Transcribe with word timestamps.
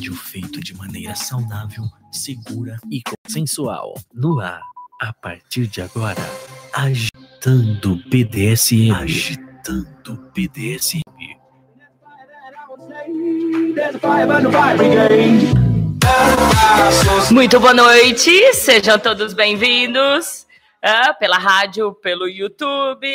rádio 0.00 0.14
feito 0.14 0.60
de 0.60 0.74
maneira 0.74 1.14
saudável, 1.14 1.84
segura 2.10 2.78
e 2.90 3.02
consensual. 3.02 3.92
No 4.14 4.40
ar, 4.40 4.62
a 4.98 5.12
partir 5.12 5.66
de 5.66 5.82
agora, 5.82 6.22
agitando 6.72 7.96
BDSM. 8.08 8.94
Agitando 8.94 10.30
BDSM. 10.34 11.02
Muito 17.30 17.60
boa 17.60 17.74
noite, 17.74 18.54
sejam 18.54 18.98
todos 18.98 19.34
bem-vindos 19.34 20.46
ah, 20.82 21.12
pela 21.12 21.36
rádio, 21.36 21.92
pelo 21.92 22.26
YouTube. 22.26 23.06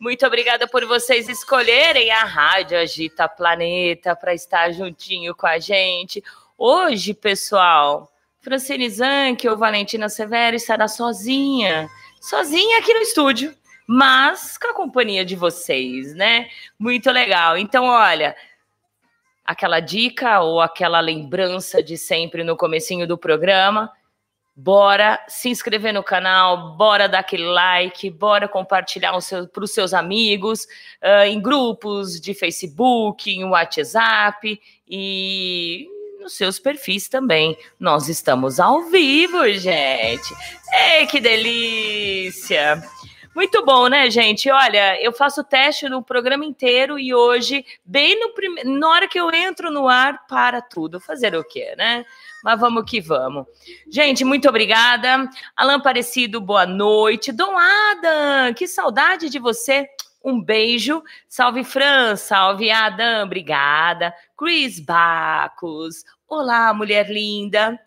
Muito 0.00 0.26
obrigada 0.26 0.66
por 0.66 0.86
vocês 0.86 1.28
escolherem 1.28 2.10
a 2.10 2.24
Rádio 2.24 2.78
Agita 2.78 3.28
Planeta 3.28 4.16
para 4.16 4.32
estar 4.32 4.72
juntinho 4.72 5.34
com 5.34 5.46
a 5.46 5.58
gente. 5.58 6.24
Hoje, 6.56 7.12
pessoal, 7.12 8.10
Francine 8.40 8.88
Zanck 8.88 9.46
ou 9.46 9.58
Valentina 9.58 10.08
Severo 10.08 10.56
estará 10.56 10.88
sozinha, 10.88 11.86
sozinha 12.18 12.78
aqui 12.78 12.94
no 12.94 13.00
estúdio, 13.00 13.54
mas 13.86 14.56
com 14.56 14.68
a 14.68 14.74
companhia 14.74 15.22
de 15.22 15.36
vocês, 15.36 16.14
né? 16.14 16.48
Muito 16.78 17.10
legal. 17.10 17.58
Então, 17.58 17.84
olha, 17.84 18.34
aquela 19.44 19.80
dica 19.80 20.40
ou 20.40 20.62
aquela 20.62 21.00
lembrança 21.00 21.82
de 21.82 21.98
sempre 21.98 22.42
no 22.42 22.56
comecinho 22.56 23.06
do 23.06 23.18
programa, 23.18 23.92
bora 24.54 25.18
se 25.28 25.48
inscrever 25.48 25.92
no 25.92 26.02
canal, 26.02 26.76
bora 26.76 27.08
dar 27.08 27.20
aquele 27.20 27.46
like, 27.46 28.10
bora 28.10 28.48
compartilhar 28.48 29.12
para 29.52 29.64
os 29.64 29.70
seus 29.70 29.94
amigos, 29.94 30.64
uh, 31.02 31.24
em 31.26 31.40
grupos 31.40 32.20
de 32.20 32.34
Facebook, 32.34 33.30
em 33.30 33.44
WhatsApp 33.44 34.60
e 34.88 35.88
nos 36.20 36.36
seus 36.36 36.58
perfis 36.58 37.08
também. 37.08 37.56
Nós 37.78 38.08
estamos 38.08 38.60
ao 38.60 38.82
vivo, 38.84 39.48
gente. 39.48 40.34
Ei, 40.72 41.06
que 41.06 41.20
delícia! 41.20 42.82
Muito 43.34 43.64
bom, 43.64 43.86
né, 43.86 44.10
gente? 44.10 44.50
Olha, 44.50 45.00
eu 45.00 45.12
faço 45.12 45.44
teste 45.44 45.88
no 45.88 46.02
programa 46.02 46.44
inteiro 46.44 46.98
e 46.98 47.14
hoje, 47.14 47.64
bem 47.84 48.18
no 48.18 48.34
prime... 48.34 48.64
na 48.64 48.88
hora 48.88 49.08
que 49.08 49.18
eu 49.18 49.30
entro 49.32 49.70
no 49.70 49.88
ar, 49.88 50.26
para 50.26 50.60
tudo. 50.60 51.00
Fazer 51.00 51.34
o 51.36 51.44
quê, 51.44 51.74
né? 51.78 52.04
Mas 52.42 52.58
vamos 52.58 52.84
que 52.86 53.00
vamos. 53.00 53.46
Gente, 53.90 54.24
muito 54.24 54.48
obrigada. 54.48 55.28
Alan 55.56 55.76
Aparecido, 55.76 56.40
boa 56.40 56.66
noite. 56.66 57.32
Dom 57.32 57.56
Adam, 57.56 58.54
que 58.54 58.66
saudade 58.66 59.28
de 59.28 59.38
você. 59.38 59.88
Um 60.24 60.42
beijo. 60.42 61.02
Salve, 61.28 61.64
Fran. 61.64 62.16
Salve, 62.16 62.70
Adam. 62.70 63.24
Obrigada. 63.24 64.14
Chris 64.36 64.78
Bacos. 64.78 66.04
Olá, 66.28 66.72
mulher 66.72 67.10
linda. 67.10 67.78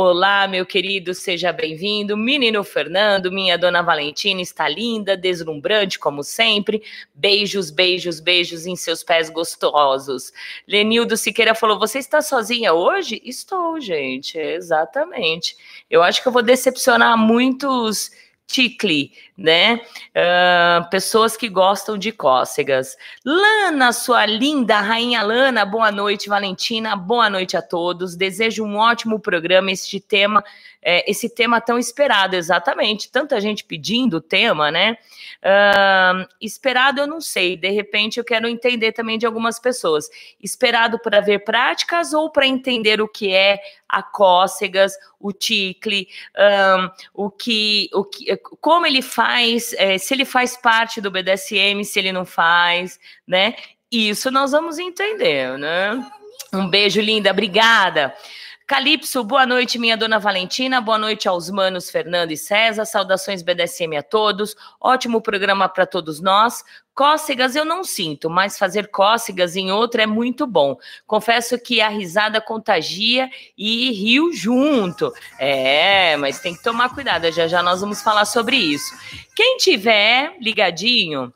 Olá, 0.00 0.46
meu 0.46 0.64
querido, 0.64 1.12
seja 1.12 1.52
bem-vindo. 1.52 2.16
Menino 2.16 2.62
Fernando, 2.62 3.32
minha 3.32 3.58
dona 3.58 3.82
Valentina 3.82 4.40
está 4.40 4.68
linda, 4.68 5.16
deslumbrante 5.16 5.98
como 5.98 6.22
sempre. 6.22 6.84
Beijos, 7.12 7.68
beijos, 7.72 8.20
beijos 8.20 8.64
em 8.64 8.76
seus 8.76 9.02
pés 9.02 9.28
gostosos. 9.28 10.32
Lenildo 10.68 11.16
Siqueira 11.16 11.52
falou: 11.52 11.80
Você 11.80 11.98
está 11.98 12.22
sozinha 12.22 12.72
hoje? 12.72 13.20
Estou, 13.24 13.80
gente, 13.80 14.38
exatamente. 14.38 15.56
Eu 15.90 16.00
acho 16.00 16.22
que 16.22 16.28
eu 16.28 16.32
vou 16.32 16.44
decepcionar 16.44 17.18
muitos 17.18 18.12
ticle, 18.48 19.12
né? 19.36 19.80
Uh, 20.16 20.88
pessoas 20.90 21.36
que 21.36 21.48
gostam 21.48 21.98
de 21.98 22.10
cócegas. 22.10 22.96
Lana, 23.24 23.92
sua 23.92 24.24
linda 24.24 24.80
rainha 24.80 25.22
Lana, 25.22 25.66
boa 25.66 25.92
noite, 25.92 26.30
Valentina, 26.30 26.96
boa 26.96 27.28
noite 27.28 27.56
a 27.56 27.62
todos. 27.62 28.16
Desejo 28.16 28.64
um 28.64 28.78
ótimo 28.78 29.20
programa. 29.20 29.70
Este 29.70 30.00
tema 30.00 30.42
é, 30.82 31.08
esse 31.10 31.28
tema 31.28 31.60
tão 31.60 31.78
esperado, 31.78 32.36
exatamente. 32.36 33.10
Tanta 33.10 33.40
gente 33.40 33.64
pedindo 33.64 34.18
o 34.18 34.20
tema, 34.20 34.70
né? 34.70 34.96
Uh, 35.38 36.26
esperado 36.40 37.00
eu 37.00 37.06
não 37.06 37.20
sei, 37.20 37.56
de 37.56 37.70
repente 37.70 38.18
eu 38.18 38.24
quero 38.24 38.48
entender 38.48 38.92
também 38.92 39.18
de 39.18 39.26
algumas 39.26 39.58
pessoas. 39.58 40.08
Esperado 40.42 40.98
para 40.98 41.20
ver 41.20 41.44
práticas 41.44 42.12
ou 42.12 42.30
para 42.30 42.46
entender 42.46 43.00
o 43.00 43.08
que 43.08 43.32
é 43.32 43.60
a 43.88 44.02
cócegas, 44.02 44.92
o 45.18 45.32
ticle, 45.32 46.08
um, 46.36 47.24
o 47.24 47.30
que, 47.30 47.88
o 47.92 48.04
que, 48.04 48.36
como 48.60 48.86
ele 48.86 49.02
faz, 49.02 49.72
é, 49.74 49.96
se 49.96 50.12
ele 50.14 50.24
faz 50.24 50.56
parte 50.56 51.00
do 51.00 51.10
BDSM, 51.10 51.82
se 51.84 51.98
ele 51.98 52.12
não 52.12 52.24
faz, 52.24 52.98
né? 53.26 53.54
Isso 53.90 54.30
nós 54.30 54.52
vamos 54.52 54.78
entender, 54.78 55.56
né? 55.58 56.04
Um 56.52 56.68
beijo, 56.68 57.00
linda, 57.00 57.30
obrigada. 57.30 58.14
Calypso, 58.68 59.24
boa 59.24 59.46
noite, 59.46 59.78
minha 59.78 59.96
dona 59.96 60.18
Valentina. 60.18 60.78
Boa 60.78 60.98
noite 60.98 61.26
aos 61.26 61.48
manos 61.48 61.88
Fernando 61.88 62.32
e 62.32 62.36
César. 62.36 62.84
Saudações 62.84 63.40
BDSM 63.40 63.96
a 63.96 64.02
todos. 64.02 64.54
Ótimo 64.78 65.22
programa 65.22 65.70
para 65.70 65.86
todos 65.86 66.20
nós. 66.20 66.62
Cócegas 66.94 67.56
eu 67.56 67.64
não 67.64 67.82
sinto, 67.82 68.28
mas 68.28 68.58
fazer 68.58 68.88
cócegas 68.88 69.56
em 69.56 69.72
outro 69.72 70.02
é 70.02 70.06
muito 70.06 70.46
bom. 70.46 70.76
Confesso 71.06 71.58
que 71.58 71.80
a 71.80 71.88
risada 71.88 72.42
contagia 72.42 73.30
e 73.56 73.90
rio 73.92 74.34
junto. 74.34 75.14
É, 75.38 76.14
mas 76.18 76.38
tem 76.38 76.54
que 76.54 76.62
tomar 76.62 76.92
cuidado. 76.94 77.32
Já 77.32 77.48
já 77.48 77.62
nós 77.62 77.80
vamos 77.80 78.02
falar 78.02 78.26
sobre 78.26 78.56
isso. 78.56 78.94
Quem 79.34 79.56
tiver 79.56 80.36
ligadinho. 80.42 81.32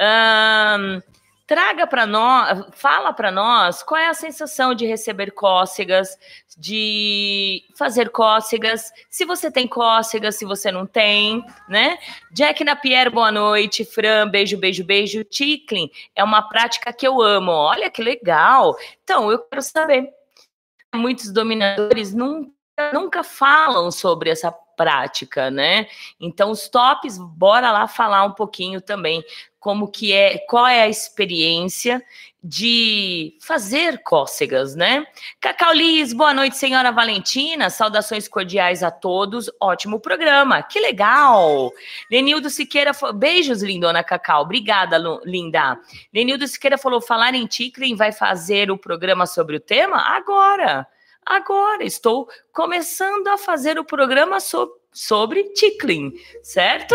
Hum, 0.00 1.02
traga 1.46 1.86
para 1.86 2.06
nós, 2.06 2.64
fala 2.72 3.12
para 3.12 3.30
nós 3.30 3.82
qual 3.82 4.00
é 4.00 4.08
a 4.08 4.14
sensação 4.14 4.74
de 4.74 4.86
receber 4.86 5.30
cócegas, 5.30 6.16
de 6.56 7.62
fazer 7.76 8.10
cócegas, 8.10 8.90
se 9.10 9.24
você 9.24 9.50
tem 9.50 9.68
cócegas, 9.68 10.36
se 10.36 10.44
você 10.44 10.70
não 10.70 10.86
tem, 10.86 11.44
né? 11.68 11.98
Jack 12.32 12.64
Napier, 12.64 13.10
boa 13.10 13.30
noite. 13.30 13.84
Fran, 13.84 14.28
beijo, 14.28 14.56
beijo, 14.56 14.84
beijo. 14.84 15.24
Tickling 15.24 15.90
é 16.14 16.24
uma 16.24 16.42
prática 16.42 16.92
que 16.92 17.06
eu 17.06 17.20
amo. 17.20 17.52
Olha 17.52 17.90
que 17.90 18.02
legal. 18.02 18.76
Então, 19.02 19.30
eu 19.30 19.38
quero 19.38 19.62
saber. 19.62 20.10
Muitos 20.94 21.32
dominadores 21.32 22.14
nunca, 22.14 22.52
nunca 22.92 23.24
falam 23.24 23.90
sobre 23.90 24.30
essa 24.30 24.52
prática, 24.76 25.50
né? 25.50 25.86
Então, 26.20 26.50
os 26.50 26.68
tops, 26.68 27.18
bora 27.18 27.72
lá 27.72 27.86
falar 27.86 28.24
um 28.24 28.32
pouquinho 28.32 28.80
também 28.80 29.24
como 29.64 29.88
que 29.88 30.12
é, 30.12 30.36
qual 30.40 30.66
é 30.66 30.82
a 30.82 30.88
experiência 30.90 32.04
de 32.42 33.34
fazer 33.40 34.02
cócegas, 34.02 34.76
né? 34.76 35.06
Cacau 35.40 35.72
Liz, 35.72 36.12
boa 36.12 36.34
noite, 36.34 36.58
senhora 36.58 36.92
Valentina. 36.92 37.70
Saudações 37.70 38.28
cordiais 38.28 38.82
a 38.82 38.90
todos. 38.90 39.50
Ótimo 39.58 39.98
programa. 39.98 40.62
Que 40.62 40.78
legal. 40.78 41.72
Lenildo 42.10 42.50
Siqueira, 42.50 42.90
beijos, 43.14 43.62
lindona 43.62 44.04
Cacau. 44.04 44.42
Obrigada, 44.42 44.98
linda. 45.24 45.80
Lenildo 46.12 46.46
Siqueira 46.46 46.76
falou: 46.76 47.00
falar 47.00 47.32
em 47.32 47.46
Ticlin 47.46 47.96
vai 47.96 48.12
fazer 48.12 48.70
o 48.70 48.76
programa 48.76 49.24
sobre 49.24 49.56
o 49.56 49.60
tema? 49.60 49.96
Agora. 50.14 50.86
Agora 51.26 51.82
estou 51.82 52.28
começando 52.52 53.28
a 53.28 53.38
fazer 53.38 53.78
o 53.78 53.84
programa 53.84 54.40
sobre 54.40 54.83
sobre 54.94 55.42
Ticlin, 55.52 56.12
certo? 56.40 56.94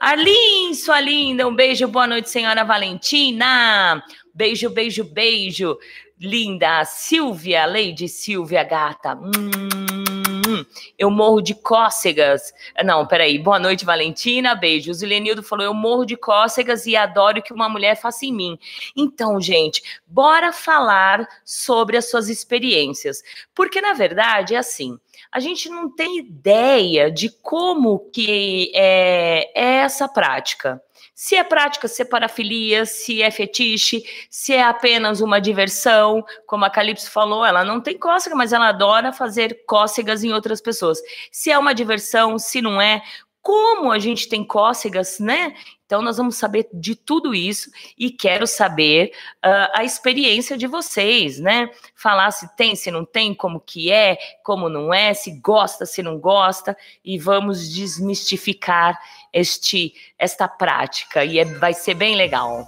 Arlin, 0.00 0.74
sua 0.74 1.00
linda, 1.00 1.46
um 1.46 1.54
beijo, 1.54 1.86
boa 1.86 2.06
noite, 2.06 2.28
senhora 2.28 2.64
Valentina. 2.64 4.02
Beijo, 4.34 4.68
beijo, 4.68 5.04
beijo. 5.04 5.78
Linda, 6.18 6.84
Silvia, 6.84 7.66
Lady 7.66 8.08
Silvia, 8.08 8.64
gata. 8.64 9.14
Hum, 9.14 10.64
eu 10.98 11.10
morro 11.10 11.42
de 11.42 11.54
cócegas. 11.54 12.52
Não, 12.84 13.06
peraí. 13.06 13.38
Boa 13.38 13.58
noite, 13.58 13.84
Valentina. 13.84 14.54
Beijo. 14.54 14.90
O 14.90 14.94
Zilenildo 14.94 15.42
falou: 15.42 15.66
Eu 15.66 15.74
morro 15.74 16.06
de 16.06 16.16
cócegas 16.16 16.86
e 16.86 16.96
adoro 16.96 17.42
que 17.42 17.52
uma 17.52 17.68
mulher 17.68 17.96
faça 17.96 18.24
em 18.24 18.32
mim. 18.32 18.58
Então, 18.96 19.38
gente, 19.40 19.82
bora 20.06 20.52
falar 20.52 21.28
sobre 21.44 21.98
as 21.98 22.08
suas 22.10 22.28
experiências. 22.30 23.22
Porque, 23.54 23.80
na 23.80 23.92
verdade, 23.92 24.54
é 24.54 24.58
assim 24.58 24.98
a 25.36 25.38
gente 25.38 25.68
não 25.68 25.90
tem 25.90 26.16
ideia 26.16 27.10
de 27.10 27.28
como 27.28 28.08
que 28.10 28.72
é, 28.74 29.50
é 29.54 29.74
essa 29.82 30.08
prática. 30.08 30.82
Se 31.14 31.36
é 31.36 31.44
prática, 31.44 31.86
se 31.88 32.00
é 32.00 32.04
parafilia, 32.06 32.86
se 32.86 33.20
é 33.20 33.30
fetiche, 33.30 34.02
se 34.30 34.54
é 34.54 34.62
apenas 34.62 35.20
uma 35.20 35.38
diversão, 35.38 36.24
como 36.46 36.64
a 36.64 36.70
Calypso 36.70 37.10
falou, 37.10 37.44
ela 37.44 37.62
não 37.62 37.82
tem 37.82 37.98
cócega, 37.98 38.34
mas 38.34 38.54
ela 38.54 38.70
adora 38.70 39.12
fazer 39.12 39.62
cócegas 39.66 40.24
em 40.24 40.32
outras 40.32 40.62
pessoas. 40.62 40.98
Se 41.30 41.50
é 41.50 41.58
uma 41.58 41.74
diversão, 41.74 42.38
se 42.38 42.62
não 42.62 42.80
é, 42.80 43.02
como 43.42 43.92
a 43.92 43.98
gente 43.98 44.30
tem 44.30 44.42
cócegas, 44.42 45.18
né? 45.18 45.54
Então, 45.86 46.02
nós 46.02 46.16
vamos 46.16 46.36
saber 46.36 46.68
de 46.72 46.96
tudo 46.96 47.32
isso 47.32 47.70
e 47.96 48.10
quero 48.10 48.44
saber 48.44 49.12
uh, 49.36 49.70
a 49.72 49.84
experiência 49.84 50.58
de 50.58 50.66
vocês, 50.66 51.38
né? 51.38 51.70
Falar 51.94 52.32
se 52.32 52.54
tem, 52.56 52.74
se 52.74 52.90
não 52.90 53.04
tem, 53.04 53.32
como 53.32 53.60
que 53.60 53.90
é, 53.90 54.18
como 54.42 54.68
não 54.68 54.92
é, 54.92 55.14
se 55.14 55.30
gosta, 55.40 55.86
se 55.86 56.02
não 56.02 56.18
gosta, 56.18 56.76
e 57.04 57.18
vamos 57.18 57.72
desmistificar 57.72 59.00
este, 59.32 59.94
esta 60.18 60.48
prática, 60.48 61.24
e 61.24 61.38
é, 61.38 61.44
vai 61.44 61.72
ser 61.72 61.94
bem 61.94 62.16
legal. 62.16 62.66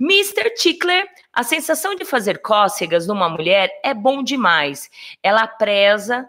Mr. 0.00 0.54
Tickler, 0.54 1.08
a 1.32 1.42
sensação 1.42 1.96
de 1.96 2.04
fazer 2.04 2.40
cócegas 2.40 3.06
numa 3.06 3.28
mulher 3.28 3.68
é 3.82 3.92
bom 3.92 4.22
demais. 4.22 4.88
Ela 5.22 5.46
preza 5.46 6.28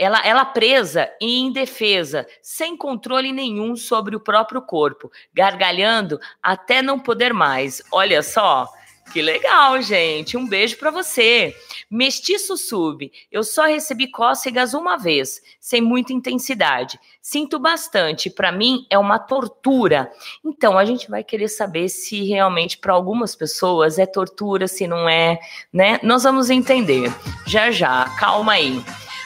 ela, 0.00 0.26
ela 0.26 0.46
presa 0.46 1.10
e 1.20 1.38
indefesa, 1.40 2.26
sem 2.40 2.74
controle 2.74 3.32
nenhum 3.32 3.76
sobre 3.76 4.16
o 4.16 4.20
próprio 4.20 4.62
corpo, 4.62 5.12
gargalhando 5.34 6.18
até 6.42 6.80
não 6.80 6.98
poder 6.98 7.34
mais. 7.34 7.82
Olha 7.92 8.22
só, 8.22 8.66
que 9.12 9.20
legal, 9.20 9.82
gente. 9.82 10.38
Um 10.38 10.46
beijo 10.46 10.78
para 10.78 10.90
você. 10.90 11.54
Mestiço 11.90 12.56
sub. 12.56 13.12
Eu 13.30 13.42
só 13.42 13.66
recebi 13.66 14.06
cócegas 14.10 14.72
uma 14.72 14.96
vez, 14.96 15.42
sem 15.60 15.82
muita 15.82 16.14
intensidade. 16.14 16.98
Sinto 17.20 17.58
bastante. 17.58 18.30
Para 18.30 18.50
mim 18.50 18.86
é 18.88 18.96
uma 18.96 19.18
tortura. 19.18 20.10
Então 20.42 20.78
a 20.78 20.84
gente 20.86 21.10
vai 21.10 21.22
querer 21.22 21.48
saber 21.48 21.90
se 21.90 22.24
realmente 22.24 22.78
para 22.78 22.94
algumas 22.94 23.36
pessoas 23.36 23.98
é 23.98 24.06
tortura, 24.06 24.66
se 24.66 24.86
não 24.86 25.06
é, 25.06 25.38
né? 25.70 26.00
Nós 26.02 26.22
vamos 26.22 26.48
entender. 26.48 27.12
Já 27.46 27.70
já. 27.70 28.08
Calma 28.18 28.52
aí. 28.52 28.82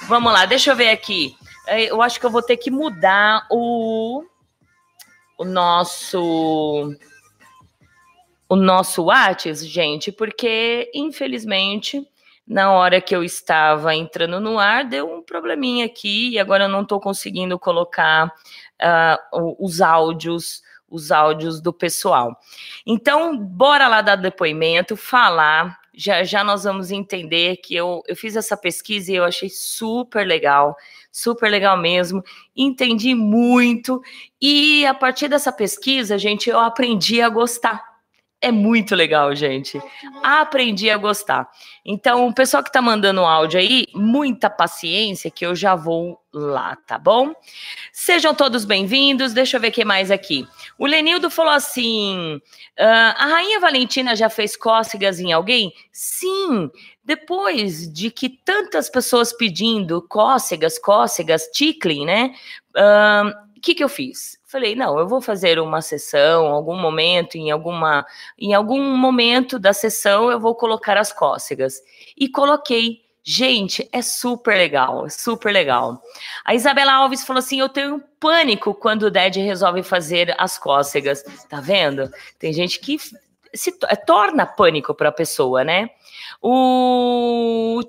Vamos 0.07 0.33
lá. 0.33 0.45
Deixa 0.45 0.71
eu 0.71 0.77
ver 0.77 0.91
aqui. 0.91 1.37
É, 1.67 1.91
eu 1.91 2.03
acho 2.03 2.21
que 2.21 2.27
eu 2.27 2.31
vou 2.31 2.43
ter 2.43 2.57
que 2.57 2.71
mudar 2.71 3.47
o 3.51 4.25
o 5.37 5.45
nosso 5.45 6.95
o 8.49 8.55
nosso 8.57 9.05
Whats, 9.05 9.67
gente, 9.67 10.13
porque 10.13 10.91
infelizmente 10.95 12.07
na 12.47 12.73
hora 12.73 13.01
que 13.01 13.17
eu 13.17 13.25
estava 13.25 13.95
entrando 13.95 14.39
no 14.39 14.59
ar 14.59 14.85
deu 14.85 15.11
um 15.11 15.23
probleminha 15.23 15.87
aqui 15.87 16.31
e 16.31 16.39
agora 16.39 16.65
eu 16.65 16.69
não 16.69 16.83
estou 16.83 17.01
conseguindo 17.01 17.59
colocar 17.59 18.27
uh, 18.27 19.57
os 19.59 19.81
áudios 19.81 20.63
os 20.95 21.11
áudios 21.11 21.61
do 21.61 21.73
pessoal. 21.73 22.39
Então, 22.87 23.37
bora 23.37 23.89
lá 23.89 24.01
dar 24.01 24.15
depoimento, 24.15 24.97
falar. 24.97 25.81
Já 25.97 26.25
já 26.25 26.43
nós 26.43 26.65
vamos 26.65 26.91
entender 26.91 27.59
que 27.59 27.75
eu, 27.75 28.03
eu 28.09 28.17
fiz 28.17 28.37
essa 28.37 28.57
pesquisa 28.57 29.13
e 29.13 29.17
eu 29.17 29.25
achei 29.25 29.49
super 29.49 30.27
legal, 30.27 30.77
super 31.13 31.49
legal 31.51 31.77
mesmo. 31.77 32.23
Entendi 32.57 33.15
muito. 33.15 34.03
E 34.41 34.85
a 34.87 34.95
partir 34.95 35.29
dessa 35.29 35.53
pesquisa, 35.53 36.19
gente, 36.19 36.51
eu 36.51 36.59
aprendi 36.59 37.21
a 37.23 37.29
gostar 37.29 37.94
é 38.45 38.53
muito 38.53 38.95
legal, 38.95 39.35
gente. 39.35 39.81
Aprendi 40.23 40.91
a 40.91 40.99
gostar. 40.99 41.49
Então, 41.83 42.29
o 42.29 42.35
pessoal 42.35 42.63
que 42.63 42.71
tá 42.71 42.83
mandando 42.83 43.23
áudio 43.23 43.59
aí, 43.59 43.87
muita 43.95 44.51
paciência 44.51 45.31
que 45.31 45.47
eu 45.47 45.57
já 45.57 45.75
vou 45.75 46.21
lá, 46.31 46.77
tá 46.87 46.99
bom? 46.99 47.33
Sejam 47.91 48.35
todos 48.35 48.67
bem-vindos. 48.67 49.33
Deixa 49.33 49.57
eu 49.57 49.61
ver 49.63 49.69
o 49.69 49.73
que 49.73 49.83
mais 49.83 50.11
aqui. 50.11 50.47
O 50.79 50.87
Lenildo 50.87 51.31
falou 51.31 51.53
assim: 51.53 52.37
uh, 52.79 53.15
a 53.17 53.27
Rainha 53.29 53.59
Valentina 53.61 54.15
já 54.15 54.29
fez 54.29 54.57
cócegas 54.57 55.19
em 55.19 55.33
alguém? 55.33 55.73
Sim. 55.91 56.71
Depois 57.03 57.91
de 57.91 58.11
que 58.11 58.29
tantas 58.29 58.91
pessoas 58.91 59.33
pedindo 59.33 60.03
cócegas, 60.03 60.79
cócegas, 60.79 61.49
tickling, 61.51 62.05
né? 62.05 62.35
O 62.77 63.29
uh, 63.29 63.61
que, 63.63 63.75
que 63.75 63.83
eu 63.83 63.89
fiz? 63.89 64.39
Falei, 64.55 64.77
não, 64.77 64.97
eu 65.01 65.09
vou 65.09 65.21
fazer 65.21 65.59
uma 65.59 65.83
sessão, 65.83 66.47
algum 66.47 66.77
momento, 66.77 67.37
em 67.37 67.51
alguma, 67.51 68.07
em 68.39 68.55
algum 68.55 68.97
momento 68.97 69.59
da 69.59 69.73
sessão 69.73 70.31
eu 70.31 70.39
vou 70.39 70.55
colocar 70.55 70.97
as 70.97 71.13
cócegas. 71.13 71.83
E 72.17 72.29
coloquei. 72.29 73.03
Gente, 73.25 73.89
é 73.91 74.01
super 74.01 74.57
legal, 74.57 75.11
super 75.11 75.51
legal. 75.51 76.01
A 76.45 76.55
Isabela 76.55 76.93
Alves 76.93 77.25
falou 77.25 77.41
assim: 77.41 77.59
eu 77.59 77.69
tenho 77.69 78.01
pânico 78.21 78.73
quando 78.73 79.05
o 79.05 79.11
Ded 79.11 79.41
resolve 79.41 79.83
fazer 79.83 80.33
as 80.39 80.57
cócegas. 80.57 81.25
Tá 81.49 81.61
vendo? 81.61 82.09
Tem 82.39 82.53
gente 82.53 82.79
que 82.79 82.97
se 83.53 83.77
é, 83.89 83.97
torna 83.97 84.47
pânico 84.47 84.95
para 84.95 85.09
a 85.09 85.13
pessoa, 85.13 85.65
né? 85.65 85.91
O 86.41 87.81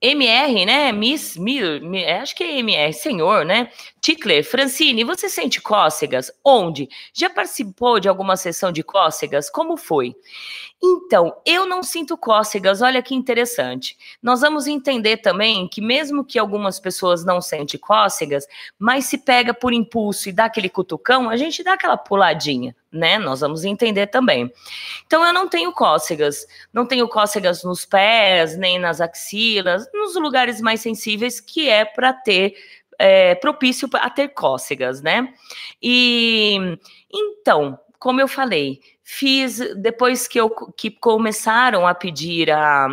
MR, 0.00 0.64
né? 0.64 0.92
Miss, 0.92 1.36
Mil, 1.36 1.94
é, 1.96 2.20
acho 2.20 2.34
que 2.36 2.44
é 2.44 2.58
MR, 2.58 2.92
senhor, 2.92 3.44
né? 3.44 3.70
Tickler, 4.00 4.44
Francine, 4.44 5.02
você 5.02 5.28
sente 5.28 5.60
cócegas? 5.60 6.30
Onde? 6.44 6.88
Já 7.12 7.28
participou 7.28 7.98
de 7.98 8.08
alguma 8.08 8.36
sessão 8.36 8.70
de 8.70 8.82
cócegas? 8.84 9.50
Como 9.50 9.76
foi? 9.76 10.14
Então, 10.80 11.36
eu 11.44 11.66
não 11.66 11.82
sinto 11.82 12.16
cócegas, 12.16 12.80
olha 12.80 13.02
que 13.02 13.12
interessante. 13.12 13.96
Nós 14.22 14.42
vamos 14.42 14.68
entender 14.68 15.16
também 15.16 15.66
que, 15.66 15.80
mesmo 15.80 16.24
que 16.24 16.38
algumas 16.38 16.78
pessoas 16.78 17.24
não 17.24 17.40
sentem 17.40 17.80
cócegas, 17.80 18.46
mas 18.78 19.06
se 19.06 19.18
pega 19.18 19.52
por 19.52 19.72
impulso 19.72 20.28
e 20.28 20.32
dá 20.32 20.44
aquele 20.44 20.68
cutucão, 20.68 21.28
a 21.28 21.36
gente 21.36 21.64
dá 21.64 21.72
aquela 21.72 21.96
puladinha, 21.96 22.76
né? 22.92 23.18
Nós 23.18 23.40
vamos 23.40 23.64
entender 23.64 24.06
também. 24.06 24.52
Então, 25.04 25.24
eu 25.24 25.32
não 25.32 25.48
tenho 25.48 25.72
cócegas, 25.72 26.46
não 26.72 26.86
tenho 26.86 27.08
cócegas 27.08 27.64
nos 27.64 27.84
pés, 27.84 28.56
nem 28.56 28.78
nas 28.78 29.00
axilas, 29.00 29.90
nos 29.92 30.14
lugares 30.14 30.60
mais 30.60 30.80
sensíveis, 30.80 31.40
que 31.40 31.68
é 31.68 31.84
para 31.84 32.12
ter. 32.12 32.54
É, 33.00 33.36
propício 33.36 33.88
a 33.92 34.10
ter 34.10 34.26
cócegas, 34.30 35.00
né? 35.00 35.32
E 35.80 36.58
então, 37.14 37.78
como 37.98 38.20
eu 38.20 38.26
falei, 38.26 38.80
Fiz 39.10 39.58
depois 39.74 40.28
que, 40.28 40.38
eu, 40.38 40.50
que 40.50 40.90
começaram 40.90 41.86
a 41.86 41.94
pedir 41.94 42.50
a, 42.50 42.86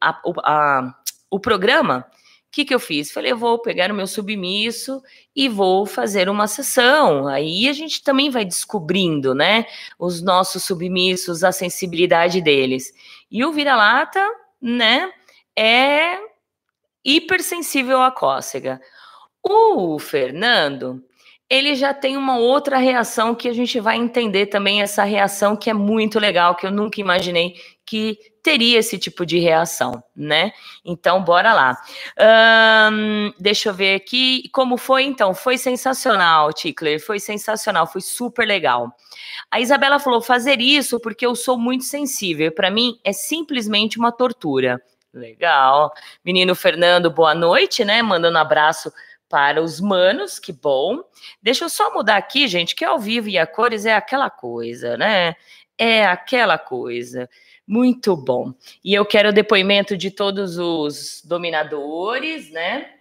a, 0.00 0.20
a, 0.42 0.94
o 1.30 1.38
programa. 1.38 2.06
O 2.08 2.50
que, 2.50 2.64
que 2.64 2.74
eu 2.74 2.80
fiz? 2.80 3.12
Falei, 3.12 3.32
eu 3.32 3.36
vou 3.36 3.58
pegar 3.58 3.92
o 3.92 3.94
meu 3.94 4.06
submisso 4.06 5.02
e 5.36 5.46
vou 5.46 5.84
fazer 5.84 6.30
uma 6.30 6.46
sessão. 6.46 7.28
Aí 7.28 7.68
a 7.68 7.74
gente 7.74 8.02
também 8.02 8.30
vai 8.30 8.46
descobrindo, 8.46 9.34
né? 9.34 9.66
Os 9.98 10.22
nossos 10.22 10.64
submissos, 10.64 11.44
a 11.44 11.52
sensibilidade 11.52 12.40
deles. 12.40 12.94
E 13.30 13.44
o 13.44 13.52
vira-lata, 13.52 14.26
né? 14.62 15.12
É 15.54 16.20
hipersensível 17.04 18.00
à 18.00 18.10
cócega. 18.10 18.80
O 19.42 19.98
Fernando, 19.98 21.04
ele 21.54 21.74
já 21.74 21.94
tem 21.94 22.16
uma 22.16 22.36
outra 22.36 22.78
reação 22.78 23.34
que 23.34 23.48
a 23.48 23.52
gente 23.52 23.78
vai 23.78 23.96
entender 23.96 24.46
também 24.46 24.82
essa 24.82 25.04
reação 25.04 25.56
que 25.56 25.70
é 25.70 25.74
muito 25.74 26.18
legal, 26.18 26.54
que 26.54 26.66
eu 26.66 26.70
nunca 26.70 27.00
imaginei 27.00 27.54
que 27.86 28.18
teria 28.42 28.78
esse 28.78 28.98
tipo 28.98 29.24
de 29.24 29.38
reação, 29.38 30.02
né? 30.16 30.52
Então, 30.84 31.22
bora 31.22 31.54
lá. 31.54 31.76
Deixa 33.38 33.68
eu 33.68 33.74
ver 33.74 33.94
aqui 33.94 34.48
como 34.52 34.76
foi 34.76 35.04
então. 35.04 35.34
Foi 35.34 35.56
sensacional, 35.56 36.52
Tickler. 36.52 37.00
Foi 37.00 37.20
sensacional, 37.20 37.86
foi 37.86 38.00
super 38.00 38.46
legal. 38.46 38.94
A 39.50 39.60
Isabela 39.60 39.98
falou: 39.98 40.20
fazer 40.20 40.60
isso 40.60 40.98
porque 40.98 41.24
eu 41.24 41.34
sou 41.34 41.56
muito 41.56 41.84
sensível. 41.84 42.50
Para 42.52 42.70
mim 42.70 42.98
é 43.04 43.12
simplesmente 43.12 43.98
uma 43.98 44.10
tortura. 44.10 44.82
Legal. 45.12 45.92
Menino 46.24 46.54
Fernando, 46.54 47.10
boa 47.10 47.34
noite, 47.34 47.84
né? 47.84 48.02
Mandando 48.02 48.36
um 48.36 48.40
abraço 48.40 48.92
para 49.34 49.60
os 49.60 49.80
manos, 49.80 50.38
que 50.38 50.52
bom. 50.52 51.02
Deixa 51.42 51.64
eu 51.64 51.68
só 51.68 51.92
mudar 51.92 52.16
aqui, 52.16 52.46
gente, 52.46 52.76
que 52.76 52.84
ao 52.84 53.00
vivo 53.00 53.28
e 53.28 53.36
a 53.36 53.44
cores 53.44 53.84
é 53.84 53.92
aquela 53.92 54.30
coisa, 54.30 54.96
né? 54.96 55.34
É 55.76 56.06
aquela 56.06 56.56
coisa. 56.56 57.28
Muito 57.66 58.16
bom. 58.16 58.54
E 58.84 58.94
eu 58.94 59.04
quero 59.04 59.30
o 59.30 59.32
depoimento 59.32 59.96
de 59.96 60.08
todos 60.08 60.56
os 60.56 61.20
dominadores, 61.24 62.48
né? 62.52 62.92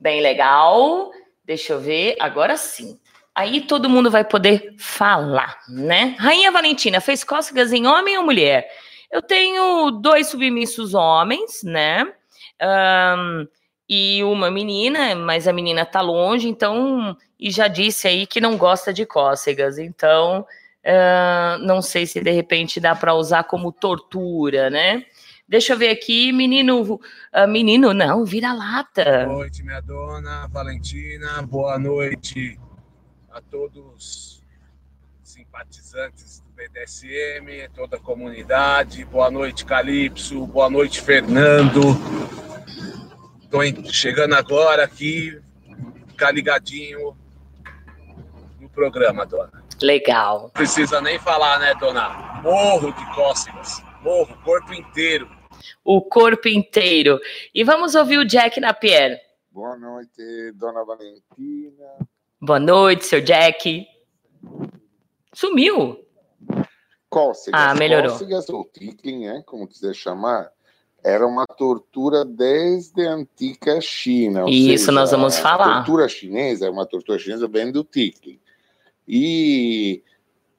Bem 0.00 0.20
legal. 0.20 1.12
Deixa 1.44 1.74
eu 1.74 1.80
ver. 1.80 2.16
Agora 2.18 2.56
sim. 2.56 2.98
Aí 3.32 3.60
todo 3.60 3.88
mundo 3.88 4.10
vai 4.10 4.24
poder 4.24 4.74
falar, 4.76 5.60
né? 5.68 6.16
Rainha 6.18 6.50
Valentina, 6.50 7.00
fez 7.00 7.22
cócegas 7.22 7.72
em 7.72 7.86
homem 7.86 8.18
ou 8.18 8.24
mulher? 8.24 8.68
Eu 9.12 9.22
tenho 9.22 9.92
dois 9.92 10.26
submissos 10.26 10.92
homens, 10.92 11.62
né? 11.62 12.04
Um, 12.60 13.46
e 13.88 14.22
uma 14.24 14.50
menina, 14.50 15.14
mas 15.14 15.46
a 15.46 15.52
menina 15.52 15.86
tá 15.86 16.00
longe, 16.00 16.48
então, 16.48 17.16
e 17.38 17.50
já 17.50 17.68
disse 17.68 18.08
aí 18.08 18.26
que 18.26 18.40
não 18.40 18.56
gosta 18.56 18.92
de 18.92 19.06
cócegas, 19.06 19.78
então, 19.78 20.40
uh, 20.84 21.58
não 21.64 21.80
sei 21.80 22.06
se 22.06 22.20
de 22.20 22.30
repente 22.30 22.80
dá 22.80 22.94
para 22.94 23.14
usar 23.14 23.44
como 23.44 23.70
tortura, 23.70 24.68
né? 24.70 25.04
Deixa 25.48 25.74
eu 25.74 25.78
ver 25.78 25.90
aqui, 25.90 26.32
menino, 26.32 26.82
uh, 26.82 27.48
menino, 27.48 27.94
não, 27.94 28.24
vira-lata. 28.24 29.24
Boa 29.26 29.38
noite, 29.38 29.62
minha 29.62 29.80
dona 29.80 30.48
Valentina, 30.48 31.40
boa 31.42 31.78
noite 31.78 32.58
a 33.30 33.40
todos 33.40 34.42
simpatizantes 35.22 36.40
do 36.40 36.50
BDSM, 36.54 37.68
toda 37.74 37.96
a 37.96 38.00
comunidade, 38.00 39.04
boa 39.04 39.30
noite, 39.30 39.64
Calypso, 39.64 40.46
boa 40.46 40.70
noite, 40.70 41.00
Fernando. 41.00 41.80
Tô 43.50 43.62
chegando 43.92 44.34
agora 44.34 44.84
aqui, 44.84 45.40
ficar 46.08 46.32
ligadinho 46.32 47.16
no 48.60 48.68
programa, 48.68 49.24
dona. 49.24 49.64
Legal. 49.80 50.42
Não 50.42 50.50
precisa 50.50 51.00
nem 51.00 51.18
falar, 51.18 51.58
né, 51.60 51.74
dona? 51.74 52.40
Morro 52.42 52.92
de 52.92 53.14
cócegas. 53.14 53.82
Morro, 54.02 54.36
corpo 54.44 54.72
inteiro. 54.72 55.28
O 55.84 56.02
corpo 56.02 56.48
inteiro. 56.48 57.20
E 57.54 57.62
vamos 57.62 57.94
ouvir 57.94 58.18
o 58.18 58.24
Jack 58.26 58.58
Napier. 58.60 59.20
Boa 59.50 59.76
noite, 59.76 60.52
dona 60.54 60.84
Valentina. 60.84 61.84
Boa 62.40 62.60
noite, 62.60 63.06
seu 63.06 63.20
Jack. 63.20 63.86
Sumiu. 65.32 66.04
cócegas. 67.08 67.60
Ah, 67.60 67.74
melhorou. 67.74 68.12
Cócegas 68.12 68.48
ou 68.48 68.64
tickling, 68.64 69.26
né, 69.26 69.42
como 69.46 69.66
quiser 69.66 69.94
chamar, 69.94 70.50
era 71.06 71.24
uma 71.24 71.46
tortura 71.46 72.24
desde 72.24 73.06
a 73.06 73.12
antiga 73.14 73.80
China. 73.80 74.42
ou 74.42 74.48
Isso 74.48 74.86
seja, 74.86 74.92
nós 74.92 75.12
vamos 75.12 75.36
A 75.38 75.40
falar. 75.40 75.74
tortura 75.84 76.08
chinesa, 76.08 76.68
uma 76.68 76.84
tortura 76.84 77.16
chinesa 77.16 77.46
vem 77.46 77.70
do 77.70 77.84
tickling. 77.84 78.40
E 79.06 80.02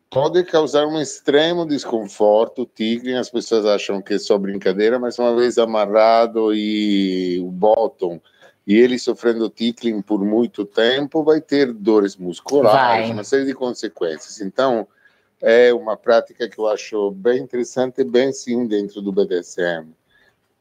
pode 0.10 0.42
causar 0.46 0.88
um 0.88 1.02
extremo 1.02 1.66
desconforto. 1.66 2.62
O 2.62 2.66
tickling, 2.66 3.16
as 3.16 3.30
pessoas 3.30 3.66
acham 3.66 4.02
que 4.02 4.14
é 4.14 4.18
só 4.18 4.38
brincadeira, 4.38 4.98
mas 4.98 5.20
uma 5.20 5.36
vez 5.36 5.58
amarrado 5.58 6.54
e 6.54 7.42
o 7.42 7.52
bottom 7.52 8.22
e 8.66 8.76
ele 8.76 8.98
sofrendo 8.98 9.50
tickling 9.50 10.02
por 10.02 10.24
muito 10.24 10.64
tempo, 10.66 11.24
vai 11.24 11.42
ter 11.42 11.74
dores 11.74 12.16
musculares, 12.16 13.08
Vai. 13.08 13.14
uma 13.14 13.24
série 13.24 13.46
de 13.46 13.54
consequências. 13.54 14.40
Então, 14.42 14.88
é 15.42 15.74
uma 15.74 15.96
prática 15.98 16.48
que 16.50 16.58
eu 16.60 16.68
acho 16.68 17.12
bem 17.12 17.40
interessante, 17.44 18.02
bem 18.04 18.32
sim 18.32 18.66
dentro 18.66 19.02
do 19.02 19.12
BDSM. 19.12 19.88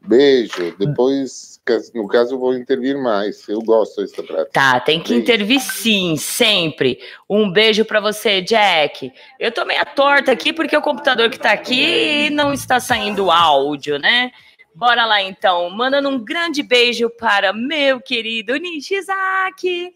Beijo. 0.06 0.74
Depois, 0.78 1.60
no 1.94 2.06
caso, 2.06 2.34
eu 2.34 2.38
vou 2.38 2.56
intervir 2.56 2.96
mais. 2.96 3.48
Eu 3.48 3.60
gosto 3.60 4.00
dessa 4.00 4.22
prática. 4.22 4.50
Tá, 4.52 4.80
tem 4.80 5.00
que 5.00 5.10
Beijo. 5.10 5.22
intervir 5.22 5.60
sim, 5.60 6.16
sempre. 6.16 6.98
Um 7.28 7.50
beijo 7.50 7.84
pra 7.84 8.00
você, 8.00 8.40
Jack. 8.40 9.12
Eu 9.38 9.50
tô 9.50 9.64
meio 9.64 9.84
torta 9.94 10.32
aqui 10.32 10.52
porque 10.52 10.76
o 10.76 10.82
computador 10.82 11.28
que 11.30 11.38
tá 11.38 11.52
aqui 11.52 12.30
não 12.30 12.52
está 12.52 12.78
saindo 12.78 13.30
áudio, 13.30 13.98
né? 13.98 14.30
Bora 14.74 15.06
lá 15.06 15.22
então, 15.22 15.70
mandando 15.70 16.10
um 16.10 16.22
grande 16.22 16.62
beijo 16.62 17.08
para 17.08 17.52
meu 17.52 17.98
querido 18.00 18.54
Nishizaki. 18.56 19.94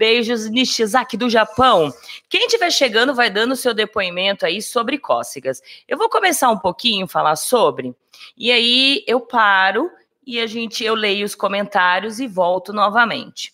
Beijos, 0.00 0.48
Nishizaki 0.48 1.14
do 1.14 1.28
Japão. 1.28 1.92
Quem 2.26 2.46
estiver 2.46 2.70
chegando 2.70 3.14
vai 3.14 3.28
dando 3.28 3.54
seu 3.54 3.74
depoimento 3.74 4.46
aí 4.46 4.62
sobre 4.62 4.96
cócegas. 4.96 5.60
Eu 5.86 5.98
vou 5.98 6.08
começar 6.08 6.50
um 6.50 6.58
pouquinho 6.58 7.06
falar 7.06 7.36
sobre, 7.36 7.94
e 8.34 8.50
aí 8.50 9.04
eu 9.06 9.20
paro 9.20 9.90
e 10.26 10.40
a 10.40 10.46
gente 10.46 10.82
eu 10.82 10.94
leio 10.94 11.26
os 11.26 11.34
comentários 11.34 12.18
e 12.18 12.26
volto 12.26 12.72
novamente. 12.72 13.52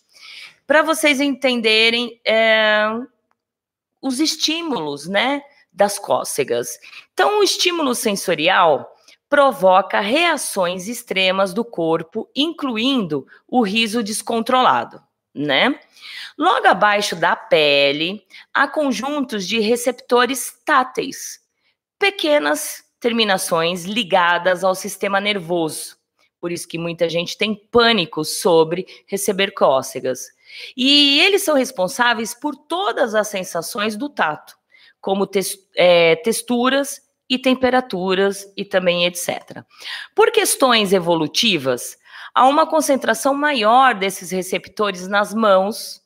Para 0.69 0.83
vocês 0.83 1.21
entenderem 1.21 2.21
é, 2.25 2.87
os 4.01 4.21
estímulos, 4.21 5.09
né, 5.09 5.43
das 5.73 5.99
cócegas. 5.99 6.79
Então, 7.13 7.41
o 7.41 7.43
estímulo 7.43 7.93
sensorial 7.93 8.95
provoca 9.29 9.99
reações 9.99 10.87
extremas 10.87 11.53
do 11.53 11.65
corpo, 11.65 12.31
incluindo 12.37 13.27
o 13.49 13.63
riso 13.63 14.01
descontrolado, 14.01 15.03
né? 15.37 15.79
Logo 16.39 16.67
abaixo 16.67 17.15
da 17.15 17.37
pele, 17.37 18.25
há 18.53 18.67
conjuntos 18.67 19.47
de 19.47 19.61
receptores 19.61 20.53
táteis, 20.65 21.41
pequenas 21.99 22.85
terminações 22.99 23.85
ligadas 23.85 24.65
ao 24.65 24.75
sistema 24.75 25.21
nervoso. 25.21 25.97
Por 26.41 26.53
isso 26.53 26.69
que 26.69 26.79
muita 26.79 27.09
gente 27.09 27.37
tem 27.37 27.55
pânico 27.55 28.25
sobre 28.25 28.87
receber 29.07 29.53
cócegas. 29.53 30.29
E 30.77 31.21
eles 31.21 31.43
são 31.43 31.55
responsáveis 31.55 32.35
por 32.35 32.55
todas 32.55 33.15
as 33.15 33.29
sensações 33.29 33.97
do 33.97 34.09
tato, 34.09 34.57
como 35.01 35.29
é, 35.75 36.17
texturas 36.17 37.01
e 37.29 37.39
temperaturas 37.39 38.53
e 38.57 38.65
também 38.65 39.07
etc. 39.07 39.65
Por 40.15 40.31
questões 40.31 40.93
evolutivas, 40.93 41.99
há 42.37 42.47
uma 42.47 42.67
concentração 42.67 43.33
maior 43.33 43.95
desses 43.95 44.31
receptores 44.31 45.09
nas 45.09 45.33
mãos. 45.33 46.03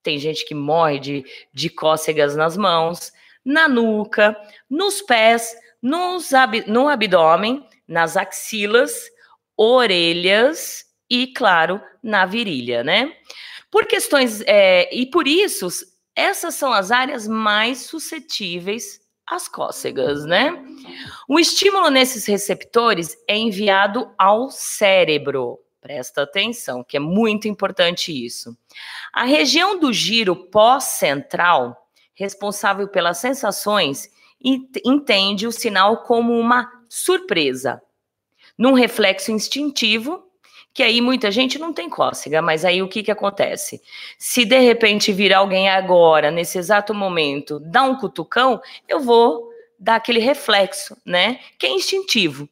Tem 0.00 0.20
gente 0.20 0.46
que 0.46 0.54
morre 0.54 1.00
de, 1.00 1.24
de 1.52 1.68
cócegas 1.68 2.36
nas 2.36 2.56
mãos, 2.56 3.12
na 3.44 3.66
nuca, 3.66 4.36
nos 4.70 5.02
pés, 5.02 5.52
nos 5.82 6.32
ab- 6.32 6.64
no 6.68 6.88
abdômen, 6.88 7.66
nas 7.88 8.16
axilas, 8.16 8.92
orelhas 9.56 10.84
e, 11.10 11.26
claro, 11.26 11.80
na 12.00 12.24
virilha, 12.24 12.84
né? 12.84 13.12
Por 13.68 13.84
questões. 13.86 14.42
é, 14.46 14.88
e 14.94 15.06
por 15.06 15.26
isso, 15.26 15.66
essas 16.14 16.54
são 16.54 16.72
as 16.72 16.92
áreas 16.92 17.26
mais 17.26 17.78
suscetíveis 17.78 19.00
às 19.26 19.48
cócegas, 19.48 20.24
né? 20.24 20.64
O 21.28 21.38
estímulo 21.38 21.90
nesses 21.90 22.26
receptores 22.26 23.16
é 23.28 23.36
enviado 23.36 24.10
ao 24.16 24.50
cérebro. 24.50 25.58
Presta 25.80 26.22
atenção, 26.22 26.82
que 26.82 26.96
é 26.96 27.00
muito 27.00 27.46
importante 27.46 28.12
isso. 28.12 28.56
A 29.12 29.24
região 29.24 29.78
do 29.78 29.92
giro 29.92 30.34
pós-central, 30.36 31.76
responsável 32.14 32.88
pelas 32.88 33.18
sensações, 33.18 34.08
ent- 34.42 34.80
entende 34.84 35.46
o 35.46 35.52
sinal 35.52 36.02
como 36.02 36.38
uma 36.38 36.70
surpresa, 36.88 37.80
num 38.58 38.72
reflexo 38.72 39.30
instintivo, 39.30 40.24
que 40.76 40.82
aí 40.82 41.00
muita 41.00 41.30
gente 41.30 41.58
não 41.58 41.72
tem 41.72 41.88
cócega, 41.88 42.42
mas 42.42 42.62
aí 42.62 42.82
o 42.82 42.88
que, 42.88 43.02
que 43.02 43.10
acontece? 43.10 43.80
Se 44.18 44.44
de 44.44 44.58
repente 44.58 45.10
vir 45.10 45.32
alguém 45.32 45.70
agora, 45.70 46.30
nesse 46.30 46.58
exato 46.58 46.92
momento, 46.92 47.58
dar 47.58 47.84
um 47.84 47.96
cutucão, 47.96 48.60
eu 48.86 49.00
vou 49.00 49.48
dar 49.78 49.94
aquele 49.94 50.18
reflexo, 50.18 50.94
né? 51.02 51.40
Que 51.58 51.64
é 51.64 51.70
instintivo. 51.70 52.46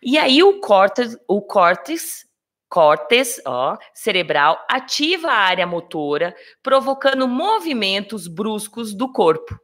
E 0.00 0.16
aí 0.16 0.40
o 0.40 0.60
córtex, 0.60 1.18
o 1.26 1.42
córtex, 1.42 2.24
córtex, 2.68 3.40
ó, 3.44 3.76
cerebral 3.92 4.64
ativa 4.68 5.26
a 5.26 5.38
área 5.38 5.66
motora, 5.66 6.36
provocando 6.62 7.26
movimentos 7.26 8.28
bruscos 8.28 8.94
do 8.94 9.10
corpo. 9.10 9.58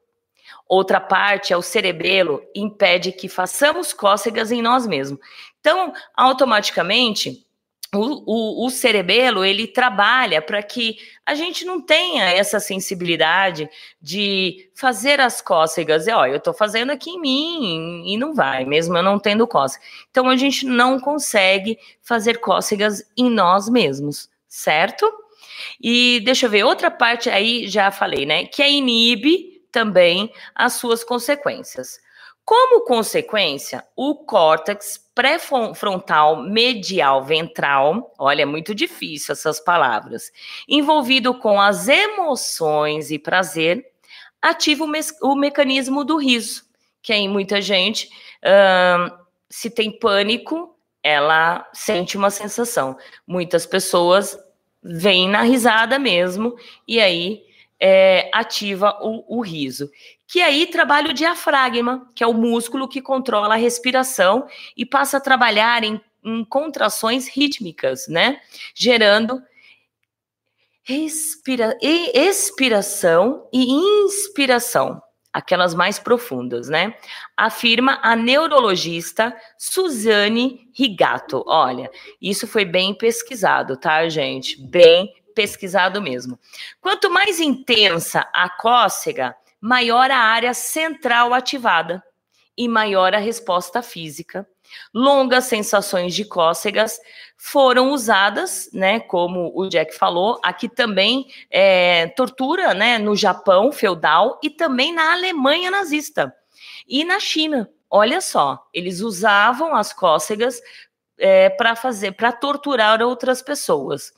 Outra 0.68 0.98
parte 0.98 1.52
é 1.52 1.56
o 1.56 1.62
cerebelo, 1.62 2.42
impede 2.56 3.12
que 3.12 3.28
façamos 3.28 3.92
cócegas 3.92 4.50
em 4.50 4.60
nós 4.60 4.84
mesmos. 4.84 5.20
Então, 5.60 5.92
automaticamente, 6.16 7.44
o, 7.96 8.66
o, 8.66 8.70
cerebelo 8.70 9.44
ele 9.44 9.66
trabalha 9.66 10.42
para 10.42 10.62
que 10.62 10.96
a 11.24 11.34
gente 11.34 11.64
não 11.64 11.80
tenha 11.80 12.24
essa 12.24 12.58
sensibilidade 12.60 13.68
de 14.00 14.70
fazer 14.74 15.20
as 15.20 15.40
cócegas. 15.40 16.06
E, 16.06 16.12
ó, 16.12 16.26
eu 16.26 16.36
estou 16.36 16.52
fazendo 16.52 16.90
aqui 16.90 17.10
em 17.10 17.20
mim 17.20 18.04
e 18.06 18.16
não 18.16 18.34
vai, 18.34 18.64
mesmo 18.64 18.96
eu 18.96 19.02
não 19.02 19.18
tendo 19.18 19.46
cócega. 19.46 19.84
Então 20.10 20.28
a 20.28 20.36
gente 20.36 20.66
não 20.66 20.98
consegue 20.98 21.78
fazer 22.02 22.38
cócegas 22.38 23.04
em 23.16 23.30
nós 23.30 23.68
mesmos, 23.68 24.28
certo? 24.48 25.10
E 25.80 26.20
deixa 26.24 26.46
eu 26.46 26.50
ver, 26.50 26.64
outra 26.64 26.90
parte 26.90 27.30
aí 27.30 27.68
já 27.68 27.90
falei, 27.90 28.26
né? 28.26 28.46
Que 28.46 28.62
é 28.62 28.70
inibe 28.70 29.62
também 29.70 30.32
as 30.54 30.74
suas 30.74 31.02
consequências. 31.02 32.03
Como 32.44 32.84
consequência, 32.84 33.82
o 33.96 34.16
córtex 34.16 35.02
pré-frontal 35.14 36.42
medial 36.42 37.24
ventral, 37.24 38.12
olha, 38.18 38.42
é 38.42 38.46
muito 38.46 38.74
difícil 38.74 39.32
essas 39.32 39.58
palavras, 39.60 40.30
envolvido 40.68 41.32
com 41.34 41.58
as 41.58 41.88
emoções 41.88 43.10
e 43.10 43.18
prazer, 43.18 43.86
ativa 44.42 44.84
o, 44.84 44.86
mes- 44.86 45.16
o 45.22 45.34
mecanismo 45.34 46.04
do 46.04 46.18
riso, 46.18 46.64
que 47.00 47.14
aí 47.14 47.26
muita 47.26 47.62
gente, 47.62 48.10
ahn, 48.44 49.10
se 49.48 49.70
tem 49.70 49.90
pânico, 49.98 50.76
ela 51.02 51.66
sente 51.72 52.16
uma 52.16 52.30
sensação. 52.30 52.96
Muitas 53.26 53.64
pessoas 53.64 54.38
vêm 54.82 55.28
na 55.30 55.42
risada 55.42 55.98
mesmo, 55.98 56.56
e 56.86 57.00
aí 57.00 57.42
é, 57.80 58.30
ativa 58.32 58.98
o, 59.00 59.38
o 59.38 59.40
riso. 59.40 59.90
Que 60.26 60.40
aí 60.40 60.66
trabalha 60.66 61.10
o 61.10 61.14
diafragma, 61.14 62.10
que 62.14 62.24
é 62.24 62.26
o 62.26 62.34
músculo 62.34 62.88
que 62.88 63.02
controla 63.02 63.54
a 63.54 63.58
respiração 63.58 64.46
e 64.76 64.86
passa 64.86 65.18
a 65.18 65.20
trabalhar 65.20 65.84
em, 65.84 66.00
em 66.24 66.44
contrações 66.44 67.28
rítmicas, 67.28 68.08
né? 68.08 68.40
Gerando 68.74 69.42
respira, 70.82 71.76
expiração 71.82 73.48
e 73.52 73.72
inspiração, 73.72 75.02
aquelas 75.32 75.74
mais 75.74 75.98
profundas, 75.98 76.68
né? 76.68 76.94
Afirma 77.36 77.98
a 78.02 78.14
neurologista 78.14 79.34
Suzane 79.58 80.68
Rigato. 80.74 81.42
Olha, 81.46 81.90
isso 82.20 82.46
foi 82.46 82.64
bem 82.64 82.94
pesquisado, 82.94 83.76
tá, 83.76 84.08
gente? 84.08 84.60
Bem 84.60 85.12
pesquisado 85.34 86.00
mesmo. 86.00 86.38
Quanto 86.80 87.10
mais 87.10 87.40
intensa 87.40 88.28
a 88.32 88.48
cócega, 88.48 89.36
maior 89.60 90.10
a 90.10 90.18
área 90.18 90.54
central 90.54 91.34
ativada 91.34 92.02
e 92.56 92.68
maior 92.68 93.14
a 93.14 93.18
resposta 93.18 93.82
física. 93.82 94.46
Longas 94.92 95.44
sensações 95.44 96.14
de 96.14 96.24
cócegas 96.24 96.98
foram 97.36 97.90
usadas, 97.90 98.70
né, 98.72 99.00
como 99.00 99.52
o 99.54 99.68
Jack 99.68 99.96
falou, 99.96 100.40
aqui 100.42 100.68
também 100.68 101.26
é, 101.50 102.08
tortura, 102.08 102.74
né, 102.74 102.98
no 102.98 103.14
Japão 103.14 103.70
feudal 103.70 104.40
e 104.42 104.50
também 104.50 104.92
na 104.92 105.12
Alemanha 105.12 105.70
nazista 105.70 106.34
e 106.88 107.04
na 107.04 107.20
China. 107.20 107.68
Olha 107.90 108.20
só, 108.20 108.66
eles 108.72 109.00
usavam 109.00 109.74
as 109.74 109.92
cócegas 109.92 110.60
é, 111.18 111.48
para 111.50 111.76
fazer, 111.76 112.12
para 112.12 112.32
torturar 112.32 113.00
outras 113.02 113.40
pessoas. 113.40 114.12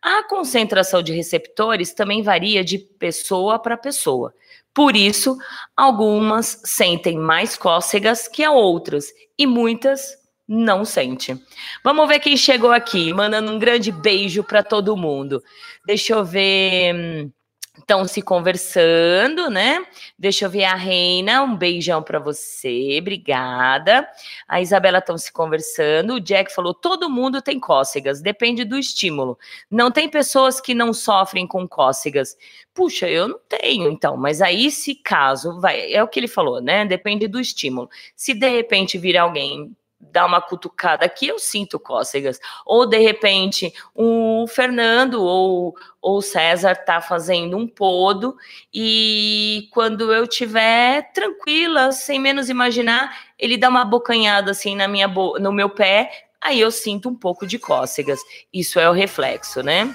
A 0.00 0.22
concentração 0.24 1.02
de 1.02 1.12
receptores 1.12 1.92
também 1.92 2.22
varia 2.22 2.64
de 2.64 2.78
pessoa 2.78 3.58
para 3.58 3.76
pessoa. 3.76 4.34
Por 4.72 4.94
isso, 4.94 5.36
algumas 5.76 6.60
sentem 6.64 7.18
mais 7.18 7.56
cócegas 7.56 8.28
que 8.28 8.44
a 8.44 8.52
outras 8.52 9.06
e 9.36 9.46
muitas 9.46 10.16
não 10.46 10.84
sente. 10.84 11.36
Vamos 11.84 12.08
ver 12.08 12.20
quem 12.20 12.36
chegou 12.36 12.70
aqui, 12.72 13.12
mandando 13.12 13.52
um 13.52 13.58
grande 13.58 13.92
beijo 13.92 14.42
para 14.42 14.62
todo 14.62 14.96
mundo. 14.96 15.42
Deixa 15.84 16.14
eu 16.14 16.24
ver. 16.24 17.30
Estão 17.78 18.06
se 18.06 18.20
conversando, 18.20 19.48
né? 19.48 19.84
Deixa 20.18 20.44
eu 20.44 20.50
ver 20.50 20.64
a 20.64 20.74
Reina, 20.74 21.42
um 21.42 21.56
beijão 21.56 22.02
para 22.02 22.18
você, 22.18 22.98
obrigada. 23.00 24.06
A 24.46 24.60
Isabela 24.60 24.98
estão 24.98 25.16
se 25.16 25.32
conversando. 25.32 26.14
O 26.14 26.20
Jack 26.20 26.52
falou: 26.54 26.74
todo 26.74 27.08
mundo 27.08 27.40
tem 27.40 27.58
cócegas, 27.58 28.20
depende 28.20 28.64
do 28.64 28.78
estímulo. 28.78 29.38
Não 29.70 29.90
tem 29.90 30.08
pessoas 30.08 30.60
que 30.60 30.74
não 30.74 30.92
sofrem 30.92 31.46
com 31.46 31.66
cócegas. 31.66 32.36
Puxa, 32.74 33.08
eu 33.08 33.28
não 33.28 33.40
tenho, 33.48 33.90
então, 33.90 34.16
mas 34.16 34.42
aí 34.42 34.70
se 34.70 34.94
caso, 34.94 35.60
vai, 35.60 35.92
é 35.92 36.02
o 36.02 36.08
que 36.08 36.20
ele 36.20 36.28
falou, 36.28 36.60
né? 36.60 36.84
Depende 36.84 37.26
do 37.26 37.40
estímulo. 37.40 37.88
Se 38.14 38.34
de 38.34 38.48
repente 38.48 38.98
vir 38.98 39.16
alguém 39.16 39.74
dar 40.00 40.26
uma 40.26 40.40
cutucada 40.40 41.04
aqui, 41.04 41.26
eu 41.26 41.38
sinto 41.38 41.78
cócegas. 41.78 42.38
Ou, 42.64 42.86
de 42.86 42.98
repente, 42.98 43.72
o 43.94 44.46
Fernando 44.46 45.22
ou 45.22 45.76
o 46.00 46.22
César 46.22 46.76
tá 46.76 47.00
fazendo 47.00 47.56
um 47.56 47.66
podo 47.66 48.36
e 48.72 49.68
quando 49.72 50.12
eu 50.12 50.26
tiver 50.26 51.12
tranquila, 51.12 51.90
sem 51.90 52.18
menos 52.18 52.48
imaginar, 52.48 53.16
ele 53.38 53.56
dá 53.56 53.68
uma 53.68 53.84
bocanhada 53.84 54.52
assim 54.52 54.76
na 54.76 54.86
minha 54.86 55.08
no 55.08 55.52
meu 55.52 55.68
pé, 55.68 56.28
aí 56.40 56.60
eu 56.60 56.70
sinto 56.70 57.08
um 57.08 57.14
pouco 57.14 57.46
de 57.46 57.58
cócegas. 57.58 58.20
Isso 58.52 58.78
é 58.78 58.88
o 58.88 58.92
reflexo, 58.92 59.62
né? 59.62 59.94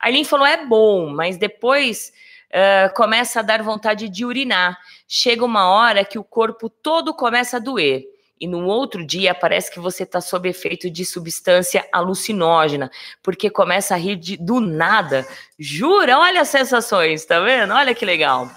A 0.00 0.24
falou, 0.24 0.46
é 0.46 0.64
bom, 0.64 1.08
mas 1.10 1.36
depois... 1.36 2.12
Uh, 2.46 2.94
começa 2.94 3.40
a 3.40 3.42
dar 3.42 3.60
vontade 3.60 4.08
de 4.08 4.24
urinar. 4.24 4.78
Chega 5.06 5.44
uma 5.44 5.68
hora 5.68 6.04
que 6.04 6.16
o 6.16 6.24
corpo 6.24 6.70
todo 6.70 7.12
começa 7.12 7.56
a 7.56 7.60
doer 7.60 8.06
e 8.40 8.46
no 8.46 8.66
outro 8.66 9.04
dia 9.04 9.34
parece 9.34 9.70
que 9.72 9.80
você 9.80 10.02
está 10.02 10.20
sob 10.20 10.48
efeito 10.48 10.90
de 10.90 11.04
substância 11.04 11.86
alucinógena, 11.92 12.90
porque 13.22 13.48
começa 13.48 13.94
a 13.94 13.98
rir 13.98 14.16
de, 14.16 14.36
do 14.36 14.60
nada. 14.60 15.26
Jura? 15.58 16.18
Olha 16.18 16.42
as 16.42 16.48
sensações, 16.48 17.24
tá 17.24 17.40
vendo? 17.40 17.72
Olha 17.72 17.94
que 17.94 18.04
legal. 18.04 18.50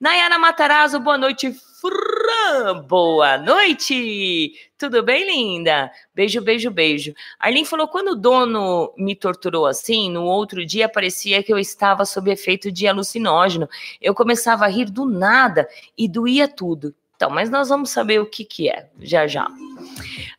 Nayara 0.00 0.38
Matarazzo, 0.38 0.98
boa 0.98 1.18
noite. 1.18 1.54
Fran, 1.80 2.82
boa 2.82 3.38
noite. 3.38 4.52
Tudo 4.76 5.02
bem, 5.02 5.24
linda? 5.24 5.90
Beijo, 6.14 6.42
beijo, 6.42 6.70
beijo. 6.70 7.14
Arlene 7.38 7.64
falou: 7.64 7.88
quando 7.88 8.08
o 8.08 8.14
dono 8.14 8.92
me 8.98 9.16
torturou 9.16 9.66
assim, 9.66 10.10
no 10.10 10.24
outro 10.24 10.64
dia 10.66 10.90
parecia 10.90 11.42
que 11.42 11.52
eu 11.52 11.58
estava 11.58 12.04
sob 12.04 12.30
efeito 12.30 12.70
de 12.70 12.86
alucinógeno. 12.86 13.66
Eu 13.98 14.14
começava 14.14 14.66
a 14.66 14.68
rir 14.68 14.90
do 14.90 15.06
nada 15.06 15.66
e 15.96 16.06
doía 16.06 16.46
tudo. 16.46 16.94
Então, 17.20 17.28
mas 17.28 17.50
nós 17.50 17.68
vamos 17.68 17.90
saber 17.90 18.18
o 18.18 18.24
que, 18.24 18.46
que 18.46 18.70
é 18.70 18.88
já 18.98 19.26
já. 19.26 19.46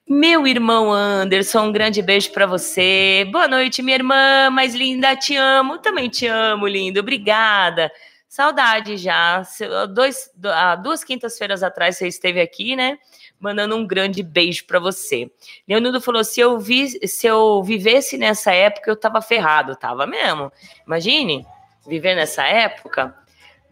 Meu 0.09 0.47
irmão 0.47 0.91
Anderson, 0.91 1.65
um 1.65 1.71
grande 1.71 2.01
beijo 2.01 2.31
para 2.31 2.47
você. 2.47 3.23
Boa 3.31 3.47
noite, 3.47 3.83
minha 3.83 3.97
irmã 3.97 4.50
mais 4.50 4.73
linda, 4.73 5.15
te 5.15 5.35
amo. 5.35 5.77
Também 5.77 6.09
te 6.09 6.25
amo, 6.25 6.65
lindo. 6.65 7.00
Obrigada. 7.00 7.91
Saudade 8.27 8.97
já. 8.97 9.43
Dois, 9.93 10.31
há 10.43 10.75
duas 10.75 11.03
quintas-feiras 11.03 11.61
atrás 11.61 11.97
você 11.97 12.07
esteve 12.07 12.41
aqui, 12.41 12.75
né? 12.75 12.97
Mandando 13.39 13.75
um 13.75 13.85
grande 13.85 14.23
beijo 14.23 14.65
para 14.65 14.79
você. 14.79 15.29
Leonardo 15.67 16.01
falou: 16.01 16.23
se 16.23 16.39
eu, 16.39 16.57
vi, 16.57 17.07
se 17.07 17.27
eu 17.27 17.61
vivesse 17.61 18.17
nessa 18.17 18.53
época, 18.53 18.89
eu 18.89 18.95
tava 18.95 19.21
ferrado. 19.21 19.75
Tava 19.75 20.07
mesmo. 20.07 20.51
Imagine 20.88 21.45
viver 21.88 22.15
nessa 22.15 22.43
época 22.47 23.15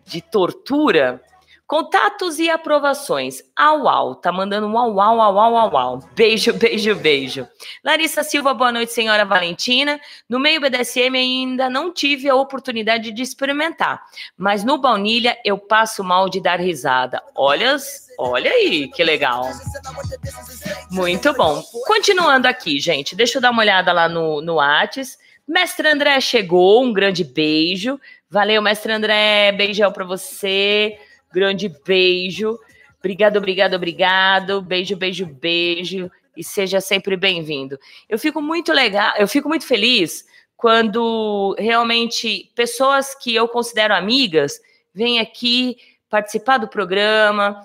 de 0.06 0.22
tortura 0.22 1.20
Contatos 1.70 2.40
e 2.40 2.50
aprovações. 2.50 3.44
Au, 3.56 3.88
au. 3.88 4.16
Tá 4.16 4.32
mandando 4.32 4.66
um 4.66 4.76
au, 4.76 5.00
au, 5.00 5.22
au, 5.22 5.38
au, 5.38 5.56
au, 5.56 5.78
au. 5.78 6.00
Beijo, 6.16 6.52
beijo, 6.52 6.96
beijo. 6.96 7.48
Larissa 7.84 8.24
Silva, 8.24 8.56
boa 8.56 8.72
noite, 8.72 8.92
senhora 8.92 9.24
Valentina. 9.24 10.02
No 10.28 10.40
meio 10.40 10.60
BDSM 10.60 11.16
ainda 11.16 11.70
não 11.70 11.94
tive 11.94 12.28
a 12.28 12.34
oportunidade 12.34 13.12
de 13.12 13.22
experimentar, 13.22 14.02
mas 14.36 14.64
no 14.64 14.80
baunilha 14.80 15.38
eu 15.46 15.60
passo 15.60 16.04
mal 16.04 16.28
de 16.28 16.42
dar 16.42 16.60
risada. 16.60 17.22
Olha, 17.36 17.78
olha 18.18 18.50
aí, 18.50 18.88
que 18.88 19.04
legal. 19.04 19.48
Muito 20.90 21.32
bom. 21.34 21.62
Continuando 21.86 22.48
aqui, 22.48 22.80
gente, 22.80 23.16
deixa 23.16 23.38
eu 23.38 23.42
dar 23.44 23.52
uma 23.52 23.62
olhada 23.62 23.94
lá 23.94 24.10
no, 24.10 24.42
no 24.42 24.56
Whats. 24.56 25.20
Mestre 25.48 25.88
André 25.88 26.20
chegou, 26.20 26.84
um 26.84 26.92
grande 26.92 27.24
beijo. 27.24 28.00
Valeu, 28.28 28.60
mestre 28.60 28.92
André, 28.92 29.52
beijão 29.52 29.92
para 29.92 30.04
você. 30.04 30.98
Grande 31.32 31.70
beijo. 31.86 32.58
Obrigado, 33.00 33.38
obrigado, 33.38 33.74
obrigado. 33.76 34.62
Beijo, 34.62 34.96
beijo, 34.96 35.26
beijo. 35.26 36.12
E 36.36 36.44
seja 36.44 36.80
sempre 36.80 37.16
bem-vindo. 37.18 37.80
Eu 38.08 38.18
fico 38.18 38.42
muito 38.42 38.72
legal, 38.72 39.14
eu 39.18 39.28
fico 39.28 39.50
muito 39.50 39.66
feliz 39.66 40.26
quando 40.56 41.56
realmente 41.58 42.52
pessoas 42.54 43.16
que 43.16 43.34
eu 43.34 43.48
considero 43.48 43.94
amigas 43.94 44.60
vêm 44.94 45.20
aqui 45.20 45.78
participar 46.10 46.58
do 46.58 46.68
programa, 46.68 47.56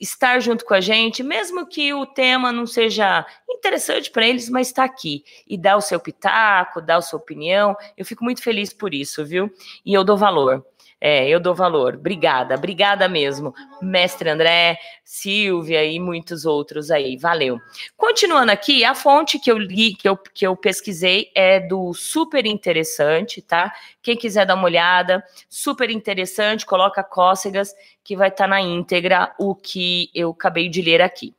estar 0.00 0.40
junto 0.40 0.64
com 0.64 0.74
a 0.74 0.80
gente, 0.80 1.22
mesmo 1.22 1.66
que 1.66 1.94
o 1.94 2.04
tema 2.04 2.50
não 2.50 2.66
seja 2.66 3.24
interessante 3.48 4.10
para 4.10 4.26
eles, 4.26 4.48
mas 4.48 4.68
está 4.68 4.84
aqui 4.84 5.24
e 5.46 5.56
dá 5.56 5.76
o 5.76 5.80
seu 5.80 6.00
pitaco, 6.00 6.80
dá 6.80 6.96
a 6.96 7.02
sua 7.02 7.18
opinião. 7.18 7.76
Eu 7.96 8.04
fico 8.04 8.24
muito 8.24 8.42
feliz 8.42 8.72
por 8.72 8.92
isso, 8.92 9.24
viu? 9.24 9.50
E 9.84 9.94
eu 9.94 10.02
dou 10.02 10.16
valor. 10.16 10.64
É, 11.00 11.26
eu 11.26 11.40
dou 11.40 11.54
valor. 11.54 11.94
Obrigada, 11.94 12.54
obrigada 12.54 13.08
mesmo. 13.08 13.54
Mestre 13.80 14.28
André, 14.28 14.78
Silvia 15.02 15.82
e 15.82 15.98
muitos 15.98 16.44
outros 16.44 16.90
aí. 16.90 17.16
Valeu. 17.16 17.58
Continuando 17.96 18.52
aqui, 18.52 18.84
a 18.84 18.94
fonte 18.94 19.38
que 19.38 19.50
eu 19.50 19.56
li, 19.56 19.94
que 19.94 20.06
eu, 20.06 20.16
que 20.16 20.46
eu 20.46 20.54
pesquisei 20.54 21.30
é 21.34 21.58
do 21.58 21.94
Super 21.94 22.44
Interessante, 22.44 23.40
tá? 23.40 23.72
Quem 24.02 24.14
quiser 24.14 24.44
dar 24.44 24.54
uma 24.54 24.64
olhada, 24.64 25.24
super 25.48 25.88
interessante, 25.88 26.66
coloca 26.66 27.02
cócegas, 27.02 27.74
que 28.04 28.14
vai 28.14 28.28
estar 28.28 28.44
tá 28.44 28.48
na 28.48 28.60
íntegra 28.60 29.34
o 29.38 29.54
que 29.54 30.10
eu 30.14 30.30
acabei 30.30 30.68
de 30.68 30.82
ler 30.82 31.00
aqui. 31.00 31.34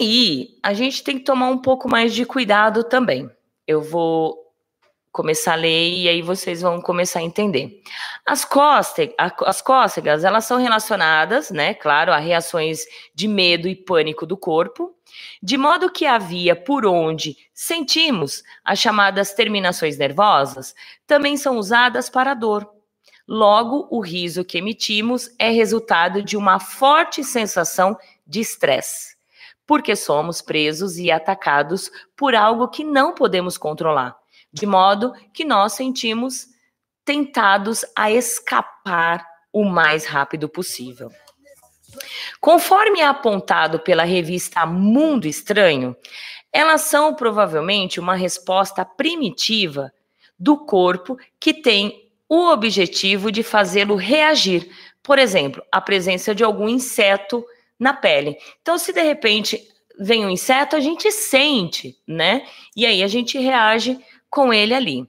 Aí, 0.00 0.58
a 0.62 0.72
gente 0.72 1.04
tem 1.04 1.18
que 1.18 1.24
tomar 1.24 1.48
um 1.48 1.58
pouco 1.58 1.88
mais 1.88 2.12
de 2.12 2.24
cuidado 2.24 2.82
também. 2.82 3.30
Eu 3.66 3.80
vou 3.80 4.43
começar 5.14 5.52
a 5.52 5.54
ler 5.54 5.90
e 5.92 6.08
aí 6.08 6.20
vocês 6.20 6.60
vão 6.60 6.80
começar 6.80 7.20
a 7.20 7.22
entender. 7.22 7.80
As, 8.26 8.44
cócegas, 8.44 9.14
as 9.46 9.62
cócegas, 9.62 10.24
elas 10.24 10.44
são 10.44 10.58
relacionadas, 10.58 11.52
né, 11.52 11.72
claro, 11.72 12.12
a 12.12 12.16
reações 12.16 12.84
de 13.14 13.28
medo 13.28 13.68
e 13.68 13.76
pânico 13.76 14.26
do 14.26 14.36
corpo, 14.36 14.92
de 15.40 15.56
modo 15.56 15.88
que 15.88 16.04
a 16.04 16.18
via 16.18 16.56
por 16.56 16.84
onde 16.84 17.36
sentimos 17.54 18.42
as 18.64 18.80
chamadas 18.80 19.32
terminações 19.32 19.96
nervosas 19.96 20.74
também 21.06 21.36
são 21.36 21.58
usadas 21.58 22.10
para 22.10 22.32
a 22.32 22.34
dor. 22.34 22.68
Logo, 23.26 23.86
o 23.92 24.00
riso 24.00 24.44
que 24.44 24.58
emitimos 24.58 25.30
é 25.38 25.48
resultado 25.48 26.24
de 26.24 26.36
uma 26.36 26.58
forte 26.58 27.22
sensação 27.22 27.96
de 28.26 28.40
estresse, 28.40 29.16
porque 29.64 29.94
somos 29.94 30.42
presos 30.42 30.98
e 30.98 31.08
atacados 31.12 31.88
por 32.16 32.34
algo 32.34 32.66
que 32.66 32.82
não 32.82 33.14
podemos 33.14 33.56
controlar 33.56 34.23
de 34.54 34.66
modo 34.66 35.12
que 35.32 35.44
nós 35.44 35.72
sentimos 35.72 36.46
tentados 37.04 37.84
a 37.94 38.10
escapar 38.10 39.26
o 39.52 39.64
mais 39.64 40.06
rápido 40.06 40.48
possível. 40.48 41.10
Conforme 42.40 43.00
é 43.00 43.06
apontado 43.06 43.80
pela 43.80 44.04
revista 44.04 44.64
Mundo 44.64 45.26
Estranho, 45.26 45.96
elas 46.52 46.82
são 46.82 47.14
provavelmente 47.14 47.98
uma 47.98 48.14
resposta 48.14 48.84
primitiva 48.84 49.92
do 50.38 50.56
corpo 50.56 51.18
que 51.40 51.52
tem 51.52 52.08
o 52.28 52.48
objetivo 52.50 53.30
de 53.30 53.42
fazê-lo 53.42 53.96
reagir. 53.96 54.70
Por 55.02 55.18
exemplo, 55.18 55.62
a 55.70 55.80
presença 55.80 56.34
de 56.34 56.44
algum 56.44 56.68
inseto 56.68 57.44
na 57.78 57.92
pele. 57.92 58.36
Então, 58.62 58.78
se 58.78 58.92
de 58.92 59.02
repente 59.02 59.60
vem 59.98 60.24
um 60.24 60.30
inseto, 60.30 60.74
a 60.76 60.80
gente 60.80 61.10
sente, 61.10 61.96
né? 62.06 62.46
E 62.74 62.86
aí 62.86 63.02
a 63.02 63.08
gente 63.08 63.38
reage 63.38 63.98
com 64.34 64.52
ele 64.52 64.74
ali. 64.74 65.08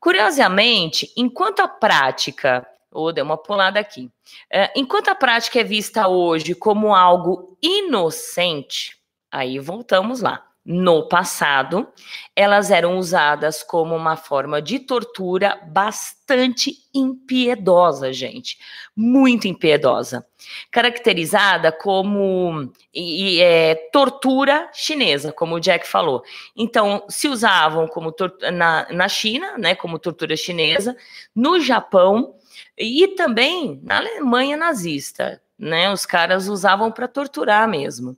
Curiosamente, 0.00 1.12
enquanto 1.16 1.60
a 1.60 1.68
prática, 1.68 2.66
ou 2.90 3.08
oh, 3.08 3.12
deu 3.12 3.24
uma 3.24 3.36
pulada 3.36 3.78
aqui, 3.78 4.10
é, 4.50 4.72
enquanto 4.74 5.08
a 5.08 5.14
prática 5.14 5.60
é 5.60 5.64
vista 5.64 6.08
hoje 6.08 6.54
como 6.54 6.94
algo 6.94 7.58
inocente, 7.62 8.96
aí 9.30 9.58
voltamos 9.58 10.22
lá. 10.22 10.46
No 10.64 11.06
passado, 11.08 11.86
elas 12.34 12.70
eram 12.70 12.96
usadas 12.96 13.62
como 13.62 13.94
uma 13.94 14.16
forma 14.16 14.62
de 14.62 14.78
tortura 14.78 15.60
bastante 15.66 16.72
impiedosa, 16.94 18.12
gente, 18.12 18.56
muito 18.96 19.46
impiedosa, 19.46 20.26
caracterizada 20.70 21.70
como 21.70 22.72
e, 22.94 23.42
é, 23.42 23.74
tortura 23.92 24.70
chinesa, 24.72 25.32
como 25.32 25.56
o 25.56 25.60
Jack 25.60 25.86
falou. 25.86 26.22
Então, 26.56 27.04
se 27.10 27.28
usavam 27.28 27.86
como 27.86 28.14
na, 28.52 28.86
na 28.90 29.08
China, 29.08 29.58
né, 29.58 29.74
como 29.74 29.98
tortura 29.98 30.34
chinesa, 30.34 30.96
no 31.34 31.60
Japão 31.60 32.36
e 32.78 33.08
também 33.08 33.80
na 33.82 33.98
Alemanha 33.98 34.56
nazista, 34.56 35.42
né, 35.58 35.92
os 35.92 36.06
caras 36.06 36.48
usavam 36.48 36.90
para 36.90 37.06
torturar 37.06 37.68
mesmo. 37.68 38.16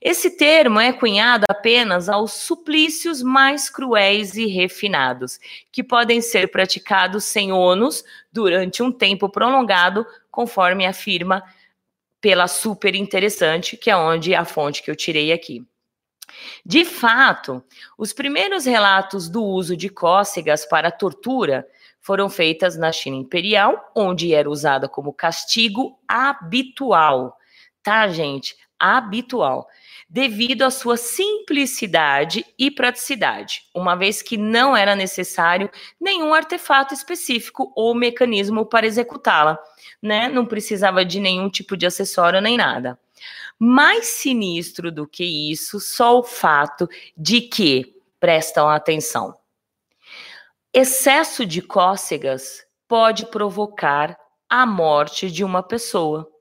Esse 0.00 0.36
termo 0.36 0.80
é 0.80 0.92
cunhado 0.92 1.44
apenas 1.48 2.08
aos 2.08 2.32
suplícios 2.32 3.22
mais 3.22 3.70
cruéis 3.70 4.34
e 4.34 4.46
refinados, 4.46 5.38
que 5.70 5.82
podem 5.82 6.20
ser 6.20 6.50
praticados 6.50 7.24
sem 7.24 7.52
ônus 7.52 8.04
durante 8.32 8.82
um 8.82 8.90
tempo 8.90 9.28
prolongado, 9.28 10.06
conforme 10.30 10.86
afirma 10.86 11.42
pela 12.20 12.46
super 12.46 12.94
interessante, 12.94 13.76
que 13.76 13.90
é 13.90 13.96
onde 13.96 14.34
a 14.34 14.44
fonte 14.44 14.82
que 14.82 14.90
eu 14.90 14.96
tirei 14.96 15.32
aqui. 15.32 15.66
De 16.64 16.84
fato, 16.84 17.62
os 17.98 18.12
primeiros 18.12 18.64
relatos 18.64 19.28
do 19.28 19.42
uso 19.44 19.76
de 19.76 19.88
cócegas 19.88 20.64
para 20.64 20.90
tortura 20.90 21.66
foram 22.00 22.28
feitas 22.28 22.76
na 22.76 22.90
China 22.90 23.16
Imperial, 23.16 23.92
onde 23.94 24.34
era 24.34 24.48
usada 24.48 24.88
como 24.88 25.12
castigo 25.12 25.98
habitual. 26.06 27.36
Tá, 27.82 28.08
gente? 28.08 28.56
Habitual 28.84 29.68
devido 30.12 30.60
à 30.60 30.70
sua 30.70 30.98
simplicidade 30.98 32.44
e 32.58 32.70
praticidade, 32.70 33.62
uma 33.74 33.94
vez 33.94 34.20
que 34.20 34.36
não 34.36 34.76
era 34.76 34.94
necessário 34.94 35.70
nenhum 35.98 36.34
artefato 36.34 36.92
específico 36.92 37.72
ou 37.74 37.94
mecanismo 37.94 38.66
para 38.66 38.86
executá-la, 38.86 39.58
né? 40.02 40.28
Não 40.28 40.44
precisava 40.44 41.02
de 41.02 41.18
nenhum 41.18 41.48
tipo 41.48 41.78
de 41.78 41.86
acessório 41.86 42.42
nem 42.42 42.58
nada. 42.58 42.98
Mais 43.58 44.06
sinistro 44.06 44.92
do 44.92 45.06
que 45.06 45.24
isso, 45.50 45.80
só 45.80 46.18
o 46.18 46.22
fato 46.22 46.86
de 47.16 47.40
que, 47.40 47.96
prestam 48.20 48.68
atenção, 48.68 49.34
excesso 50.74 51.46
de 51.46 51.62
cócegas 51.62 52.66
pode 52.86 53.26
provocar 53.26 54.18
a 54.46 54.66
morte 54.66 55.30
de 55.30 55.42
uma 55.42 55.62
pessoa. 55.62 56.31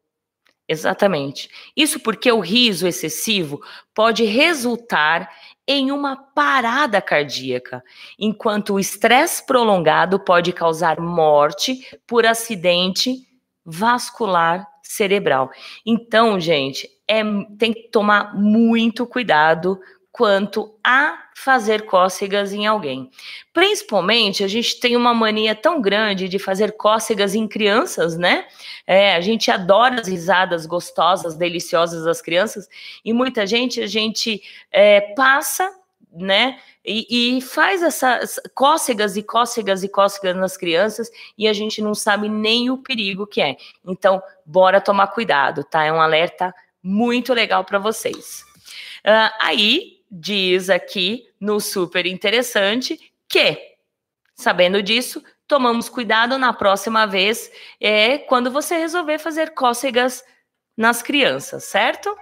Exatamente. 0.71 1.49
Isso 1.75 1.99
porque 1.99 2.31
o 2.31 2.39
riso 2.39 2.87
excessivo 2.87 3.61
pode 3.93 4.23
resultar 4.23 5.29
em 5.67 5.91
uma 5.91 6.15
parada 6.15 7.01
cardíaca, 7.01 7.83
enquanto 8.17 8.75
o 8.75 8.79
estresse 8.79 9.45
prolongado 9.45 10.17
pode 10.17 10.53
causar 10.53 10.97
morte 11.01 11.85
por 12.07 12.25
acidente 12.25 13.17
vascular 13.65 14.65
cerebral. 14.81 15.51
Então, 15.85 16.39
gente, 16.39 16.89
é, 17.05 17.21
tem 17.59 17.73
que 17.73 17.89
tomar 17.89 18.33
muito 18.33 19.05
cuidado 19.05 19.77
quanto 20.11 20.75
a 20.83 21.17
fazer 21.33 21.85
cócegas 21.85 22.51
em 22.51 22.67
alguém. 22.67 23.09
Principalmente, 23.53 24.43
a 24.43 24.47
gente 24.47 24.79
tem 24.79 24.95
uma 24.95 25.13
mania 25.13 25.55
tão 25.55 25.81
grande 25.81 26.27
de 26.27 26.37
fazer 26.37 26.73
cócegas 26.73 27.33
em 27.33 27.47
crianças, 27.47 28.17
né? 28.17 28.45
É, 28.85 29.15
a 29.15 29.21
gente 29.21 29.49
adora 29.49 30.01
as 30.01 30.07
risadas 30.07 30.65
gostosas, 30.65 31.35
deliciosas 31.35 32.03
das 32.03 32.21
crianças, 32.21 32.67
e 33.03 33.13
muita 33.13 33.47
gente, 33.47 33.81
a 33.81 33.87
gente 33.87 34.43
é, 34.71 35.01
passa, 35.15 35.73
né? 36.13 36.59
E, 36.83 37.37
e, 37.37 37.41
faz 37.41 37.83
essas 37.83 38.39
cócegas 38.55 39.15
e 39.15 39.21
cócegas 39.21 39.83
e 39.83 39.87
cócegas 39.87 40.35
nas 40.35 40.57
crianças 40.57 41.11
e 41.37 41.47
a 41.47 41.53
gente 41.53 41.79
não 41.79 41.93
sabe 41.93 42.27
nem 42.27 42.71
o 42.71 42.77
perigo 42.77 43.27
que 43.27 43.39
é. 43.39 43.55
Então, 43.85 44.21
bora 44.43 44.81
tomar 44.81 45.07
cuidado, 45.07 45.63
tá? 45.63 45.83
É 45.83 45.93
um 45.93 46.01
alerta 46.01 46.53
muito 46.83 47.33
legal 47.33 47.63
para 47.63 47.77
vocês. 47.77 48.43
Uh, 49.05 49.31
aí, 49.39 50.00
diz 50.11 50.69
aqui 50.69 51.25
no 51.39 51.59
super 51.59 52.05
interessante 52.05 52.99
que, 53.29 53.57
sabendo 54.35 54.83
disso, 54.83 55.23
tomamos 55.47 55.87
cuidado 55.87 56.37
na 56.37 56.51
próxima 56.51 57.07
vez 57.07 57.49
é 57.79 58.17
quando 58.17 58.51
você 58.51 58.77
resolver 58.77 59.19
fazer 59.19 59.53
cócegas 59.53 60.23
nas 60.75 61.01
crianças, 61.01 61.65
certo? 61.65 62.13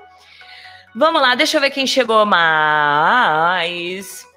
Vamos 0.95 1.21
lá, 1.21 1.35
deixa 1.35 1.57
eu 1.57 1.61
ver 1.61 1.71
quem 1.71 1.87
chegou 1.87 2.25
mais. 2.25 4.28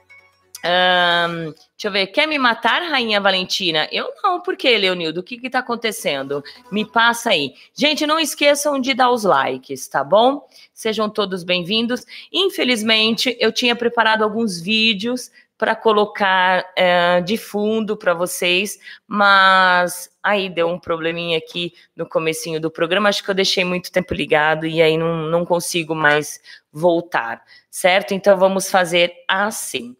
Um, 0.64 1.46
deixa 1.46 1.86
eu 1.86 1.90
ver, 1.90 2.06
quer 2.08 2.26
me 2.28 2.38
matar, 2.38 2.82
Rainha 2.82 3.20
Valentina? 3.20 3.88
Eu 3.90 4.12
não, 4.22 4.40
por 4.40 4.56
que, 4.56 4.78
Leonildo? 4.78 5.20
O 5.20 5.22
que 5.22 5.36
que 5.36 5.50
tá 5.50 5.58
acontecendo? 5.58 6.42
Me 6.70 6.84
passa 6.84 7.30
aí. 7.30 7.54
Gente, 7.74 8.06
não 8.06 8.18
esqueçam 8.18 8.80
de 8.80 8.94
dar 8.94 9.10
os 9.10 9.24
likes, 9.24 9.88
tá 9.88 10.04
bom? 10.04 10.46
Sejam 10.72 11.10
todos 11.10 11.42
bem-vindos. 11.42 12.04
Infelizmente, 12.32 13.36
eu 13.40 13.50
tinha 13.50 13.74
preparado 13.74 14.22
alguns 14.22 14.60
vídeos 14.60 15.30
para 15.58 15.76
colocar 15.76 16.64
é, 16.76 17.20
de 17.20 17.36
fundo 17.36 17.96
para 17.96 18.14
vocês, 18.14 18.78
mas 19.06 20.10
aí 20.22 20.48
deu 20.48 20.68
um 20.68 20.78
probleminha 20.78 21.38
aqui 21.38 21.72
no 21.94 22.04
comecinho 22.04 22.60
do 22.60 22.68
programa, 22.68 23.08
acho 23.08 23.22
que 23.22 23.30
eu 23.30 23.34
deixei 23.34 23.64
muito 23.64 23.92
tempo 23.92 24.12
ligado 24.12 24.66
e 24.66 24.82
aí 24.82 24.96
não, 24.96 25.28
não 25.28 25.44
consigo 25.44 25.94
mais 25.94 26.40
voltar, 26.72 27.44
certo? 27.70 28.12
Então 28.12 28.36
vamos 28.36 28.68
fazer 28.68 29.12
assim. 29.28 29.96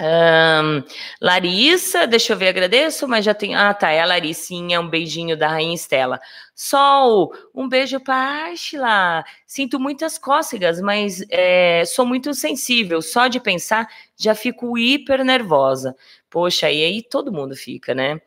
Um, 0.00 0.82
Larissa, 1.20 2.04
deixa 2.06 2.32
eu 2.32 2.36
ver, 2.36 2.48
agradeço, 2.48 3.06
mas 3.06 3.24
já 3.24 3.32
tem. 3.32 3.54
Ah, 3.54 3.72
tá, 3.72 3.90
é 3.90 4.00
a 4.00 4.06
Larissinha, 4.06 4.80
um 4.80 4.88
beijinho 4.88 5.36
da 5.36 5.48
Rainha 5.48 5.74
Estela. 5.74 6.20
Sol, 6.54 7.32
um 7.54 7.68
beijo 7.68 8.00
para 8.00 8.46
Ashla. 8.50 9.24
Sinto 9.46 9.78
muitas 9.78 10.18
cócegas, 10.18 10.80
mas 10.80 11.24
é, 11.30 11.84
sou 11.84 12.04
muito 12.04 12.34
sensível. 12.34 13.00
Só 13.00 13.28
de 13.28 13.38
pensar 13.38 13.88
já 14.16 14.34
fico 14.34 14.76
hiper 14.76 15.24
nervosa. 15.24 15.94
Poxa, 16.28 16.70
e 16.70 16.82
aí 16.84 17.02
todo 17.02 17.32
mundo 17.32 17.54
fica, 17.54 17.94
né? 17.94 18.20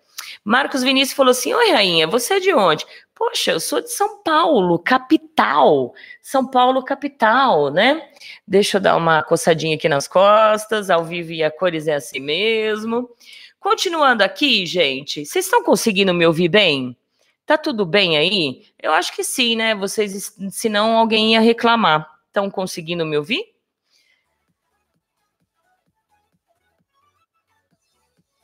Marcos 0.43 0.83
Vinícius 0.83 1.15
falou 1.15 1.31
assim: 1.31 1.53
Oi, 1.53 1.71
Rainha, 1.71 2.07
você 2.07 2.35
é 2.35 2.39
de 2.39 2.53
onde? 2.53 2.85
Poxa, 3.13 3.51
eu 3.51 3.59
sou 3.59 3.81
de 3.81 3.91
São 3.91 4.21
Paulo, 4.21 4.77
capital. 4.77 5.93
São 6.21 6.45
Paulo, 6.45 6.83
capital, 6.83 7.71
né? 7.71 8.09
Deixa 8.47 8.77
eu 8.77 8.81
dar 8.81 8.95
uma 8.95 9.23
coçadinha 9.23 9.75
aqui 9.75 9.89
nas 9.89 10.07
costas, 10.07 10.89
ao 10.89 11.03
vivo 11.03 11.31
e 11.31 11.43
a 11.43 11.49
cores 11.49 11.87
é 11.87 11.95
assim 11.95 12.19
mesmo. 12.19 13.09
Continuando 13.59 14.23
aqui, 14.23 14.65
gente, 14.65 15.25
vocês 15.25 15.45
estão 15.45 15.63
conseguindo 15.63 16.13
me 16.13 16.25
ouvir 16.25 16.47
bem? 16.47 16.95
Tá 17.45 17.57
tudo 17.57 17.85
bem 17.85 18.17
aí? 18.17 18.65
Eu 18.77 18.91
acho 18.91 19.15
que 19.15 19.23
sim, 19.23 19.55
né? 19.55 19.73
Vocês, 19.73 20.35
senão 20.51 20.97
alguém 20.97 21.33
ia 21.33 21.39
reclamar. 21.39 22.07
Estão 22.27 22.51
conseguindo 22.51 23.05
me 23.05 23.17
ouvir? 23.17 23.56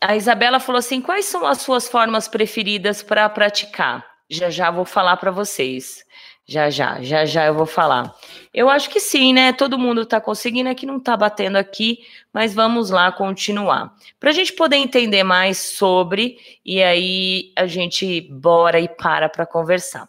A 0.03 0.15
Isabela 0.15 0.59
falou 0.59 0.79
assim: 0.79 1.01
quais 1.01 1.25
são 1.25 1.45
as 1.45 1.61
suas 1.61 1.87
formas 1.87 2.27
preferidas 2.27 3.01
para 3.01 3.27
praticar? 3.29 4.05
Já 4.29 4.49
já 4.49 4.69
vou 4.69 4.85
falar 4.85 5.17
para 5.17 5.31
vocês. 5.31 6.03
Já 6.45 6.69
já, 6.69 7.01
já 7.01 7.25
já 7.25 7.45
eu 7.45 7.53
vou 7.53 7.65
falar. 7.65 8.13
Eu 8.53 8.69
acho 8.69 8.89
que 8.89 8.99
sim, 8.99 9.31
né? 9.31 9.53
Todo 9.53 9.79
mundo 9.79 10.01
está 10.01 10.19
conseguindo, 10.19 10.69
aqui 10.69 10.85
não 10.85 10.97
está 10.97 11.15
batendo 11.15 11.55
aqui, 11.55 11.99
mas 12.33 12.53
vamos 12.53 12.89
lá 12.89 13.11
continuar. 13.13 13.95
Para 14.19 14.29
a 14.29 14.33
gente 14.33 14.51
poder 14.51 14.75
entender 14.75 15.23
mais 15.23 15.57
sobre, 15.57 16.37
e 16.65 16.83
aí 16.83 17.53
a 17.55 17.65
gente 17.65 18.21
bora 18.29 18.79
e 18.79 18.89
para 18.89 19.29
para 19.29 19.45
conversar. 19.45 20.03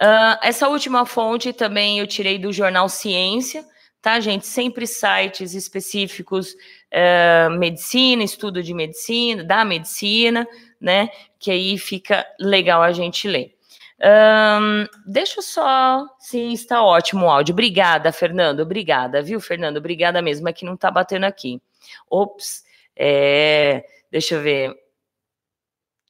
Uh, 0.00 0.38
essa 0.42 0.68
última 0.68 1.04
fonte 1.04 1.52
também 1.52 1.98
eu 1.98 2.06
tirei 2.06 2.38
do 2.38 2.52
jornal 2.52 2.88
Ciência, 2.88 3.64
tá, 4.00 4.20
gente? 4.20 4.46
Sempre 4.46 4.86
sites 4.86 5.54
específicos, 5.54 6.54
uh, 6.92 7.50
medicina, 7.58 8.22
estudo 8.22 8.62
de 8.62 8.74
medicina, 8.74 9.44
da 9.44 9.64
medicina, 9.64 10.46
né? 10.80 11.10
Que 11.38 11.50
aí 11.50 11.78
fica 11.78 12.26
legal 12.38 12.82
a 12.82 12.92
gente 12.92 13.28
ler. 13.28 13.54
Um, 14.02 14.86
deixa 15.06 15.40
eu 15.40 15.42
só. 15.42 16.06
Sim, 16.18 16.52
está 16.52 16.82
ótimo 16.82 17.26
o 17.26 17.30
áudio. 17.30 17.52
Obrigada, 17.52 18.10
Fernando. 18.12 18.60
Obrigada, 18.60 19.22
viu, 19.22 19.40
Fernando? 19.40 19.76
Obrigada 19.76 20.22
mesmo. 20.22 20.48
É 20.48 20.52
que 20.52 20.64
não 20.64 20.74
está 20.74 20.90
batendo 20.90 21.24
aqui. 21.24 21.60
Ops. 22.08 22.64
É, 22.96 23.84
deixa 24.10 24.36
eu 24.36 24.40
ver. 24.40 24.74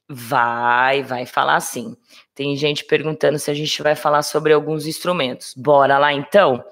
Vai, 0.09 1.03
vai 1.03 1.25
falar 1.25 1.59
sim. 1.61 1.95
Tem 2.35 2.55
gente 2.57 2.83
perguntando 2.83 3.39
se 3.39 3.49
a 3.49 3.53
gente 3.53 3.81
vai 3.81 3.95
falar 3.95 4.23
sobre 4.23 4.53
alguns 4.53 4.85
instrumentos. 4.85 5.53
Bora 5.55 5.97
lá 5.97 6.11
então? 6.11 6.63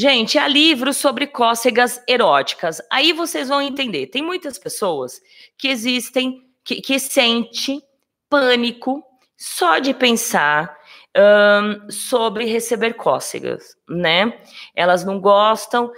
Gente, 0.00 0.38
há 0.38 0.48
livros 0.48 0.96
sobre 0.96 1.26
cócegas 1.26 2.02
eróticas. 2.08 2.80
Aí 2.90 3.12
vocês 3.12 3.50
vão 3.50 3.60
entender. 3.60 4.06
Tem 4.06 4.22
muitas 4.22 4.58
pessoas 4.58 5.20
que 5.58 5.68
existem 5.68 6.42
que, 6.64 6.80
que 6.80 6.98
sente 6.98 7.82
pânico 8.26 9.04
só 9.36 9.78
de 9.78 9.92
pensar 9.92 10.74
um, 11.14 11.90
sobre 11.90 12.46
receber 12.46 12.94
cócegas, 12.94 13.76
né? 13.86 14.40
Elas 14.74 15.04
não 15.04 15.20
gostam, 15.20 15.92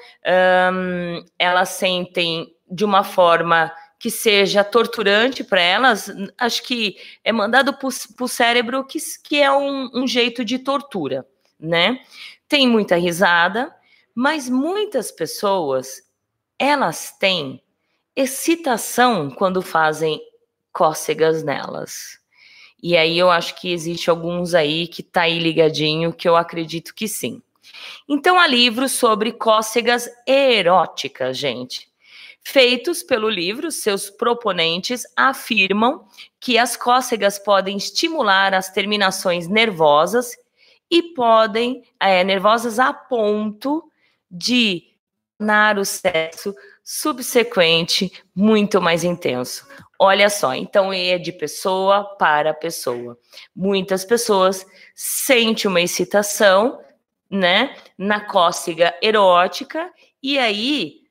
um, 0.75 1.25
elas 1.39 1.69
sentem 1.69 2.53
de 2.69 2.85
uma 2.85 3.05
forma 3.05 3.73
que 4.01 4.11
seja 4.11 4.65
torturante 4.65 5.45
para 5.45 5.61
elas, 5.61 6.13
acho 6.39 6.65
que 6.65 6.97
é 7.23 7.31
mandado 7.31 7.73
para 7.73 7.87
o 7.87 8.27
cérebro 8.27 8.85
que, 8.85 8.99
que 9.23 9.41
é 9.41 9.53
um, 9.53 9.89
um 9.95 10.09
jeito 10.09 10.45
de 10.45 10.59
tortura, 10.59 11.25
né? 11.57 12.01
Tem 12.49 12.67
muita 12.67 12.97
risada, 12.97 13.73
mas 14.15 14.49
muitas 14.49 15.11
pessoas 15.11 16.03
elas 16.59 17.17
têm 17.19 17.63
excitação 18.15 19.31
quando 19.31 19.63
fazem 19.63 20.21
cócegas 20.73 21.43
nelas. 21.43 22.21
E 22.83 22.97
aí 22.97 23.19
eu 23.19 23.31
acho 23.31 23.61
que 23.61 23.73
existe 23.73 24.11
alguns 24.11 24.55
aí 24.55 24.87
que 24.87 25.03
tá 25.03 25.23
aí 25.23 25.39
ligadinho 25.39 26.13
que 26.13 26.29
eu 26.29 26.37
acredito 26.37 26.95
que 26.95 27.07
sim. 27.07 27.41
Então 28.09 28.39
há 28.39 28.47
livros 28.47 28.93
sobre 28.93 29.33
cócegas 29.33 30.09
eróticas, 30.27 31.39
gente. 31.39 31.89
Feitos 32.45 33.05
pelo 33.05 33.31
livro, 33.31 33.71
seus 33.71 34.11
proponentes 34.11 35.05
afirmam 35.17 36.05
que 36.41 36.59
as 36.59 36.77
cócegas 36.77 37.39
podem 37.39 37.77
estimular 37.77 38.53
as 38.53 38.69
terminações 38.69 39.47
nervosas 39.47 40.37
e 40.91 41.15
podem, 41.15 41.85
é, 42.01 42.25
nervosas 42.25 42.81
a 42.81 42.93
ponto 42.93 43.89
de 44.33 44.93
tornar 45.39 45.79
o 45.79 45.85
sexo 45.85 46.55
subsequente 46.83 48.13
muito 48.35 48.81
mais 48.81 49.05
intenso. 49.05 49.67
Olha 49.99 50.31
só, 50.31 50.55
então 50.55 50.93
é 50.93 51.19
de 51.19 51.33
pessoa 51.33 52.05
para 52.17 52.55
pessoa. 52.55 53.19
Muitas 53.55 54.05
pessoas 54.05 54.65
sentem 54.95 55.69
uma 55.69 55.81
excitação, 55.81 56.81
né, 57.31 57.77
na 57.97 58.21
cócega 58.21 58.95
erótica 59.03 59.93
e 60.23 60.39
aí 60.39 61.03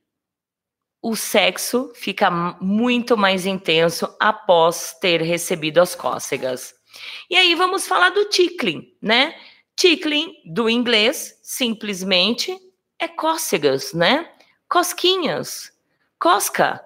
o 1.01 1.15
sexo 1.15 1.91
fica 1.95 2.29
muito 2.61 3.17
mais 3.17 3.45
intenso 3.45 4.07
após 4.19 4.93
ter 5.01 5.21
recebido 5.21 5.79
as 5.79 5.95
cócegas. 5.95 6.73
E 7.29 7.35
aí 7.35 7.55
vamos 7.55 7.87
falar 7.87 8.09
do 8.11 8.25
tickling, 8.25 8.93
né? 9.01 9.35
Tickling, 9.75 10.35
do 10.45 10.69
inglês, 10.69 11.39
simplesmente 11.41 12.55
é 13.01 13.07
cócegas, 13.07 13.93
né? 13.93 14.29
Cosquinhas, 14.69 15.71
cosca, 16.19 16.79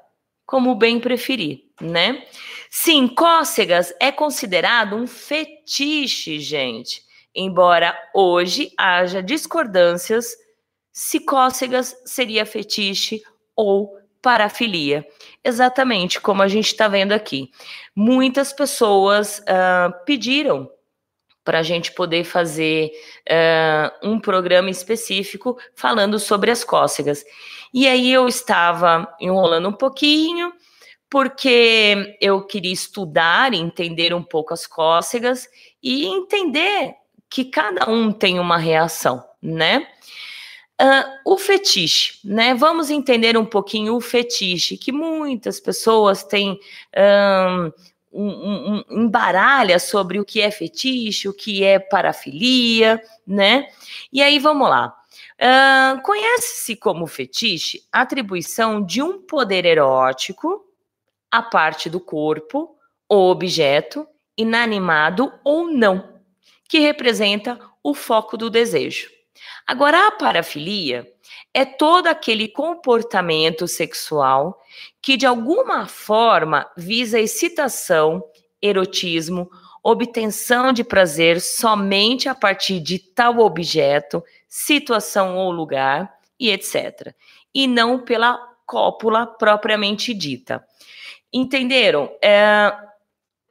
como 0.45 0.73
bem 0.73 0.97
preferir, 0.97 1.65
né? 1.79 2.25
Sim, 2.71 3.05
cócegas 3.07 3.93
é 3.99 4.13
considerado 4.13 4.95
um 4.95 5.05
fetiche, 5.05 6.39
gente. 6.39 7.03
Embora 7.35 7.93
hoje 8.13 8.71
haja 8.77 9.21
discordâncias 9.21 10.25
se 10.89 11.19
cócegas 11.19 11.93
seria 12.05 12.45
fetiche 12.45 13.21
ou 13.53 13.99
parafilia. 14.21 15.05
Exatamente 15.43 16.21
como 16.21 16.41
a 16.41 16.47
gente 16.47 16.67
está 16.67 16.87
vendo 16.87 17.11
aqui. 17.11 17.51
Muitas 17.93 18.53
pessoas 18.53 19.39
uh, 19.39 20.05
pediram 20.05 20.71
para 21.45 21.59
a 21.59 21.63
gente 21.63 21.91
poder 21.91 22.23
fazer 22.23 22.91
uh, 23.29 24.09
um 24.09 24.19
programa 24.19 24.69
específico 24.69 25.57
falando 25.75 26.17
sobre 26.17 26.49
as 26.49 26.63
cócegas. 26.63 27.23
E 27.71 27.87
aí 27.87 28.11
eu 28.11 28.27
estava 28.27 29.07
enrolando 29.21 29.69
um 29.69 29.73
pouquinho, 29.73 30.51
porque 31.09 32.17
eu 32.19 32.41
queria 32.41 32.73
estudar 32.73 33.53
entender 33.53 34.13
um 34.13 34.23
pouco 34.23 34.53
as 34.53 34.65
cócegas 34.65 35.47
e 35.81 36.05
entender 36.05 36.95
que 37.29 37.45
cada 37.45 37.89
um 37.89 38.11
tem 38.11 38.39
uma 38.39 38.57
reação, 38.57 39.23
né? 39.41 39.87
Uh, 40.81 41.33
o 41.33 41.37
fetiche, 41.37 42.19
né? 42.23 42.53
Vamos 42.53 42.89
entender 42.89 43.37
um 43.37 43.45
pouquinho 43.45 43.95
o 43.95 44.01
fetiche, 44.01 44.77
que 44.77 44.91
muitas 44.91 45.59
pessoas 45.59 46.23
têm 46.23 46.59
um, 46.97 47.71
um, 48.15 48.83
um, 48.89 49.03
embaralha 49.03 49.77
sobre 49.79 50.19
o 50.19 50.25
que 50.25 50.41
é 50.41 50.49
fetiche, 50.49 51.27
o 51.27 51.33
que 51.33 51.63
é 51.63 51.79
parafilia, 51.79 53.01
né? 53.25 53.67
E 54.11 54.21
aí 54.21 54.39
vamos 54.39 54.69
lá. 54.69 54.95
Uh, 55.35 56.01
Conhece-se 56.01 56.75
como 56.75 57.07
fetiche 57.07 57.81
a 57.91 58.01
atribuição 58.01 58.81
de 58.81 59.01
um 59.01 59.21
poder 59.21 59.65
erótico 59.65 60.65
à 61.29 61.41
parte 61.41 61.89
do 61.89 61.99
corpo 61.99 62.77
ou 63.07 63.31
objeto, 63.31 64.07
inanimado 64.37 65.33
ou 65.43 65.69
não, 65.69 66.21
que 66.69 66.79
representa 66.79 67.59
o 67.83 67.93
foco 67.93 68.37
do 68.37 68.49
desejo. 68.49 69.14
Agora, 69.65 70.07
a 70.07 70.11
parafilia 70.11 71.07
é 71.53 71.65
todo 71.65 72.07
aquele 72.07 72.47
comportamento 72.47 73.67
sexual 73.67 74.59
que, 75.01 75.17
de 75.17 75.25
alguma 75.25 75.87
forma, 75.87 76.69
visa 76.77 77.19
excitação, 77.19 78.23
erotismo, 78.61 79.49
obtenção 79.83 80.73
de 80.73 80.83
prazer 80.83 81.39
somente 81.39 82.27
a 82.27 82.35
partir 82.35 82.79
de 82.79 82.97
tal 82.97 83.39
objeto, 83.39 84.23
situação 84.47 85.37
ou 85.37 85.51
lugar, 85.51 86.11
e 86.39 86.49
etc. 86.51 87.13
E 87.53 87.67
não 87.67 87.99
pela 87.99 88.37
cópula 88.65 89.27
propriamente 89.27 90.13
dita. 90.13 90.65
Entenderam? 91.31 92.11
É, 92.21 92.73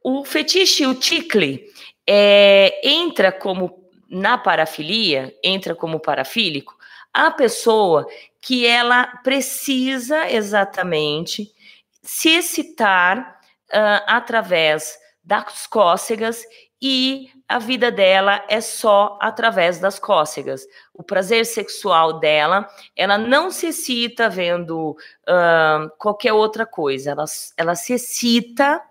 o 0.03 0.23
fetiche, 0.23 0.85
o 0.85 0.93
ticle, 0.93 1.65
é, 2.07 2.81
entra 2.83 3.31
como 3.31 3.84
na 4.09 4.37
parafilia, 4.37 5.35
entra 5.43 5.75
como 5.75 5.99
parafílico, 5.99 6.75
a 7.13 7.31
pessoa 7.31 8.07
que 8.41 8.65
ela 8.65 9.07
precisa 9.23 10.29
exatamente 10.29 11.51
se 12.01 12.29
excitar 12.29 13.39
uh, 13.69 14.03
através 14.05 14.97
das 15.23 15.65
cócegas 15.65 16.43
e 16.81 17.29
a 17.47 17.57
vida 17.57 17.91
dela 17.91 18.43
é 18.47 18.59
só 18.59 19.17
através 19.21 19.79
das 19.79 19.97
cócegas. 19.97 20.65
O 20.93 21.03
prazer 21.03 21.45
sexual 21.45 22.19
dela, 22.19 22.67
ela 22.95 23.17
não 23.17 23.49
se 23.49 23.67
excita 23.67 24.29
vendo 24.29 24.91
uh, 24.91 25.89
qualquer 25.97 26.33
outra 26.33 26.65
coisa, 26.65 27.11
ela, 27.11 27.25
ela 27.57 27.75
se 27.75 27.93
excita 27.93 28.81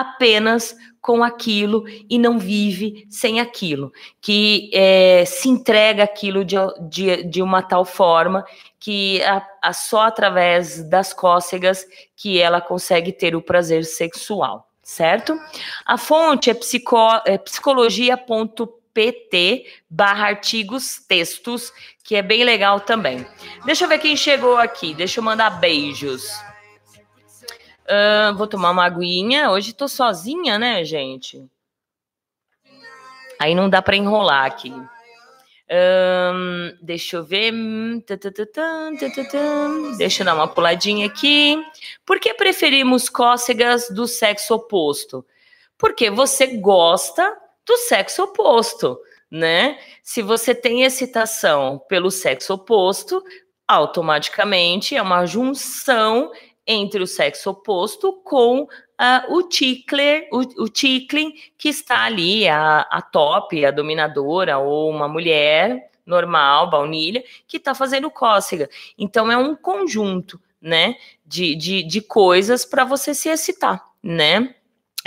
apenas 0.00 0.76
com 1.00 1.24
aquilo 1.24 1.84
e 2.10 2.18
não 2.18 2.38
vive 2.38 3.06
sem 3.08 3.40
aquilo, 3.40 3.90
que 4.20 4.70
é, 4.74 5.24
se 5.24 5.48
entrega 5.48 6.04
aquilo 6.04 6.44
de, 6.44 6.56
de, 6.88 7.24
de 7.24 7.40
uma 7.40 7.62
tal 7.62 7.84
forma 7.84 8.44
que 8.78 9.22
a, 9.22 9.46
a, 9.62 9.72
só 9.72 10.02
através 10.02 10.82
das 10.88 11.14
cócegas 11.14 11.84
que 12.16 12.38
ela 12.38 12.60
consegue 12.60 13.12
ter 13.12 13.34
o 13.34 13.42
prazer 13.42 13.84
sexual, 13.84 14.68
certo? 14.82 15.38
A 15.86 15.96
fonte 15.96 16.50
é, 16.50 16.54
psico, 16.54 16.96
é 17.24 17.38
psicologia.pt 17.38 19.64
barra 19.88 20.26
artigos 20.26 20.98
textos, 21.08 21.72
que 22.04 22.16
é 22.16 22.22
bem 22.22 22.44
legal 22.44 22.80
também. 22.80 23.24
Deixa 23.64 23.84
eu 23.84 23.88
ver 23.88 23.98
quem 23.98 24.16
chegou 24.16 24.56
aqui, 24.56 24.92
deixa 24.94 25.20
eu 25.20 25.24
mandar 25.24 25.58
beijos. 25.58 26.47
Uh, 27.88 28.36
vou 28.36 28.46
tomar 28.46 28.70
uma 28.70 28.84
aguinha. 28.84 29.50
Hoje 29.50 29.72
tô 29.72 29.88
sozinha, 29.88 30.58
né, 30.58 30.84
gente? 30.84 31.42
Aí 33.38 33.54
não 33.54 33.70
dá 33.70 33.80
para 33.80 33.96
enrolar 33.96 34.44
aqui. 34.44 34.74
Um, 35.70 36.76
deixa 36.82 37.16
eu 37.16 37.24
ver. 37.24 37.52
Deixa 39.96 40.22
eu 40.22 40.26
dar 40.26 40.34
uma 40.34 40.48
puladinha 40.48 41.06
aqui. 41.06 41.62
Por 42.04 42.20
que 42.20 42.34
preferimos 42.34 43.08
cócegas 43.08 43.88
do 43.88 44.06
sexo 44.06 44.54
oposto? 44.54 45.24
Porque 45.78 46.10
você 46.10 46.46
gosta 46.58 47.36
do 47.64 47.76
sexo 47.76 48.24
oposto, 48.24 48.98
né? 49.30 49.78
Se 50.02 50.20
você 50.20 50.54
tem 50.54 50.82
excitação 50.82 51.78
pelo 51.88 52.10
sexo 52.10 52.54
oposto, 52.54 53.22
automaticamente 53.66 54.96
é 54.96 55.02
uma 55.02 55.26
junção 55.26 56.32
entre 56.68 57.02
o 57.02 57.06
sexo 57.06 57.50
oposto 57.50 58.12
com 58.12 58.62
uh, 58.62 59.34
o 59.34 59.42
tickler, 59.44 60.28
o, 60.30 60.64
o 60.64 60.68
tickling 60.68 61.32
que 61.56 61.70
está 61.70 62.02
ali, 62.02 62.46
a, 62.46 62.80
a 62.82 63.00
top, 63.00 63.64
a 63.64 63.70
dominadora, 63.70 64.58
ou 64.58 64.90
uma 64.90 65.08
mulher 65.08 65.90
normal, 66.04 66.70
baunilha, 66.70 67.24
que 67.46 67.56
está 67.56 67.74
fazendo 67.74 68.10
cócega. 68.10 68.68
Então 68.98 69.32
é 69.32 69.36
um 69.36 69.56
conjunto, 69.56 70.40
né, 70.60 70.96
de, 71.24 71.54
de, 71.54 71.82
de 71.82 72.00
coisas 72.00 72.64
para 72.64 72.84
você 72.84 73.14
se 73.14 73.28
excitar, 73.28 73.82
né? 74.02 74.54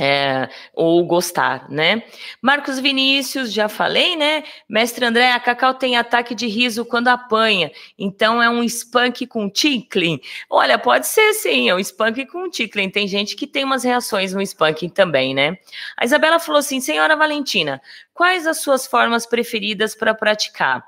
É, 0.03 0.49
ou 0.73 1.05
gostar, 1.05 1.69
né? 1.69 2.01
Marcos 2.41 2.79
Vinícius, 2.79 3.53
já 3.53 3.69
falei, 3.69 4.15
né? 4.15 4.43
Mestre 4.67 5.05
André, 5.05 5.31
a 5.31 5.39
Cacau 5.39 5.75
tem 5.75 5.95
ataque 5.95 6.33
de 6.33 6.47
riso 6.47 6.83
quando 6.83 7.09
apanha, 7.09 7.71
então 7.99 8.41
é 8.41 8.49
um 8.49 8.63
spunk 8.63 9.27
com 9.27 9.47
tickling. 9.47 10.19
Olha, 10.49 10.79
pode 10.79 11.05
ser 11.05 11.33
sim, 11.33 11.69
é 11.69 11.75
um 11.75 11.79
spunk 11.79 12.25
com 12.25 12.49
tickling. 12.49 12.89
Tem 12.89 13.07
gente 13.07 13.35
que 13.35 13.45
tem 13.45 13.63
umas 13.63 13.83
reações 13.83 14.33
no 14.33 14.41
spanking 14.41 14.89
também, 14.89 15.35
né? 15.35 15.55
A 15.95 16.03
Isabela 16.03 16.39
falou 16.39 16.57
assim: 16.57 16.81
Senhora 16.81 17.15
Valentina, 17.15 17.79
quais 18.11 18.47
as 18.47 18.59
suas 18.59 18.87
formas 18.87 19.27
preferidas 19.27 19.93
para 19.93 20.15
praticar? 20.15 20.83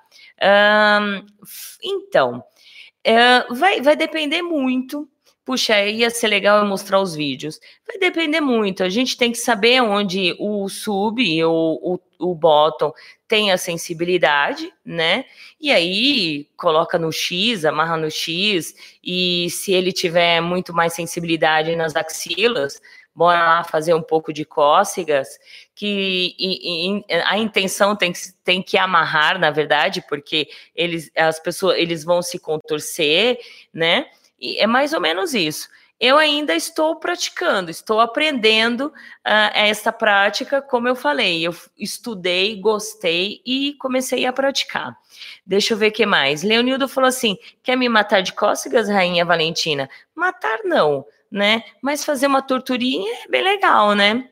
Então, 1.84 2.40
uh, 2.40 3.54
vai, 3.54 3.80
vai 3.80 3.96
depender 3.96 4.42
muito 4.42 5.08
puxa, 5.46 5.86
ia 5.86 6.10
ser 6.10 6.28
legal 6.28 6.60
eu 6.60 6.66
mostrar 6.66 7.00
os 7.00 7.16
vídeos. 7.16 7.60
Vai 7.88 7.98
depender 7.98 8.42
muito. 8.42 8.84
A 8.84 8.90
gente 8.90 9.18
tem 9.18 9.32
que 9.32 9.38
saber 9.38 9.82
onde 9.82 10.36
o 10.40 10.68
sub 10.70 11.44
ou 11.44 11.80
o, 11.82 12.00
o 12.32 12.36
bottom 12.36 12.94
tem 13.28 13.52
a 13.52 13.58
sensibilidade, 13.58 14.72
né? 14.86 15.26
E 15.60 15.72
aí 15.72 16.48
coloca 16.56 16.98
no 16.98 17.12
X, 17.12 17.66
amarra 17.66 17.98
no 17.98 18.10
X, 18.10 18.74
e 19.04 19.50
se 19.50 19.74
ele 19.74 19.92
tiver 19.92 20.40
muito 20.42 20.74
mais 20.74 20.94
sensibilidade 20.94 21.76
nas 21.76 21.96
axilas, 21.96 22.80
bora 23.16 23.40
lá 23.40 23.64
fazer 23.64 23.94
um 23.94 24.02
pouco 24.02 24.34
de 24.34 24.46
cócegas, 24.46 25.28
que 25.76 26.36
e, 26.38 26.98
e, 26.98 27.06
a 27.26 27.38
intenção 27.38 27.96
tem 27.96 28.12
que, 28.12 28.20
tem 28.44 28.62
que 28.62 28.78
amarrar, 28.78 29.40
na 29.40 29.52
verdade, 29.52 30.04
porque 30.08 30.48
eles, 30.76 31.12
as 31.16 31.40
pessoas, 31.40 31.78
eles 31.78 32.04
vão 32.04 32.22
se 32.22 32.40
contorcer, 32.40 33.40
né? 33.74 34.06
E 34.40 34.58
é 34.58 34.68
mais 34.68 34.94
ou 34.94 35.02
menos 35.02 35.34
isso. 35.34 35.70
Eu 36.00 36.18
ainda 36.18 36.54
estou 36.54 36.98
praticando, 36.98 37.72
estou 37.72 38.02
aprendendo 38.02 38.88
uh, 38.88 39.52
essa 39.54 39.92
prática, 39.92 40.62
como 40.62 40.88
eu 40.88 40.96
falei, 40.96 41.48
eu 41.48 41.56
estudei, 41.78 42.60
gostei 42.60 43.42
e 43.46 43.76
comecei 43.80 44.26
a 44.26 44.34
praticar. 44.34 44.98
Deixa 45.46 45.74
eu 45.74 45.78
ver 45.78 45.92
o 45.92 45.94
que 45.94 46.06
mais. 46.06 46.44
Leonildo 46.44 46.90
falou 46.90 47.08
assim: 47.08 47.38
quer 47.62 47.78
me 47.78 47.88
matar 47.88 48.22
de 48.22 48.34
cócegas, 48.34 48.90
Rainha 48.90 49.24
Valentina? 49.24 49.90
Matar 50.14 50.60
não, 50.66 51.06
né? 51.32 51.64
Mas 51.82 52.04
fazer 52.04 52.28
uma 52.28 52.42
torturinha 52.42 53.24
é 53.24 53.28
bem 53.30 53.44
legal, 53.44 53.96
né? 53.96 54.30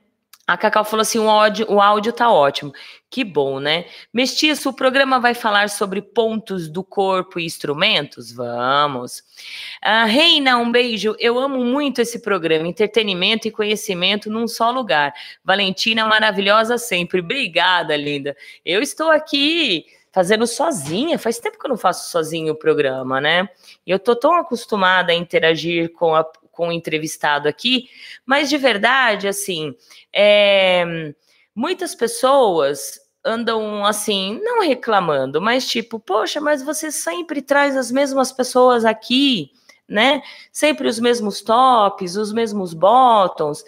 A 0.53 0.57
Cacau 0.57 0.83
falou 0.83 1.01
assim: 1.01 1.19
o 1.19 1.29
áudio, 1.29 1.65
o 1.69 1.79
áudio 1.79 2.11
tá 2.11 2.29
ótimo. 2.29 2.73
Que 3.09 3.23
bom, 3.23 3.59
né? 3.59 3.85
Mestiço, 4.13 4.69
o 4.69 4.73
programa 4.73 5.19
vai 5.19 5.33
falar 5.33 5.69
sobre 5.69 6.01
pontos 6.01 6.67
do 6.67 6.83
corpo 6.83 7.39
e 7.39 7.45
instrumentos? 7.45 8.31
Vamos. 8.33 9.23
Ah, 9.81 10.05
Reina, 10.05 10.57
um 10.57 10.71
beijo. 10.71 11.15
Eu 11.19 11.39
amo 11.39 11.63
muito 11.63 12.01
esse 12.01 12.21
programa. 12.21 12.67
Entretenimento 12.67 13.47
e 13.47 13.51
conhecimento 13.51 14.29
num 14.29 14.47
só 14.47 14.71
lugar. 14.71 15.13
Valentina, 15.43 16.05
maravilhosa 16.05 16.77
sempre. 16.77 17.21
Obrigada, 17.21 17.95
linda. 17.95 18.35
Eu 18.65 18.81
estou 18.81 19.09
aqui 19.09 19.85
fazendo 20.11 20.45
sozinha. 20.45 21.17
Faz 21.17 21.39
tempo 21.39 21.57
que 21.57 21.65
eu 21.65 21.69
não 21.69 21.77
faço 21.77 22.11
sozinho 22.11 22.53
o 22.53 22.57
programa, 22.57 23.21
né? 23.21 23.47
E 23.85 23.91
eu 23.91 23.99
tô 23.99 24.15
tão 24.15 24.35
acostumada 24.35 25.11
a 25.11 25.15
interagir 25.15 25.91
com 25.93 26.13
a, 26.13 26.25
com 26.51 26.67
o 26.67 26.71
entrevistado 26.71 27.47
aqui, 27.47 27.89
mas 28.25 28.49
de 28.49 28.57
verdade, 28.57 29.27
assim, 29.27 29.75
é, 30.13 31.13
muitas 31.55 31.95
pessoas 31.95 32.99
andam 33.23 33.85
assim, 33.85 34.39
não 34.43 34.61
reclamando, 34.61 35.41
mas 35.41 35.67
tipo, 35.67 35.99
poxa, 35.99 36.41
mas 36.41 36.63
você 36.63 36.91
sempre 36.91 37.41
traz 37.41 37.77
as 37.77 37.91
mesmas 37.91 38.31
pessoas 38.31 38.83
aqui, 38.83 39.51
né? 39.87 40.23
Sempre 40.51 40.87
os 40.87 40.99
mesmos 40.99 41.41
tops, 41.41 42.15
os 42.15 42.33
mesmos 42.33 42.73
bottoms. 42.73 43.63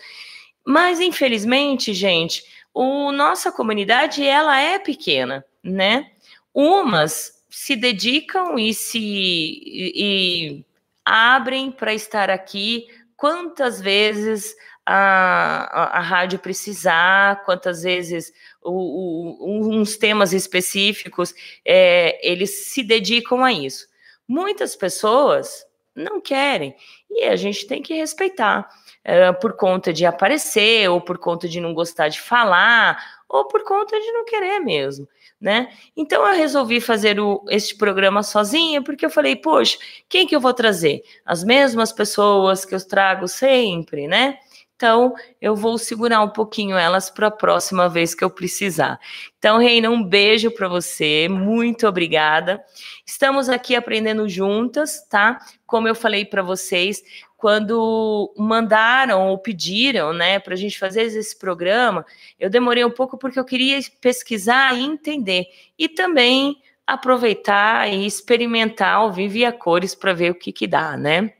Mas 0.66 1.00
infelizmente, 1.00 1.94
gente, 1.94 2.44
o 2.74 3.12
nossa 3.12 3.52
comunidade 3.52 4.26
ela 4.26 4.60
é 4.60 4.80
pequena, 4.80 5.46
né? 5.64 6.12
Umas 6.54 7.44
se 7.50 7.76
dedicam 7.76 8.58
e 8.58 8.74
se 8.74 9.00
e, 9.00 10.66
abrem 11.06 11.72
para 11.72 11.94
estar 11.94 12.30
aqui 12.30 12.88
quantas 13.16 13.82
vezes 13.82 14.56
a, 14.86 15.70
a, 15.72 15.98
a, 15.98 16.02
rádio 16.02 16.40
precisar, 16.40 17.44
quantas 17.46 17.84
vezes 17.84 18.34
o, 18.62 18.72
o, 18.72 19.70
uns 19.80 19.96
temas 19.96 20.34
específicos 20.34 21.34
é, 21.66 22.20
eles 22.28 22.68
se 22.68 22.84
dedicam 22.84 23.44
a 23.44 23.52
isso. 23.52 23.88
Muitas 24.28 24.76
pessoas 24.76 25.66
não 25.96 26.20
querem 26.20 26.76
e 27.10 27.24
a 27.26 27.36
gente 27.36 27.68
tem 27.68 27.82
que 27.82 27.94
respeitar 27.94 28.68
é, 29.04 29.32
por 29.32 29.54
conta 29.54 29.94
de 29.94 30.06
aparecer 30.06 30.90
ou 30.90 31.00
por 31.00 31.18
conta 31.18 31.48
de 31.48 31.60
não 31.62 31.74
gostar 31.74 32.08
de 32.08 32.20
falar 32.20 33.13
ou 33.28 33.48
por 33.48 33.64
conta 33.64 34.00
de 34.00 34.12
não 34.12 34.26
querer 34.26 34.60
mesmo 34.60 35.08
né? 35.44 35.68
Então 35.96 36.26
eu 36.26 36.34
resolvi 36.38 36.80
fazer 36.80 37.20
o, 37.20 37.44
este 37.50 37.76
programa 37.76 38.24
sozinha, 38.24 38.82
porque 38.82 39.06
eu 39.06 39.10
falei, 39.10 39.36
poxa, 39.36 39.78
quem 40.08 40.26
que 40.26 40.34
eu 40.34 40.40
vou 40.40 40.54
trazer? 40.54 41.04
As 41.26 41.44
mesmas 41.44 41.92
pessoas 41.92 42.64
que 42.64 42.74
eu 42.74 42.88
trago 42.88 43.28
sempre, 43.28 44.08
né? 44.08 44.38
Então, 44.76 45.14
eu 45.42 45.56
vou 45.56 45.78
segurar 45.78 46.22
um 46.22 46.30
pouquinho 46.30 46.78
elas 46.78 47.10
para 47.10 47.28
a 47.28 47.32
próxima 47.32 47.88
vez 47.88 48.16
que 48.16 48.24
eu 48.24 48.30
precisar. 48.30 49.00
Então, 49.38 49.58
Reina, 49.58 49.90
um 49.90 50.04
beijo 50.04 50.50
para 50.52 50.68
você, 50.68 51.28
muito 51.30 51.88
obrigada. 51.88 52.62
Estamos 53.06 53.50
aqui 53.50 53.76
aprendendo 53.76 54.28
juntas, 54.28 55.06
tá? 55.08 55.40
Como 55.66 55.88
eu 55.88 55.96
falei 55.96 56.26
para 56.26 56.42
vocês, 56.42 57.02
quando 57.44 58.34
mandaram 58.38 59.28
ou 59.28 59.38
pediram, 59.38 60.14
né, 60.14 60.40
para 60.40 60.54
a 60.54 60.58
gente 60.58 60.80
fazer 60.80 61.02
esse 61.02 61.38
programa, 61.38 62.06
eu 62.40 62.50
demorei 62.50 62.86
um 62.86 62.90
pouco 62.90 63.18
porque 63.18 63.38
eu 63.38 63.44
queria 63.44 63.78
pesquisar 64.00 64.74
e 64.78 64.82
entender 64.82 65.48
e 65.78 65.90
também 65.90 66.56
aproveitar 66.88 67.92
e 67.92 68.06
experimentar 68.06 68.96
ao 68.96 69.12
vivo 69.12 69.36
e 69.36 69.44
a 69.44 69.52
cores 69.52 69.94
para 69.94 70.14
ver 70.14 70.32
o 70.32 70.36
que 70.36 70.54
que 70.54 70.66
dá, 70.66 70.96
né? 70.96 71.34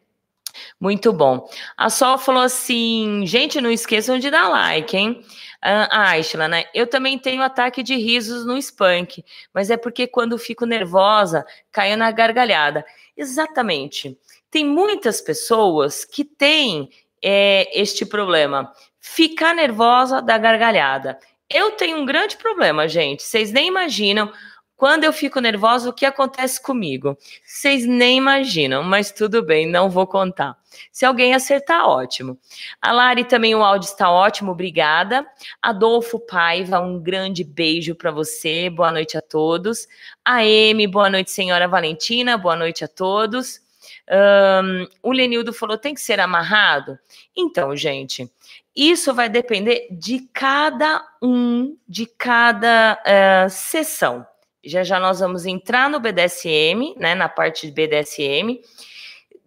Muito 0.78 1.14
bom. 1.14 1.50
A 1.78 1.90
Sol 1.90 2.18
falou 2.18 2.44
assim, 2.44 3.26
gente, 3.26 3.62
não 3.62 3.72
esqueçam 3.72 4.20
de 4.20 4.30
dar 4.30 4.50
like, 4.50 4.98
hein? 4.98 5.24
A 5.62 6.10
Aishla, 6.10 6.50
né? 6.50 6.66
Eu 6.74 6.86
também 6.86 7.18
tenho 7.18 7.42
ataque 7.42 7.82
de 7.82 7.96
risos 7.96 8.46
no 8.46 8.62
Spunk, 8.62 9.24
mas 9.54 9.70
é 9.70 9.78
porque 9.78 10.06
quando 10.06 10.38
fico 10.38 10.66
nervosa, 10.66 11.46
caio 11.72 11.96
na 11.96 12.12
gargalhada. 12.12 12.86
Exatamente. 13.16 14.18
Tem 14.54 14.64
muitas 14.64 15.20
pessoas 15.20 16.06
que 16.06 16.24
têm 16.24 16.88
é, 17.24 17.68
este 17.74 18.06
problema, 18.06 18.72
ficar 19.00 19.56
nervosa 19.56 20.22
da 20.22 20.38
gargalhada. 20.38 21.18
Eu 21.50 21.72
tenho 21.72 21.98
um 21.98 22.06
grande 22.06 22.38
problema, 22.38 22.88
gente. 22.88 23.24
Vocês 23.24 23.52
nem 23.52 23.68
imaginam 23.68 24.32
quando 24.76 25.06
eu 25.06 25.14
fico 25.14 25.40
nervosa, 25.40 25.90
o 25.90 25.94
que 25.94 26.06
acontece 26.06 26.62
comigo? 26.62 27.18
Vocês 27.44 27.88
nem 27.88 28.18
imaginam, 28.18 28.84
mas 28.84 29.12
tudo 29.12 29.42
bem, 29.42 29.68
não 29.68 29.90
vou 29.90 30.06
contar. 30.06 30.56
Se 30.92 31.04
alguém 31.04 31.34
acertar, 31.34 31.88
ótimo. 31.88 32.38
A 32.80 32.92
Lari 32.92 33.24
também, 33.24 33.56
o 33.56 33.64
áudio 33.64 33.88
está 33.88 34.12
ótimo, 34.12 34.52
obrigada. 34.52 35.26
Adolfo 35.60 36.20
Paiva, 36.20 36.80
um 36.80 37.02
grande 37.02 37.44
beijo 37.44 37.96
para 37.96 38.12
você, 38.12 38.70
boa 38.70 38.92
noite 38.92 39.18
a 39.18 39.22
todos. 39.22 39.88
A 40.24 40.42
Amy, 40.42 40.86
boa 40.86 41.10
noite, 41.10 41.32
senhora 41.32 41.68
Valentina, 41.68 42.38
boa 42.38 42.56
noite 42.56 42.84
a 42.84 42.88
todos. 42.88 43.63
Um, 44.10 44.88
o 45.02 45.12
Lenildo 45.12 45.54
falou: 45.54 45.78
tem 45.78 45.94
que 45.94 46.02
ser 46.02 46.20
amarrado? 46.20 46.98
Então, 47.36 47.76
gente, 47.76 48.30
isso 48.76 49.14
vai 49.14 49.30
depender 49.30 49.88
de 49.92 50.28
cada 50.34 51.06
um, 51.22 51.78
de 51.88 52.06
cada 52.06 53.00
uh, 53.02 53.50
sessão. 53.50 54.26
Já 54.64 54.84
já 54.84 55.00
nós 55.00 55.20
vamos 55.20 55.46
entrar 55.46 55.90
no 55.90 56.00
BDSM, 56.00 56.96
né, 56.98 57.16
na 57.16 57.30
parte 57.30 57.68
de 57.68 57.74
BDSM. 57.74 58.62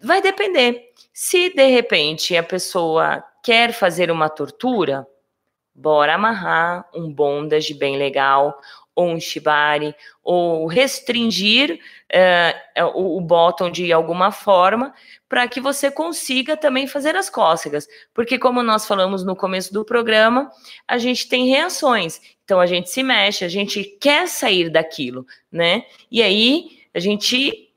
Vai 0.02 0.20
depender. 0.20 0.92
Se 1.12 1.50
de 1.54 1.66
repente 1.66 2.36
a 2.36 2.42
pessoa 2.42 3.24
quer 3.42 3.72
fazer 3.72 4.10
uma 4.10 4.28
tortura, 4.28 5.06
bora 5.74 6.14
amarrar 6.14 6.86
um 6.94 7.12
bondage 7.12 7.72
bem 7.74 7.96
legal, 7.96 8.60
ou 8.96 9.10
um 9.10 9.20
shibari, 9.20 9.94
ou 10.24 10.66
restringir 10.66 11.78
uh, 12.12 12.84
o, 12.94 13.18
o 13.18 13.20
bottom 13.20 13.70
de 13.70 13.92
alguma 13.92 14.32
forma, 14.32 14.94
para 15.28 15.46
que 15.46 15.60
você 15.60 15.90
consiga 15.90 16.56
também 16.56 16.86
fazer 16.86 17.14
as 17.14 17.28
cócegas. 17.28 17.86
Porque, 18.14 18.38
como 18.38 18.62
nós 18.62 18.86
falamos 18.86 19.22
no 19.22 19.36
começo 19.36 19.72
do 19.72 19.84
programa, 19.84 20.50
a 20.88 20.96
gente 20.96 21.28
tem 21.28 21.46
reações. 21.46 22.20
Então, 22.42 22.58
a 22.58 22.66
gente 22.66 22.88
se 22.88 23.02
mexe, 23.02 23.44
a 23.44 23.48
gente 23.48 23.84
quer 24.00 24.26
sair 24.26 24.70
daquilo, 24.70 25.26
né? 25.52 25.84
E 26.10 26.22
aí, 26.22 26.80
a 26.94 26.98
gente, 26.98 27.70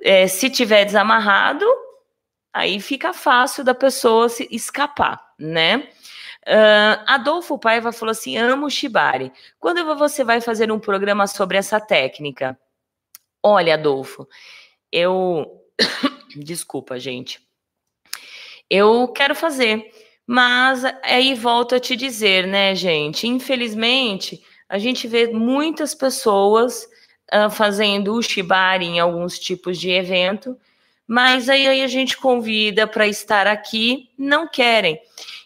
é, 0.00 0.26
se 0.26 0.48
tiver 0.48 0.86
desamarrado, 0.86 1.66
aí 2.52 2.80
fica 2.80 3.12
fácil 3.12 3.62
da 3.62 3.74
pessoa 3.74 4.30
se 4.30 4.48
escapar, 4.50 5.20
né? 5.38 5.88
Uh, 6.46 7.00
Adolfo 7.06 7.58
Paiva 7.58 7.90
falou 7.92 8.10
assim: 8.10 8.36
amo 8.36 8.70
Shibari. 8.70 9.32
Quando 9.58 9.84
você 9.96 10.22
vai 10.22 10.40
fazer 10.40 10.70
um 10.70 10.78
programa 10.78 11.26
sobre 11.26 11.56
essa 11.56 11.80
técnica? 11.80 12.58
Olha, 13.42 13.74
Adolfo, 13.74 14.28
eu. 14.92 15.60
Desculpa, 16.36 16.98
gente. 16.98 17.40
Eu 18.68 19.08
quero 19.08 19.34
fazer, 19.34 19.92
Mas 20.26 20.82
aí 21.02 21.34
volto 21.34 21.74
a 21.74 21.80
te 21.80 21.94
dizer, 21.94 22.46
né, 22.46 22.74
gente? 22.74 23.26
Infelizmente, 23.26 24.42
a 24.68 24.78
gente 24.78 25.06
vê 25.06 25.28
muitas 25.28 25.94
pessoas 25.94 26.88
uh, 27.32 27.50
fazendo 27.50 28.14
o 28.14 28.22
shibari 28.22 28.86
em 28.86 29.00
alguns 29.00 29.38
tipos 29.38 29.78
de 29.78 29.90
evento, 29.90 30.56
mas 31.06 31.48
aí, 31.48 31.68
aí 31.68 31.82
a 31.82 31.86
gente 31.86 32.16
convida 32.16 32.86
para 32.86 33.06
estar 33.06 33.46
aqui, 33.46 34.08
não 34.18 34.48
querem. 34.48 34.98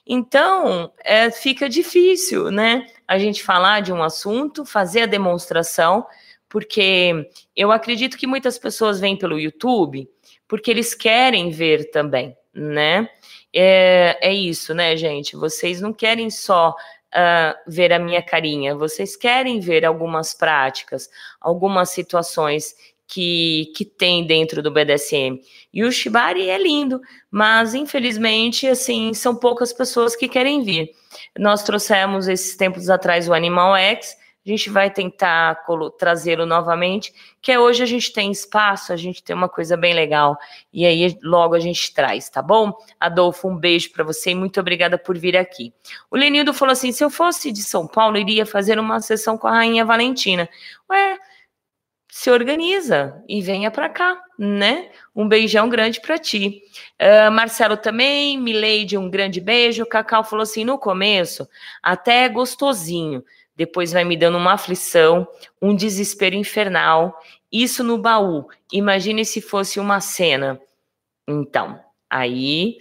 Então, 0.08 0.90
é, 1.04 1.30
fica 1.30 1.68
difícil, 1.68 2.50
né? 2.50 2.86
A 3.06 3.18
gente 3.18 3.42
falar 3.42 3.80
de 3.80 3.92
um 3.92 4.02
assunto, 4.02 4.64
fazer 4.64 5.02
a 5.02 5.06
demonstração, 5.06 6.06
porque 6.48 7.30
eu 7.54 7.70
acredito 7.70 8.16
que 8.16 8.26
muitas 8.26 8.58
pessoas 8.58 8.98
vêm 8.98 9.16
pelo 9.16 9.38
YouTube 9.38 10.08
porque 10.48 10.70
eles 10.70 10.94
querem 10.94 11.50
ver 11.50 11.90
também, 11.90 12.34
né? 12.54 13.08
É, 13.54 14.18
é 14.20 14.32
isso, 14.32 14.74
né, 14.74 14.96
gente? 14.96 15.36
Vocês 15.36 15.80
não 15.80 15.92
querem 15.92 16.30
só 16.30 16.70
uh, 16.70 17.70
ver 17.70 17.92
a 17.92 17.98
minha 17.98 18.22
carinha, 18.22 18.74
vocês 18.74 19.14
querem 19.14 19.60
ver 19.60 19.84
algumas 19.84 20.32
práticas, 20.32 21.10
algumas 21.38 21.90
situações 21.90 22.74
que, 23.08 23.72
que 23.74 23.86
tem 23.86 24.26
dentro 24.26 24.62
do 24.62 24.70
BDSM. 24.70 25.40
E 25.72 25.82
o 25.82 25.90
Shibari 25.90 26.48
é 26.48 26.58
lindo, 26.58 27.00
mas 27.30 27.74
infelizmente, 27.74 28.66
assim, 28.66 29.14
são 29.14 29.34
poucas 29.34 29.72
pessoas 29.72 30.14
que 30.14 30.28
querem 30.28 30.62
vir. 30.62 30.90
Nós 31.36 31.62
trouxemos 31.62 32.28
esses 32.28 32.54
tempos 32.54 32.90
atrás 32.90 33.26
o 33.26 33.32
Animal 33.32 33.74
X, 33.74 34.14
a 34.46 34.50
gente 34.50 34.70
vai 34.70 34.90
tentar 34.90 35.62
trazê-lo 35.98 36.46
novamente, 36.46 37.12
que 37.40 37.52
é 37.52 37.58
hoje 37.58 37.82
a 37.82 37.86
gente 37.86 38.12
tem 38.12 38.30
espaço, 38.30 38.92
a 38.92 38.96
gente 38.96 39.22
tem 39.22 39.36
uma 39.36 39.48
coisa 39.48 39.76
bem 39.76 39.92
legal, 39.92 40.38
e 40.72 40.86
aí 40.86 41.18
logo 41.22 41.54
a 41.54 41.60
gente 41.60 41.92
traz, 41.92 42.30
tá 42.30 42.40
bom? 42.40 42.72
Adolfo, 42.98 43.48
um 43.48 43.56
beijo 43.56 43.92
para 43.92 44.04
você 44.04 44.30
e 44.30 44.34
muito 44.34 44.58
obrigada 44.58 44.96
por 44.96 45.18
vir 45.18 45.36
aqui. 45.36 45.72
O 46.10 46.16
Lenildo 46.16 46.54
falou 46.54 46.72
assim: 46.72 46.92
se 46.92 47.04
eu 47.04 47.10
fosse 47.10 47.52
de 47.52 47.62
São 47.62 47.86
Paulo, 47.86 48.16
iria 48.16 48.46
fazer 48.46 48.78
uma 48.78 49.00
sessão 49.00 49.36
com 49.36 49.46
a 49.46 49.52
Rainha 49.52 49.84
Valentina. 49.84 50.48
Ué, 50.90 51.18
se 52.10 52.30
organiza 52.30 53.22
e 53.28 53.42
venha 53.42 53.70
para 53.70 53.88
cá, 53.88 54.20
né? 54.38 54.90
Um 55.14 55.28
beijão 55.28 55.68
grande 55.68 56.00
para 56.00 56.18
ti. 56.18 56.62
Uh, 57.00 57.30
Marcelo 57.30 57.76
também, 57.76 58.38
Mileide, 58.38 58.96
um 58.96 59.10
grande 59.10 59.40
beijo. 59.40 59.84
Cacau 59.84 60.24
falou 60.24 60.42
assim: 60.42 60.64
no 60.64 60.78
começo, 60.78 61.48
até 61.82 62.24
é 62.24 62.28
gostosinho, 62.28 63.22
depois 63.54 63.92
vai 63.92 64.04
me 64.04 64.16
dando 64.16 64.38
uma 64.38 64.54
aflição, 64.54 65.28
um 65.60 65.74
desespero 65.74 66.34
infernal. 66.34 67.18
Isso 67.52 67.84
no 67.84 67.98
baú. 67.98 68.46
Imagine 68.72 69.24
se 69.24 69.40
fosse 69.40 69.78
uma 69.80 70.00
cena. 70.00 70.60
Então, 71.26 71.78
aí 72.08 72.78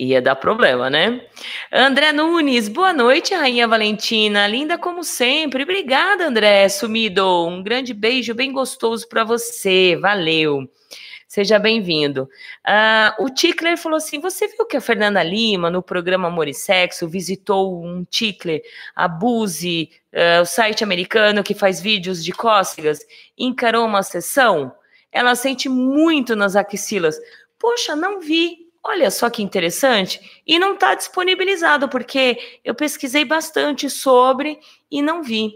ia 0.00 0.22
dar 0.22 0.34
problema, 0.36 0.88
né? 0.88 1.20
André 1.70 2.10
Nunes, 2.12 2.68
boa 2.68 2.92
noite, 2.92 3.34
Rainha 3.34 3.68
Valentina. 3.68 4.46
Linda 4.46 4.78
como 4.78 5.04
sempre. 5.04 5.64
Obrigada, 5.64 6.26
André, 6.26 6.68
sumido. 6.68 7.46
Um 7.46 7.62
grande 7.62 7.92
beijo 7.92 8.34
bem 8.34 8.50
gostoso 8.50 9.06
para 9.08 9.24
você. 9.24 9.96
Valeu. 10.00 10.66
Seja 11.28 11.60
bem-vindo. 11.60 12.28
Uh, 12.66 13.24
o 13.24 13.30
Tickler 13.30 13.76
falou 13.76 13.98
assim: 13.98 14.18
você 14.18 14.48
viu 14.48 14.66
que 14.66 14.76
a 14.76 14.80
Fernanda 14.80 15.22
Lima, 15.22 15.70
no 15.70 15.82
programa 15.82 16.28
Amor 16.28 16.48
e 16.48 16.54
Sexo, 16.54 17.06
visitou 17.06 17.84
um 17.84 18.02
Tickler, 18.02 18.62
Abuse, 18.96 19.90
uh, 20.12 20.42
o 20.42 20.44
site 20.44 20.82
americano 20.82 21.44
que 21.44 21.54
faz 21.54 21.80
vídeos 21.80 22.24
de 22.24 22.32
cócegas, 22.32 22.98
encarou 23.38 23.86
uma 23.86 24.02
sessão? 24.02 24.72
Ela 25.12 25.36
sente 25.36 25.68
muito 25.68 26.34
nas 26.34 26.56
axilas. 26.56 27.16
Poxa, 27.58 27.94
não 27.94 28.20
vi. 28.20 28.59
Olha 28.82 29.10
só 29.10 29.28
que 29.28 29.42
interessante. 29.42 30.42
E 30.46 30.58
não 30.58 30.74
está 30.74 30.94
disponibilizado, 30.94 31.88
porque 31.88 32.60
eu 32.64 32.74
pesquisei 32.74 33.24
bastante 33.24 33.90
sobre 33.90 34.58
e 34.90 35.02
não 35.02 35.22
vi. 35.22 35.54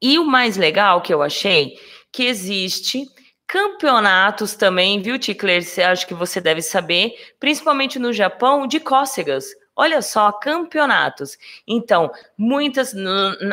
E 0.00 0.18
o 0.18 0.24
mais 0.24 0.56
legal 0.56 1.00
que 1.00 1.12
eu 1.12 1.22
achei 1.22 1.78
que 2.12 2.24
existe 2.24 3.06
campeonatos 3.46 4.54
também, 4.54 5.00
viu, 5.00 5.18
Ticler? 5.18 5.62
Acho 5.90 6.06
que 6.06 6.14
você 6.14 6.40
deve 6.40 6.62
saber, 6.62 7.14
principalmente 7.40 7.98
no 7.98 8.12
Japão, 8.12 8.66
de 8.66 8.78
cócegas. 8.80 9.46
Olha 9.76 10.00
só, 10.00 10.30
campeonatos. 10.30 11.36
Então, 11.66 12.10
muitas 12.38 12.94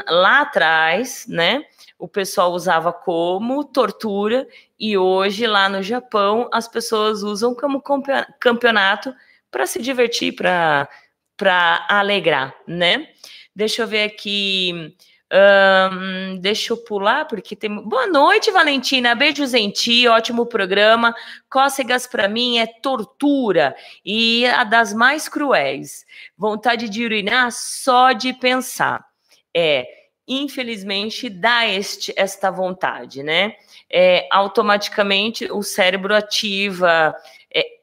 lá 0.07 0.41
atrás, 0.41 1.25
né? 1.27 1.63
O 2.01 2.07
pessoal 2.07 2.51
usava 2.51 2.91
como 2.91 3.63
tortura 3.63 4.47
e 4.79 4.97
hoje 4.97 5.45
lá 5.45 5.69
no 5.69 5.83
Japão 5.83 6.49
as 6.51 6.67
pessoas 6.67 7.21
usam 7.21 7.53
como 7.53 7.79
campeonato 8.39 9.13
para 9.51 9.67
se 9.67 9.79
divertir, 9.79 10.33
para 10.33 10.89
para 11.37 11.85
alegrar, 11.87 12.55
né? 12.67 13.07
Deixa 13.55 13.83
eu 13.83 13.87
ver 13.87 14.03
aqui. 14.03 14.95
Deixa 16.39 16.73
eu 16.73 16.77
pular, 16.77 17.25
porque 17.27 17.55
tem. 17.55 17.69
Boa 17.83 18.07
noite, 18.07 18.49
Valentina. 18.49 19.13
Beijos 19.13 19.53
em 19.53 19.69
ti, 19.69 20.07
ótimo 20.07 20.47
programa. 20.47 21.13
Cócegas 21.47 22.07
para 22.07 22.27
mim 22.27 22.57
é 22.57 22.65
tortura 22.65 23.75
e 24.03 24.43
a 24.47 24.63
das 24.63 24.91
mais 24.91 25.29
cruéis. 25.29 26.03
Vontade 26.35 26.89
de 26.89 27.05
urinar 27.05 27.51
só 27.51 28.11
de 28.11 28.33
pensar. 28.33 29.05
É, 29.55 30.00
infelizmente, 30.39 31.29
dá 31.29 31.67
este, 31.67 32.13
esta 32.15 32.49
vontade, 32.49 33.23
né? 33.23 33.55
É, 33.89 34.27
automaticamente 34.31 35.51
o 35.51 35.61
cérebro 35.61 36.15
ativa 36.15 37.15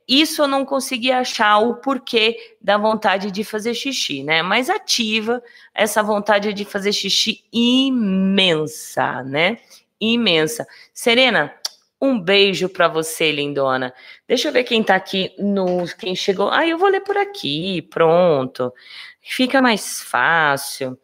isso 0.08 0.40
eu 0.40 0.48
não 0.48 0.64
consegui 0.64 1.12
achar 1.12 1.58
o 1.58 1.76
porquê 1.76 2.56
da 2.62 2.78
vontade 2.78 3.30
de 3.30 3.44
fazer 3.44 3.74
xixi, 3.74 4.24
né? 4.24 4.40
Mas 4.40 4.70
ativa 4.70 5.42
essa 5.74 6.02
vontade 6.02 6.54
de 6.54 6.64
fazer 6.64 6.92
xixi 6.92 7.44
imensa, 7.52 9.22
né? 9.22 9.58
Imensa. 10.00 10.66
Serena, 10.94 11.52
um 12.00 12.18
beijo 12.18 12.70
para 12.70 12.88
você, 12.88 13.30
lindona. 13.30 13.92
Deixa 14.26 14.48
eu 14.48 14.52
ver 14.52 14.64
quem 14.64 14.82
tá 14.82 14.94
aqui 14.94 15.34
no 15.38 15.84
quem 15.98 16.16
chegou. 16.16 16.48
Ah, 16.50 16.66
eu 16.66 16.78
vou 16.78 16.88
ler 16.88 17.02
por 17.02 17.18
aqui, 17.18 17.82
pronto. 17.82 18.72
Fica 19.20 19.60
mais 19.60 20.00
fácil. 20.00 20.98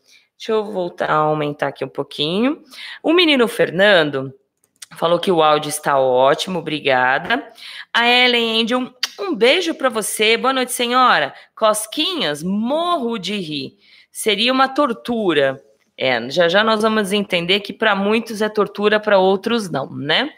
Deixa 0.45 0.53
eu 0.53 0.63
voltar 0.63 1.09
a 1.09 1.15
aumentar 1.15 1.69
aqui 1.69 1.83
um 1.87 1.89
pouquinho. 1.89 2.63
O 3.03 3.15
menino 3.15 3.49
Fernando 3.49 4.31
falou 4.95 5.19
que 5.19 5.33
o 5.33 5.43
áudio 5.43 5.71
está 5.71 5.99
ótimo, 5.99 6.59
obrigada. 6.59 7.51
A 7.91 8.07
Ellen 8.07 8.61
Angel, 8.61 8.93
um 9.21 9.35
beijo 9.35 9.75
para 9.75 9.89
você. 9.89 10.37
Boa 10.37 10.53
noite, 10.53 10.71
senhora. 10.73 11.33
Cosquinhas, 11.57 12.43
morro 12.43 13.17
de 13.17 13.41
rir. 13.41 13.79
Seria 14.13 14.53
uma 14.53 14.69
tortura. 14.69 15.65
É, 15.97 16.29
já 16.29 16.47
já 16.47 16.63
nós 16.63 16.83
vamos 16.83 17.11
entender 17.11 17.61
que 17.61 17.73
para 17.73 17.97
muitos 17.97 18.43
é 18.43 18.49
tortura, 18.51 19.01
para 19.01 19.17
outros 19.17 19.71
não, 19.71 19.89
né? 19.97 20.31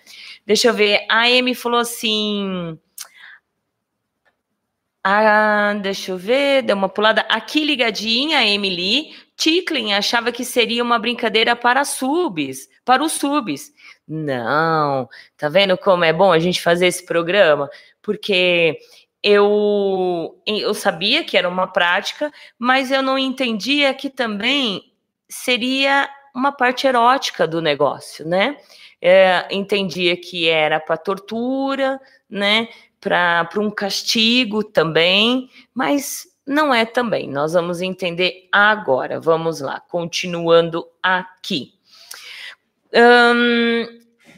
Deixa 0.46 0.68
eu 0.68 0.74
ver. 0.74 1.04
A 1.10 1.22
Amy 1.22 1.52
falou 1.52 1.80
assim. 1.80 2.78
Ah, 5.08 5.72
deixa 5.80 6.10
eu 6.10 6.18
ver, 6.18 6.62
deu 6.62 6.74
uma 6.74 6.88
pulada. 6.88 7.20
Aqui 7.28 7.62
ligadinha, 7.62 8.44
Emily. 8.44 9.14
Ticklin 9.36 9.92
achava 9.92 10.32
que 10.32 10.44
seria 10.44 10.82
uma 10.82 10.98
brincadeira 10.98 11.54
para 11.54 11.84
subs, 11.84 12.68
para 12.84 13.04
os 13.04 13.12
subs. 13.12 13.72
Não, 14.08 15.08
tá 15.36 15.48
vendo 15.48 15.78
como 15.78 16.02
é 16.02 16.12
bom 16.12 16.32
a 16.32 16.40
gente 16.40 16.60
fazer 16.60 16.88
esse 16.88 17.06
programa? 17.06 17.70
Porque 18.02 18.80
eu, 19.22 20.42
eu 20.44 20.74
sabia 20.74 21.22
que 21.22 21.36
era 21.36 21.48
uma 21.48 21.68
prática, 21.68 22.32
mas 22.58 22.90
eu 22.90 23.00
não 23.00 23.16
entendia 23.16 23.94
que 23.94 24.10
também 24.10 24.92
seria 25.28 26.10
uma 26.34 26.50
parte 26.50 26.84
erótica 26.84 27.46
do 27.46 27.62
negócio, 27.62 28.26
né? 28.26 28.56
É, 29.00 29.46
entendia 29.52 30.16
que 30.16 30.48
era 30.48 30.80
para 30.80 30.96
tortura, 30.96 32.00
né? 32.28 32.66
Para 33.00 33.48
um 33.56 33.70
castigo 33.70 34.64
também, 34.64 35.48
mas 35.72 36.26
não 36.46 36.74
é 36.74 36.84
também. 36.84 37.28
Nós 37.28 37.52
vamos 37.52 37.80
entender 37.80 38.48
agora. 38.50 39.20
Vamos 39.20 39.60
lá, 39.60 39.80
continuando 39.80 40.86
aqui. 41.02 41.74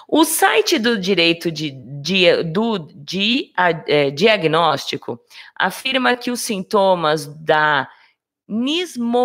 O 0.07 0.25
site 0.25 0.77
do 0.77 0.99
direito 0.99 1.51
de, 1.51 1.71
de 1.71 2.43
do 2.43 2.79
de, 2.79 3.51
é, 3.87 4.11
diagnóstico 4.11 5.19
afirma 5.55 6.15
que 6.15 6.29
os 6.31 6.41
sintomas 6.41 7.25
da 7.27 7.89
nismofilia 8.47 9.23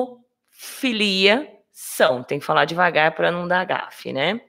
são, 1.73 2.23
tem 2.23 2.39
que 2.39 2.45
falar 2.45 2.65
devagar 2.65 3.15
para 3.15 3.31
não 3.31 3.47
dar 3.47 3.65
gafe, 3.65 4.13
né? 4.13 4.41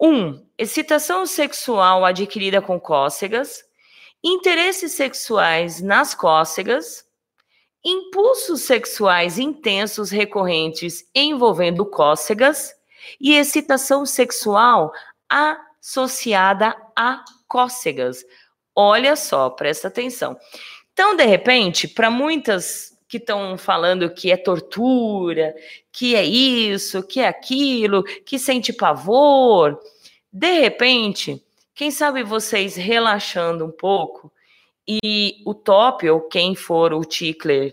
Um, 0.00 0.46
excitação 0.56 1.26
sexual 1.26 2.04
adquirida 2.04 2.62
com 2.62 2.78
cócegas, 2.78 3.64
interesses 4.22 4.92
sexuais 4.92 5.80
nas 5.80 6.14
cócegas, 6.14 7.04
impulsos 7.84 8.62
sexuais 8.62 9.38
intensos 9.38 10.10
recorrentes 10.10 11.04
envolvendo 11.14 11.84
cócegas 11.84 12.77
e 13.20 13.34
excitação 13.34 14.04
sexual 14.06 14.92
associada 15.28 16.76
a 16.96 17.24
cócegas. 17.46 18.24
Olha 18.74 19.16
só, 19.16 19.50
presta 19.50 19.88
atenção. 19.88 20.36
Então, 20.92 21.16
de 21.16 21.24
repente, 21.24 21.86
para 21.88 22.10
muitas 22.10 22.96
que 23.08 23.16
estão 23.16 23.56
falando 23.56 24.12
que 24.12 24.30
é 24.30 24.36
tortura, 24.36 25.54
que 25.90 26.14
é 26.14 26.24
isso, 26.24 27.02
que 27.02 27.20
é 27.20 27.28
aquilo, 27.28 28.02
que 28.02 28.38
sente 28.38 28.72
pavor, 28.72 29.80
de 30.32 30.60
repente, 30.60 31.42
quem 31.74 31.90
sabe 31.90 32.22
vocês 32.22 32.76
relaxando 32.76 33.64
um 33.64 33.70
pouco 33.70 34.30
e 34.86 35.42
o 35.44 35.54
top, 35.54 36.08
ou 36.08 36.22
quem 36.22 36.54
for 36.54 36.92
o 36.92 37.04
tickler, 37.04 37.72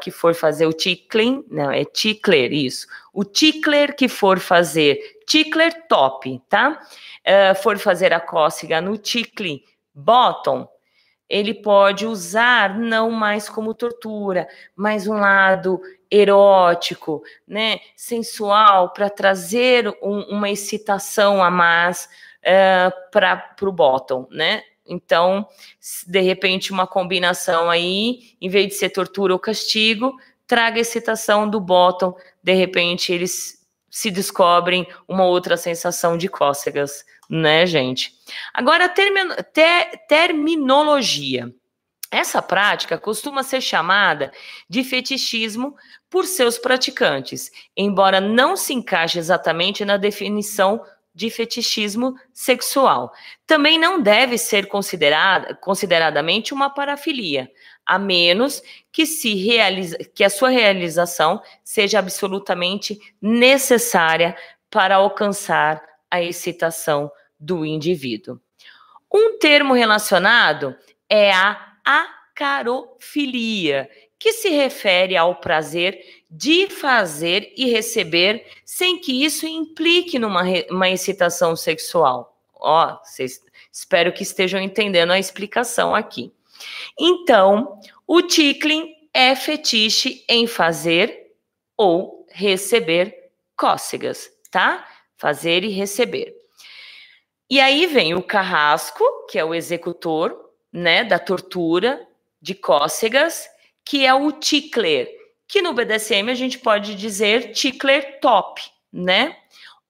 que 0.00 0.10
for 0.10 0.34
fazer 0.34 0.66
o 0.66 0.72
tickling, 0.72 1.44
não, 1.50 1.70
é 1.70 1.84
tickler, 1.84 2.52
isso. 2.52 2.86
O 3.12 3.24
tickler 3.24 3.94
que 3.96 4.08
for 4.08 4.38
fazer, 4.38 5.00
tickler 5.26 5.86
top, 5.88 6.40
tá? 6.48 6.80
Uh, 7.20 7.54
for 7.62 7.78
fazer 7.78 8.12
a 8.12 8.20
cócega 8.20 8.80
no 8.80 8.98
tickling 8.98 9.62
bottom, 9.94 10.68
ele 11.28 11.54
pode 11.54 12.06
usar 12.06 12.76
não 12.76 13.10
mais 13.10 13.48
como 13.48 13.72
tortura, 13.72 14.48
mas 14.74 15.06
um 15.06 15.14
lado 15.14 15.80
erótico, 16.10 17.22
né, 17.46 17.78
sensual, 17.94 18.92
para 18.92 19.08
trazer 19.08 19.86
um, 20.02 20.22
uma 20.22 20.50
excitação 20.50 21.42
a 21.42 21.50
mais 21.50 22.08
uh, 22.40 23.10
para 23.12 23.54
o 23.62 23.72
bottom, 23.72 24.26
né? 24.30 24.64
Então, 24.90 25.46
de 26.06 26.20
repente, 26.20 26.72
uma 26.72 26.86
combinação 26.86 27.70
aí, 27.70 28.34
em 28.40 28.48
vez 28.48 28.66
de 28.66 28.74
ser 28.74 28.90
tortura 28.90 29.32
ou 29.32 29.38
castigo, 29.38 30.16
traga 30.46 30.80
excitação 30.80 31.48
do 31.48 31.60
bottom, 31.60 32.14
de 32.42 32.52
repente 32.52 33.12
eles 33.12 33.60
se 33.88 34.10
descobrem 34.10 34.86
uma 35.08 35.24
outra 35.24 35.56
sensação 35.56 36.18
de 36.18 36.28
cócegas, 36.28 37.04
né, 37.28 37.64
gente? 37.66 38.12
Agora, 38.52 38.88
ter, 38.88 40.06
terminologia. 40.08 41.54
Essa 42.10 42.42
prática 42.42 42.98
costuma 42.98 43.44
ser 43.44 43.60
chamada 43.60 44.32
de 44.68 44.82
fetichismo 44.82 45.76
por 46.08 46.24
seus 46.24 46.58
praticantes, 46.58 47.52
embora 47.76 48.20
não 48.20 48.56
se 48.56 48.74
encaixe 48.74 49.16
exatamente 49.16 49.84
na 49.84 49.96
definição 49.96 50.82
de 51.14 51.30
fetichismo 51.30 52.14
sexual. 52.32 53.12
Também 53.46 53.78
não 53.78 54.00
deve 54.00 54.38
ser 54.38 54.66
considerada 54.66 55.54
consideradamente 55.54 56.54
uma 56.54 56.70
parafilia, 56.70 57.50
a 57.84 57.98
menos 57.98 58.62
que 58.92 59.04
se 59.04 59.34
realize, 59.34 59.96
que 60.14 60.22
a 60.22 60.30
sua 60.30 60.50
realização 60.50 61.42
seja 61.64 61.98
absolutamente 61.98 62.98
necessária 63.20 64.36
para 64.70 64.96
alcançar 64.96 65.82
a 66.10 66.22
excitação 66.22 67.10
do 67.38 67.64
indivíduo. 67.64 68.40
Um 69.12 69.38
termo 69.38 69.74
relacionado 69.74 70.76
é 71.08 71.32
a 71.32 71.74
acarofilia, 71.84 73.88
que 74.18 74.32
se 74.32 74.50
refere 74.50 75.16
ao 75.16 75.36
prazer 75.36 76.19
de 76.30 76.68
fazer 76.68 77.52
e 77.56 77.66
receber 77.70 78.46
sem 78.64 79.00
que 79.00 79.24
isso 79.24 79.46
implique 79.46 80.18
numa 80.18 80.44
uma 80.70 80.88
excitação 80.88 81.56
sexual. 81.56 82.38
Ó, 82.54 82.98
vocês 83.02 83.40
espero 83.72 84.12
que 84.12 84.22
estejam 84.22 84.60
entendendo 84.60 85.10
a 85.10 85.18
explicação 85.18 85.94
aqui. 85.94 86.32
Então, 86.98 87.80
o 88.06 88.22
tickling 88.22 88.94
é 89.12 89.34
fetiche 89.34 90.24
em 90.28 90.46
fazer 90.46 91.32
ou 91.76 92.26
receber 92.30 93.30
cócegas, 93.56 94.30
tá? 94.50 94.86
Fazer 95.16 95.64
e 95.64 95.68
receber. 95.68 96.34
E 97.48 97.60
aí 97.60 97.86
vem 97.86 98.14
o 98.14 98.22
carrasco, 98.22 99.04
que 99.28 99.38
é 99.38 99.44
o 99.44 99.54
executor, 99.54 100.50
né, 100.72 101.02
da 101.02 101.18
tortura 101.18 102.06
de 102.40 102.54
cócegas, 102.54 103.48
que 103.84 104.06
é 104.06 104.14
o 104.14 104.30
tickler, 104.30 105.08
que 105.50 105.60
no 105.60 105.74
BDSM 105.74 106.30
a 106.30 106.34
gente 106.34 106.60
pode 106.60 106.94
dizer 106.94 107.50
tickler 107.50 108.20
top, 108.20 108.62
né? 108.92 109.36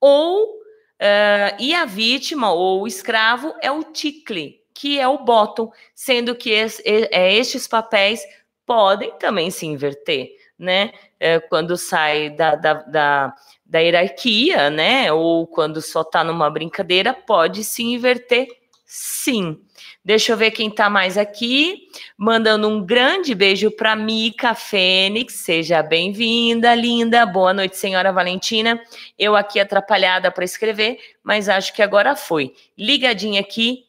Ou 0.01 0.47
uh, 0.47 1.55
e 1.59 1.75
a 1.75 1.85
vítima 1.85 2.51
ou 2.51 2.81
o 2.81 2.87
escravo 2.87 3.55
é 3.61 3.71
o 3.71 3.85
tickle, 3.85 4.59
que 4.73 4.99
é 4.99 5.07
o 5.07 5.19
bottom, 5.19 5.71
sendo 5.95 6.35
que 6.35 6.51
es, 6.51 6.81
é, 6.83 7.35
estes 7.35 7.69
papéis 7.69 8.23
podem 8.65 9.13
também 9.19 9.51
se 9.51 9.67
inverter, 9.67 10.31
né? 10.59 10.93
É, 11.19 11.39
quando 11.39 11.77
sai 11.77 12.31
da, 12.31 12.55
da, 12.55 12.73
da, 12.73 13.35
da 13.67 13.79
hierarquia, 13.81 14.71
né? 14.71 15.13
Ou 15.13 15.47
quando 15.47 15.83
só 15.83 16.01
está 16.01 16.25
numa 16.25 16.49
brincadeira, 16.49 17.13
pode 17.13 17.65
se 17.65 17.83
inverter, 17.83 18.49
sim. 18.91 19.57
Deixa 20.05 20.33
eu 20.33 20.37
ver 20.37 20.51
quem 20.51 20.69
está 20.69 20.91
mais 20.91 21.17
aqui. 21.17 21.89
Mandando 22.19 22.69
um 22.69 22.85
grande 22.85 23.35
beijo 23.35 23.71
para 23.71 23.95
Mica 23.95 24.55
Fênix. 24.55 25.35
Seja 25.35 25.83
bem-vinda, 25.83 26.75
linda. 26.75 27.25
Boa 27.25 27.55
noite, 27.55 27.77
senhora 27.77 28.13
Valentina. 28.13 28.83
Eu 29.17 29.37
aqui 29.37 29.61
atrapalhada 29.61 30.31
para 30.33 30.45
escrever, 30.45 30.99
mas 31.23 31.49
acho 31.49 31.73
que 31.73 31.83
agora 31.83 32.17
foi. 32.17 32.53
Ligadinha 32.77 33.41
aqui. 33.41 33.85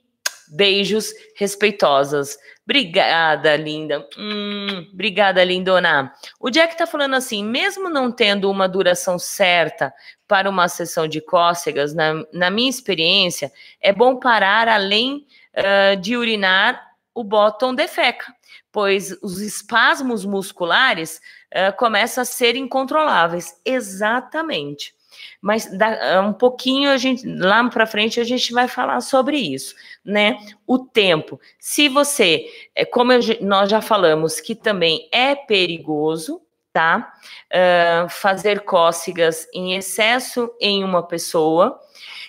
Beijos 0.51 1.13
respeitosos. 1.37 2.37
Obrigada, 2.63 3.55
linda. 3.55 4.07
Hum, 4.17 4.87
obrigada, 4.93 5.43
lindona. 5.43 6.13
O 6.39 6.49
Jack 6.49 6.73
está 6.73 6.85
falando 6.85 7.15
assim: 7.15 7.43
mesmo 7.43 7.89
não 7.89 8.11
tendo 8.11 8.51
uma 8.51 8.67
duração 8.67 9.17
certa 9.17 9.93
para 10.27 10.49
uma 10.49 10.67
sessão 10.67 11.07
de 11.07 11.21
cócegas, 11.21 11.93
na, 11.93 12.23
na 12.33 12.49
minha 12.49 12.69
experiência, 12.69 13.51
é 13.81 13.91
bom 13.91 14.17
parar 14.17 14.67
além 14.67 15.25
uh, 15.55 15.99
de 15.99 16.15
urinar, 16.15 16.81
o 17.13 17.23
bottom 17.23 17.73
defeca, 17.73 18.33
pois 18.71 19.11
os 19.21 19.39
espasmos 19.41 20.23
musculares 20.23 21.19
uh, 21.53 21.75
começam 21.77 22.21
a 22.21 22.25
ser 22.25 22.55
incontroláveis. 22.55 23.53
Exatamente. 23.65 24.93
Mas 25.41 25.65
da, 25.77 26.21
um 26.21 26.33
pouquinho 26.33 26.89
a 26.89 26.97
gente 26.97 27.25
lá 27.25 27.67
para 27.69 27.85
frente 27.85 28.19
a 28.19 28.23
gente 28.23 28.53
vai 28.53 28.67
falar 28.67 29.01
sobre 29.01 29.37
isso, 29.37 29.75
né? 30.03 30.37
O 30.65 30.79
tempo. 30.79 31.39
Se 31.59 31.87
você, 31.87 32.45
é, 32.75 32.85
como 32.85 33.13
eu, 33.13 33.19
nós 33.41 33.69
já 33.69 33.81
falamos, 33.81 34.39
que 34.39 34.55
também 34.55 35.07
é 35.11 35.35
perigoso, 35.35 36.41
tá? 36.73 37.13
Uh, 37.51 38.09
fazer 38.09 38.61
cócegas 38.61 39.47
em 39.53 39.75
excesso 39.75 40.51
em 40.59 40.83
uma 40.83 41.03
pessoa. 41.03 41.79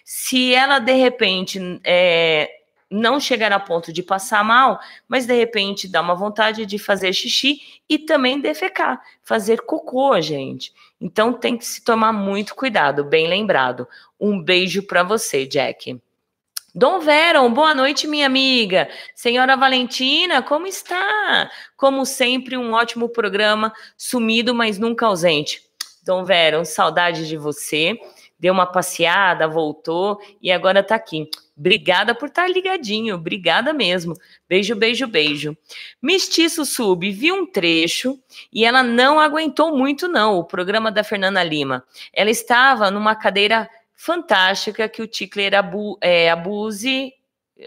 Se 0.05 0.55
ela 0.55 0.79
de 0.79 0.95
repente 0.95 1.81
é, 1.85 2.51
não 2.93 3.19
chegar 3.19 3.51
a 3.53 3.59
ponto 3.59 3.93
de 3.93 4.03
passar 4.03 4.45
mal, 4.45 4.79
mas 5.09 5.27
de 5.27 5.35
repente 5.35 5.89
dá 5.89 6.01
uma 6.01 6.15
vontade 6.15 6.67
de 6.67 6.79
fazer 6.79 7.13
xixi 7.13 7.61
e 7.89 7.99
também 7.99 8.41
defecar, 8.41 9.03
fazer 9.23 9.63
cocô, 9.63 10.21
gente. 10.21 10.73
Então 11.01 11.33
tem 11.33 11.57
que 11.57 11.65
se 11.65 11.83
tomar 11.83 12.13
muito 12.13 12.55
cuidado, 12.55 13.03
bem 13.03 13.27
lembrado. 13.27 13.89
Um 14.21 14.41
beijo 14.41 14.83
para 14.83 15.03
você, 15.03 15.47
Jack. 15.47 15.99
Dom 16.75 17.01
Veron, 17.01 17.53
boa 17.53 17.75
noite, 17.75 18.07
minha 18.07 18.27
amiga. 18.27 18.89
Senhora 19.15 19.57
Valentina, 19.57 20.41
como 20.43 20.67
está? 20.67 21.51
Como 21.77 22.07
sempre, 22.07 22.57
um 22.57 22.73
ótimo 22.73 23.09
programa, 23.09 23.73
sumido, 23.97 24.55
mas 24.55 24.79
nunca 24.79 25.07
ausente. 25.07 25.63
Dom 26.05 26.25
Veron, 26.25 26.65
saudade 26.65 27.29
de 27.29 27.37
você. 27.37 27.99
Deu 28.39 28.55
uma 28.55 28.67
passeada, 28.67 29.47
voltou 29.47 30.19
e 30.41 30.51
agora 30.51 30.81
está 30.81 30.95
aqui. 30.95 31.29
Obrigada 31.57 32.15
por 32.15 32.29
estar 32.29 32.49
ligadinho, 32.49 33.15
obrigada 33.15 33.73
mesmo. 33.73 34.15
Beijo, 34.49 34.75
beijo, 34.75 35.07
beijo. 35.07 35.57
Mestiço 36.01 36.65
Sub, 36.65 37.11
vi 37.11 37.31
um 37.31 37.47
trecho 37.47 38.19
e 38.53 38.65
ela 38.65 38.83
não 38.83 39.21
aguentou 39.21 39.77
muito, 39.77 40.09
não, 40.09 40.39
o 40.39 40.45
programa 40.45 40.91
da 40.91 41.05
Fernanda 41.05 41.43
Lima. 41.43 41.85
Ela 42.13 42.31
estava 42.31 42.91
numa 42.91 43.15
cadeira 43.15 43.69
fantástica 43.95 44.89
que 44.89 45.03
o 45.03 45.07
Tickler 45.07 45.55
abu, 45.55 45.99
é, 46.01 46.31
abuse 46.31 47.13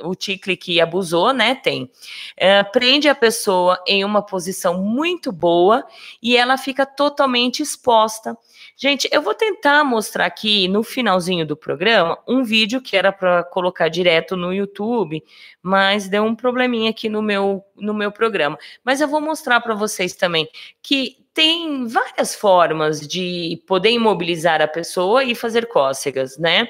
o 0.03 0.15
ticle 0.15 0.57
que 0.57 0.81
abusou, 0.81 1.31
né? 1.33 1.55
Tem. 1.55 1.89
É, 2.35 2.63
prende 2.63 3.07
a 3.07 3.15
pessoa 3.15 3.81
em 3.87 4.03
uma 4.03 4.21
posição 4.21 4.81
muito 4.81 5.31
boa 5.31 5.85
e 6.21 6.35
ela 6.35 6.57
fica 6.57 6.85
totalmente 6.85 7.61
exposta. 7.61 8.37
Gente, 8.77 9.07
eu 9.11 9.21
vou 9.21 9.33
tentar 9.33 9.83
mostrar 9.83 10.25
aqui 10.25 10.67
no 10.67 10.83
finalzinho 10.83 11.45
do 11.45 11.55
programa 11.55 12.17
um 12.27 12.43
vídeo 12.43 12.81
que 12.81 12.97
era 12.97 13.11
para 13.11 13.43
colocar 13.43 13.87
direto 13.87 14.35
no 14.35 14.53
YouTube, 14.53 15.23
mas 15.61 16.09
deu 16.09 16.23
um 16.23 16.35
probleminha 16.35 16.89
aqui 16.89 17.07
no 17.07 17.21
meu, 17.21 17.63
no 17.75 17.93
meu 17.93 18.11
programa. 18.11 18.57
Mas 18.83 18.99
eu 18.99 19.07
vou 19.07 19.21
mostrar 19.21 19.61
para 19.61 19.73
vocês 19.73 20.13
também 20.13 20.49
que 20.81 21.25
tem 21.33 21.85
várias 21.85 22.33
formas 22.33 23.05
de 23.05 23.61
poder 23.67 23.91
imobilizar 23.91 24.61
a 24.61 24.67
pessoa 24.67 25.21
e 25.21 25.35
fazer 25.35 25.67
cócegas, 25.67 26.37
né? 26.37 26.69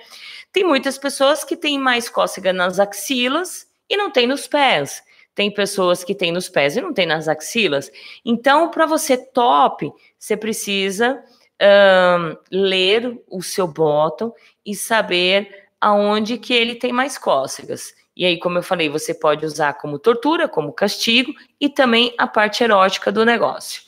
Tem 0.56 0.64
muitas 0.64 0.98
pessoas 0.98 1.44
que 1.44 1.58
têm 1.58 1.78
mais 1.78 2.08
cócega 2.08 2.54
nas 2.54 2.80
axilas 2.80 3.68
e 3.90 3.98
não 3.98 4.10
tem 4.10 4.26
nos 4.26 4.48
pés. 4.48 5.04
Tem 5.36 5.54
pessoas 5.54 6.02
que 6.02 6.16
têm 6.16 6.32
nos 6.32 6.48
pés 6.48 6.78
e 6.78 6.82
não 6.82 6.94
tem 6.94 7.06
nas 7.06 7.28
axilas. 7.28 7.92
Então, 8.24 8.72
para 8.72 8.86
você 8.86 9.18
top, 9.18 9.92
você 10.18 10.38
precisa 10.38 11.22
um, 11.62 12.38
ler 12.50 13.22
o 13.30 13.44
seu 13.44 13.68
bottom 13.68 14.34
e 14.66 14.74
saber 14.74 15.68
aonde 15.82 16.38
que 16.38 16.54
ele 16.54 16.76
tem 16.76 16.94
mais 16.94 17.18
cócegas. 17.18 17.94
E 18.16 18.26
aí, 18.26 18.40
como 18.40 18.58
eu 18.58 18.64
falei, 18.64 18.88
você 18.88 19.14
pode 19.14 19.46
usar 19.46 19.74
como 19.74 20.00
tortura, 20.00 20.48
como 20.48 20.72
castigo 20.72 21.34
e 21.60 21.68
também 21.68 22.16
a 22.18 22.28
parte 22.28 22.64
erótica 22.64 23.12
do 23.12 23.26
negócio. 23.26 23.82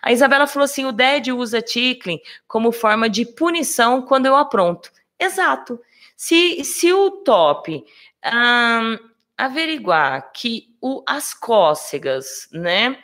A 0.00 0.10
Isabela 0.10 0.46
falou 0.46 0.64
assim: 0.64 0.86
o 0.86 0.92
Ded 0.92 1.30
usa 1.32 1.60
tickling 1.60 2.22
como 2.48 2.72
forma 2.72 3.10
de 3.10 3.26
punição 3.26 4.00
quando 4.00 4.24
eu 4.24 4.34
apronto. 4.34 4.90
Exato. 5.20 5.78
Se, 6.26 6.64
se 6.64 6.90
o 6.90 7.10
top 7.10 7.84
um, 8.24 8.98
averiguar 9.36 10.32
que 10.32 10.74
o, 10.80 11.02
as 11.06 11.34
cócegas, 11.34 12.48
né, 12.50 12.98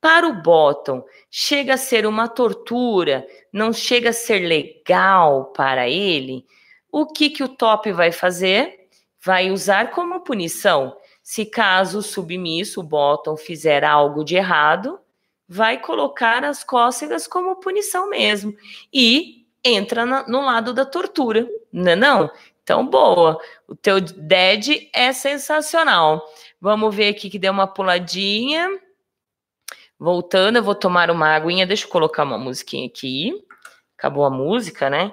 para 0.00 0.26
o 0.26 0.40
bottom 0.40 1.04
chega 1.30 1.74
a 1.74 1.76
ser 1.76 2.06
uma 2.06 2.28
tortura, 2.28 3.26
não 3.52 3.74
chega 3.74 4.08
a 4.08 4.14
ser 4.14 4.38
legal 4.38 5.52
para 5.52 5.86
ele, 5.86 6.46
o 6.90 7.04
que, 7.04 7.28
que 7.28 7.44
o 7.44 7.48
top 7.48 7.92
vai 7.92 8.10
fazer? 8.10 8.88
Vai 9.22 9.50
usar 9.50 9.90
como 9.90 10.20
punição. 10.20 10.96
Se 11.22 11.44
caso 11.44 11.98
o 11.98 12.02
submisso, 12.02 12.80
o 12.80 12.84
bottom, 12.84 13.36
fizer 13.36 13.84
algo 13.84 14.24
de 14.24 14.36
errado, 14.36 14.98
vai 15.46 15.78
colocar 15.78 16.42
as 16.42 16.64
cócegas 16.64 17.26
como 17.26 17.56
punição 17.56 18.08
mesmo. 18.08 18.56
E 18.90 19.42
entra 19.62 20.06
na, 20.06 20.26
no 20.26 20.40
lado 20.40 20.72
da 20.72 20.86
tortura, 20.86 21.46
não 21.70 21.92
é 21.92 21.96
não? 21.96 22.30
Então, 22.62 22.86
boa. 22.86 23.40
O 23.66 23.74
teu 23.74 24.00
dead 24.00 24.88
é 24.92 25.12
sensacional. 25.12 26.24
Vamos 26.60 26.94
ver 26.94 27.08
aqui 27.08 27.28
que 27.28 27.38
deu 27.38 27.52
uma 27.52 27.66
puladinha. 27.66 28.68
Voltando, 29.98 30.56
eu 30.56 30.62
vou 30.62 30.74
tomar 30.74 31.10
uma 31.10 31.34
aguinha. 31.34 31.66
Deixa 31.66 31.84
eu 31.84 31.90
colocar 31.90 32.22
uma 32.24 32.38
musiquinha 32.38 32.86
aqui. 32.86 33.32
Acabou 33.96 34.24
a 34.24 34.30
música, 34.30 34.88
né? 34.88 35.12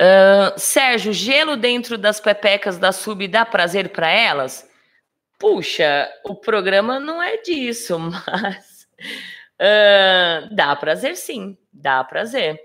Uh, 0.00 0.58
Sérgio, 0.58 1.12
gelo 1.12 1.56
dentro 1.56 1.96
das 1.96 2.18
pepecas 2.18 2.78
da 2.78 2.90
sub 2.90 3.28
dá 3.28 3.46
prazer 3.46 3.90
para 3.90 4.10
elas? 4.10 4.68
Puxa, 5.38 6.10
o 6.24 6.34
programa 6.34 6.98
não 6.98 7.22
é 7.22 7.36
disso, 7.36 7.96
mas 7.98 8.88
uh, 9.60 10.54
dá 10.54 10.74
prazer 10.74 11.16
sim, 11.16 11.56
dá 11.72 12.02
prazer. 12.02 12.60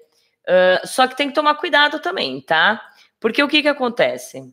Uh, 0.47 0.87
só 0.87 1.07
que 1.07 1.15
tem 1.15 1.27
que 1.27 1.35
tomar 1.35 1.55
cuidado 1.55 1.99
também, 1.99 2.41
tá? 2.41 2.81
Porque 3.19 3.43
o 3.43 3.47
que, 3.47 3.61
que 3.61 3.67
acontece? 3.67 4.43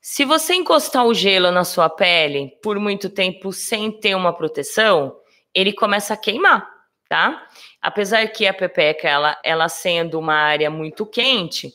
Se 0.00 0.24
você 0.24 0.54
encostar 0.54 1.04
o 1.04 1.12
gelo 1.12 1.50
na 1.50 1.64
sua 1.64 1.90
pele 1.90 2.56
por 2.62 2.78
muito 2.78 3.10
tempo 3.10 3.52
sem 3.52 3.90
ter 3.90 4.14
uma 4.14 4.32
proteção, 4.32 5.14
ele 5.54 5.72
começa 5.72 6.14
a 6.14 6.16
queimar, 6.16 6.66
tá? 7.08 7.46
Apesar 7.82 8.26
que 8.28 8.46
a 8.46 8.54
pepeca, 8.54 9.06
ela, 9.06 9.38
ela 9.44 9.68
sendo 9.68 10.18
uma 10.18 10.34
área 10.34 10.70
muito 10.70 11.04
quente, 11.04 11.74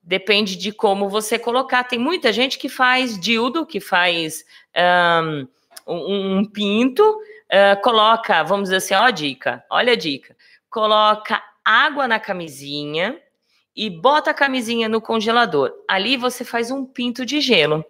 depende 0.00 0.54
de 0.54 0.70
como 0.70 1.08
você 1.08 1.40
colocar. 1.40 1.82
Tem 1.82 1.98
muita 1.98 2.32
gente 2.32 2.56
que 2.56 2.68
faz 2.68 3.18
dildo, 3.18 3.66
que 3.66 3.80
faz 3.80 4.44
um, 5.86 6.38
um 6.38 6.44
pinto, 6.44 7.02
uh, 7.02 7.82
coloca, 7.82 8.44
vamos 8.44 8.64
dizer 8.64 8.76
assim, 8.76 8.94
ó 8.94 9.04
a 9.04 9.10
dica, 9.10 9.64
olha 9.70 9.94
a 9.94 9.96
dica 9.96 10.35
coloca 10.76 11.42
água 11.64 12.06
na 12.06 12.20
camisinha 12.20 13.18
e 13.74 13.88
bota 13.88 14.32
a 14.32 14.34
camisinha 14.34 14.90
no 14.90 15.00
congelador. 15.00 15.72
Ali 15.88 16.18
você 16.18 16.44
faz 16.44 16.70
um 16.70 16.84
pinto 16.84 17.24
de 17.24 17.40
gelo. 17.40 17.82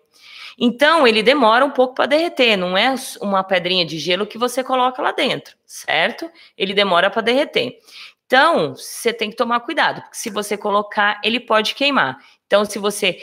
Então, 0.57 1.05
ele 1.05 1.21
demora 1.21 1.65
um 1.65 1.71
pouco 1.71 1.97
para 1.97 2.07
derreter, 2.07 2.57
não 2.57 2.79
é 2.79 2.95
uma 3.21 3.43
pedrinha 3.43 3.85
de 3.85 3.99
gelo 3.99 4.25
que 4.25 4.39
você 4.39 4.63
coloca 4.63 5.03
lá 5.03 5.11
dentro, 5.11 5.57
certo? 5.67 6.31
Ele 6.57 6.73
demora 6.73 7.11
para 7.11 7.23
derreter. 7.23 7.77
Então, 8.25 8.77
você 8.77 9.13
tem 9.13 9.31
que 9.31 9.37
tomar 9.37 9.59
cuidado, 9.61 10.01
porque 10.03 10.17
se 10.17 10.31
você 10.31 10.57
colocar, 10.57 11.21
ele 11.25 11.41
pode 11.41 11.75
queimar. 11.75 12.17
Então, 12.47 12.65
se 12.65 12.79
você 12.79 13.19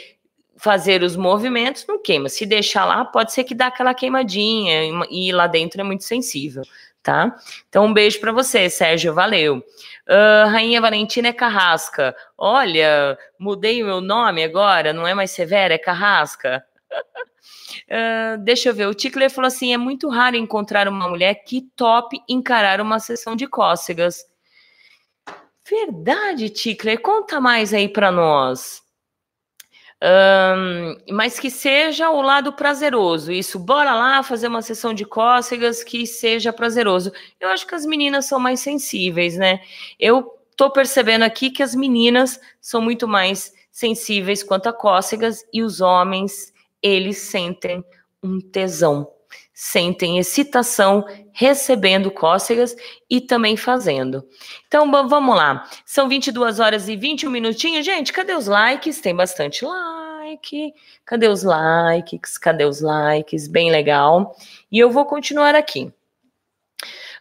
fazer 0.58 1.02
os 1.02 1.16
movimentos, 1.16 1.86
não 1.88 2.02
queima. 2.02 2.28
Se 2.28 2.44
deixar 2.44 2.84
lá, 2.84 3.02
pode 3.02 3.32
ser 3.32 3.44
que 3.44 3.54
dá 3.54 3.68
aquela 3.68 3.94
queimadinha 3.94 5.06
e 5.10 5.32
lá 5.32 5.46
dentro 5.46 5.80
é 5.80 5.84
muito 5.84 6.04
sensível 6.04 6.64
tá? 7.04 7.36
Então, 7.68 7.84
um 7.84 7.92
beijo 7.92 8.18
para 8.18 8.32
você, 8.32 8.68
Sérgio, 8.68 9.14
valeu. 9.14 9.58
Uh, 10.08 10.48
Rainha 10.48 10.80
Valentina 10.80 11.28
é 11.28 11.32
Carrasca. 11.32 12.16
Olha, 12.36 13.16
mudei 13.38 13.82
o 13.82 13.86
meu 13.86 14.00
nome 14.00 14.42
agora, 14.42 14.92
não 14.92 15.06
é 15.06 15.14
mais 15.14 15.30
Severa, 15.30 15.74
é 15.74 15.78
Carrasca. 15.78 16.64
Uh, 17.90 18.38
deixa 18.38 18.68
eu 18.68 18.74
ver, 18.74 18.86
o 18.86 18.94
Tickler 18.94 19.28
falou 19.28 19.48
assim: 19.48 19.74
é 19.74 19.76
muito 19.76 20.08
raro 20.08 20.36
encontrar 20.36 20.88
uma 20.88 21.08
mulher 21.08 21.34
que 21.44 21.60
top 21.76 22.18
encarar 22.28 22.80
uma 22.80 22.98
sessão 22.98 23.34
de 23.36 23.46
cócegas. 23.46 24.24
Verdade, 25.68 26.50
Tickler, 26.50 27.00
conta 27.00 27.40
mais 27.40 27.74
aí 27.74 27.88
para 27.88 28.12
nós. 28.12 28.83
Um, 30.02 30.96
mas 31.14 31.38
que 31.38 31.50
seja 31.50 32.10
o 32.10 32.20
lado 32.20 32.52
prazeroso. 32.52 33.32
Isso, 33.32 33.58
bora 33.58 33.94
lá 33.94 34.22
fazer 34.22 34.48
uma 34.48 34.60
sessão 34.62 34.92
de 34.92 35.04
cócegas 35.04 35.82
que 35.82 36.06
seja 36.06 36.52
prazeroso. 36.52 37.12
Eu 37.40 37.48
acho 37.48 37.66
que 37.66 37.74
as 37.74 37.86
meninas 37.86 38.26
são 38.26 38.38
mais 38.38 38.60
sensíveis, 38.60 39.36
né? 39.36 39.60
Eu 39.98 40.30
tô 40.56 40.70
percebendo 40.70 41.22
aqui 41.22 41.50
que 41.50 41.62
as 41.62 41.74
meninas 41.74 42.38
são 42.60 42.80
muito 42.80 43.08
mais 43.08 43.52
sensíveis 43.70 44.42
quanto 44.42 44.68
a 44.68 44.72
cócegas 44.72 45.44
e 45.52 45.62
os 45.62 45.80
homens, 45.80 46.52
eles 46.82 47.18
sentem 47.18 47.82
um 48.22 48.40
tesão, 48.40 49.10
sentem 49.54 50.18
excitação 50.18 51.06
recebendo 51.32 52.10
cócegas 52.10 52.74
e 53.08 53.20
também 53.20 53.56
fazendo. 53.56 54.28
Então, 54.66 54.90
vamos 54.90 55.36
lá. 55.36 55.64
São 55.86 56.08
22 56.08 56.58
horas 56.58 56.88
e 56.88 56.96
21 56.96 57.30
minutinhos. 57.30 57.86
Gente, 57.86 58.12
cadê 58.12 58.34
os 58.34 58.48
likes? 58.48 59.00
Tem 59.00 59.14
bastante 59.14 59.64
like. 59.64 60.74
Cadê 61.04 61.28
os 61.28 61.44
likes? 61.44 62.36
Cadê 62.36 62.64
os 62.64 62.80
likes? 62.80 63.46
Bem 63.46 63.70
legal. 63.70 64.36
E 64.72 64.78
eu 64.80 64.90
vou 64.90 65.04
continuar 65.04 65.54
aqui. 65.54 65.92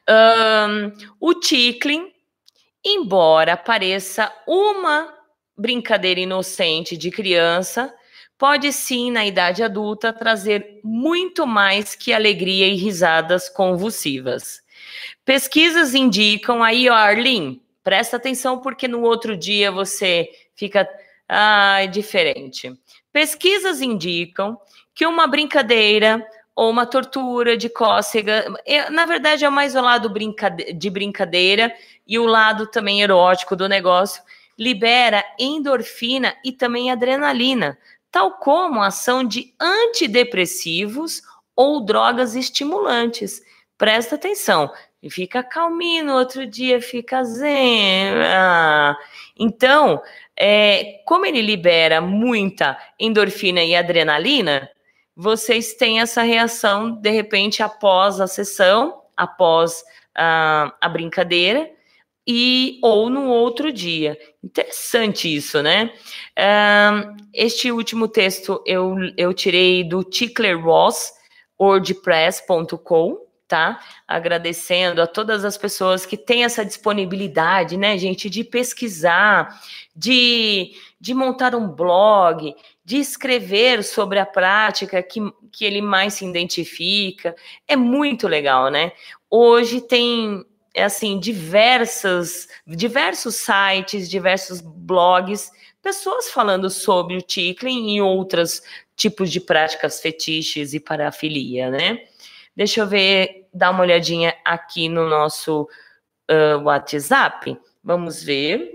Um, 0.10 0.92
o 1.20 1.36
tickling, 1.36 2.12
embora 2.84 3.56
pareça 3.56 4.34
uma 4.48 5.14
brincadeira 5.56 6.20
inocente 6.20 6.98
de 6.98 7.12
criança, 7.12 7.94
pode 8.44 8.74
sim, 8.74 9.10
na 9.10 9.26
idade 9.26 9.64
adulta, 9.64 10.12
trazer 10.12 10.82
muito 10.84 11.48
mais 11.48 11.96
que 11.96 12.12
alegria 12.12 12.68
e 12.68 12.76
risadas 12.76 13.48
convulsivas. 13.48 14.62
Pesquisas 15.24 15.96
indicam, 15.96 16.62
aí, 16.62 16.90
ó, 16.90 16.94
Arlene, 16.94 17.62
presta 17.82 18.18
atenção 18.18 18.60
porque 18.60 18.86
no 18.86 19.00
outro 19.00 19.38
dia 19.38 19.72
você 19.72 20.30
fica 20.56 20.86
ah, 21.30 21.86
diferente. 21.90 22.78
Pesquisas 23.14 23.82
indicam 23.82 24.60
que 24.94 25.08
uma 25.08 25.26
brincadeira 25.26 26.22
ou 26.54 26.70
uma 26.70 26.86
tortura 26.86 27.56
de 27.56 27.70
cócega, 27.70 28.54
é, 28.66 28.90
na 28.90 29.06
verdade 29.06 29.46
é 29.46 29.50
mais 29.50 29.74
o 29.74 29.80
lado 29.80 30.14
de 30.76 30.90
brincadeira 30.90 31.74
e 32.06 32.20
o 32.20 32.26
lado 32.26 32.68
também 32.68 33.02
erótico 33.02 33.56
do 33.56 33.70
negócio, 33.70 34.22
libera 34.58 35.24
endorfina 35.40 36.36
e 36.44 36.52
também 36.52 36.92
adrenalina, 36.92 37.78
tal 38.14 38.34
como 38.34 38.80
a 38.80 38.88
ação 38.88 39.24
de 39.24 39.56
antidepressivos 39.60 41.24
ou 41.56 41.84
drogas 41.84 42.36
estimulantes. 42.36 43.42
Presta 43.76 44.14
atenção. 44.14 44.72
Fica 45.10 45.42
calminho, 45.44 46.06
no 46.06 46.14
outro 46.14 46.46
dia 46.46 46.80
fica 46.80 47.24
zen. 47.24 48.14
Ah. 48.24 48.96
Então, 49.38 50.00
é, 50.38 51.02
como 51.06 51.26
ele 51.26 51.42
libera 51.42 52.00
muita 52.00 52.78
endorfina 53.00 53.64
e 53.64 53.76
adrenalina, 53.76 54.70
vocês 55.16 55.74
têm 55.74 56.00
essa 56.00 56.22
reação, 56.22 56.92
de 56.92 57.10
repente, 57.10 57.64
após 57.64 58.22
a 58.22 58.28
sessão, 58.28 59.02
após 59.18 59.84
a 60.16 60.90
brincadeira, 60.92 61.68
e 62.28 62.80
ou 62.82 63.10
no 63.10 63.28
outro 63.28 63.72
dia. 63.72 64.18
Interessante 64.44 65.34
isso, 65.34 65.62
né? 65.62 65.92
Um, 66.38 67.16
este 67.34 67.72
último 67.72 68.08
texto 68.08 68.62
eu, 68.66 68.96
eu 69.18 69.34
tirei 69.34 69.84
do 69.84 70.04
Tickler 70.04 70.60
Ross, 70.64 71.12
wordpress.com, 71.60 73.18
tá? 73.48 73.80
Agradecendo 74.08 75.02
a 75.02 75.08
todas 75.08 75.46
as 75.46 75.58
pessoas 75.58 76.06
que 76.06 76.18
têm 76.18 76.44
essa 76.44 76.66
disponibilidade, 76.66 77.78
né, 77.78 77.98
gente, 77.98 78.30
de 78.30 78.44
pesquisar, 78.44 79.62
de, 79.96 80.72
de 81.00 81.14
montar 81.14 81.54
um 81.54 81.68
blog, 81.68 82.56
de 82.86 82.98
escrever 82.98 83.84
sobre 83.84 84.20
a 84.20 84.26
prática 84.26 85.04
que, 85.04 85.20
que 85.52 85.66
ele 85.66 85.82
mais 85.82 86.16
se 86.16 86.26
identifica. 86.26 87.36
É 87.68 87.76
muito 87.76 88.28
legal, 88.28 88.70
né? 88.70 88.92
Hoje 89.30 89.82
tem 89.82 90.44
assim 90.78 91.20
diversas 91.20 92.48
diversos 92.66 93.36
sites, 93.36 94.10
diversos 94.10 94.62
blogs, 94.62 95.52
pessoas 95.82 96.30
falando 96.30 96.70
sobre 96.70 97.18
o 97.18 97.22
tickling 97.22 97.96
e 97.96 98.02
outros 98.02 98.62
tipos 98.96 99.32
de 99.32 99.40
práticas 99.40 100.00
fetiches 100.00 100.74
e 100.74 100.80
parafilia, 100.80 101.70
né? 101.70 102.00
Deixa 102.56 102.82
eu 102.82 102.88
ver, 102.88 103.48
dar 103.54 103.72
uma 103.72 103.82
olhadinha 103.82 104.36
aqui 104.46 104.88
no 104.88 105.10
nosso 105.10 105.68
uh, 106.30 106.64
WhatsApp. 106.64 107.58
Vamos 107.84 108.24
ver. 108.24 108.72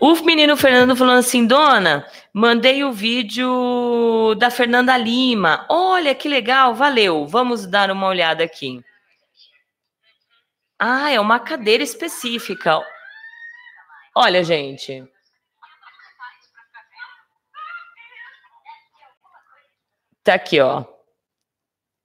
O 0.00 0.14
menino 0.22 0.56
Fernando 0.56 0.96
falando 0.96 1.18
assim, 1.18 1.46
dona, 1.46 2.06
mandei 2.32 2.82
o 2.82 2.92
vídeo 2.92 4.34
da 4.36 4.50
Fernanda 4.50 4.96
Lima. 4.96 5.64
Olha 5.68 6.14
que 6.14 6.28
legal, 6.28 6.74
valeu. 6.74 7.26
Vamos 7.26 7.66
dar 7.66 7.90
uma 7.90 8.08
olhada 8.08 8.42
aqui. 8.42 8.82
Ah, 10.86 11.10
é 11.10 11.18
uma 11.18 11.40
cadeira 11.40 11.82
específica. 11.82 12.78
Olha, 14.14 14.44
gente. 14.44 15.02
Tá 20.22 20.34
aqui, 20.34 20.60
ó. 20.60 20.84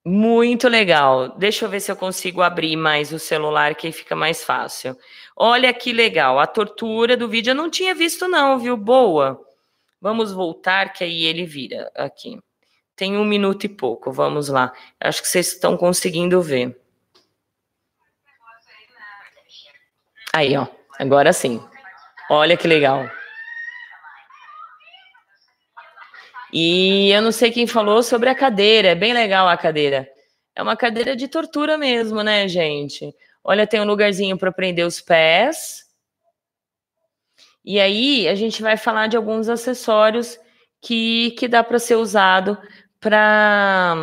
Muito 0.05 0.69
legal. 0.69 1.37
Deixa 1.37 1.65
eu 1.65 1.69
ver 1.69 1.81
se 1.81 1.91
eu 1.91 1.95
consigo 1.97 2.41
abrir 2.41 2.77
mais 2.77 3.11
o 3.11 3.19
celular, 3.19 3.75
que 3.75 3.87
aí 3.87 3.91
fica 3.91 4.15
mais 4.15 4.45
fácil. 4.45 4.97
Olha 5.35 5.73
que 5.73 5.91
legal. 5.91 6.39
A 6.39 6.47
tortura 6.47 7.17
do 7.17 7.27
vídeo 7.27 7.51
eu 7.51 7.55
não 7.55 7.69
tinha 7.69 7.93
visto, 7.93 8.29
não, 8.29 8.57
viu? 8.57 8.77
Boa. 8.77 9.45
Vamos 9.99 10.31
voltar, 10.31 10.93
que 10.93 11.03
aí 11.03 11.25
ele 11.25 11.45
vira 11.45 11.91
aqui. 11.97 12.39
Tem 12.95 13.17
um 13.17 13.25
minuto 13.25 13.65
e 13.65 13.69
pouco. 13.69 14.09
Vamos 14.09 14.47
lá. 14.47 14.71
Acho 15.01 15.21
que 15.21 15.27
vocês 15.27 15.47
estão 15.51 15.75
conseguindo 15.75 16.41
ver. 16.41 16.79
Aí, 20.33 20.55
ó. 20.57 20.67
Agora 20.99 21.31
sim. 21.33 21.61
Olha 22.29 22.57
que 22.57 22.67
legal. 22.67 23.09
E 26.51 27.11
eu 27.11 27.21
não 27.21 27.31
sei 27.31 27.51
quem 27.51 27.67
falou 27.67 28.01
sobre 28.01 28.29
a 28.29 28.35
cadeira, 28.35 28.89
é 28.89 28.95
bem 28.95 29.13
legal 29.13 29.47
a 29.47 29.57
cadeira. 29.57 30.09
É 30.55 30.61
uma 30.61 30.75
cadeira 30.75 31.15
de 31.15 31.27
tortura 31.27 31.77
mesmo, 31.77 32.23
né, 32.23 32.47
gente? 32.47 33.13
Olha, 33.43 33.67
tem 33.67 33.79
um 33.79 33.85
lugarzinho 33.85 34.37
para 34.37 34.51
prender 34.51 34.85
os 34.85 34.99
pés. 34.99 35.85
E 37.63 37.79
aí 37.79 38.27
a 38.27 38.35
gente 38.35 38.61
vai 38.61 38.77
falar 38.77 39.07
de 39.07 39.15
alguns 39.15 39.47
acessórios 39.47 40.39
que, 40.81 41.31
que 41.31 41.47
dá 41.47 41.63
para 41.63 41.79
ser 41.79 41.95
usado 41.95 42.57
para. 42.99 43.95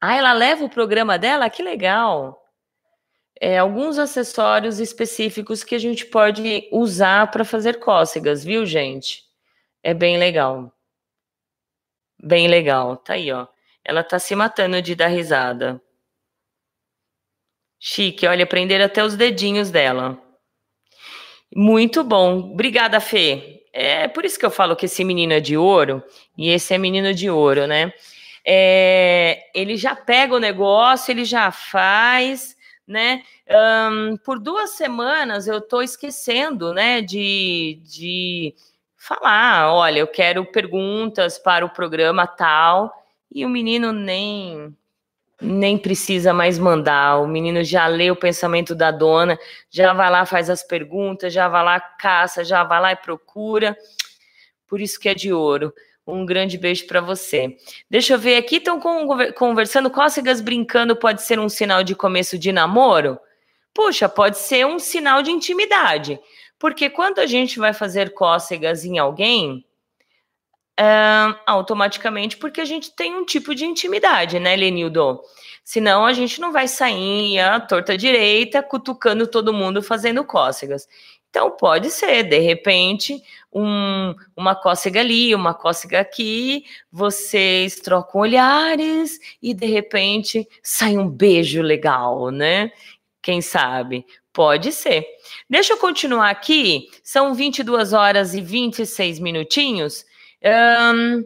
Ah, 0.00 0.14
ela 0.16 0.32
leva 0.32 0.64
o 0.64 0.70
programa 0.70 1.18
dela? 1.18 1.50
Que 1.50 1.62
legal! 1.62 2.40
É, 3.40 3.58
alguns 3.58 3.98
acessórios 3.98 4.80
específicos 4.80 5.62
que 5.62 5.74
a 5.74 5.78
gente 5.78 6.06
pode 6.06 6.68
usar 6.72 7.30
para 7.30 7.44
fazer 7.44 7.78
cócegas, 7.78 8.44
viu, 8.44 8.66
gente? 8.66 9.22
É 9.82 9.94
bem 9.94 10.18
legal. 10.18 10.72
Bem 12.20 12.48
legal. 12.48 12.96
Tá 12.96 13.14
aí, 13.14 13.30
ó. 13.30 13.46
Ela 13.84 14.02
tá 14.02 14.18
se 14.18 14.34
matando 14.34 14.82
de 14.82 14.94
dar 14.94 15.06
risada. 15.06 15.80
Chique, 17.78 18.26
olha, 18.26 18.44
prender 18.44 18.80
até 18.82 19.04
os 19.04 19.16
dedinhos 19.16 19.70
dela. 19.70 20.20
Muito 21.54 22.02
bom. 22.02 22.52
Obrigada, 22.52 23.00
Fê. 23.00 23.64
É 23.72 24.08
por 24.08 24.24
isso 24.24 24.38
que 24.38 24.44
eu 24.44 24.50
falo 24.50 24.74
que 24.74 24.86
esse 24.86 25.04
menino 25.04 25.32
é 25.32 25.40
de 25.40 25.56
ouro 25.56 26.02
e 26.36 26.50
esse 26.50 26.74
é 26.74 26.78
menino 26.78 27.14
de 27.14 27.30
ouro, 27.30 27.66
né? 27.66 27.92
É, 28.44 29.44
ele 29.54 29.76
já 29.76 29.94
pega 29.94 30.34
o 30.34 30.40
negócio, 30.40 31.12
ele 31.12 31.24
já 31.24 31.52
faz, 31.52 32.56
né? 32.88 33.22
Um, 33.92 34.16
por 34.16 34.38
duas 34.38 34.70
semanas 34.70 35.46
eu 35.46 35.60
tô 35.60 35.82
esquecendo, 35.82 36.72
né, 36.72 37.02
de, 37.02 37.78
de 37.84 38.54
falar, 38.96 39.72
olha, 39.72 40.00
eu 40.00 40.06
quero 40.06 40.44
perguntas 40.46 41.38
para 41.38 41.64
o 41.64 41.70
programa 41.70 42.26
tal, 42.26 42.92
e 43.30 43.44
o 43.44 43.48
menino 43.48 43.92
nem 43.92 44.74
nem 45.40 45.78
precisa 45.78 46.34
mais 46.34 46.58
mandar, 46.58 47.20
o 47.20 47.28
menino 47.28 47.62
já 47.62 47.86
lê 47.86 48.10
o 48.10 48.16
pensamento 48.16 48.74
da 48.74 48.90
dona, 48.90 49.38
já 49.70 49.92
vai 49.92 50.10
lá, 50.10 50.26
faz 50.26 50.50
as 50.50 50.64
perguntas, 50.64 51.32
já 51.32 51.48
vai 51.48 51.62
lá, 51.62 51.78
caça, 51.78 52.42
já 52.42 52.64
vai 52.64 52.80
lá 52.80 52.92
e 52.92 52.96
procura. 52.96 53.76
Por 54.66 54.80
isso 54.80 54.98
que 54.98 55.08
é 55.08 55.14
de 55.14 55.32
ouro. 55.32 55.72
Um 56.10 56.24
grande 56.24 56.56
beijo 56.56 56.86
para 56.86 57.02
você. 57.02 57.58
Deixa 57.90 58.14
eu 58.14 58.18
ver 58.18 58.36
aqui, 58.38 58.56
estão 58.56 58.80
conversando, 59.36 59.90
cócegas 59.90 60.40
brincando 60.40 60.96
pode 60.96 61.22
ser 61.22 61.38
um 61.38 61.50
sinal 61.50 61.84
de 61.84 61.94
começo 61.94 62.38
de 62.38 62.50
namoro? 62.50 63.18
Puxa, 63.74 64.08
pode 64.08 64.38
ser 64.38 64.66
um 64.66 64.78
sinal 64.78 65.22
de 65.22 65.30
intimidade. 65.30 66.18
Porque 66.58 66.88
quando 66.88 67.18
a 67.18 67.26
gente 67.26 67.58
vai 67.58 67.74
fazer 67.74 68.14
cócegas 68.14 68.86
em 68.86 68.96
alguém, 68.96 69.62
é, 70.80 71.34
automaticamente 71.46 72.38
porque 72.38 72.62
a 72.62 72.64
gente 72.64 72.90
tem 72.96 73.14
um 73.14 73.26
tipo 73.26 73.54
de 73.54 73.66
intimidade, 73.66 74.38
né, 74.38 74.56
Lenildo? 74.56 75.20
Senão 75.62 76.06
a 76.06 76.14
gente 76.14 76.40
não 76.40 76.52
vai 76.52 76.66
sair 76.66 77.38
a 77.38 77.60
torta 77.60 77.98
direita, 77.98 78.62
cutucando 78.62 79.26
todo 79.26 79.52
mundo 79.52 79.82
fazendo 79.82 80.24
cócegas. 80.24 80.88
Então 81.30 81.50
pode 81.50 81.90
ser, 81.90 82.22
de 82.24 82.38
repente, 82.38 83.22
um, 83.52 84.14
uma 84.36 84.54
cócega 84.54 85.00
ali, 85.00 85.34
uma 85.34 85.52
cócega 85.52 86.00
aqui, 86.00 86.64
vocês 86.90 87.76
trocam 87.76 88.22
olhares 88.22 89.18
e 89.42 89.52
de 89.52 89.66
repente 89.66 90.48
sai 90.62 90.96
um 90.96 91.08
beijo 91.08 91.60
legal, 91.60 92.30
né? 92.30 92.72
Quem 93.22 93.42
sabe? 93.42 94.06
Pode 94.32 94.72
ser. 94.72 95.06
Deixa 95.50 95.74
eu 95.74 95.76
continuar 95.76 96.30
aqui. 96.30 96.88
São 97.02 97.34
22 97.34 97.92
horas 97.92 98.34
e 98.34 98.40
26 98.40 99.18
minutinhos. 99.18 100.06
Um, 100.42 101.24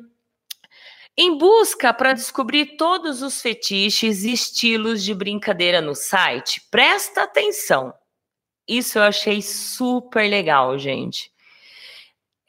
em 1.16 1.36
busca 1.36 1.92
para 1.92 2.14
descobrir 2.14 2.76
todos 2.76 3.22
os 3.22 3.40
fetiches 3.40 4.24
e 4.24 4.32
estilos 4.32 5.04
de 5.04 5.14
brincadeira 5.14 5.80
no 5.80 5.94
site, 5.94 6.62
presta 6.70 7.22
atenção. 7.22 7.92
Isso 8.76 8.98
eu 8.98 9.02
achei 9.02 9.42
super 9.42 10.26
legal, 10.30 10.78
gente. 10.78 11.30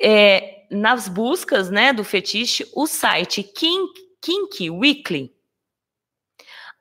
É, 0.01 0.65
nas 0.71 1.09
buscas 1.09 1.69
né, 1.69 1.91
do 1.91 2.03
fetiche, 2.03 2.65
o 2.73 2.87
site 2.87 3.43
Kink, 3.43 4.01
Kinky 4.21 4.69
Weekly, 4.69 5.35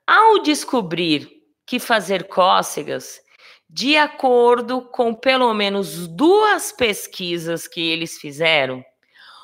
ao 0.07 0.39
descobrir 0.39 1.43
que 1.65 1.77
fazer 1.77 2.27
cócegas 2.29 3.21
de 3.69 3.97
acordo 3.97 4.81
com 4.81 5.13
pelo 5.13 5.53
menos 5.53 6.07
duas 6.07 6.71
pesquisas 6.71 7.67
que 7.67 7.81
eles 7.81 8.17
fizeram, 8.19 8.83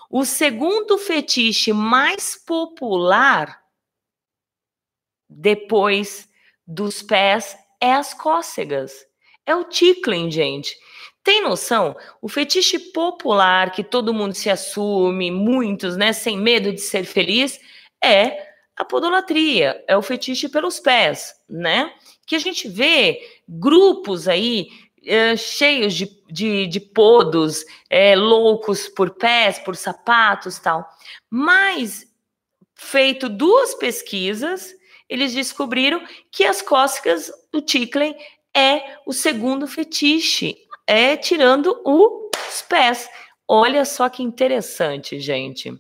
o 0.10 0.24
segundo 0.24 0.98
fetiche 0.98 1.74
mais 1.74 2.42
popular 2.46 3.62
depois 5.28 6.30
dos 6.66 7.02
pés 7.04 7.58
é 7.82 7.94
as 7.94 8.14
cócegas. 8.14 9.09
É 9.50 9.56
o 9.56 9.64
tickling, 9.64 10.30
gente. 10.30 10.78
Tem 11.24 11.42
noção? 11.42 11.98
O 12.22 12.30
fetiche 12.30 12.78
popular 12.78 13.72
que 13.72 13.84
todo 13.84 14.14
mundo 14.14 14.36
se 14.36 14.48
assume, 14.48 15.32
muitos, 15.32 15.98
né, 15.98 16.14
sem 16.14 16.38
medo 16.38 16.72
de 16.72 16.80
ser 16.80 17.04
feliz, 17.04 17.60
é 18.00 18.48
a 18.78 18.86
podolatria, 18.86 19.84
é 19.88 19.98
o 19.98 20.04
fetiche 20.04 20.48
pelos 20.50 20.80
pés, 20.80 21.34
né? 21.50 21.92
Que 22.28 22.36
a 22.36 22.40
gente 22.40 22.68
vê 22.68 23.20
grupos 23.48 24.28
aí 24.28 24.68
é, 25.04 25.36
cheios 25.36 25.96
de, 25.96 26.06
de, 26.30 26.68
de 26.68 26.80
podos, 26.80 27.66
é, 27.90 28.16
loucos 28.16 28.88
por 28.88 29.16
pés, 29.16 29.58
por 29.58 29.76
sapatos 29.76 30.60
tal. 30.60 30.88
Mas, 31.28 32.06
feito 32.76 33.28
duas 33.28 33.74
pesquisas, 33.74 34.76
eles 35.10 35.34
descobriram 35.34 36.04
que 36.32 36.46
as 36.46 36.62
cócegas 36.62 37.32
do 37.52 37.64
Tickling 37.64 38.14
é 38.56 38.98
o 39.06 39.14
segundo 39.14 39.68
fetiche, 39.68 40.58
é 40.86 41.16
tirando 41.16 41.82
os 41.86 42.62
pés. 42.64 43.10
Olha 43.48 43.86
só 43.86 44.10
que 44.10 44.24
interessante, 44.24 45.20
gente. 45.20 45.74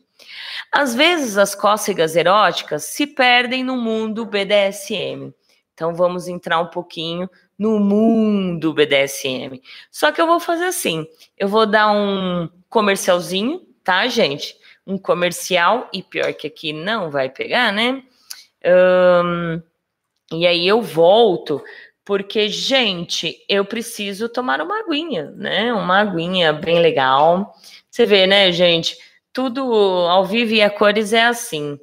Às 0.71 0.93
vezes 0.93 1.37
as 1.37 1.55
cócegas 1.55 2.15
eróticas 2.15 2.83
se 2.83 3.07
perdem 3.07 3.63
no 3.63 3.75
mundo 3.75 4.25
BDSM. 4.25 5.33
Então 5.73 5.93
vamos 5.93 6.27
entrar 6.27 6.59
um 6.59 6.67
pouquinho 6.67 7.29
no 7.57 7.79
mundo 7.79 8.73
BDSM. 8.73 9.61
Só 9.91 10.11
que 10.11 10.21
eu 10.21 10.27
vou 10.27 10.39
fazer 10.39 10.65
assim, 10.65 11.07
eu 11.37 11.47
vou 11.47 11.65
dar 11.65 11.91
um 11.91 12.49
comercialzinho, 12.69 13.61
tá, 13.83 14.07
gente? 14.07 14.55
Um 14.85 14.97
comercial 14.97 15.89
e 15.93 16.03
pior 16.03 16.33
que 16.33 16.47
aqui 16.47 16.73
não 16.73 17.09
vai 17.09 17.29
pegar, 17.29 17.71
né? 17.71 18.03
Um, 18.65 19.61
e 20.31 20.45
aí 20.45 20.67
eu 20.67 20.81
volto 20.81 21.63
porque, 22.09 22.49
gente, 22.49 23.37
eu 23.47 23.63
preciso 23.63 24.27
tomar 24.27 24.59
uma 24.61 24.79
aguinha, 24.79 25.29
né? 25.35 25.71
Uma 25.71 25.99
aguinha 25.99 26.51
bem 26.51 26.79
legal. 26.79 27.53
Você 27.87 28.03
vê, 28.03 28.25
né, 28.25 28.51
gente? 28.51 28.97
Tudo 29.31 29.61
ao 29.71 30.25
vivo 30.25 30.53
e 30.53 30.59
a 30.63 30.71
cores 30.71 31.13
é 31.13 31.25
assim. 31.25 31.79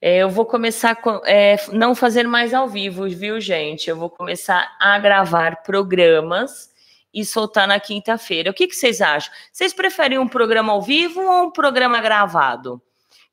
É, 0.00 0.18
eu 0.18 0.30
vou 0.30 0.46
começar 0.46 0.96
é, 1.24 1.56
não 1.72 1.92
fazer 1.92 2.22
mais 2.28 2.54
ao 2.54 2.68
vivo, 2.68 3.08
viu, 3.08 3.40
gente? 3.40 3.90
Eu 3.90 3.96
vou 3.96 4.08
começar 4.08 4.76
a 4.78 4.96
gravar 5.00 5.64
programas 5.64 6.70
e 7.12 7.24
soltar 7.24 7.66
na 7.66 7.80
quinta-feira. 7.80 8.52
O 8.52 8.54
que, 8.54 8.68
que 8.68 8.76
vocês 8.76 9.00
acham? 9.00 9.32
Vocês 9.52 9.72
preferem 9.72 10.20
um 10.20 10.28
programa 10.28 10.72
ao 10.72 10.80
vivo 10.80 11.20
ou 11.20 11.46
um 11.46 11.50
programa 11.50 12.00
gravado? 12.00 12.74
O 12.74 12.80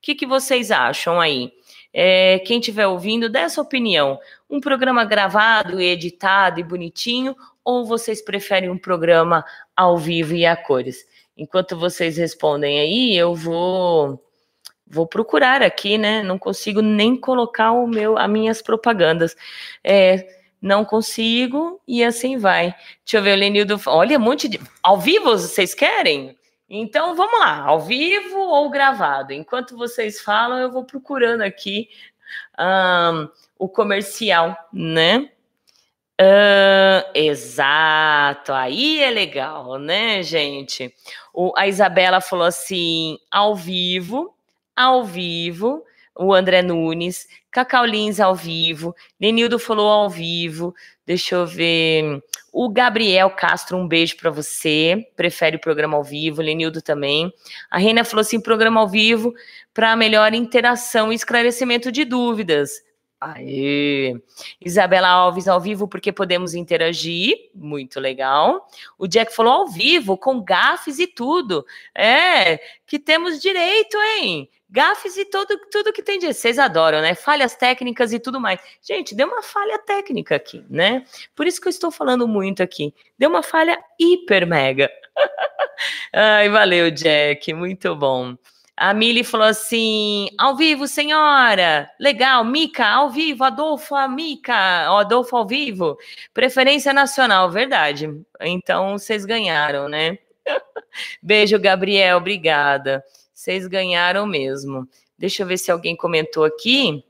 que, 0.02 0.16
que 0.16 0.26
vocês 0.26 0.72
acham 0.72 1.22
aí? 1.22 1.54
É, 1.94 2.40
quem 2.40 2.60
estiver 2.60 2.88
ouvindo, 2.88 3.30
dê 3.30 3.40
essa 3.40 3.62
opinião. 3.62 4.20
Um 4.50 4.60
programa 4.60 5.06
gravado 5.06 5.80
e 5.80 5.86
editado 5.86 6.60
e 6.60 6.64
bonitinho, 6.64 7.36
ou 7.64 7.86
vocês 7.86 8.22
preferem 8.22 8.70
um 8.70 8.78
programa 8.78 9.46
ao 9.76 9.98
vivo 9.98 10.34
e 10.34 10.46
a 10.46 10.56
cores? 10.56 11.06
Enquanto 11.38 11.78
vocês 11.78 12.18
respondem 12.18 12.80
aí, 12.80 13.16
eu 13.16 13.36
vou 13.36 14.24
vou 14.90 15.06
procurar 15.06 15.62
aqui, 15.62 15.98
né? 15.98 16.24
Não 16.24 16.40
consigo 16.40 16.82
nem 16.82 17.16
colocar 17.16 17.72
o 17.72 17.86
meu, 17.86 18.18
as 18.18 18.30
minhas 18.30 18.62
propagandas. 18.62 19.36
É, 19.84 20.28
não 20.62 20.84
consigo 20.84 21.80
e 21.88 22.04
assim 22.04 22.38
vai. 22.38 22.76
Deixa 23.06 23.18
eu 23.18 23.24
ver, 23.24 23.34
o 23.38 23.40
Lenildo. 23.40 23.80
Olha, 23.86 24.18
um 24.18 24.22
monte 24.22 24.48
de. 24.48 24.60
Ao 24.84 25.00
vivo 25.00 25.32
vocês 25.32 25.74
querem? 25.74 26.36
Então 26.70 27.16
vamos 27.16 27.40
lá, 27.40 27.62
ao 27.64 27.82
vivo 27.82 28.40
ou 28.40 28.70
gravado. 28.70 29.34
Enquanto 29.34 29.78
vocês 29.78 30.22
falam, 30.22 30.60
eu 30.60 30.72
vou 30.72 30.84
procurando 30.84 31.42
aqui 31.42 31.90
um, 32.60 33.28
o 33.60 33.68
comercial, 33.68 34.58
né? 34.74 35.30
Uh, 36.22 37.04
exato, 37.14 38.52
aí 38.52 39.00
é 39.02 39.10
legal, 39.10 39.78
né, 39.78 40.24
gente? 40.24 40.94
O, 41.34 41.54
a 41.56 41.68
Isabela 41.68 42.20
falou 42.20 42.46
assim: 42.46 43.18
ao 43.30 43.56
vivo, 43.56 44.34
ao 44.76 45.04
vivo, 45.04 45.84
o 46.18 46.34
André 46.34 46.62
Nunes, 46.62 47.28
Cacau 47.52 47.86
Lins 47.86 48.20
ao 48.20 48.36
vivo, 48.36 48.94
Lenildo 49.20 49.58
falou 49.58 49.88
ao 49.88 50.10
vivo, 50.10 50.74
deixa 51.06 51.36
eu 51.36 51.46
ver. 51.46 52.22
O 52.52 52.68
Gabriel 52.68 53.30
Castro, 53.30 53.78
um 53.78 53.88
beijo 53.88 54.18
para 54.18 54.30
você. 54.32 55.08
Prefere 55.16 55.56
o 55.56 55.62
programa 55.62 55.96
ao 55.96 56.04
vivo, 56.04 56.42
Lenildo 56.42 56.82
também. 56.82 57.32
A 57.70 57.78
Reina 57.78 58.04
falou 58.04 58.22
assim: 58.22 58.42
programa 58.42 58.82
ao 58.82 58.90
vivo 58.90 59.34
para 59.74 59.96
melhor 59.96 60.34
interação 60.34 61.14
e 61.14 61.16
esclarecimento 61.16 61.92
de 61.92 62.04
dúvidas. 62.04 62.89
Aê! 63.22 64.16
Isabela 64.62 65.10
Alves 65.10 65.48
ao 65.48 65.60
vivo, 65.60 65.88
porque 65.88 66.12
podemos 66.12 66.54
interagir. 66.54 67.50
Muito 67.54 68.00
legal. 68.00 68.66
O 68.98 69.08
Jack 69.08 69.36
falou 69.36 69.54
ao 69.54 69.68
vivo, 69.68 70.18
com 70.18 70.42
gafes 70.42 71.00
e 71.00 71.08
tudo. 71.08 71.66
É, 71.94 72.58
que 72.88 72.98
temos 72.98 73.42
direito, 73.42 73.98
hein? 73.98 74.50
Gafes 74.70 75.18
e 75.18 75.26
todo, 75.26 75.60
tudo 75.70 75.92
que 75.92 76.02
tem 76.02 76.18
de. 76.18 76.34
Vocês 76.34 76.58
adoram, 76.58 77.02
né? 77.02 77.14
Falhas 77.14 77.56
técnicas 77.56 78.14
e 78.14 78.20
tudo 78.20 78.40
mais. 78.40 78.62
Gente, 78.82 79.14
deu 79.16 79.28
uma 79.28 79.42
falha 79.42 79.80
técnica 79.80 80.36
aqui, 80.36 80.64
né? 80.70 81.04
Por 81.36 81.46
isso 81.46 81.60
que 81.60 81.68
eu 81.68 81.72
estou 81.72 81.92
falando 81.92 82.28
muito 82.28 82.64
aqui. 82.64 82.94
Deu 83.18 83.30
uma 83.30 83.44
falha 83.44 83.78
hiper 84.00 84.48
mega. 84.48 84.90
Ai, 86.14 86.48
valeu, 86.50 86.90
Jack. 86.92 87.52
Muito 87.54 87.96
bom. 87.96 88.38
A 88.80 88.94
Mili 88.94 89.26
falou 89.26 89.46
assim: 89.46 90.30
ao 90.38 90.56
vivo, 90.56 90.88
senhora. 90.88 91.92
Legal, 92.00 92.46
Mica, 92.46 92.88
ao 92.88 93.10
vivo, 93.10 93.44
Adolfo, 93.44 93.94
a 93.94 94.08
Mica, 94.08 94.56
Adolfo 94.98 95.36
ao 95.36 95.46
vivo. 95.46 95.98
Preferência 96.34 96.94
nacional, 96.94 97.52
verdade. 97.52 98.10
Então 98.40 98.98
vocês 98.98 99.26
ganharam, 99.26 99.90
né? 99.90 100.18
Beijo, 101.22 101.60
Gabriel, 101.60 102.20
obrigada. 102.20 103.04
Vocês 103.34 103.68
ganharam 103.68 104.26
mesmo. 104.26 104.88
Deixa 105.18 105.44
eu 105.44 105.48
ver 105.48 105.58
se 105.58 105.70
alguém 105.70 105.94
comentou 105.94 106.46
aqui. 106.46 107.04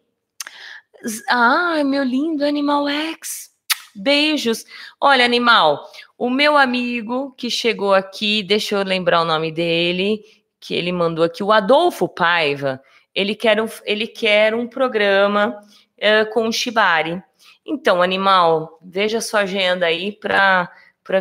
Ah, 1.29 1.83
meu 1.85 2.03
lindo 2.03 2.43
Animal 2.43 2.89
X. 2.89 3.51
Beijos. 3.95 4.65
Olha, 4.99 5.23
Animal, 5.23 5.87
o 6.17 6.31
meu 6.31 6.57
amigo 6.57 7.31
que 7.37 7.47
chegou 7.51 7.93
aqui, 7.93 8.41
deixa 8.41 8.75
eu 8.75 8.83
lembrar 8.83 9.21
o 9.21 9.25
nome 9.25 9.51
dele, 9.51 10.23
que 10.59 10.75
ele 10.75 10.91
mandou 10.91 11.23
aqui, 11.23 11.43
o 11.43 11.51
Adolfo 11.51 12.07
Paiva, 12.07 12.81
ele 13.13 13.35
quer 13.35 13.61
um, 13.61 13.67
ele 13.85 14.07
quer 14.07 14.53
um 14.53 14.67
programa 14.67 15.59
uh, 15.97 16.31
com 16.33 16.47
o 16.47 16.51
Shibari. 16.51 17.21
Então, 17.65 18.01
Animal, 18.01 18.79
veja 18.81 19.21
sua 19.21 19.41
agenda 19.41 19.85
aí 19.85 20.11
para 20.11 20.69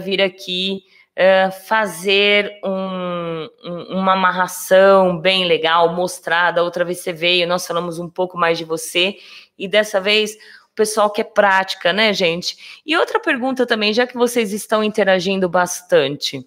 vir 0.01 0.23
aqui 0.23 0.83
uh, 1.19 1.53
fazer 1.67 2.59
um, 2.65 3.49
um, 3.65 3.99
uma 3.99 4.13
amarração 4.13 5.19
bem 5.19 5.45
legal, 5.45 5.95
mostrada. 5.95 6.63
Outra 6.63 6.85
vez 6.85 7.01
você 7.01 7.13
veio, 7.13 7.47
nós 7.47 7.67
falamos 7.67 7.99
um 7.99 8.09
pouco 8.09 8.39
mais 8.39 8.57
de 8.57 8.65
você, 8.65 9.17
e 9.59 9.69
dessa 9.69 10.01
vez 10.01 10.35
o 10.71 10.75
pessoal 10.75 11.11
quer 11.11 11.25
prática, 11.25 11.93
né, 11.93 12.13
gente? 12.13 12.81
E 12.87 12.97
outra 12.97 13.19
pergunta 13.19 13.67
também, 13.67 13.93
já 13.93 14.07
que 14.07 14.17
vocês 14.17 14.53
estão 14.53 14.83
interagindo 14.83 15.49
bastante, 15.49 16.47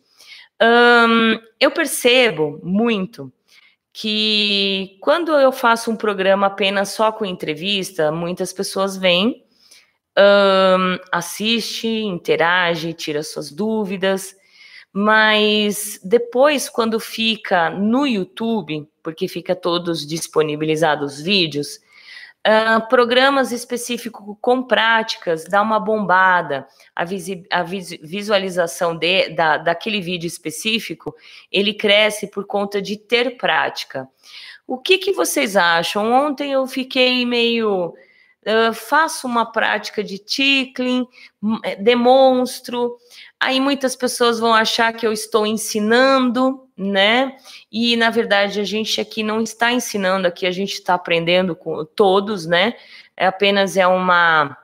eu 1.60 1.72
percebo 1.72 2.60
muito 2.64 3.32
que 3.94 4.98
quando 5.02 5.32
eu 5.34 5.52
faço 5.52 5.92
um 5.92 5.96
programa 5.96 6.48
apenas 6.48 6.90
só 6.90 7.12
com 7.12 7.26
entrevista, 7.26 8.12
muitas 8.12 8.54
pessoas 8.54 8.96
vêm, 8.96 9.44
um, 10.18 10.98
assiste, 11.12 11.88
interage, 11.88 12.94
tira 12.94 13.24
suas 13.24 13.52
dúvidas, 13.52 14.36
mas 14.94 16.00
depois, 16.04 16.70
quando 16.70 17.00
fica 17.00 17.70
no 17.70 18.06
YouTube, 18.06 18.88
porque 19.02 19.28
fica 19.28 19.56
todos 19.56 20.06
disponibilizados 20.06 21.16
os 21.16 21.22
vídeos, 21.22 21.80
uh, 22.48 22.88
programas 22.88 23.52
específicos 23.52 24.36
com 24.42 24.64
práticas 24.64 25.46
dá 25.46 25.62
uma 25.62 25.80
bombada. 25.80 26.68
A, 26.96 27.04
a 27.04 27.64
visualização 27.64 28.96
de, 28.96 29.30
da, 29.30 29.58
daquele 29.58 30.02
vídeo 30.02 30.28
específico 30.28 31.16
ele 31.52 31.74
cresce 31.74 32.28
por 32.28 32.46
conta 32.46 32.82
de 32.82 32.98
ter 32.98 33.38
prática. 33.38 34.08
O 34.68 34.78
que, 34.78 34.98
que 34.98 35.12
vocês 35.12 35.56
acham? 35.56 36.12
Ontem 36.12 36.52
eu 36.52 36.66
fiquei 36.68 37.26
meio. 37.26 37.94
Uh, 38.44 38.74
faço 38.74 39.28
uma 39.28 39.52
prática 39.52 40.04
de 40.04 40.18
tickling, 40.18 41.06
demonstro, 41.80 42.98
Aí 43.42 43.60
muitas 43.60 43.96
pessoas 43.96 44.40
vão 44.40 44.54
achar 44.54 44.94
que 44.94 45.06
eu 45.06 45.12
estou 45.12 45.48
ensinando, 45.48 46.70
né? 46.78 47.36
E 47.72 47.96
na 47.96 48.12
verdade 48.12 48.60
a 48.60 48.64
gente 48.64 49.02
aqui 49.02 49.24
não 49.24 49.42
está 49.42 49.72
ensinando, 49.72 50.28
aqui 50.28 50.46
a 50.46 50.52
gente 50.52 50.74
está 50.74 50.94
aprendendo 50.94 51.56
com 51.56 51.84
todos, 51.84 52.46
né? 52.46 52.76
É 53.18 53.26
apenas 53.26 53.76
é 53.76 53.88
uma 53.88 54.56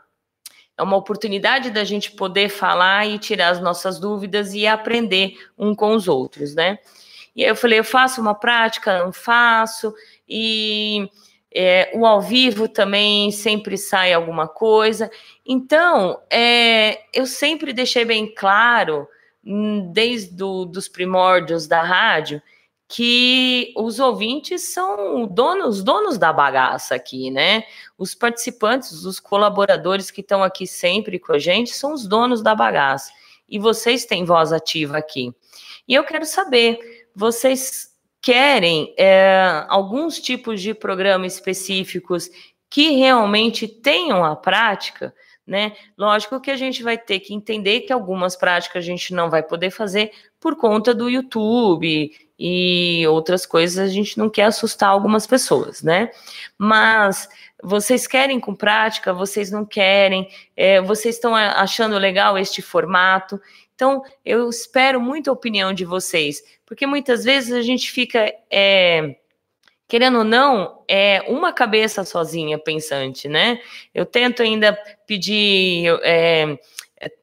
é 0.78 0.84
uma 0.84 0.96
oportunidade 0.96 1.72
da 1.72 1.84
gente 1.84 2.12
poder 2.12 2.50
falar 2.50 3.08
e 3.08 3.18
tirar 3.18 3.50
as 3.50 3.60
nossas 3.60 4.00
dúvidas 4.00 4.54
e 4.54 4.68
aprender 4.68 5.34
um 5.58 5.74
com 5.74 5.96
os 5.96 6.08
outros, 6.08 6.54
né? 6.54 6.78
E 7.36 7.44
aí 7.44 7.50
eu 7.50 7.56
falei, 7.56 7.80
eu 7.80 7.84
faço 7.84 8.22
uma 8.22 8.36
prática, 8.36 9.04
não 9.04 9.12
faço, 9.12 9.92
e 10.30 11.10
é, 11.54 11.92
o 11.94 12.06
ao 12.06 12.22
vivo 12.22 12.68
também 12.68 13.32
sempre 13.32 13.78
sai 13.78 14.14
alguma 14.14 14.48
coisa. 14.48 15.10
Então, 15.46 16.22
é, 16.30 17.02
eu 17.14 17.26
sempre 17.26 17.74
deixei 17.74 18.06
bem 18.06 18.34
claro, 18.34 19.08
hum, 19.44 19.92
desde 19.92 20.44
os 20.44 20.88
primórdios 20.88 21.68
da 21.68 21.82
rádio, 21.82 22.42
que 22.90 23.74
os 23.76 24.00
ouvintes 24.00 24.74
são 24.74 25.28
donos, 25.28 25.84
donos 25.84 26.18
da 26.18 26.32
bagaça 26.32 26.96
aqui, 26.96 27.30
né? 27.30 27.64
Os 27.98 28.16
participantes, 28.16 29.04
os 29.04 29.20
colaboradores 29.20 30.10
que 30.10 30.22
estão 30.22 30.42
aqui 30.42 30.66
sempre 30.66 31.20
com 31.20 31.34
a 31.34 31.40
gente 31.40 31.72
são 31.72 31.94
os 31.94 32.08
donos 32.08 32.42
da 32.42 32.56
bagaça. 32.56 33.12
E 33.50 33.60
vocês 33.60 34.06
têm 34.06 34.24
voz 34.24 34.54
ativa 34.54 34.98
aqui. 34.98 35.34
E 35.88 35.94
eu 35.94 36.04
quero 36.04 36.26
saber, 36.26 36.80
vocês 37.16 37.97
querem 38.28 38.94
é, 38.98 39.64
alguns 39.70 40.20
tipos 40.20 40.62
de 40.62 40.74
programas 40.74 41.36
específicos 41.36 42.30
que 42.70 42.90
realmente 42.98 43.70
tenham 43.70 44.26
a 44.26 44.36
prática, 44.36 45.16
né? 45.48 45.72
Lógico 45.98 46.42
que 46.42 46.52
a 46.52 46.58
gente 46.58 46.84
vai 46.84 46.98
ter 46.98 47.22
que 47.22 47.34
entender 47.34 47.82
que 47.82 47.94
algumas 47.94 48.36
práticas 48.36 48.84
a 48.84 48.86
gente 48.86 49.14
não 49.14 49.30
vai 49.30 49.42
poder 49.42 49.72
fazer 49.72 50.12
por 50.42 50.58
conta 50.58 50.94
do 50.94 51.10
YouTube 51.10 52.12
e 52.38 53.08
outras 53.08 53.46
coisas 53.46 53.80
a 53.80 53.88
gente 53.88 54.18
não 54.18 54.30
quer 54.30 54.44
assustar 54.44 54.90
algumas 54.90 55.26
pessoas, 55.26 55.82
né? 55.82 56.12
Mas 56.58 57.30
vocês 57.64 58.06
querem 58.08 58.42
com 58.42 58.54
prática, 58.54 59.14
vocês 59.14 59.50
não 59.50 59.66
querem, 59.66 60.28
é, 60.54 60.82
vocês 60.82 61.16
estão 61.16 61.34
achando 61.34 61.98
legal 61.98 62.38
este 62.38 62.62
formato. 62.62 63.40
Então, 63.78 64.02
eu 64.26 64.50
espero 64.50 65.00
muito 65.00 65.30
a 65.30 65.34
opinião 65.34 65.72
de 65.72 65.86
vocês, 65.86 66.42
porque 66.66 66.88
muitas 66.88 67.24
vezes 67.24 67.54
a 67.54 67.62
gente 67.62 67.92
fica. 67.92 68.34
É, 68.52 69.16
querendo 69.88 70.18
ou 70.18 70.24
não, 70.24 70.84
é 70.88 71.22
uma 71.28 71.54
cabeça 71.54 72.04
sozinha 72.04 72.58
pensante, 72.58 73.30
né? 73.30 73.62
Eu 73.94 74.04
tento 74.04 74.42
ainda 74.42 74.74
pedir, 75.06 75.96
é, 76.02 76.58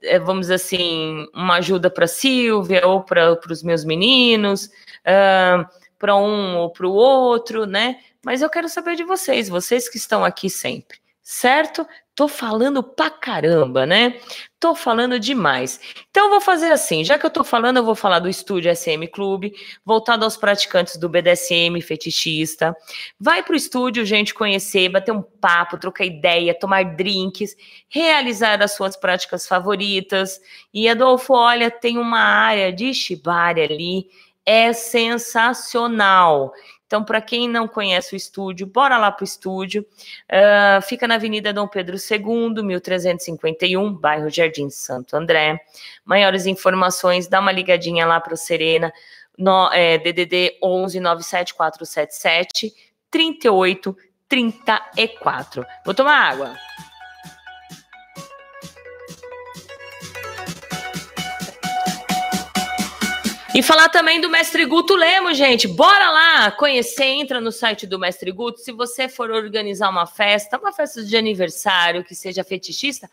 é, 0.01 0.19
vamos 0.21 0.43
dizer 0.43 0.55
assim, 0.55 1.27
uma 1.35 1.57
ajuda 1.57 1.91
para 1.91 2.07
Silvia 2.07 2.87
ou 2.87 3.03
para 3.03 3.37
os 3.51 3.63
meus 3.65 3.85
meninos, 3.85 4.67
uh, 5.01 5.67
para 5.99 6.15
um 6.15 6.59
ou 6.59 6.71
para 6.71 6.87
o 6.87 6.93
outro, 6.93 7.67
né? 7.67 7.99
Mas 8.25 8.43
eu 8.43 8.49
quero 8.49 8.69
saber 8.69 8.95
de 8.95 9.03
vocês, 9.03 9.49
vocês 9.49 9.89
que 9.89 9.97
estão 9.97 10.25
aqui 10.25 10.49
sempre, 10.49 10.99
certo? 11.21 11.85
Tô 12.15 12.29
falando 12.29 12.81
pra 12.81 13.11
caramba, 13.11 13.85
né? 13.85 14.21
Tô 14.61 14.73
falando 14.73 15.19
demais. 15.19 15.81
Então 16.11 16.31
vou 16.31 16.41
fazer 16.41 16.71
assim, 16.71 17.03
já 17.05 17.19
que 17.19 17.27
eu 17.27 17.31
tô 17.31 17.43
falando, 17.43 17.79
eu 17.79 17.85
vou 17.85 17.97
falar 17.97 18.21
do 18.21 18.29
estúdio 18.29 18.71
SM 18.71 19.09
Clube, 19.09 19.53
voltado 19.85 20.25
aos 20.25 20.37
praticantes 20.37 20.97
do 20.97 21.09
BDSM 21.09 21.81
fetichista. 21.83 22.75
Vai 23.19 23.43
pro 23.43 23.57
estúdio, 23.57 24.07
gente, 24.07 24.33
conhecer, 24.33 24.89
bater 24.89 25.11
um 25.11 25.23
papo, 25.23 25.77
trocar 25.77 26.05
ideia, 26.05 26.57
tomar 26.57 26.85
drinks, 26.95 27.57
realizar 27.89 28.63
as 28.63 28.75
suas 28.75 28.97
práticas 28.97 29.49
favoritas. 29.49 30.41
E 30.73 30.89
Adolfo, 30.89 31.35
olha, 31.35 31.69
tem 31.69 31.99
uma 31.99 32.21
área 32.21 32.73
de 32.73 32.95
shibari 32.95 33.61
ali, 33.61 34.07
é 34.47 34.73
sensacional. 34.73 36.53
Então, 36.95 37.03
para 37.03 37.21
quem 37.21 37.49
não 37.49 37.67
conhece 37.67 38.15
o 38.15 38.17
estúdio, 38.17 38.69
bora 38.69 38.97
lá 38.97 39.11
para 39.11 39.25
o 39.25 39.27
estúdio. 39.27 39.85
Uh, 40.31 40.81
fica 40.83 41.09
na 41.09 41.17
Avenida 41.17 41.53
Dom 41.53 41.67
Pedro 41.67 41.97
II, 41.97 42.63
1351, 42.63 43.93
bairro 43.95 44.31
Jardim 44.31 44.71
Santo 44.71 45.17
André. 45.17 45.59
Maiores 46.05 46.47
informações, 46.47 47.27
dá 47.27 47.41
uma 47.41 47.51
ligadinha 47.51 48.07
lá 48.07 48.21
para 48.21 48.35
o 48.35 48.37
Serena, 48.37 48.93
no, 49.37 49.73
é, 49.73 49.99
DDD 49.99 50.57
11 50.63 51.01
97477 51.01 52.73
3834. 53.11 55.67
Vou 55.85 55.95
tomar 55.95 56.31
água. 56.31 56.55
E 63.55 63.63
falar 63.63 63.89
também 63.89 64.21
do 64.21 64.29
Mestre 64.29 64.65
Guto 64.65 64.97
Lemos, 64.97 65.39
gente. 65.39 65.69
Bora 65.69 66.11
lá 66.11 66.51
conhecer, 66.51 67.05
entra 67.05 67.41
no 67.41 67.53
site 67.53 67.87
do 67.87 68.01
Mestre 68.01 68.33
Guto. 68.33 68.59
Se 68.59 68.73
você 68.73 69.09
for 69.09 69.31
organizar 69.31 69.91
uma 69.91 70.09
festa, 70.09 70.59
uma 70.59 70.73
festa 70.73 71.05
de 71.05 71.17
aniversário 71.17 72.03
que 72.03 72.17
seja 72.17 72.43
fetichista, 72.43 73.09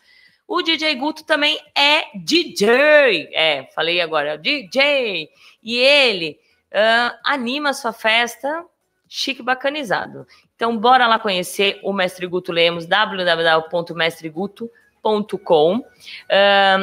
o 0.48 0.60
DJ 0.60 0.96
Guto 0.96 1.22
também 1.22 1.60
é 1.76 2.06
DJ. 2.18 3.28
É, 3.32 3.68
falei 3.72 4.00
agora, 4.00 4.30
é 4.30 4.36
DJ. 4.36 5.30
E 5.62 5.76
ele 5.76 6.40
uh, 6.72 7.16
anima 7.24 7.70
a 7.70 7.74
sua 7.74 7.92
festa 7.92 8.64
chique 9.08 9.44
bacanizado. 9.44 10.26
Então, 10.56 10.76
bora 10.76 11.06
lá 11.06 11.20
conhecer 11.20 11.78
o 11.84 11.92
Mestre 11.92 12.26
Guto 12.26 12.50
Lemos, 12.50 12.84
www.mestreguto.com. 12.84 15.76
Uh, 15.76 15.84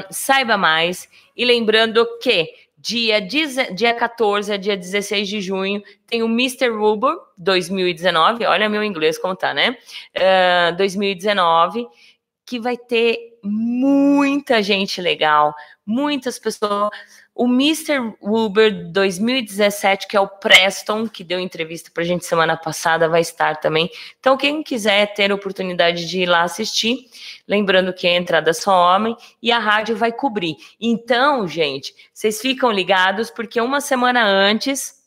saiba 0.09 0.55
mais. 0.55 1.09
E 1.35 1.43
lembrando 1.43 2.07
que 2.19 2.68
Dia, 2.81 3.19
dia 3.19 3.93
14 3.93 4.53
a 4.53 4.57
dia 4.57 4.77
16 4.77 5.27
de 5.27 5.41
junho 5.41 5.83
tem 6.07 6.23
o 6.23 6.27
Mr. 6.27 6.69
Ruber 6.69 7.13
2019. 7.37 8.45
Olha 8.45 8.69
meu 8.69 8.81
inglês 8.81 9.17
como 9.17 9.35
tá, 9.35 9.53
né? 9.53 9.77
Uh, 10.15 10.77
2019, 10.77 11.85
que 12.45 12.57
vai 12.57 12.77
ter 12.77 13.37
muita 13.43 14.63
gente 14.63 15.01
legal, 15.01 15.53
muitas 15.85 16.39
pessoas 16.39 16.89
o 17.39 17.45
Mr. 17.45 18.15
Uber 18.19 18.91
2017, 18.91 20.09
que 20.09 20.17
é 20.17 20.19
o 20.19 20.27
Preston, 20.27 21.07
que 21.07 21.23
deu 21.23 21.39
entrevista 21.39 21.89
para 21.89 22.03
a 22.03 22.05
gente 22.05 22.25
semana 22.25 22.57
passada, 22.57 23.07
vai 23.07 23.21
estar 23.21 23.55
também. 23.61 23.89
Então, 24.19 24.35
quem 24.35 24.61
quiser 24.61 25.13
ter 25.13 25.31
a 25.31 25.35
oportunidade 25.35 26.05
de 26.05 26.19
ir 26.19 26.25
lá 26.25 26.41
assistir, 26.41 27.09
lembrando 27.47 27.93
que 27.93 28.05
a 28.05 28.13
entrada 28.13 28.49
é 28.49 28.53
só 28.53 28.73
homem 28.73 29.15
e 29.41 29.53
a 29.53 29.57
rádio 29.57 29.95
vai 29.95 30.11
cobrir. 30.11 30.57
Então, 30.81 31.47
gente, 31.47 31.95
vocês 32.13 32.41
ficam 32.41 32.73
ligados, 32.73 33.31
porque 33.31 33.61
uma 33.61 33.79
semana 33.79 34.21
antes 34.21 34.99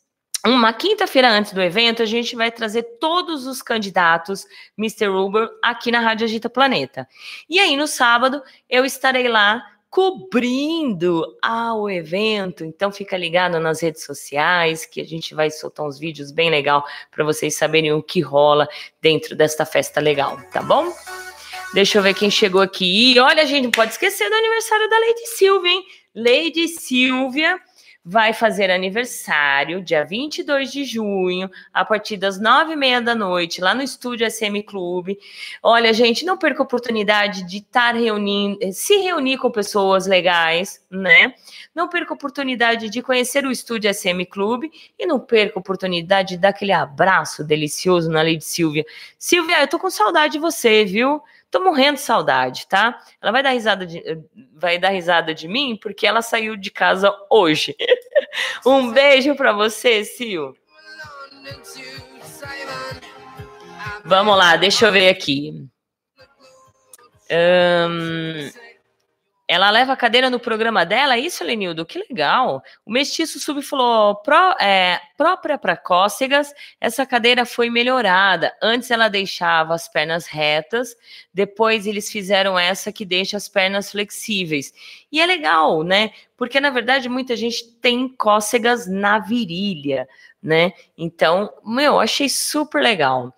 uma 0.45 0.73
quinta-feira 0.73 1.29
antes 1.29 1.53
do 1.53 1.61
evento, 1.61 2.03
a 2.03 2.05
gente 2.05 2.35
vai 2.35 2.51
trazer 2.51 2.83
todos 2.99 3.47
os 3.47 3.61
candidatos 3.61 4.45
Mr. 4.77 5.07
Uber 5.07 5.47
aqui 5.63 5.89
na 5.89 6.01
Rádio 6.01 6.25
Agita 6.25 6.49
Planeta. 6.49 7.07
E 7.49 7.59
aí, 7.59 7.77
no 7.77 7.87
sábado, 7.87 8.41
eu 8.69 8.83
estarei 8.83 9.29
lá 9.29 9.63
cobrindo 9.93 11.37
ao 11.39 11.87
evento. 11.87 12.65
Então 12.65 12.91
fica 12.91 13.15
ligado 13.15 13.59
nas 13.59 13.79
redes 13.79 14.03
sociais 14.03 14.87
que 14.87 14.99
a 14.99 15.05
gente 15.05 15.35
vai 15.35 15.51
soltar 15.51 15.85
uns 15.85 15.99
vídeos 15.99 16.31
bem 16.31 16.49
legal 16.49 16.83
para 17.11 17.23
vocês 17.23 17.55
saberem 17.55 17.93
o 17.93 18.01
que 18.01 18.19
rola 18.19 18.67
dentro 18.99 19.35
desta 19.35 19.67
festa 19.67 20.01
legal, 20.01 20.41
tá 20.51 20.63
bom? 20.63 20.91
Deixa 21.75 21.99
eu 21.99 22.01
ver 22.01 22.15
quem 22.15 22.31
chegou 22.31 22.59
aqui. 22.59 23.13
E 23.13 23.19
olha, 23.19 23.45
gente, 23.45 23.65
não 23.65 23.71
pode 23.71 23.91
esquecer 23.91 24.27
do 24.27 24.35
aniversário 24.35 24.89
da 24.89 24.97
Lady 24.97 25.27
Silvia, 25.27 25.71
hein? 25.71 25.83
Lady 26.15 26.67
Silvia 26.69 27.59
vai 28.05 28.33
fazer 28.33 28.69
aniversário 28.69 29.81
dia 29.81 30.03
22 30.03 30.71
de 30.71 30.83
junho, 30.83 31.49
a 31.73 31.85
partir 31.85 32.17
das 32.17 32.39
nove 32.39 32.73
e 32.73 32.75
meia 32.75 33.01
da 33.01 33.15
noite, 33.15 33.61
lá 33.61 33.73
no 33.73 33.81
estúdio 33.81 34.29
SM 34.29 34.61
Clube. 34.65 35.17
Olha, 35.61 35.93
gente, 35.93 36.25
não 36.25 36.37
perca 36.37 36.61
a 36.61 36.65
oportunidade 36.65 37.43
de 37.43 37.57
estar 37.57 37.95
reunindo, 37.95 38.59
se 38.73 38.97
reunir 38.97 39.37
com 39.37 39.49
pessoas 39.49 40.05
legais, 40.05 40.83
né? 40.91 41.33
Não 41.73 41.87
perca 41.87 42.13
a 42.13 42.15
oportunidade 42.15 42.89
de 42.89 43.01
conhecer 43.01 43.45
o 43.45 43.51
estúdio 43.51 43.93
SM 43.93 44.25
Clube 44.29 44.69
e 44.99 45.05
não 45.05 45.19
perca 45.19 45.57
a 45.57 45.61
oportunidade 45.61 46.29
de 46.29 46.37
dar 46.37 46.49
aquele 46.49 46.73
abraço 46.73 47.43
delicioso 47.43 48.09
na 48.09 48.21
Lady 48.21 48.43
Silvia. 48.43 48.85
Silvia, 49.17 49.61
eu 49.61 49.67
tô 49.67 49.79
com 49.79 49.89
saudade 49.89 50.33
de 50.33 50.39
você, 50.39 50.83
viu? 50.83 51.21
Tô 51.53 51.63
morrendo 51.63 51.97
de 51.97 52.01
saudade, 52.01 52.65
tá? 52.67 52.99
Ela 53.21 53.31
vai 53.31 53.43
dar 53.43 53.51
risada 53.51 53.85
de, 53.85 54.01
vai 54.55 54.79
dar 54.79 54.89
risada 54.89 55.35
de 55.35 55.47
mim 55.47 55.77
porque 55.79 56.07
ela 56.07 56.23
saiu 56.23 56.57
de 56.57 56.71
casa 56.71 57.15
hoje. 57.29 57.75
um 58.65 58.91
beijo 58.91 59.35
para 59.35 59.53
você, 59.53 60.03
Sil. 60.03 60.57
Vamos 64.03 64.35
lá, 64.35 64.55
deixa 64.55 64.87
eu 64.87 64.91
ver 64.91 65.09
aqui. 65.09 65.63
Um, 67.29 68.49
ela 69.53 69.69
leva 69.69 69.93
a 69.93 69.95
cadeira 69.95 70.31
no 70.31 70.39
programa 70.39 70.83
dela, 70.83 71.15
é 71.15 71.19
isso, 71.19 71.43
Lenildo? 71.43 71.85
Que 71.85 71.99
legal. 72.09 72.63
O 72.83 72.91
Mestiço 72.91 73.39
Sub 73.39 73.61
falou, 73.61 74.15
Pro, 74.15 74.55
é, 74.59 74.99
própria 75.15 75.59
para 75.59 75.77
cócegas, 75.77 76.51
essa 76.81 77.05
cadeira 77.05 77.45
foi 77.45 77.69
melhorada. 77.69 78.51
Antes 78.59 78.89
ela 78.89 79.07
deixava 79.07 79.75
as 79.75 79.87
pernas 79.87 80.25
retas, 80.25 80.95
depois 81.31 81.85
eles 81.85 82.11
fizeram 82.11 82.57
essa 82.57 82.91
que 82.91 83.05
deixa 83.05 83.37
as 83.37 83.47
pernas 83.47 83.91
flexíveis. 83.91 84.73
E 85.11 85.21
é 85.21 85.25
legal, 85.27 85.83
né? 85.83 86.09
Porque, 86.35 86.59
na 86.59 86.71
verdade, 86.71 87.07
muita 87.07 87.35
gente 87.35 87.63
tem 87.79 88.07
cócegas 88.09 88.87
na 88.87 89.19
virilha 89.19 90.07
né? 90.43 90.73
Então, 90.97 91.51
meu, 91.65 91.99
achei 91.99 92.27
super 92.27 92.81
legal. 92.81 93.33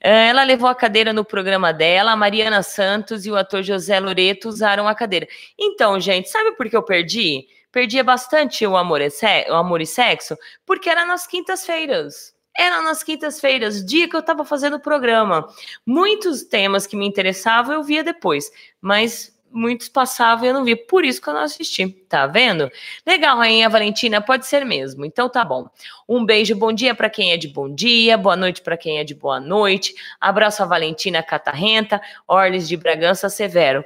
É, 0.00 0.28
ela 0.28 0.42
levou 0.42 0.68
a 0.68 0.74
cadeira 0.74 1.12
no 1.12 1.24
programa 1.24 1.72
dela, 1.72 2.12
a 2.12 2.16
Mariana 2.16 2.62
Santos 2.62 3.24
e 3.24 3.30
o 3.30 3.36
ator 3.36 3.62
José 3.62 4.00
Loreto 4.00 4.48
usaram 4.48 4.88
a 4.88 4.94
cadeira. 4.94 5.28
Então, 5.56 6.00
gente, 6.00 6.28
sabe 6.28 6.52
por 6.52 6.68
que 6.68 6.76
eu 6.76 6.82
perdi? 6.82 7.46
Perdia 7.70 8.02
bastante 8.02 8.66
o 8.66 8.76
amor, 8.76 9.00
e 9.00 9.10
o 9.50 9.54
amor 9.54 9.80
e 9.80 9.86
sexo, 9.86 10.36
porque 10.66 10.90
era 10.90 11.04
nas 11.06 11.26
quintas-feiras. 11.26 12.34
Era 12.56 12.82
nas 12.82 13.04
quintas-feiras, 13.04 13.84
dia 13.84 14.08
que 14.08 14.16
eu 14.16 14.20
estava 14.20 14.44
fazendo 14.44 14.76
o 14.76 14.80
programa. 14.80 15.46
Muitos 15.86 16.42
temas 16.42 16.88
que 16.88 16.96
me 16.96 17.06
interessavam 17.06 17.72
eu 17.72 17.84
via 17.84 18.02
depois, 18.02 18.50
mas 18.80 19.37
muitos 19.50 19.88
passavam 19.88 20.44
e 20.44 20.48
eu 20.48 20.54
não 20.54 20.64
vi. 20.64 20.76
Por 20.76 21.04
isso 21.04 21.20
que 21.20 21.28
eu 21.28 21.34
não 21.34 21.40
assisti, 21.40 21.88
tá 22.08 22.26
vendo? 22.26 22.70
Legal, 23.06 23.38
Rainha 23.38 23.68
Valentina, 23.68 24.20
pode 24.20 24.46
ser 24.46 24.64
mesmo. 24.64 25.04
Então 25.04 25.28
tá 25.28 25.44
bom. 25.44 25.68
Um 26.08 26.24
beijo, 26.24 26.54
bom 26.54 26.72
dia 26.72 26.94
para 26.94 27.10
quem 27.10 27.32
é 27.32 27.36
de 27.36 27.48
bom 27.48 27.72
dia, 27.72 28.16
boa 28.16 28.36
noite 28.36 28.62
para 28.62 28.76
quem 28.76 28.98
é 28.98 29.04
de 29.04 29.14
boa 29.14 29.40
noite. 29.40 29.94
Abraço 30.20 30.62
a 30.62 30.66
Valentina 30.66 31.22
Catarrenta, 31.22 32.00
Orles 32.26 32.68
de 32.68 32.76
Bragança 32.76 33.28
Severo. 33.28 33.84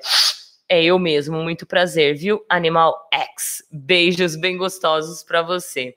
É 0.69 0.83
eu 0.83 0.99
mesmo, 0.99 1.43
muito 1.43 1.67
prazer, 1.67 2.17
viu? 2.17 2.45
Animal 2.49 3.09
X. 3.13 3.63
Beijos 3.71 4.37
bem 4.37 4.57
gostosos 4.57 5.23
para 5.23 5.43
você. 5.43 5.95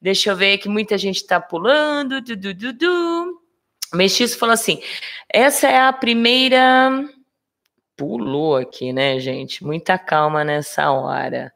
Deixa 0.00 0.30
eu 0.30 0.36
ver 0.36 0.58
que 0.58 0.68
muita 0.68 0.96
gente 0.96 1.26
tá 1.26 1.40
pulando. 1.40 2.20
Du, 2.20 2.36
du, 2.36 2.54
du, 2.54 2.72
du. 2.72 3.40
Mestiço 3.92 4.38
falou 4.38 4.54
assim: 4.54 4.82
essa 5.32 5.68
é 5.68 5.78
a 5.78 5.92
primeira 5.92 7.04
pulou 7.96 8.56
aqui, 8.56 8.92
né, 8.92 9.18
gente? 9.18 9.64
Muita 9.64 9.98
calma 9.98 10.44
nessa 10.44 10.90
hora. 10.90 11.52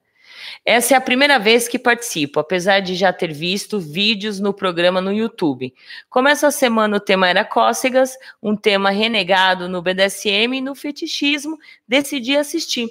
Essa 0.65 0.95
é 0.95 0.97
a 0.97 1.01
primeira 1.01 1.39
vez 1.39 1.67
que 1.67 1.79
participo, 1.79 2.41
apesar 2.41 2.81
de 2.81 2.95
já 2.95 3.13
ter 3.13 3.33
visto 3.33 3.79
vídeos 3.81 4.39
no 4.39 4.53
programa 4.53 5.01
no 5.01 5.13
YouTube. 5.13 5.75
Como 6.09 6.29
essa 6.29 6.51
semana 6.51 6.97
o 6.97 7.01
tema 7.01 7.29
era 7.29 7.45
cócegas, 7.45 8.17
um 8.43 8.57
tema 8.57 8.91
renegado 8.91 9.69
no 9.69 9.83
BDSM 9.83 10.59
e 10.59 10.61
no 10.61 10.75
fetichismo, 10.75 11.59
decidi 11.87 12.37
assistir. 12.37 12.89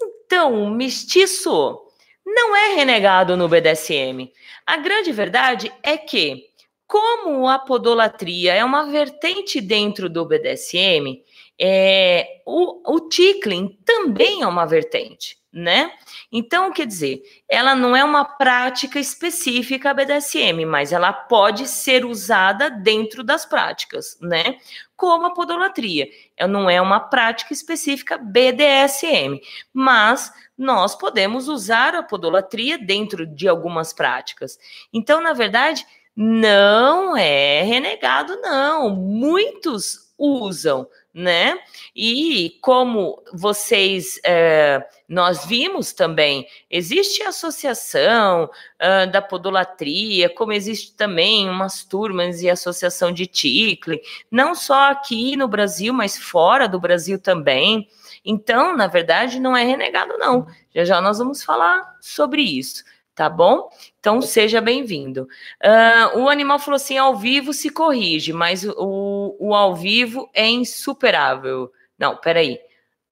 Então, 0.00 0.70
mestiço 0.70 1.80
não 2.24 2.56
é 2.56 2.74
renegado 2.74 3.36
no 3.36 3.48
BDSM. 3.48 4.32
A 4.66 4.76
grande 4.78 5.12
verdade 5.12 5.72
é 5.82 5.96
que, 5.96 6.46
como 6.86 7.48
a 7.48 7.58
podolatria 7.58 8.54
é 8.54 8.64
uma 8.64 8.86
vertente 8.86 9.60
dentro 9.60 10.08
do 10.08 10.24
BDSM, 10.24 11.22
é, 11.60 12.42
o, 12.44 12.94
o 12.94 13.08
tickling 13.08 13.78
também 13.84 14.42
é 14.42 14.46
uma 14.46 14.66
vertente, 14.66 15.38
né? 15.52 15.92
Então, 16.32 16.72
quer 16.72 16.86
dizer, 16.86 17.22
ela 17.48 17.76
não 17.76 17.94
é 17.94 18.02
uma 18.02 18.24
prática 18.24 18.98
específica 18.98 19.94
BDSM, 19.94 20.64
mas 20.66 20.92
ela 20.92 21.12
pode 21.12 21.68
ser 21.68 22.04
usada 22.04 22.68
dentro 22.68 23.22
das 23.22 23.46
práticas, 23.46 24.18
né? 24.20 24.58
Como 24.96 25.26
a 25.26 25.34
podolatria. 25.34 26.08
Ela 26.36 26.50
não 26.50 26.68
é 26.68 26.80
uma 26.80 26.98
prática 26.98 27.52
específica 27.52 28.18
BDSM, 28.18 29.40
mas 29.72 30.32
nós 30.58 30.94
podemos 30.94 31.48
usar 31.48 31.94
a 31.94 32.02
podolatria 32.02 32.78
dentro 32.78 33.26
de 33.26 33.48
algumas 33.48 33.92
práticas. 33.92 34.58
Então, 34.92 35.20
na 35.20 35.32
verdade, 35.32 35.86
não 36.16 37.16
é 37.16 37.62
renegado, 37.62 38.40
não. 38.40 38.90
Muitos 38.90 40.12
usam, 40.16 40.86
né? 41.14 41.56
E 41.94 42.58
como 42.60 43.22
vocês, 43.32 44.18
é, 44.24 44.84
nós 45.08 45.46
vimos 45.46 45.92
também, 45.92 46.46
existe 46.68 47.22
a 47.22 47.28
associação 47.28 48.44
uh, 48.44 49.10
da 49.12 49.22
podolatria, 49.22 50.28
como 50.28 50.52
existe 50.52 50.96
também 50.96 51.48
umas 51.48 51.84
turmas 51.84 52.42
e 52.42 52.50
associação 52.50 53.12
de 53.12 53.26
ticle, 53.26 54.00
não 54.28 54.56
só 54.56 54.90
aqui 54.90 55.36
no 55.36 55.46
Brasil, 55.46 55.94
mas 55.94 56.18
fora 56.18 56.66
do 56.66 56.80
Brasil 56.80 57.20
também. 57.20 57.88
Então, 58.24 58.76
na 58.76 58.88
verdade, 58.88 59.38
não 59.38 59.56
é 59.56 59.62
renegado, 59.62 60.18
não. 60.18 60.46
Já 60.74 60.84
já 60.84 61.00
nós 61.00 61.18
vamos 61.18 61.44
falar 61.44 61.96
sobre 62.00 62.42
isso 62.42 62.82
tá 63.14 63.28
bom? 63.28 63.68
Então 64.00 64.20
seja 64.20 64.60
bem-vindo. 64.60 65.28
Uh, 65.62 66.18
o 66.20 66.28
animal 66.28 66.58
falou 66.58 66.76
assim: 66.76 66.98
ao 66.98 67.16
vivo 67.16 67.52
se 67.52 67.70
corrige, 67.70 68.32
mas 68.32 68.64
o, 68.64 69.36
o 69.38 69.54
ao 69.54 69.74
vivo 69.74 70.28
é 70.34 70.48
insuperável. 70.48 71.70
Não, 71.98 72.16
peraí. 72.16 72.58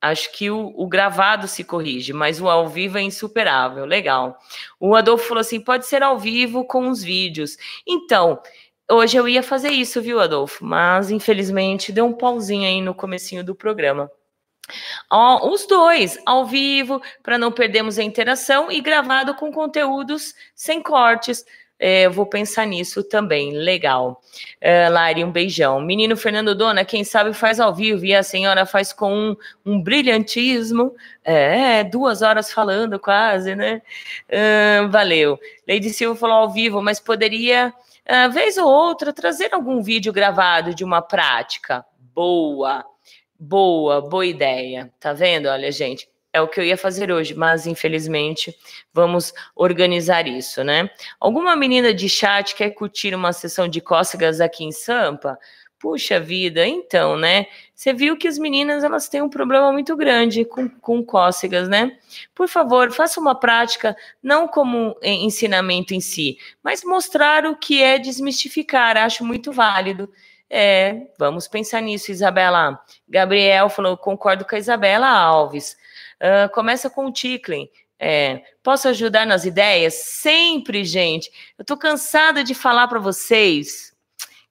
Acho 0.00 0.32
que 0.32 0.50
o, 0.50 0.72
o, 0.76 0.88
gravado 0.88 1.46
se 1.46 1.62
corrige, 1.62 2.12
mas 2.12 2.40
o 2.40 2.48
ao 2.48 2.68
vivo 2.68 2.98
é 2.98 3.02
insuperável. 3.02 3.84
Legal. 3.84 4.36
O 4.80 4.96
Adolfo 4.96 5.28
falou 5.28 5.40
assim: 5.40 5.60
pode 5.60 5.86
ser 5.86 6.02
ao 6.02 6.18
vivo 6.18 6.64
com 6.64 6.88
os 6.88 7.02
vídeos. 7.02 7.56
Então, 7.86 8.40
hoje 8.90 9.16
eu 9.16 9.28
ia 9.28 9.42
fazer 9.42 9.70
isso, 9.70 10.02
viu, 10.02 10.18
Adolfo? 10.20 10.64
Mas 10.64 11.10
infelizmente 11.10 11.92
deu 11.92 12.04
um 12.04 12.12
pauzinho 12.12 12.66
aí 12.66 12.80
no 12.80 12.94
comecinho 12.94 13.44
do 13.44 13.54
programa. 13.54 14.10
Os 15.10 15.66
dois, 15.66 16.18
ao 16.24 16.46
vivo, 16.46 17.02
para 17.22 17.38
não 17.38 17.52
perdermos 17.52 17.98
a 17.98 18.02
interação, 18.02 18.70
e 18.70 18.80
gravado 18.80 19.34
com 19.34 19.52
conteúdos 19.52 20.34
sem 20.54 20.82
cortes. 20.82 21.44
É, 21.84 22.08
vou 22.08 22.24
pensar 22.24 22.64
nisso 22.64 23.02
também. 23.02 23.50
Legal. 23.52 24.22
É, 24.60 24.88
Lari, 24.88 25.24
um 25.24 25.32
beijão. 25.32 25.80
Menino 25.80 26.16
Fernando 26.16 26.54
Dona, 26.54 26.84
quem 26.84 27.02
sabe 27.02 27.34
faz 27.34 27.58
ao 27.58 27.74
vivo 27.74 28.04
e 28.04 28.14
a 28.14 28.22
senhora 28.22 28.64
faz 28.64 28.92
com 28.92 29.12
um, 29.12 29.36
um 29.66 29.82
brilhantismo. 29.82 30.94
É, 31.24 31.82
duas 31.82 32.22
horas 32.22 32.52
falando 32.52 33.00
quase, 33.00 33.56
né? 33.56 33.82
É, 34.28 34.86
valeu. 34.90 35.36
Lady 35.68 35.90
Silva 35.90 36.14
falou 36.14 36.36
ao 36.36 36.50
vivo, 36.52 36.80
mas 36.80 37.00
poderia, 37.00 37.74
vez 38.32 38.56
ou 38.58 38.68
outra, 38.68 39.12
trazer 39.12 39.52
algum 39.52 39.82
vídeo 39.82 40.12
gravado 40.12 40.72
de 40.72 40.84
uma 40.84 41.02
prática. 41.02 41.84
Boa. 42.14 42.91
Boa, 43.44 44.00
boa 44.00 44.24
ideia. 44.24 44.92
Tá 45.00 45.12
vendo? 45.12 45.46
Olha, 45.48 45.72
gente, 45.72 46.08
é 46.32 46.40
o 46.40 46.46
que 46.46 46.60
eu 46.60 46.64
ia 46.64 46.76
fazer 46.76 47.10
hoje, 47.10 47.34
mas 47.34 47.66
infelizmente 47.66 48.56
vamos 48.94 49.34
organizar 49.56 50.28
isso, 50.28 50.62
né? 50.62 50.88
Alguma 51.18 51.56
menina 51.56 51.92
de 51.92 52.08
chat 52.08 52.54
quer 52.54 52.70
curtir 52.70 53.16
uma 53.16 53.32
sessão 53.32 53.66
de 53.66 53.80
cócegas 53.80 54.40
aqui 54.40 54.62
em 54.62 54.70
Sampa? 54.70 55.36
Puxa 55.76 56.20
vida, 56.20 56.64
então, 56.64 57.16
né? 57.16 57.46
Você 57.74 57.92
viu 57.92 58.16
que 58.16 58.28
as 58.28 58.38
meninas 58.38 58.84
elas 58.84 59.08
têm 59.08 59.22
um 59.22 59.28
problema 59.28 59.72
muito 59.72 59.96
grande 59.96 60.44
com, 60.44 60.68
com 60.68 61.04
cócegas, 61.04 61.68
né? 61.68 61.98
Por 62.36 62.46
favor, 62.46 62.92
faça 62.92 63.18
uma 63.18 63.34
prática, 63.34 63.96
não 64.22 64.46
como 64.46 64.96
ensinamento 65.02 65.92
em 65.92 66.00
si, 66.00 66.38
mas 66.62 66.84
mostrar 66.84 67.44
o 67.44 67.56
que 67.56 67.82
é 67.82 67.98
desmistificar. 67.98 68.96
Acho 68.96 69.24
muito 69.24 69.50
válido. 69.50 70.08
É, 70.54 71.06
vamos 71.18 71.48
pensar 71.48 71.80
nisso, 71.80 72.12
Isabela. 72.12 72.78
Gabriel 73.08 73.70
falou, 73.70 73.96
concordo 73.96 74.44
com 74.44 74.54
a 74.54 74.58
Isabela 74.58 75.08
Alves. 75.08 75.78
Uh, 76.20 76.52
começa 76.52 76.90
com 76.90 77.06
o 77.06 77.12
Ticklin. 77.12 77.70
É, 77.98 78.42
posso 78.62 78.86
ajudar 78.88 79.24
nas 79.24 79.46
ideias? 79.46 79.94
Sempre, 79.94 80.84
gente. 80.84 81.32
Eu 81.56 81.64
tô 81.64 81.74
cansada 81.74 82.44
de 82.44 82.54
falar 82.54 82.86
para 82.86 82.98
vocês 82.98 83.96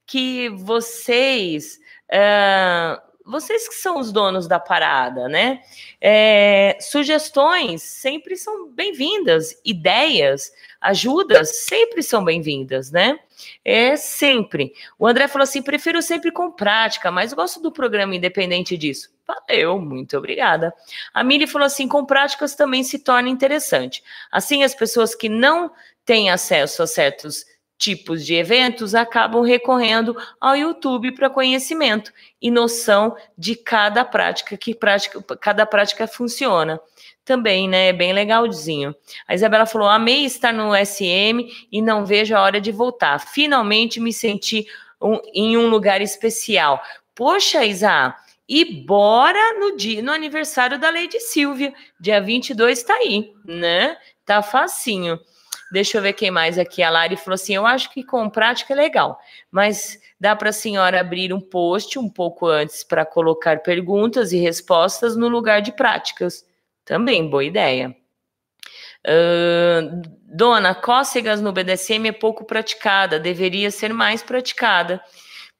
que 0.07 0.49
vocês, 0.49 1.77
uh, 2.11 2.99
vocês 3.25 3.67
que 3.67 3.75
são 3.75 3.99
os 3.99 4.11
donos 4.11 4.47
da 4.47 4.59
parada, 4.59 5.27
né? 5.27 5.61
É, 5.99 6.77
sugestões 6.81 7.81
sempre 7.83 8.35
são 8.35 8.69
bem-vindas, 8.69 9.55
ideias 9.63 10.51
ajudas 10.79 11.63
sempre 11.65 12.01
são 12.01 12.23
bem-vindas, 12.23 12.91
né? 12.91 13.19
É 13.63 13.95
sempre. 13.95 14.73
O 14.97 15.07
André 15.07 15.27
falou 15.27 15.43
assim: 15.43 15.61
prefiro 15.61 16.01
sempre 16.01 16.31
com 16.31 16.51
prática, 16.51 17.11
mas 17.11 17.33
gosto 17.33 17.61
do 17.61 17.71
programa 17.71 18.15
independente 18.15 18.75
disso. 18.77 19.09
Valeu, 19.27 19.79
muito 19.79 20.17
obrigada. 20.17 20.73
A 21.13 21.23
Mili 21.23 21.47
falou 21.47 21.65
assim: 21.65 21.87
com 21.87 22.05
práticas 22.05 22.55
também 22.55 22.83
se 22.83 22.99
torna 22.99 23.29
interessante. 23.29 24.03
Assim, 24.31 24.63
as 24.63 24.73
pessoas 24.73 25.13
que 25.13 25.29
não 25.29 25.71
têm 26.03 26.29
acesso 26.31 26.81
a 26.81 26.87
certos 26.87 27.45
tipos 27.81 28.23
de 28.23 28.35
eventos 28.35 28.93
acabam 28.93 29.41
recorrendo 29.41 30.15
ao 30.39 30.55
YouTube 30.55 31.13
para 31.13 31.31
conhecimento 31.31 32.13
e 32.39 32.51
noção 32.51 33.17
de 33.35 33.55
cada 33.55 34.05
prática 34.05 34.55
que 34.55 34.75
prática, 34.75 35.19
cada 35.37 35.65
prática 35.65 36.07
funciona 36.07 36.79
também, 37.25 37.67
né? 37.67 37.87
É 37.87 37.93
bem 37.93 38.13
legalzinho. 38.13 38.95
A 39.27 39.33
Isabela 39.33 39.65
falou: 39.65 39.87
amei 39.87 40.25
estar 40.25 40.53
no 40.53 40.75
SM 40.75 41.67
e 41.71 41.81
não 41.81 42.05
vejo 42.05 42.35
a 42.35 42.41
hora 42.41 42.61
de 42.61 42.71
voltar. 42.71 43.17
Finalmente 43.19 43.99
me 43.99 44.13
senti 44.13 44.67
um, 45.01 45.19
em 45.33 45.57
um 45.57 45.67
lugar 45.67 46.01
especial. 46.01 46.79
Poxa, 47.15 47.65
Isa, 47.65 48.15
e 48.47 48.63
bora 48.83 49.59
no 49.59 49.75
dia, 49.75 50.03
no 50.03 50.11
aniversário 50.11 50.77
da 50.77 50.91
Lady 50.91 51.19
Silvia. 51.19 51.73
Dia 51.99 52.21
22 52.21 52.83
tá 52.83 52.93
aí, 52.93 53.33
né? 53.43 53.97
Tá 54.23 54.43
facinho. 54.43 55.19
Deixa 55.71 55.97
eu 55.97 56.01
ver 56.01 56.13
quem 56.13 56.29
mais 56.29 56.59
aqui. 56.59 56.83
A 56.83 56.89
Lari 56.89 57.15
falou 57.15 57.35
assim: 57.35 57.55
eu 57.55 57.65
acho 57.65 57.89
que 57.91 58.03
com 58.03 58.29
prática 58.29 58.73
é 58.73 58.75
legal, 58.75 59.17
mas 59.49 59.97
dá 60.19 60.35
para 60.35 60.49
a 60.49 60.53
senhora 60.53 60.99
abrir 60.99 61.33
um 61.33 61.39
post 61.39 61.97
um 61.97 62.09
pouco 62.09 62.45
antes 62.47 62.83
para 62.83 63.05
colocar 63.05 63.61
perguntas 63.61 64.33
e 64.33 64.37
respostas 64.37 65.15
no 65.15 65.29
lugar 65.29 65.61
de 65.61 65.71
práticas. 65.71 66.45
Também, 66.83 67.29
boa 67.29 67.43
ideia. 67.43 67.95
Uh, 69.07 70.01
dona, 70.25 70.75
cócegas 70.75 71.41
no 71.41 71.51
BDSM 71.51 72.07
é 72.07 72.11
pouco 72.11 72.43
praticada, 72.45 73.19
deveria 73.19 73.71
ser 73.71 73.93
mais 73.93 74.21
praticada, 74.21 75.01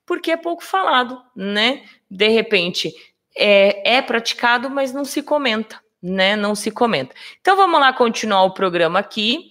porque 0.05 0.31
é 0.31 0.37
pouco 0.37 0.63
falado, 0.63 1.19
né? 1.35 1.83
De 2.09 2.27
repente, 2.27 2.93
é, 3.35 3.97
é 3.97 4.01
praticado, 4.01 4.69
mas 4.69 4.93
não 4.93 5.05
se 5.05 5.23
comenta, 5.23 5.79
né? 6.03 6.35
Não 6.35 6.53
se 6.53 6.69
comenta. 6.69 7.15
Então 7.39 7.55
vamos 7.55 7.79
lá 7.79 7.93
continuar 7.93 8.43
o 8.43 8.53
programa 8.53 8.99
aqui. 8.99 9.50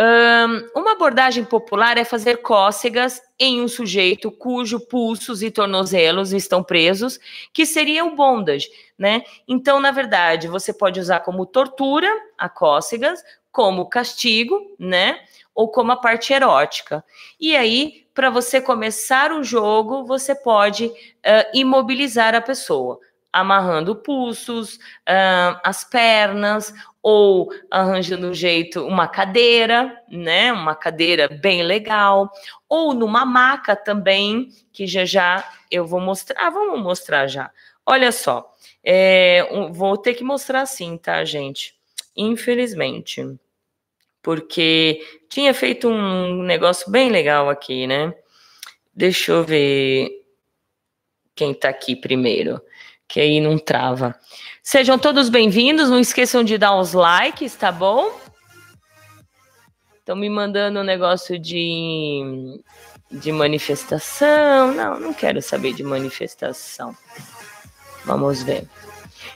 Um, 0.00 0.80
uma 0.80 0.92
abordagem 0.92 1.44
popular 1.44 1.98
é 1.98 2.06
fazer 2.06 2.38
cócegas 2.38 3.20
em 3.38 3.60
um 3.60 3.68
sujeito 3.68 4.30
cujo 4.30 4.80
pulsos 4.80 5.42
e 5.42 5.50
tornozelos 5.50 6.32
estão 6.32 6.64
presos, 6.64 7.20
que 7.52 7.66
seria 7.66 8.02
o 8.02 8.16
bondage, 8.16 8.70
né? 8.96 9.22
Então, 9.46 9.78
na 9.78 9.90
verdade, 9.90 10.48
você 10.48 10.72
pode 10.72 10.98
usar 10.98 11.20
como 11.20 11.44
tortura 11.44 12.08
a 12.38 12.48
cócegas, 12.48 13.22
como 13.52 13.90
castigo, 13.90 14.74
né? 14.78 15.20
Ou 15.54 15.70
como 15.70 15.92
a 15.92 15.96
parte 15.96 16.32
erótica. 16.32 17.04
E 17.38 17.54
aí, 17.54 18.06
para 18.14 18.30
você 18.30 18.58
começar 18.58 19.32
o 19.32 19.44
jogo, 19.44 20.06
você 20.06 20.34
pode 20.34 20.86
uh, 20.86 20.92
imobilizar 21.52 22.34
a 22.34 22.40
pessoa 22.40 22.98
amarrando 23.32 23.94
pulsos, 23.94 24.76
uh, 24.76 25.60
as 25.62 25.84
pernas, 25.84 26.72
ou 27.02 27.50
arranjando 27.70 28.28
um 28.28 28.34
jeito, 28.34 28.84
uma 28.86 29.08
cadeira, 29.08 29.96
né? 30.08 30.52
Uma 30.52 30.74
cadeira 30.74 31.28
bem 31.28 31.62
legal, 31.62 32.30
ou 32.68 32.94
numa 32.94 33.24
maca 33.24 33.74
também, 33.76 34.48
que 34.72 34.86
já 34.86 35.04
já 35.04 35.44
eu 35.70 35.86
vou 35.86 36.00
mostrar. 36.00 36.46
Ah, 36.46 36.50
vamos 36.50 36.80
mostrar 36.82 37.26
já. 37.26 37.50
Olha 37.86 38.12
só, 38.12 38.54
é, 38.84 39.46
vou 39.72 39.96
ter 39.96 40.14
que 40.14 40.24
mostrar 40.24 40.62
assim, 40.62 40.96
tá, 40.98 41.24
gente? 41.24 41.74
Infelizmente. 42.16 43.22
porque 44.22 45.00
tinha 45.28 45.54
feito 45.54 45.88
um 45.88 46.42
negócio 46.42 46.90
bem 46.90 47.10
legal 47.10 47.48
aqui, 47.48 47.86
né? 47.86 48.14
Deixa 48.94 49.32
eu 49.32 49.44
ver 49.44 50.10
quem 51.34 51.54
tá 51.54 51.68
aqui 51.70 51.96
primeiro, 51.96 52.60
que 53.10 53.18
aí 53.18 53.40
não 53.40 53.58
trava. 53.58 54.14
Sejam 54.62 54.96
todos 54.96 55.28
bem-vindos, 55.28 55.90
não 55.90 55.98
esqueçam 55.98 56.44
de 56.44 56.56
dar 56.56 56.78
os 56.78 56.92
likes, 56.92 57.56
tá 57.56 57.72
bom? 57.72 58.16
Estão 59.98 60.14
me 60.14 60.30
mandando 60.30 60.78
um 60.78 60.84
negócio 60.84 61.36
de, 61.36 62.62
de 63.10 63.32
manifestação. 63.32 64.72
Não, 64.72 65.00
não 65.00 65.12
quero 65.12 65.42
saber 65.42 65.74
de 65.74 65.82
manifestação. 65.82 66.96
Vamos 68.04 68.44
ver. 68.44 68.68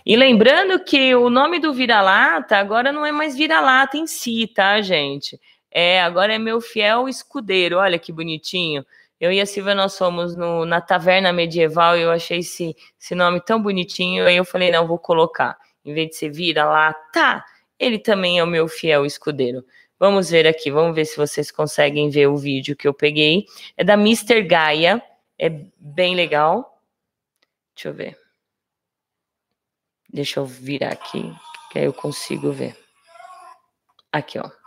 E 0.06 0.14
lembrando 0.16 0.78
que 0.84 1.12
o 1.16 1.28
nome 1.28 1.58
do 1.58 1.74
vira-lata 1.74 2.56
agora 2.56 2.92
não 2.92 3.04
é 3.04 3.10
mais 3.10 3.34
vira-lata 3.34 3.96
em 3.96 4.06
si, 4.06 4.46
tá, 4.54 4.80
gente? 4.80 5.40
É, 5.68 6.00
agora 6.00 6.32
é 6.32 6.38
meu 6.38 6.60
fiel 6.60 7.08
escudeiro. 7.08 7.78
Olha 7.78 7.98
que 7.98 8.12
bonitinho. 8.12 8.86
Eu 9.20 9.32
e 9.32 9.40
a 9.40 9.46
Silvia, 9.46 9.74
nós 9.74 9.96
fomos 9.96 10.36
no, 10.36 10.64
na 10.64 10.80
taverna 10.80 11.32
medieval 11.32 11.96
e 11.96 12.02
eu 12.02 12.10
achei 12.10 12.38
esse, 12.38 12.76
esse 13.00 13.14
nome 13.14 13.40
tão 13.40 13.62
bonitinho. 13.62 14.26
Aí 14.26 14.36
eu 14.36 14.44
falei, 14.44 14.70
não, 14.70 14.86
vou 14.86 14.98
colocar. 14.98 15.56
Em 15.84 15.94
vez 15.94 16.10
de 16.10 16.16
ser 16.16 16.30
vira-lata, 16.30 17.44
ele 17.78 17.98
também 17.98 18.38
é 18.38 18.44
o 18.44 18.46
meu 18.46 18.66
fiel 18.68 19.06
escudeiro. 19.06 19.64
Vamos 19.98 20.30
ver 20.30 20.46
aqui, 20.46 20.70
vamos 20.70 20.94
ver 20.94 21.04
se 21.04 21.16
vocês 21.16 21.50
conseguem 21.50 22.10
ver 22.10 22.26
o 22.26 22.36
vídeo 22.36 22.76
que 22.76 22.86
eu 22.86 22.92
peguei. 22.92 23.46
É 23.76 23.84
da 23.84 23.94
Mr. 23.94 24.42
Gaia, 24.42 25.02
é 25.38 25.48
bem 25.78 26.14
legal. 26.14 26.82
Deixa 27.74 27.88
eu 27.88 27.94
ver. 27.94 28.18
Deixa 30.12 30.40
eu 30.40 30.46
virar 30.46 30.92
aqui, 30.92 31.32
que 31.70 31.78
aí 31.78 31.84
eu 31.84 31.92
consigo 31.92 32.52
ver. 32.52 32.76
Aqui, 34.12 34.38
ó. 34.38 34.63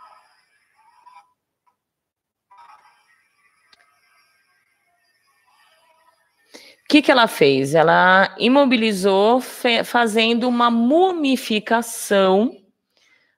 Que, 6.88 7.02
que 7.02 7.12
ela 7.12 7.28
fez? 7.28 7.74
Ela 7.74 8.34
imobilizou 8.38 9.42
fazendo 9.84 10.48
uma 10.48 10.70
mumificação 10.70 12.56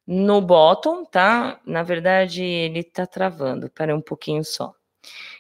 no 0.07 0.41
bottom, 0.41 1.05
tá? 1.05 1.59
Na 1.67 1.83
verdade, 1.83 2.45
ele 2.45 2.85
tá 2.85 3.07
travando. 3.07 3.67
Espera 3.67 3.95
um 3.95 4.01
pouquinho 4.01 4.45
só. 4.45 4.73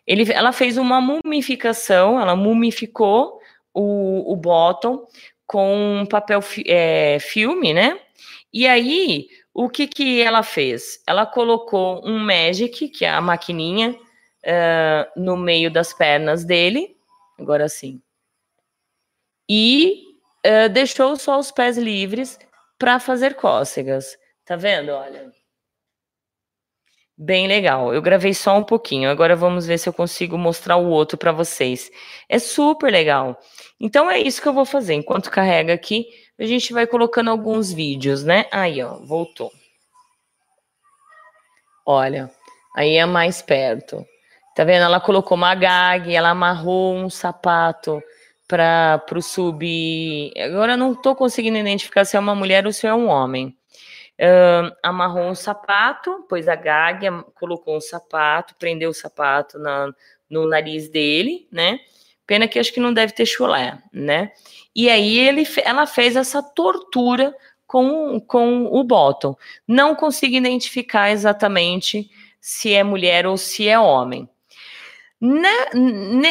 Ele, 0.05 0.31
ela 0.33 0.51
fez 0.53 0.77
uma 0.77 1.01
mumificação, 1.01 2.21
ela 2.21 2.35
mumificou 2.35 3.39
o, 3.73 4.33
o 4.33 4.37
bottom 4.37 5.07
com 5.47 6.05
papel 6.11 6.41
é, 6.67 7.19
filme, 7.21 7.73
né? 7.73 7.97
E 8.53 8.67
aí, 8.67 9.29
o 9.55 9.69
que, 9.69 9.87
que 9.87 10.21
ela 10.21 10.43
fez? 10.43 11.01
Ela 11.07 11.27
colocou 11.27 12.01
um 12.05 12.19
Magic, 12.19 12.89
que 12.89 13.05
é 13.05 13.11
a 13.11 13.21
maquininha, 13.21 13.91
uh, 13.91 15.21
no 15.21 15.37
meio 15.37 15.71
das 15.71 15.93
pernas 15.93 16.45
dele, 16.45 16.97
agora 17.41 17.69
sim, 17.69 18.01
e 19.53 20.05
uh, 20.47 20.69
deixou 20.69 21.17
só 21.17 21.37
os 21.37 21.51
pés 21.51 21.77
livres 21.77 22.39
para 22.79 23.01
fazer 23.01 23.35
cócegas. 23.35 24.17
Tá 24.45 24.55
vendo? 24.55 24.91
Olha. 24.91 25.33
Bem 27.19 27.49
legal. 27.49 27.93
Eu 27.93 28.01
gravei 28.01 28.33
só 28.33 28.57
um 28.57 28.63
pouquinho. 28.63 29.11
Agora 29.11 29.35
vamos 29.35 29.67
ver 29.67 29.77
se 29.79 29.89
eu 29.89 29.93
consigo 29.93 30.39
mostrar 30.39 30.77
o 30.77 30.89
outro 30.89 31.19
para 31.19 31.33
vocês. 31.33 31.91
É 32.29 32.39
super 32.39 32.93
legal. 32.93 33.37
Então 33.81 34.09
é 34.09 34.21
isso 34.21 34.41
que 34.41 34.47
eu 34.47 34.55
vou 34.55 34.65
fazer. 34.65 34.95
Enquanto 34.95 35.33
carrega 35.33 35.75
aqui, 35.75 36.07
a 36.39 36.47
gente 36.47 36.73
vai 36.73 36.87
colocando 36.87 37.31
alguns 37.31 37.73
vídeos, 37.73 38.23
né? 38.23 38.47
Aí, 38.53 38.81
ó, 38.81 38.99
voltou. 39.01 39.53
Olha, 41.85 42.31
aí 42.77 42.97
é 42.97 43.05
mais 43.05 43.43
perto. 43.43 44.07
Tá 44.55 44.65
vendo? 44.65 44.83
Ela 44.83 45.01
colocou 45.01 45.37
uma 45.37 45.55
gag, 45.55 46.15
ela 46.15 46.31
amarrou 46.31 46.95
um 46.95 47.09
sapato 47.09 48.03
para 48.49 49.05
o 49.15 49.23
sub. 49.23 50.33
Agora 50.37 50.73
eu 50.73 50.79
não 50.79 50.93
estou 50.93 51.15
conseguindo 51.15 51.57
identificar 51.57 52.05
se 52.05 52.17
é 52.17 52.21
uma 52.21 52.35
mulher 52.35 52.67
ou 52.67 52.73
se 52.73 52.87
é 52.87 52.95
um 52.95 53.07
homem. 53.07 53.57
Uh, 54.19 54.75
amarrou 54.83 55.25
um 55.25 55.35
sapato, 55.35 56.27
pôs 56.29 56.47
a 56.47 56.55
gag, 56.55 57.07
colocou 57.35 57.77
um 57.77 57.81
sapato, 57.81 58.55
prendeu 58.59 58.91
o 58.91 58.95
sapato 58.95 59.59
na, 59.59 59.95
no 60.29 60.47
nariz 60.47 60.91
dele, 60.91 61.49
né? 61.51 61.81
Pena 62.27 62.47
que 62.47 62.59
acho 62.59 62.73
que 62.73 62.81
não 62.81 62.93
deve 62.93 63.15
ter 63.15 63.25
chulé, 63.25 63.79
né? 63.93 64.33
E 64.75 64.91
aí 64.91 65.19
ele, 65.19 65.45
ela 65.65 65.87
fez 65.87 66.17
essa 66.17 66.43
tortura 66.43 67.35
com, 67.67 68.21
com 68.21 68.67
o 68.67 68.85
bottom. 68.85 69.37
Não 69.67 69.95
consigo 69.95 70.35
identificar 70.35 71.11
exatamente 71.11 72.11
se 72.41 72.75
é 72.75 72.83
mulher 72.83 73.27
ou 73.27 73.37
se 73.37 73.69
é 73.69 73.79
homem. 73.79 74.29
Na, 75.21 75.49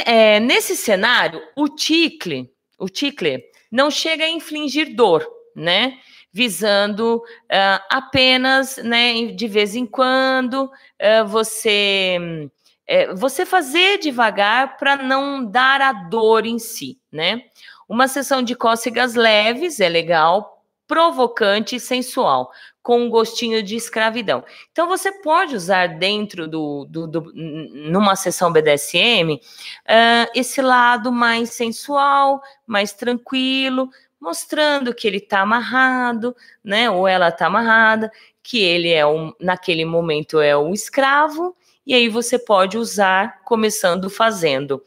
é, 0.05 0.39
nesse 0.39 0.75
cenário, 0.75 1.41
o 1.55 1.69
ticle, 1.69 2.51
o 2.77 2.89
ticle 2.89 3.43
não 3.71 3.91
chega 3.91 4.23
a 4.23 4.29
infligir 4.29 4.95
dor, 4.95 5.27
né? 5.55 5.97
Visando 6.31 7.17
uh, 7.17 7.83
apenas, 7.89 8.77
né, 8.77 9.25
de 9.27 9.47
vez 9.47 9.75
em 9.75 9.85
quando, 9.85 10.65
uh, 10.65 11.27
você 11.27 12.49
é, 12.89 13.13
você 13.13 13.45
fazer 13.45 13.99
devagar 13.99 14.77
para 14.77 14.97
não 14.97 15.45
dar 15.45 15.79
a 15.79 15.93
dor 15.93 16.47
em 16.47 16.57
si, 16.57 16.99
né? 17.11 17.43
Uma 17.87 18.07
sessão 18.07 18.41
de 18.41 18.55
cócegas 18.55 19.13
leves 19.13 19.79
é 19.79 19.87
legal, 19.87 20.63
provocante 20.87 21.75
e 21.75 21.79
sensual, 21.79 22.51
com 22.81 23.01
um 23.01 23.09
gostinho 23.09 23.61
de 23.61 23.75
escravidão. 23.75 24.43
Então 24.71 24.87
você 24.87 25.11
pode 25.11 25.55
usar 25.55 25.87
dentro 25.99 26.47
do, 26.47 26.85
do, 26.85 27.07
do 27.07 27.31
numa 27.33 28.15
sessão 28.15 28.51
BDSM 28.51 29.35
uh, 29.35 30.31
esse 30.33 30.61
lado 30.61 31.11
mais 31.11 31.51
sensual, 31.51 32.41
mais 32.65 32.93
tranquilo, 32.93 33.89
mostrando 34.19 34.93
que 34.93 35.07
ele 35.07 35.17
está 35.17 35.41
amarrado, 35.41 36.35
né? 36.63 36.89
Ou 36.89 37.07
ela 37.07 37.29
está 37.29 37.47
amarrada, 37.47 38.11
que 38.43 38.61
ele 38.61 38.91
é 38.91 39.05
um, 39.05 39.33
naquele 39.39 39.85
momento 39.85 40.39
é 40.39 40.57
um 40.57 40.73
escravo 40.73 41.55
e 41.85 41.93
aí 41.93 42.09
você 42.09 42.37
pode 42.37 42.77
usar 42.77 43.41
começando 43.43 44.09
fazendo. 44.09 44.83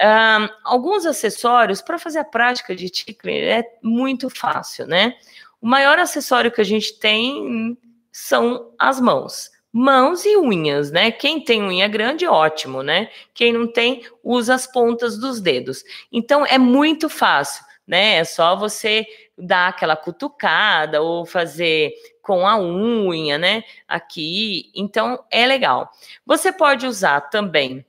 Um, 0.00 0.48
alguns 0.64 1.06
acessórios 1.06 1.80
para 1.80 1.98
fazer 1.98 2.18
a 2.18 2.24
prática 2.24 2.74
de 2.74 2.90
tickling 2.90 3.38
é 3.38 3.64
muito 3.82 4.28
fácil, 4.28 4.86
né? 4.86 5.14
O 5.64 5.66
maior 5.66 5.98
acessório 5.98 6.52
que 6.52 6.60
a 6.60 6.64
gente 6.64 6.98
tem 6.98 7.74
são 8.12 8.74
as 8.78 9.00
mãos. 9.00 9.50
Mãos 9.72 10.22
e 10.26 10.36
unhas, 10.36 10.90
né? 10.90 11.10
Quem 11.10 11.40
tem 11.40 11.62
unha 11.62 11.88
grande, 11.88 12.26
ótimo, 12.26 12.82
né? 12.82 13.08
Quem 13.32 13.50
não 13.50 13.66
tem, 13.66 14.04
usa 14.22 14.52
as 14.52 14.66
pontas 14.66 15.16
dos 15.16 15.40
dedos. 15.40 15.82
Então 16.12 16.44
é 16.44 16.58
muito 16.58 17.08
fácil, 17.08 17.64
né? 17.86 18.16
É 18.16 18.24
só 18.24 18.54
você 18.54 19.06
dar 19.38 19.68
aquela 19.68 19.96
cutucada 19.96 21.00
ou 21.00 21.24
fazer 21.24 21.94
com 22.20 22.46
a 22.46 22.60
unha, 22.60 23.38
né? 23.38 23.64
Aqui, 23.88 24.70
então 24.74 25.24
é 25.30 25.46
legal. 25.46 25.90
Você 26.26 26.52
pode 26.52 26.86
usar 26.86 27.22
também, 27.30 27.82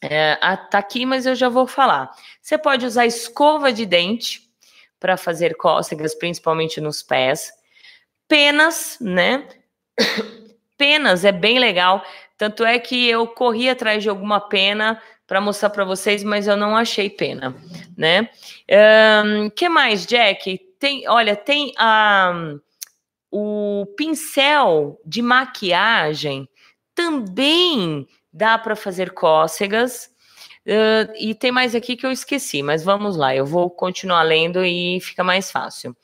é, 0.00 0.36
tá 0.70 0.78
aqui, 0.78 1.04
mas 1.04 1.26
eu 1.26 1.34
já 1.34 1.48
vou 1.48 1.66
falar. 1.66 2.08
Você 2.40 2.56
pode 2.56 2.86
usar 2.86 3.04
escova 3.04 3.72
de 3.72 3.84
dente 3.84 4.45
para 4.98 5.16
fazer 5.16 5.56
cócegas, 5.56 6.14
principalmente 6.14 6.80
nos 6.80 7.02
pés. 7.02 7.52
Penas, 8.28 8.98
né? 9.00 9.46
Penas 10.76 11.24
é 11.24 11.32
bem 11.32 11.58
legal. 11.58 12.04
Tanto 12.36 12.64
é 12.64 12.78
que 12.78 13.08
eu 13.08 13.26
corri 13.26 13.68
atrás 13.68 14.02
de 14.02 14.08
alguma 14.08 14.40
pena 14.40 15.00
para 15.26 15.40
mostrar 15.40 15.70
para 15.70 15.84
vocês, 15.84 16.22
mas 16.22 16.46
eu 16.46 16.56
não 16.56 16.76
achei 16.76 17.10
pena, 17.10 17.56
né? 17.96 18.28
Um, 19.24 19.50
que 19.50 19.68
mais, 19.68 20.06
Jack? 20.06 20.58
Tem, 20.78 21.08
olha, 21.08 21.34
tem 21.34 21.72
a 21.78 22.56
o 23.30 23.86
pincel 23.96 24.98
de 25.04 25.20
maquiagem 25.20 26.48
também 26.94 28.08
dá 28.32 28.56
para 28.56 28.74
fazer 28.74 29.12
cócegas. 29.12 30.10
Uh, 30.66 31.14
e 31.16 31.32
tem 31.32 31.52
mais 31.52 31.76
aqui 31.76 31.94
que 31.94 32.04
eu 32.04 32.10
esqueci, 32.10 32.60
mas 32.60 32.82
vamos 32.82 33.16
lá, 33.16 33.32
eu 33.32 33.46
vou 33.46 33.70
continuar 33.70 34.24
lendo 34.24 34.64
e 34.64 34.98
fica 35.00 35.22
mais 35.22 35.48
fácil. 35.48 35.96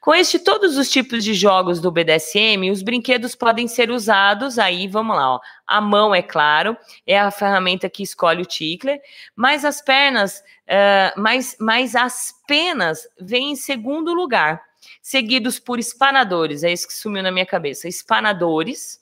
Com 0.00 0.14
este 0.14 0.38
todos 0.38 0.78
os 0.78 0.90
tipos 0.90 1.22
de 1.22 1.34
jogos 1.34 1.82
do 1.82 1.92
BDSM, 1.92 2.70
os 2.70 2.80
brinquedos 2.80 3.34
podem 3.34 3.68
ser 3.68 3.90
usados, 3.90 4.58
aí 4.58 4.88
vamos 4.88 5.14
lá, 5.14 5.34
ó. 5.34 5.40
A 5.66 5.82
mão, 5.82 6.14
é 6.14 6.22
claro, 6.22 6.74
é 7.06 7.18
a 7.18 7.30
ferramenta 7.30 7.90
que 7.90 8.02
escolhe 8.02 8.40
o 8.40 8.46
tickler, 8.46 9.02
mas 9.34 9.66
as 9.66 9.82
pernas, 9.82 10.38
uh, 10.38 11.20
mas, 11.20 11.54
mas 11.60 11.94
as 11.94 12.32
penas 12.46 13.06
vêm 13.20 13.50
em 13.50 13.56
segundo 13.56 14.14
lugar 14.14 14.62
seguidos 15.02 15.58
por 15.58 15.78
espanadores. 15.78 16.62
É 16.64 16.72
isso 16.72 16.86
que 16.86 16.94
sumiu 16.94 17.22
na 17.22 17.30
minha 17.30 17.44
cabeça. 17.44 17.86
Espanadores, 17.86 18.98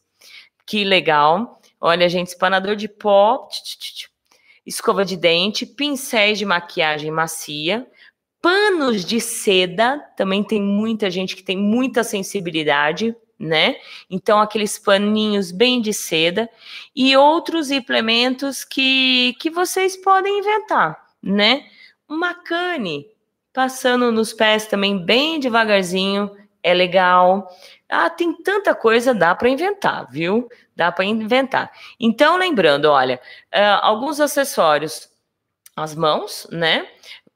que 0.67 0.83
legal. 0.83 1.61
Olha, 1.81 2.09
gente, 2.09 2.29
espanador 2.29 2.75
de 2.75 2.89
pó, 2.89 3.49
escova 4.67 5.05
de 5.05 5.17
dente, 5.17 5.67
pincéis 5.67 6.39
de 6.39 6.45
maquiagem 6.45 7.11
macia, 7.11 7.87
panos 8.41 9.05
de 9.05 9.21
seda. 9.21 9.99
Também 10.17 10.43
tem 10.43 10.61
muita 10.63 11.11
gente 11.11 11.37
que 11.37 11.43
tem 11.43 11.57
muita 11.57 12.05
sensibilidade. 12.05 13.15
né? 13.39 13.77
Então, 14.09 14.41
aqueles 14.41 14.79
paninhos 14.79 15.51
bem 15.51 15.81
de 15.81 15.93
seda 15.93 16.49
e 16.95 17.17
outros 17.17 17.71
implementos 17.71 18.65
que, 18.65 19.35
que 19.41 19.51
vocês 19.51 19.97
podem 19.97 20.39
inventar, 20.39 20.99
né? 21.23 21.67
Uma 22.09 22.33
cane 22.35 23.07
passando 23.53 24.11
nos 24.11 24.33
pés 24.33 24.67
também 24.67 24.99
bem 24.99 25.39
devagarzinho, 25.39 26.31
é 26.63 26.75
legal. 26.75 27.49
Ah, 27.89 28.09
tem 28.11 28.33
tanta 28.43 28.75
coisa, 28.75 29.15
dá 29.15 29.35
para 29.35 29.49
inventar, 29.49 30.11
viu? 30.11 30.49
Dá 30.75 30.91
para 30.91 31.05
inventar. 31.05 31.71
Então, 32.01 32.37
lembrando, 32.37 32.87
olha, 32.87 33.21
uh, 33.55 33.79
alguns 33.83 34.21
acessórios, 34.21 35.09
as 35.77 35.95
mãos, 35.95 36.47
né? 36.51 36.89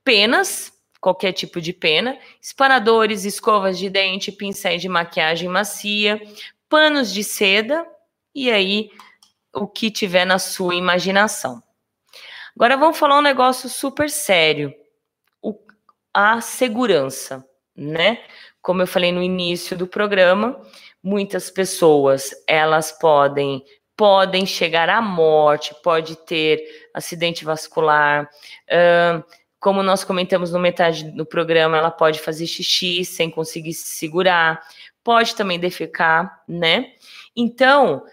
Penas, 0.03 0.73
qualquer 1.01 1.33
tipo 1.33 1.61
de 1.61 1.73
pena, 1.73 2.19
espanadores, 2.41 3.25
escovas 3.25 3.79
de 3.79 3.89
dente, 3.91 4.33
pincéis 4.33 4.81
de 4.81 4.89
maquiagem 4.89 5.49
macia, 5.49 6.21
panos 6.69 7.13
de 7.13 7.23
seda 7.23 7.87
e 8.35 8.51
aí 8.51 8.91
o 9.55 9.67
que 9.67 9.91
tiver 9.91 10.25
na 10.25 10.39
sua 10.39 10.75
imaginação. 10.75 11.63
Agora 12.55 12.77
vamos 12.77 12.99
falar 12.99 13.19
um 13.19 13.23
negócio 13.23 13.69
super 13.69 14.11
sério, 14.11 14.75
o, 15.41 15.57
a 16.13 16.41
segurança, 16.41 17.47
né? 17.77 18.25
Como 18.69 18.83
eu 18.83 18.87
falei 18.87 19.11
no 19.11 19.23
início 19.23 19.75
do 19.79 19.87
programa, 19.87 20.61
muitas 21.03 21.49
pessoas 21.49 22.35
elas 22.47 22.93
podem 22.93 23.65
podem 23.97 24.45
chegar 24.45 24.91
à 24.91 25.01
morte, 25.01 25.75
pode 25.83 26.17
ter 26.17 26.63
acidente 26.93 27.47
vascular, 27.47 28.29
uh, 28.71 29.25
como 29.59 29.83
nós 29.83 30.05
comentamos 30.05 30.53
no 30.53 30.59
metade 30.59 31.05
do 31.13 31.25
programa, 31.25 31.79
ela 31.79 31.91
pode 31.91 32.21
fazer 32.21 32.47
xixi 32.47 33.07
sem 33.07 33.31
conseguir 33.31 33.73
se 33.73 33.97
segurar, 33.97 34.63
pode 35.03 35.35
também 35.35 35.59
defecar, 35.59 36.43
né? 36.47 36.93
Então, 37.35 38.05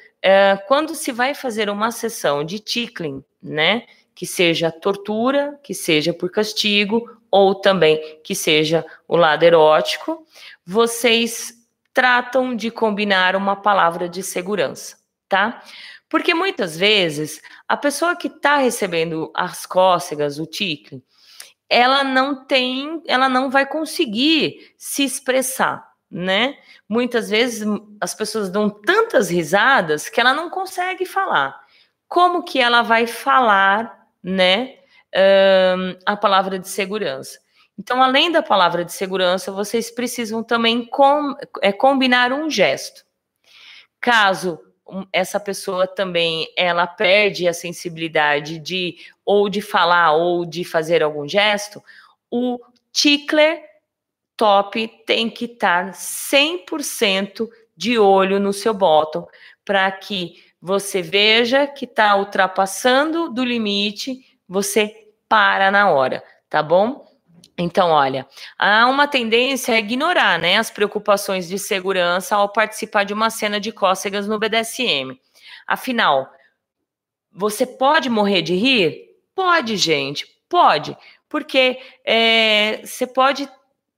quando 0.70 0.96
se 0.96 1.12
vai 1.12 1.36
fazer 1.36 1.70
uma 1.70 1.92
sessão 1.92 2.46
de 2.46 2.60
tickling, 2.60 3.22
né? 3.44 3.86
Que 4.16 4.26
seja 4.26 4.72
tortura, 4.72 5.60
que 5.62 5.74
seja 5.74 6.14
por 6.14 6.32
castigo, 6.32 7.20
ou 7.30 7.54
também 7.54 8.22
que 8.24 8.34
seja 8.34 8.86
o 9.08 9.18
lado 9.18 9.44
erótico, 9.44 10.26
vocês 10.66 11.54
tratam 11.94 12.56
de 12.56 12.72
combinar 12.72 13.36
uma 13.36 13.56
palavra 13.56 14.08
de 14.08 14.24
segurança, 14.24 14.98
tá? 15.28 15.62
Porque 16.10 16.34
muitas 16.34 16.78
vezes 16.78 17.42
a 17.68 17.76
pessoa 17.76 18.16
que 18.16 18.28
está 18.28 18.58
recebendo 18.58 19.32
as 19.36 19.66
cócegas, 19.66 20.40
o 20.40 20.46
tickling, 20.46 21.04
ela 21.70 22.04
não 22.04 22.46
tem, 22.46 23.02
ela 23.08 23.28
não 23.28 23.50
vai 23.50 23.66
conseguir 23.66 24.74
se 24.78 25.04
expressar, 25.04 25.86
né? 26.10 26.58
Muitas 26.88 27.30
vezes 27.30 27.68
as 28.00 28.14
pessoas 28.14 28.50
dão 28.50 28.70
tantas 28.70 29.30
risadas 29.30 30.08
que 30.08 30.22
ela 30.22 30.34
não 30.34 30.50
consegue 30.50 31.06
falar. 31.06 31.60
Como 32.08 32.44
que 32.44 32.60
ela 32.60 32.82
vai 32.82 33.08
falar, 33.08 34.05
né? 34.26 34.78
Um, 35.78 35.98
a 36.06 36.18
palavra 36.18 36.58
de 36.58 36.68
segurança. 36.68 37.40
Então, 37.78 38.02
além 38.02 38.32
da 38.32 38.42
palavra 38.42 38.84
de 38.84 38.92
segurança, 38.92 39.52
vocês 39.52 39.92
precisam 39.92 40.44
também 40.44 40.86
com, 40.86 41.36
é, 41.62 41.72
combinar 41.72 42.34
um 42.34 42.50
gesto. 42.50 43.06
Caso 44.02 44.60
essa 45.12 45.40
pessoa 45.40 45.88
também 45.88 46.48
ela 46.56 46.86
perde 46.86 47.48
a 47.48 47.54
sensibilidade 47.54 48.60
de 48.60 48.98
ou 49.26 49.50
de 49.50 49.62
falar 49.62 50.14
ou 50.14 50.46
de 50.46 50.64
fazer 50.64 51.02
algum 51.02 51.28
gesto, 51.28 51.84
o 52.30 52.60
tickler 52.92 53.64
top 54.38 54.88
tem 55.06 55.30
que 55.30 55.46
estar 55.46 55.92
100% 55.92 57.50
de 57.76 57.98
olho 57.98 58.40
no 58.40 58.54
seu 58.54 58.74
bottom 58.74 59.28
para 59.64 59.92
que 59.92 60.44
você 60.66 61.00
veja 61.00 61.68
que 61.68 61.86
está 61.86 62.16
ultrapassando 62.16 63.30
do 63.30 63.46
limite, 63.46 64.26
você 64.50 65.12
para 65.30 65.70
na 65.70 65.92
hora, 65.92 66.24
tá 66.50 66.64
bom? 66.64 67.06
Então, 67.56 67.92
olha, 67.92 68.28
há 68.58 68.88
uma 68.88 69.08
tendência 69.08 69.76
a 69.76 69.78
ignorar 69.78 70.40
né, 70.40 70.58
as 70.58 70.72
preocupações 70.72 71.48
de 71.48 71.60
segurança 71.60 72.36
ao 72.36 72.50
participar 72.50 73.04
de 73.04 73.14
uma 73.14 73.30
cena 73.30 73.60
de 73.60 73.72
cócegas 73.72 74.28
no 74.28 74.40
BDSM. 74.40 75.16
Afinal, 75.68 76.28
você 77.32 77.68
pode 77.68 78.10
morrer 78.10 78.42
de 78.42 78.56
rir? 78.56 79.06
Pode, 79.36 79.78
gente, 79.78 80.26
pode, 80.50 80.98
porque 81.30 81.80
é, 82.04 82.82
você 82.84 83.06
pode 83.06 83.48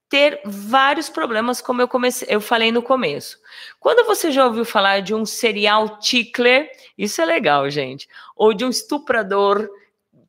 ter 0.09 0.41
vários 0.45 1.09
problemas, 1.09 1.61
como 1.61 1.81
eu, 1.81 1.87
comecei, 1.87 2.27
eu 2.31 2.39
falei 2.39 2.71
no 2.71 2.81
começo. 2.81 3.37
Quando 3.79 4.05
você 4.05 4.31
já 4.31 4.45
ouviu 4.45 4.63
falar 4.63 5.01
de 5.01 5.13
um 5.13 5.25
serial 5.25 5.99
tickler, 5.99 6.69
isso 6.97 7.21
é 7.21 7.25
legal, 7.25 7.69
gente, 7.69 8.07
ou 8.35 8.53
de 8.53 8.63
um 8.63 8.69
estuprador 8.69 9.69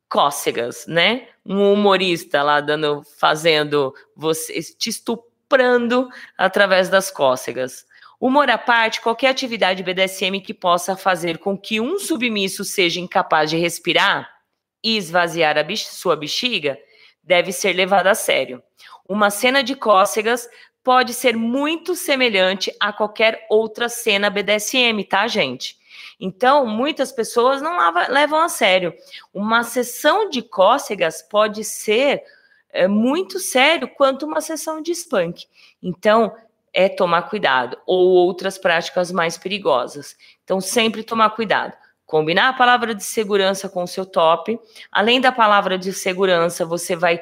cócegas, 0.09 0.87
né? 0.87 1.29
Um 1.45 1.73
humorista 1.73 2.43
lá 2.43 2.61
dando, 2.61 3.03
fazendo 3.19 3.95
você 4.17 4.61
te 4.63 4.91
estuprando 4.91 6.09
através 6.37 6.89
das 6.89 7.11
cócegas. 7.11 7.87
Humor 8.21 8.51
à 8.51 8.59
parte, 8.59 9.01
qualquer 9.01 9.29
atividade 9.29 9.83
BDSM 9.83 10.41
que 10.41 10.53
possa 10.53 10.97
fazer 10.97 11.39
com 11.39 11.57
que 11.57 11.81
um 11.81 12.01
submisso 12.01 12.65
seja 12.65 13.01
incapaz 13.01 13.49
de 13.49 13.57
respirar 13.57 14.29
e 14.83 14.97
esvaziar 14.97 15.57
a 15.57 15.63
bix 15.63 15.83
sua 15.83 16.17
bexiga 16.17 16.77
deve 17.23 17.53
ser 17.53 17.75
levada 17.75 18.11
a 18.11 18.15
sério. 18.15 18.63
Uma 19.09 19.31
cena 19.31 19.63
de 19.63 19.75
cócegas 19.75 20.49
pode 20.85 21.15
ser 21.15 21.37
muito 21.37 21.95
semelhante 21.95 22.75
a 22.79 22.93
qualquer 22.93 23.47
outra 23.49 23.89
cena 23.89 24.31
BDSM, 24.31 25.03
tá, 25.05 25.27
gente? 25.27 25.79
Então, 26.21 26.67
muitas 26.67 27.13
pessoas 27.13 27.63
não 27.63 27.79
levam 28.09 28.41
a 28.41 28.49
sério. 28.49 28.93
Uma 29.33 29.63
sessão 29.63 30.29
de 30.29 30.43
cócegas 30.43 31.23
pode 31.23 31.65
ser 31.65 32.23
é, 32.71 32.89
muito 32.89 33.39
sério 33.39 33.89
quanto 33.89 34.27
uma 34.27 34.41
sessão 34.41 34.83
de 34.83 34.93
spunk. 34.93 35.47
Então, 35.83 36.35
é 36.73 36.89
tomar 36.89 37.23
cuidado. 37.23 37.79
Ou 37.87 38.09
outras 38.09 38.59
práticas 38.59 39.13
mais 39.13 39.39
perigosas. 39.39 40.17
Então, 40.45 40.61
sempre 40.61 41.03
tomar 41.03 41.31
cuidado. 41.31 41.73
Combinar 42.05 42.49
a 42.49 42.53
palavra 42.55 42.95
de 42.95 43.05
segurança 43.05 43.69
com 43.69 43.83
o 43.83 43.89
seu 43.89 44.05
top. 44.05 44.59
Além 44.91 45.21
da 45.21 45.31
palavra 45.31 45.79
de 45.79 45.93
segurança, 45.93 46.65
você 46.65 46.97
vai 46.97 47.21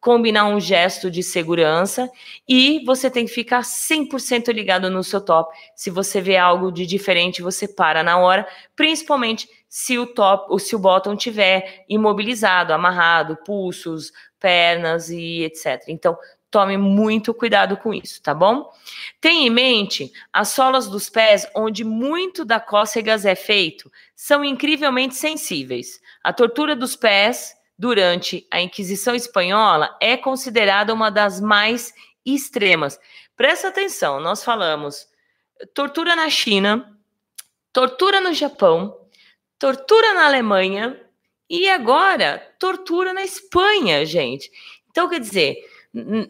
combinar 0.00 0.46
um 0.46 0.60
gesto 0.60 1.10
de 1.10 1.22
segurança 1.22 2.10
e 2.48 2.84
você 2.84 3.10
tem 3.10 3.26
que 3.26 3.32
ficar 3.32 3.62
100% 3.62 4.52
ligado 4.52 4.90
no 4.90 5.02
seu 5.02 5.20
top. 5.20 5.56
Se 5.74 5.90
você 5.90 6.20
vê 6.20 6.36
algo 6.36 6.70
de 6.70 6.86
diferente, 6.86 7.42
você 7.42 7.66
para 7.66 8.02
na 8.02 8.18
hora, 8.18 8.46
principalmente 8.76 9.48
se 9.68 9.98
o 9.98 10.06
top, 10.06 10.46
ou 10.50 10.58
se 10.58 10.74
o 10.74 10.78
bottom 10.78 11.16
tiver 11.16 11.84
imobilizado, 11.88 12.72
amarrado, 12.72 13.36
pulsos, 13.44 14.12
pernas 14.38 15.10
e 15.10 15.42
etc. 15.42 15.82
Então, 15.88 16.16
tome 16.50 16.78
muito 16.78 17.34
cuidado 17.34 17.76
com 17.76 17.92
isso, 17.92 18.22
tá 18.22 18.32
bom? 18.32 18.72
Tenha 19.20 19.46
em 19.46 19.50
mente, 19.50 20.10
as 20.32 20.48
solas 20.48 20.88
dos 20.88 21.10
pés, 21.10 21.46
onde 21.54 21.84
muito 21.84 22.44
da 22.44 22.58
cócegas 22.58 23.26
é 23.26 23.34
feito, 23.34 23.90
são 24.16 24.42
incrivelmente 24.42 25.14
sensíveis. 25.14 26.00
A 26.24 26.32
tortura 26.32 26.74
dos 26.74 26.96
pés 26.96 27.57
durante 27.78 28.46
a 28.50 28.60
Inquisição 28.60 29.14
Espanhola 29.14 29.96
é 30.00 30.16
considerada 30.16 30.92
uma 30.92 31.10
das 31.10 31.40
mais 31.40 31.94
extremas. 32.26 32.98
Presta 33.36 33.68
atenção, 33.68 34.20
nós 34.20 34.42
falamos 34.42 35.06
tortura 35.72 36.16
na 36.16 36.28
China, 36.28 36.98
tortura 37.72 38.20
no 38.20 38.32
Japão, 38.32 38.98
tortura 39.58 40.12
na 40.14 40.26
Alemanha 40.26 41.00
e 41.48 41.68
agora 41.68 42.38
tortura 42.58 43.12
na 43.12 43.22
Espanha, 43.22 44.04
gente. 44.04 44.50
Então, 44.90 45.08
quer 45.08 45.20
dizer, 45.20 45.56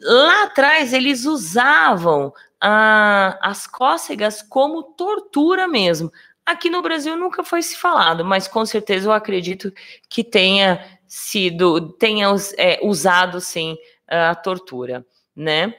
lá 0.02 0.44
atrás 0.44 0.92
eles 0.92 1.24
usavam 1.24 2.32
ah, 2.60 3.38
as 3.42 3.66
cócegas 3.66 4.42
como 4.42 4.82
tortura 4.82 5.66
mesmo. 5.66 6.12
Aqui 6.44 6.70
no 6.70 6.80
Brasil 6.80 7.16
nunca 7.16 7.44
foi 7.44 7.60
se 7.62 7.76
falado, 7.76 8.24
mas 8.24 8.48
com 8.48 8.64
certeza 8.64 9.08
eu 9.08 9.12
acredito 9.12 9.72
que 10.08 10.24
tenha 10.24 10.97
sido, 11.08 11.92
tenha 11.92 12.28
é, 12.56 12.78
usado 12.82 13.40
sim 13.40 13.76
a 14.06 14.34
tortura. 14.34 15.04
Né? 15.34 15.72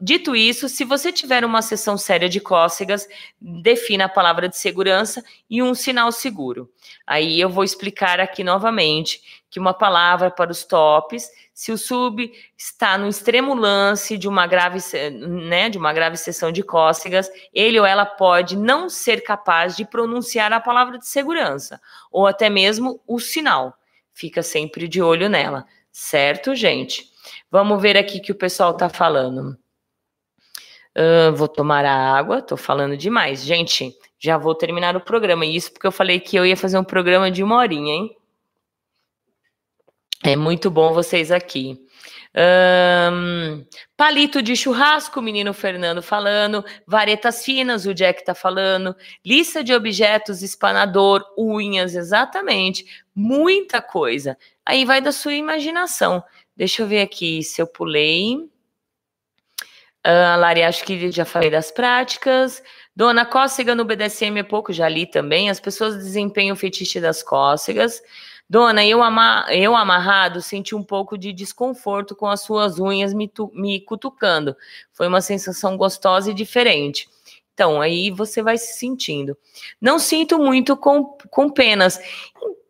Dito 0.00 0.36
isso, 0.36 0.68
se 0.68 0.84
você 0.84 1.10
tiver 1.10 1.44
uma 1.44 1.60
sessão 1.62 1.98
séria 1.98 2.28
de 2.28 2.38
cócegas, 2.40 3.08
defina 3.40 4.04
a 4.04 4.08
palavra 4.08 4.48
de 4.48 4.56
segurança 4.56 5.20
e 5.50 5.60
um 5.60 5.74
sinal 5.74 6.12
seguro. 6.12 6.70
Aí 7.04 7.40
eu 7.40 7.50
vou 7.50 7.64
explicar 7.64 8.20
aqui 8.20 8.44
novamente 8.44 9.20
que 9.50 9.58
uma 9.58 9.74
palavra 9.74 10.30
para 10.30 10.52
os 10.52 10.62
tops, 10.62 11.28
se 11.52 11.72
o 11.72 11.78
sub 11.78 12.32
está 12.56 12.96
no 12.96 13.08
extremo 13.08 13.52
lance 13.52 14.16
de 14.16 14.28
uma 14.28 14.46
grave, 14.46 14.78
né, 15.18 15.68
de 15.68 15.76
uma 15.76 15.92
grave 15.92 16.16
sessão 16.16 16.52
de 16.52 16.62
cócegas, 16.62 17.28
ele 17.52 17.80
ou 17.80 17.86
ela 17.86 18.06
pode 18.06 18.56
não 18.56 18.88
ser 18.88 19.24
capaz 19.24 19.76
de 19.76 19.84
pronunciar 19.84 20.52
a 20.52 20.60
palavra 20.60 20.98
de 20.98 21.06
segurança 21.08 21.80
ou 22.12 22.28
até 22.28 22.48
mesmo 22.48 23.00
o 23.08 23.18
sinal 23.18 23.76
fica 24.16 24.42
sempre 24.42 24.88
de 24.88 25.02
olho 25.02 25.28
nela, 25.28 25.66
certo, 25.92 26.54
gente? 26.54 27.04
Vamos 27.50 27.80
ver 27.80 27.96
aqui 27.98 28.18
que 28.18 28.32
o 28.32 28.34
pessoal 28.34 28.72
está 28.72 28.88
falando. 28.88 29.56
Uh, 30.96 31.36
vou 31.36 31.46
tomar 31.46 31.84
a 31.84 32.16
água, 32.16 32.40
tô 32.40 32.56
falando 32.56 32.96
demais. 32.96 33.44
Gente, 33.44 33.94
já 34.18 34.38
vou 34.38 34.54
terminar 34.54 34.96
o 34.96 35.00
programa. 35.00 35.44
Isso 35.44 35.70
porque 35.70 35.86
eu 35.86 35.92
falei 35.92 36.18
que 36.18 36.34
eu 36.34 36.46
ia 36.46 36.56
fazer 36.56 36.78
um 36.78 36.84
programa 36.84 37.30
de 37.30 37.42
uma 37.42 37.56
horinha, 37.56 37.92
hein? 37.92 38.16
É 40.24 40.34
muito 40.34 40.70
bom 40.70 40.94
vocês 40.94 41.30
aqui. 41.30 41.78
Um, 42.38 43.64
palito 43.96 44.42
de 44.42 44.54
churrasco, 44.54 45.22
menino 45.22 45.54
Fernando 45.54 46.02
falando. 46.02 46.64
Varetas 46.86 47.44
finas, 47.44 47.86
o 47.86 47.94
Jack 47.94 48.24
tá 48.24 48.34
falando. 48.34 48.94
Lista 49.24 49.62
de 49.62 49.72
objetos, 49.72 50.42
espanador, 50.42 51.24
unhas, 51.38 51.94
exatamente. 51.94 52.84
Muita 53.18 53.80
coisa. 53.80 54.36
Aí 54.64 54.84
vai 54.84 55.00
da 55.00 55.10
sua 55.10 55.32
imaginação. 55.32 56.22
Deixa 56.54 56.82
eu 56.82 56.86
ver 56.86 57.00
aqui 57.00 57.42
se 57.42 57.62
eu 57.62 57.66
pulei. 57.66 58.36
Uh, 60.06 60.38
Lari, 60.38 60.62
acho 60.62 60.84
que 60.84 61.10
já 61.10 61.24
falei 61.24 61.48
das 61.48 61.70
práticas. 61.70 62.62
Dona 62.94 63.24
Cócega 63.24 63.74
no 63.74 63.86
BDSM 63.86 64.38
é 64.38 64.42
pouco, 64.42 64.70
já 64.70 64.86
li 64.86 65.06
também. 65.06 65.48
As 65.48 65.58
pessoas 65.58 65.96
desempenham 65.96 66.52
o 66.52 66.58
fetiche 66.58 67.00
das 67.00 67.22
cócegas. 67.22 68.02
Dona, 68.48 68.84
eu, 68.84 69.02
ama 69.02 69.46
eu 69.50 69.74
amarrado 69.74 70.40
senti 70.42 70.74
um 70.74 70.82
pouco 70.82 71.16
de 71.18 71.32
desconforto 71.32 72.14
com 72.14 72.26
as 72.26 72.42
suas 72.42 72.78
unhas 72.78 73.14
me, 73.14 73.32
me 73.54 73.80
cutucando. 73.80 74.54
Foi 74.92 75.08
uma 75.08 75.22
sensação 75.22 75.76
gostosa 75.76 76.30
e 76.30 76.34
diferente. 76.34 77.08
Então, 77.54 77.80
aí 77.80 78.10
você 78.10 78.42
vai 78.42 78.58
se 78.58 78.78
sentindo. 78.78 79.36
Não 79.80 79.98
sinto 79.98 80.38
muito 80.38 80.76
com, 80.76 81.16
com 81.30 81.48
penas. 81.48 81.98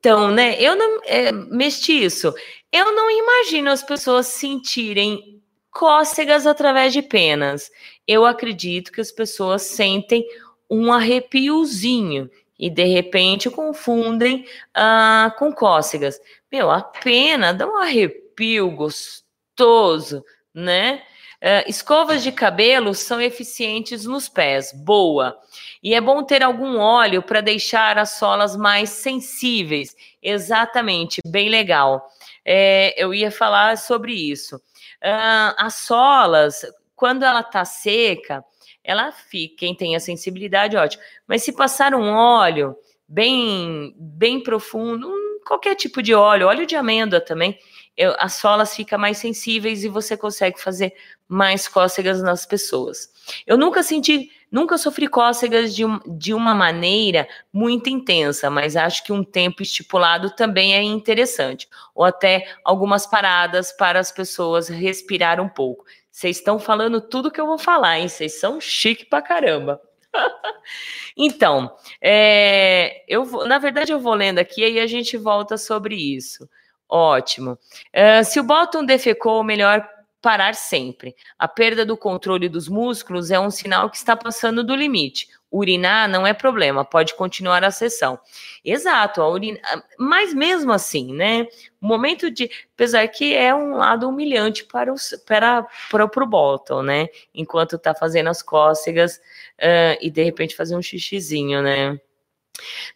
Então, 0.07 0.31
né, 0.31 0.55
eu 0.61 0.77
não. 0.77 1.01
É, 1.05 1.33
mestiço, 1.33 2.33
eu 2.70 2.95
não 2.95 3.11
imagino 3.11 3.69
as 3.73 3.83
pessoas 3.83 4.28
sentirem 4.28 5.43
cócegas 5.69 6.47
através 6.47 6.93
de 6.93 7.03
penas. 7.03 7.69
Eu 8.07 8.24
acredito 8.24 8.93
que 8.93 9.01
as 9.01 9.11
pessoas 9.11 9.62
sentem 9.62 10.24
um 10.70 10.93
arrepiozinho 10.93 12.31
e 12.57 12.70
de 12.70 12.85
repente 12.85 13.51
confundem 13.51 14.47
ah, 14.73 15.35
com 15.41 15.53
cócegas. 15.53 16.20
Meu, 16.53 16.70
a 16.70 16.83
pena 16.83 17.53
dá 17.53 17.66
um 17.66 17.77
arrepio 17.77 18.70
gostoso, 18.70 20.24
né? 20.55 21.03
Uh, 21.36 21.68
escovas 21.68 22.22
de 22.22 22.32
cabelo 22.32 22.94
são 22.94 23.20
eficientes 23.20 24.04
nos 24.06 24.28
pés, 24.28 24.72
boa. 24.72 25.38
E 25.82 25.94
é 25.94 26.00
bom 26.00 26.22
ter 26.22 26.42
algum 26.42 26.78
óleo 26.78 27.22
para 27.22 27.40
deixar 27.40 27.98
as 27.98 28.10
solas 28.18 28.56
mais 28.56 28.90
sensíveis. 28.90 29.94
Exatamente, 30.22 31.20
bem 31.26 31.48
legal. 31.48 32.06
É, 32.44 32.94
eu 32.96 33.12
ia 33.12 33.30
falar 33.30 33.76
sobre 33.76 34.12
isso. 34.12 34.56
Uh, 34.56 35.54
as 35.58 35.74
solas, 35.74 36.62
quando 36.94 37.22
ela 37.22 37.42
tá 37.42 37.64
seca, 37.64 38.42
ela 38.82 39.12
fica, 39.12 39.56
quem 39.58 39.74
tem 39.74 39.94
a 39.96 40.00
sensibilidade, 40.00 40.76
ótimo. 40.76 41.02
Mas 41.26 41.42
se 41.42 41.52
passar 41.52 41.94
um 41.94 42.08
óleo 42.08 42.76
bem, 43.06 43.94
bem 43.98 44.42
profundo, 44.42 45.08
um, 45.08 45.40
qualquer 45.44 45.74
tipo 45.74 46.02
de 46.02 46.14
óleo, 46.14 46.46
óleo 46.46 46.64
de 46.64 46.76
amêndoa 46.76 47.20
também, 47.20 47.58
eu, 47.97 48.14
as 48.18 48.35
solas 48.35 48.74
ficam 48.74 48.98
mais 48.98 49.18
sensíveis 49.18 49.82
e 49.82 49.89
você 49.89 50.16
consegue 50.16 50.60
fazer 50.60 50.93
mais 51.28 51.66
cócegas 51.66 52.23
nas 52.23 52.44
pessoas. 52.44 53.09
Eu 53.47 53.56
nunca 53.56 53.82
senti, 53.82 54.31
nunca 54.51 54.77
sofri 54.78 55.09
cócegas 55.09 55.74
de, 55.74 55.82
de 56.06 56.35
uma 56.35 56.55
maneira 56.55 57.27
muito 57.52 57.89
intensa, 57.89 58.51
mas 58.51 58.77
acho 58.77 59.02
que 59.02 59.12
um 59.12 59.24
tempo 59.24 59.62
estipulado 59.62 60.31
também 60.31 60.74
é 60.74 60.82
interessante. 60.82 61.68
Ou 61.94 62.05
até 62.05 62.47
algumas 62.64 63.06
paradas 63.06 63.73
para 63.73 63.98
as 63.98 64.12
pessoas 64.12 64.68
respirar 64.68 65.40
um 65.40 65.48
pouco. 65.48 65.85
Vocês 66.10 66.36
estão 66.36 66.59
falando 66.59 67.01
tudo 67.01 67.31
que 67.31 67.40
eu 67.40 67.47
vou 67.47 67.59
falar, 67.59 67.98
hein? 67.98 68.09
Vocês 68.09 68.39
são 68.39 68.60
chique 68.60 69.05
pra 69.05 69.20
caramba. 69.20 69.81
então, 71.16 71.74
é, 72.01 73.05
eu 73.09 73.24
vou, 73.24 73.47
na 73.47 73.59
verdade, 73.59 73.93
eu 73.93 74.01
vou 74.01 74.14
lendo 74.14 74.39
aqui 74.39 74.66
e 74.66 74.81
a 74.81 74.86
gente 74.86 75.16
volta 75.16 75.59
sobre 75.59 75.94
isso. 75.94 76.48
Ótimo. 76.88 77.58
Uh, 77.94 78.24
se 78.24 78.38
o 78.38 78.44
bottom 78.44 78.84
defecou, 78.84 79.42
melhor 79.42 79.86
parar 80.26 80.54
sempre. 80.54 81.14
A 81.38 81.46
perda 81.46 81.86
do 81.86 81.96
controle 81.96 82.48
dos 82.48 82.68
músculos 82.68 83.30
é 83.30 83.38
um 83.38 83.50
sinal 83.50 83.88
que 83.88 83.96
está 83.96 84.16
passando 84.16 84.64
do 84.64 84.74
limite. 84.74 85.28
Urinar 85.52 86.08
não 86.08 86.26
é 86.26 86.34
problema, 86.34 86.84
pode 86.84 87.14
continuar 87.14 87.62
a 87.62 87.70
sessão. 87.70 88.18
Exato, 88.64 89.22
a 89.22 89.28
urina, 89.28 89.60
mas 89.96 90.34
mesmo 90.34 90.72
assim, 90.72 91.14
né? 91.14 91.46
O 91.80 91.86
momento 91.86 92.28
de. 92.30 92.50
Apesar 92.74 93.06
que 93.06 93.34
é 93.34 93.54
um 93.54 93.76
lado 93.76 94.08
humilhante 94.08 94.64
para 94.64 94.92
o, 94.92 94.96
para, 95.24 95.64
para, 95.90 96.08
para 96.08 96.24
o 96.24 96.26
Bolton, 96.26 96.82
né? 96.82 97.06
Enquanto 97.32 97.78
tá 97.78 97.94
fazendo 97.94 98.28
as 98.28 98.42
cócegas 98.42 99.18
uh, 99.60 99.96
e 100.00 100.10
de 100.10 100.24
repente 100.24 100.56
fazer 100.56 100.76
um 100.76 100.82
xixizinho, 100.82 101.62
né? 101.62 102.00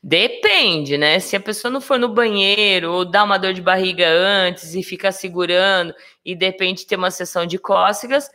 Depende, 0.03 0.97
né? 0.97 1.21
Se 1.21 1.37
a 1.37 1.41
pessoa 1.41 1.71
não 1.71 1.81
for 1.81 1.99
no 1.99 2.09
banheiro 2.09 2.91
ou 2.91 3.05
dá 3.05 3.23
uma 3.23 3.39
dor 3.39 3.53
de 3.53 3.61
barriga 3.61 4.09
antes 4.09 4.75
e 4.75 4.83
fica 4.83 5.13
segurando 5.13 5.95
e 6.25 6.35
de 6.35 6.47
repente 6.47 6.87
ter 6.87 6.97
uma 6.97 7.11
sessão 7.11 7.45
de 7.45 7.59
cócegas, 7.59 8.31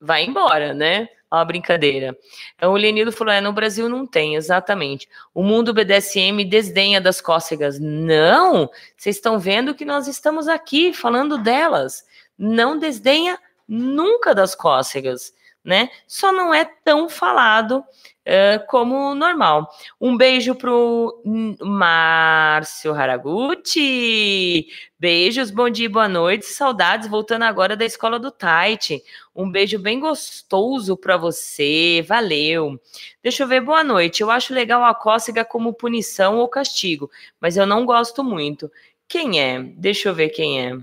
vai 0.00 0.24
embora, 0.24 0.74
né? 0.74 1.08
Uma 1.30 1.44
brincadeira. 1.44 2.18
Então, 2.56 2.72
o 2.72 2.76
Lenildo 2.76 3.12
falou: 3.12 3.32
é, 3.32 3.40
no 3.40 3.52
Brasil 3.52 3.88
não 3.88 4.04
tem, 4.04 4.34
exatamente. 4.34 5.08
O 5.32 5.44
mundo 5.44 5.72
BDSM 5.72 6.44
desdenha 6.44 7.00
das 7.00 7.20
cócegas. 7.20 7.78
Não! 7.78 8.68
Vocês 8.96 9.14
estão 9.14 9.38
vendo 9.38 9.74
que 9.74 9.84
nós 9.84 10.08
estamos 10.08 10.48
aqui 10.48 10.92
falando 10.92 11.38
delas. 11.38 12.04
Não 12.36 12.76
desdenha 12.76 13.38
nunca 13.68 14.34
das 14.34 14.56
cócegas, 14.56 15.32
né? 15.64 15.90
Só 16.06 16.32
não 16.32 16.52
é 16.52 16.64
tão 16.64 17.08
falado 17.08 17.78
uh, 17.78 18.66
como 18.68 19.14
normal. 19.14 19.68
Um 20.00 20.16
beijo 20.16 20.54
pro 20.54 21.22
Márcio 21.60 22.94
Haraguchi. 22.94 24.68
Beijos, 24.98 25.50
bom 25.50 25.68
dia, 25.68 25.88
boa 25.88 26.08
noite, 26.08 26.46
saudades. 26.46 27.08
Voltando 27.08 27.42
agora 27.42 27.76
da 27.76 27.84
escola 27.84 28.18
do 28.18 28.30
Tite. 28.30 29.02
Um 29.34 29.50
beijo 29.50 29.78
bem 29.78 30.00
gostoso 30.00 30.96
para 30.96 31.16
você. 31.16 32.02
Valeu. 32.06 32.80
Deixa 33.22 33.42
eu 33.42 33.48
ver, 33.48 33.60
boa 33.60 33.84
noite. 33.84 34.22
Eu 34.22 34.30
acho 34.30 34.54
legal 34.54 34.84
a 34.84 34.94
cócega 34.94 35.44
como 35.44 35.74
punição 35.74 36.38
ou 36.38 36.48
castigo, 36.48 37.10
mas 37.40 37.56
eu 37.56 37.66
não 37.66 37.84
gosto 37.84 38.24
muito. 38.24 38.70
Quem 39.08 39.40
é? 39.40 39.60
Deixa 39.62 40.08
eu 40.08 40.14
ver 40.14 40.30
quem 40.30 40.66
é. 40.66 40.78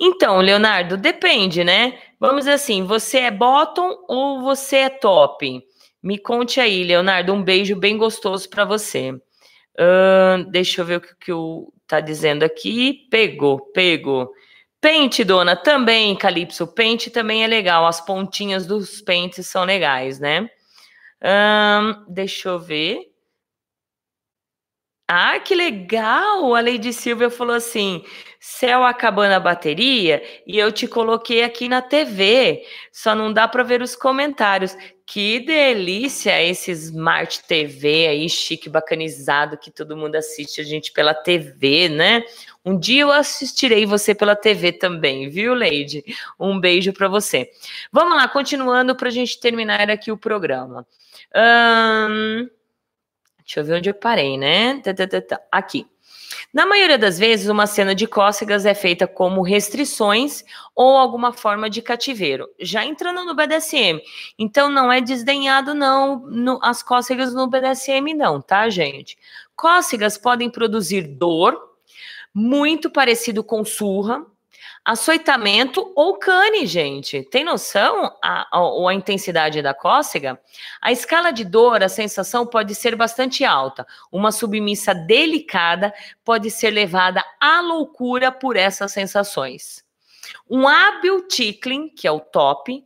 Então, 0.00 0.40
Leonardo, 0.40 0.96
depende, 0.96 1.62
né? 1.62 1.98
Vamos 2.26 2.46
dizer 2.46 2.52
assim, 2.52 2.84
você 2.84 3.18
é 3.18 3.30
bottom 3.30 4.02
ou 4.08 4.40
você 4.40 4.76
é 4.76 4.88
top? 4.88 5.62
Me 6.02 6.16
conte 6.16 6.58
aí, 6.58 6.82
Leonardo, 6.82 7.34
um 7.34 7.44
beijo 7.44 7.76
bem 7.76 7.98
gostoso 7.98 8.48
para 8.48 8.64
você. 8.64 9.10
Uh, 9.12 10.50
deixa 10.50 10.80
eu 10.80 10.86
ver 10.86 10.96
o 10.96 11.00
que, 11.02 11.14
que 11.16 11.32
o 11.34 11.70
tá 11.86 12.00
dizendo 12.00 12.42
aqui. 12.42 13.06
Pegou, 13.10 13.60
pegou. 13.72 14.32
Pente, 14.80 15.22
dona, 15.22 15.54
também, 15.54 16.16
Calypso. 16.16 16.66
Pente 16.66 17.10
também 17.10 17.44
é 17.44 17.46
legal. 17.46 17.84
As 17.84 18.00
pontinhas 18.00 18.66
dos 18.66 19.02
pentes 19.02 19.46
são 19.46 19.64
legais, 19.64 20.18
né? 20.18 20.48
Um, 21.22 22.10
deixa 22.10 22.48
eu 22.48 22.58
ver. 22.58 23.00
Ah, 25.06 25.38
que 25.38 25.54
legal! 25.54 26.54
A 26.54 26.60
Lady 26.62 26.90
Silvia 26.90 27.28
falou 27.28 27.54
assim: 27.54 28.02
céu 28.46 28.84
acabando 28.84 29.32
a 29.32 29.40
bateria 29.40 30.22
e 30.46 30.58
eu 30.58 30.70
te 30.70 30.86
coloquei 30.86 31.42
aqui 31.42 31.66
na 31.66 31.80
TV, 31.80 32.62
só 32.92 33.14
não 33.14 33.32
dá 33.32 33.48
para 33.48 33.62
ver 33.62 33.80
os 33.80 33.96
comentários. 33.96 34.76
Que 35.06 35.40
delícia 35.40 36.42
esse 36.42 36.70
Smart 36.70 37.42
TV 37.44 38.06
aí, 38.06 38.28
chique, 38.28 38.68
bacanizado, 38.68 39.56
que 39.56 39.70
todo 39.70 39.96
mundo 39.96 40.16
assiste 40.16 40.60
a 40.60 40.64
gente 40.64 40.92
pela 40.92 41.14
TV, 41.14 41.88
né? 41.88 42.22
Um 42.62 42.78
dia 42.78 43.02
eu 43.02 43.10
assistirei 43.10 43.86
você 43.86 44.14
pela 44.14 44.36
TV 44.36 44.72
também, 44.72 45.30
viu, 45.30 45.54
Lady? 45.54 46.04
Um 46.38 46.60
beijo 46.60 46.92
para 46.92 47.08
você. 47.08 47.50
Vamos 47.90 48.14
lá, 48.14 48.28
continuando 48.28 48.94
para 48.94 49.08
a 49.08 49.12
gente 49.12 49.40
terminar 49.40 49.90
aqui 49.90 50.12
o 50.12 50.18
programa. 50.18 50.86
Um, 51.34 52.46
deixa 53.38 53.60
eu 53.60 53.64
ver 53.64 53.74
onde 53.76 53.88
eu 53.88 53.94
parei, 53.94 54.36
né? 54.36 54.82
Aqui. 55.50 55.86
Na 56.52 56.66
maioria 56.66 56.98
das 56.98 57.18
vezes, 57.18 57.48
uma 57.48 57.66
cena 57.66 57.94
de 57.94 58.06
cócegas 58.06 58.64
é 58.64 58.74
feita 58.74 59.06
como 59.06 59.42
restrições 59.42 60.44
ou 60.74 60.96
alguma 60.96 61.32
forma 61.32 61.68
de 61.68 61.82
cativeiro, 61.82 62.48
já 62.60 62.84
entrando 62.84 63.24
no 63.24 63.34
BDSM. 63.34 64.00
Então, 64.38 64.68
não 64.68 64.92
é 64.92 65.00
desdenhado, 65.00 65.74
não, 65.74 66.20
no, 66.20 66.58
as 66.62 66.82
cócegas 66.82 67.34
no 67.34 67.48
BDSM, 67.48 68.14
não, 68.14 68.40
tá, 68.40 68.68
gente? 68.68 69.16
Cócegas 69.56 70.18
podem 70.18 70.50
produzir 70.50 71.02
dor, 71.02 71.56
muito 72.32 72.90
parecido 72.90 73.42
com 73.42 73.64
surra, 73.64 74.24
Açoitamento 74.84 75.90
ou 75.96 76.18
cane, 76.18 76.66
gente. 76.66 77.22
Tem 77.22 77.42
noção 77.42 78.14
a, 78.22 78.46
a, 78.52 78.88
a, 78.90 78.92
intensidade 78.92 79.62
da 79.62 79.72
cócega? 79.72 80.38
A 80.78 80.92
escala 80.92 81.30
de 81.30 81.42
dor, 81.42 81.82
a 81.82 81.88
sensação 81.88 82.46
pode 82.46 82.74
ser 82.74 82.94
bastante 82.94 83.46
alta. 83.46 83.86
Uma 84.12 84.30
submissa 84.30 84.94
delicada 84.94 85.94
pode 86.22 86.50
ser 86.50 86.70
levada 86.70 87.24
à 87.40 87.62
loucura 87.62 88.30
por 88.30 88.56
essas 88.56 88.92
sensações. 88.92 89.82
Um 90.50 90.68
hábil 90.68 91.26
tickling, 91.28 91.88
que 91.88 92.06
é 92.06 92.12
o 92.12 92.20
top, 92.20 92.84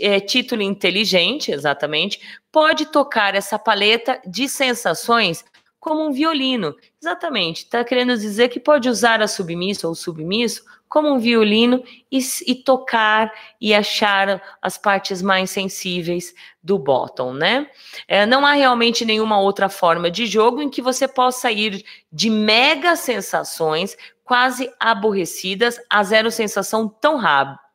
é, 0.00 0.20
título 0.20 0.62
inteligente, 0.62 1.50
exatamente, 1.50 2.20
pode 2.52 2.86
tocar 2.86 3.34
essa 3.34 3.58
paleta 3.58 4.20
de 4.24 4.48
sensações 4.48 5.44
como 5.80 6.06
um 6.06 6.12
violino. 6.12 6.76
Exatamente, 7.00 7.64
está 7.64 7.82
querendo 7.82 8.16
dizer 8.16 8.48
que 8.48 8.60
pode 8.60 8.88
usar 8.88 9.20
a 9.20 9.26
submissa 9.26 9.88
ou 9.88 9.96
submisso 9.96 10.62
como 10.92 11.10
um 11.10 11.18
violino 11.18 11.82
e, 12.10 12.18
e, 12.46 12.54
tocar 12.54 13.32
e 13.58 13.72
achar 13.72 14.42
as 14.60 14.76
partes 14.76 15.22
mais 15.22 15.50
sensíveis 15.50 16.34
do 16.62 16.78
bottom, 16.78 17.32
né? 17.32 17.66
É, 18.06 18.26
não 18.26 18.44
há 18.44 18.52
realmente 18.52 19.02
nenhuma 19.02 19.40
outra 19.40 19.70
forma 19.70 20.10
de 20.10 20.26
jogo 20.26 20.60
em 20.60 20.68
que 20.68 20.82
você 20.82 21.08
possa 21.08 21.50
ir 21.50 21.82
de 22.12 22.28
mega 22.28 22.94
sensações 22.94 23.96
quase 24.22 24.70
aborrecidas 24.78 25.80
a 25.88 26.04
zero 26.04 26.30
sensação 26.30 26.86
tão 26.86 27.18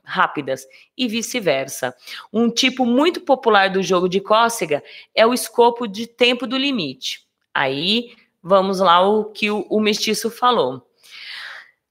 rápidas 0.04 0.68
e 0.96 1.08
vice-versa. 1.08 1.96
Um 2.32 2.52
tipo 2.52 2.86
muito 2.86 3.22
popular 3.22 3.72
do 3.72 3.82
jogo 3.82 4.08
de 4.08 4.22
cócega 4.22 4.84
é 5.16 5.26
o 5.26 5.34
escopo 5.34 5.88
de 5.88 6.06
tempo 6.06 6.46
do 6.46 6.56
limite. 6.56 7.22
Aí 7.52 8.12
vamos 8.44 8.80
lá 8.80 9.02
o 9.02 9.26
que 9.26 9.50
o, 9.50 9.66
o 9.72 9.80
mestiço 9.80 10.30
falou. 10.30 10.87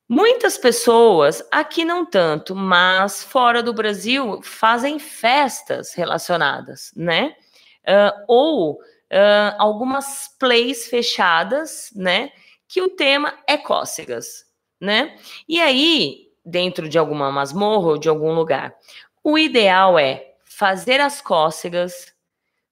Muitas 0.08 0.56
pessoas, 0.56 1.42
aqui 1.50 1.84
não 1.84 2.06
tanto, 2.06 2.54
mas 2.54 3.24
fora 3.24 3.60
do 3.60 3.72
Brasil, 3.72 4.40
fazem 4.40 5.00
festas 5.00 5.94
relacionadas, 5.94 6.92
né? 6.96 7.34
Uh, 7.82 8.24
ou 8.28 8.72
uh, 8.74 9.56
algumas 9.58 10.28
plays 10.38 10.86
fechadas, 10.86 11.90
né? 11.92 12.30
Que 12.68 12.80
o 12.80 12.90
tema 12.90 13.34
é 13.48 13.56
cócegas, 13.56 14.46
né? 14.80 15.18
E 15.48 15.60
aí, 15.60 16.28
dentro 16.44 16.88
de 16.88 16.98
alguma 16.98 17.32
masmorra 17.32 17.88
ou 17.88 17.98
de 17.98 18.08
algum 18.08 18.32
lugar, 18.32 18.76
o 19.24 19.36
ideal 19.36 19.98
é 19.98 20.34
fazer 20.44 21.00
as 21.00 21.20
cócegas, 21.20 22.14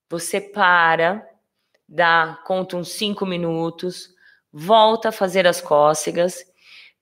você 0.09 0.40
para, 0.40 1.28
dá, 1.89 2.39
conta 2.47 2.77
uns 2.77 2.93
cinco 2.93 3.27
minutos, 3.27 4.15
volta 4.52 5.09
a 5.09 5.12
fazer 5.12 5.48
as 5.48 5.61
cócegas 5.61 6.53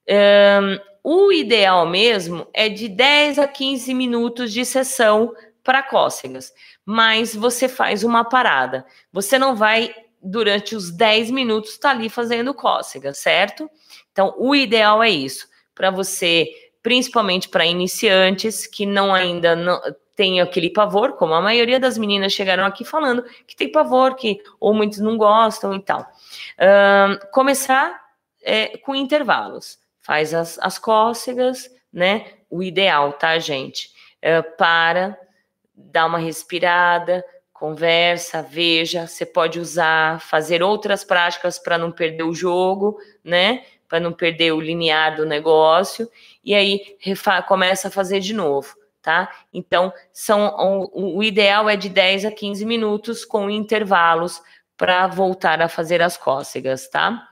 um, 0.08 0.92
o 1.04 1.32
ideal 1.32 1.86
mesmo 1.86 2.46
é 2.54 2.68
de 2.68 2.88
10 2.88 3.38
a 3.38 3.48
15 3.48 3.92
minutos 3.92 4.52
de 4.52 4.64
sessão 4.64 5.34
para 5.64 5.82
cócegas, 5.82 6.52
mas 6.84 7.34
você 7.34 7.68
faz 7.68 8.04
uma 8.04 8.24
parada. 8.24 8.84
Você 9.12 9.38
não 9.38 9.56
vai, 9.56 9.94
durante 10.22 10.76
os 10.76 10.90
10 10.90 11.30
minutos, 11.30 11.72
estar 11.72 11.90
tá 11.90 11.94
ali 11.96 12.08
fazendo 12.08 12.54
cócegas, 12.54 13.18
certo? 13.18 13.68
Então, 14.12 14.34
o 14.38 14.54
ideal 14.54 15.02
é 15.02 15.10
isso, 15.10 15.48
para 15.74 15.90
você, 15.90 16.46
principalmente 16.82 17.48
para 17.48 17.66
iniciantes 17.66 18.66
que 18.66 18.86
não 18.86 19.14
ainda 19.14 19.56
não, 19.56 19.80
tem 20.14 20.40
aquele 20.40 20.70
pavor, 20.70 21.14
como 21.14 21.34
a 21.34 21.40
maioria 21.40 21.80
das 21.80 21.96
meninas 21.96 22.32
chegaram 22.32 22.64
aqui 22.64 22.84
falando, 22.84 23.24
que 23.46 23.56
tem 23.56 23.72
pavor, 23.72 24.14
que 24.14 24.40
ou 24.60 24.74
muitos 24.74 24.98
não 24.98 25.16
gostam 25.16 25.74
e 25.74 25.80
tal. 25.80 26.06
Começar 27.32 28.00
é, 28.42 28.76
com 28.78 28.94
intervalos 28.94 29.81
faz 30.02 30.34
as, 30.34 30.58
as 30.58 30.78
cócegas, 30.78 31.70
né? 31.92 32.26
O 32.50 32.62
ideal, 32.62 33.12
tá, 33.14 33.38
gente? 33.38 33.90
É, 34.20 34.42
para, 34.42 35.18
dá 35.74 36.04
uma 36.06 36.18
respirada, 36.18 37.24
conversa, 37.52 38.42
veja, 38.42 39.06
você 39.06 39.24
pode 39.24 39.60
usar, 39.60 40.20
fazer 40.20 40.62
outras 40.62 41.04
práticas 41.04 41.58
para 41.58 41.78
não 41.78 41.92
perder 41.92 42.24
o 42.24 42.34
jogo, 42.34 42.98
né? 43.22 43.64
Para 43.88 44.00
não 44.00 44.12
perder 44.12 44.52
o 44.52 44.60
linear 44.60 45.14
do 45.14 45.24
negócio, 45.24 46.10
e 46.44 46.54
aí 46.54 46.96
começa 47.46 47.88
a 47.88 47.90
fazer 47.90 48.18
de 48.18 48.34
novo, 48.34 48.74
tá? 49.00 49.30
Então, 49.52 49.92
são 50.12 50.56
o, 50.92 51.18
o 51.18 51.22
ideal 51.22 51.68
é 51.68 51.76
de 51.76 51.88
10 51.88 52.24
a 52.24 52.32
15 52.32 52.66
minutos 52.66 53.24
com 53.24 53.48
intervalos 53.48 54.42
para 54.76 55.06
voltar 55.06 55.62
a 55.62 55.68
fazer 55.68 56.02
as 56.02 56.16
cócegas, 56.16 56.88
tá? 56.88 57.28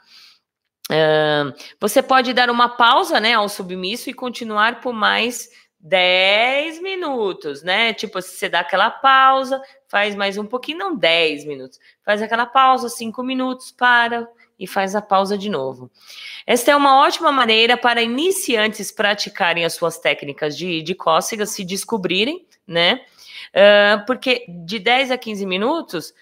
Você 1.79 2.03
pode 2.03 2.33
dar 2.33 2.51
uma 2.51 2.69
pausa, 2.69 3.21
né, 3.21 3.35
ao 3.35 3.49
submisso 3.49 4.11
e 4.11 4.15
continuar 4.15 4.81
por 4.81 4.93
mais 4.93 5.49
10 5.81 6.83
minutos, 6.83 7.63
né? 7.63 7.95
Tipo, 7.95 8.21
você 8.21 8.49
dá 8.49 8.61
aquela 8.61 8.91
pausa, 8.91 9.61
faz 9.89 10.15
mais 10.15 10.37
um 10.37 10.45
pouquinho, 10.45 10.79
não 10.79 10.97
10 10.97 11.47
minutos, 11.47 11.81
faz 12.05 12.21
aquela 12.21 12.45
pausa, 12.45 12.89
5 12.89 13.23
minutos, 13.23 13.73
para 13.73 14.29
e 14.59 14.67
faz 14.67 14.95
a 14.95 15.01
pausa 15.01 15.39
de 15.39 15.49
novo. 15.49 15.91
Esta 16.47 16.73
é 16.73 16.77
uma 16.77 16.99
ótima 16.99 17.33
maneira 17.33 17.79
para 17.79 18.03
iniciantes 18.03 18.93
praticarem 18.93 19.65
as 19.65 19.73
suas 19.73 19.99
técnicas 19.99 20.55
de, 20.55 20.83
de 20.83 20.95
cócegas, 20.95 21.51
se 21.51 21.65
descobrirem, 21.65 22.47
né? 22.67 23.01
Uh, 23.51 24.05
porque 24.07 24.45
de 24.49 24.79
10 24.79 25.13
a 25.13 25.19
15 25.19 25.47
minutos 25.47 26.13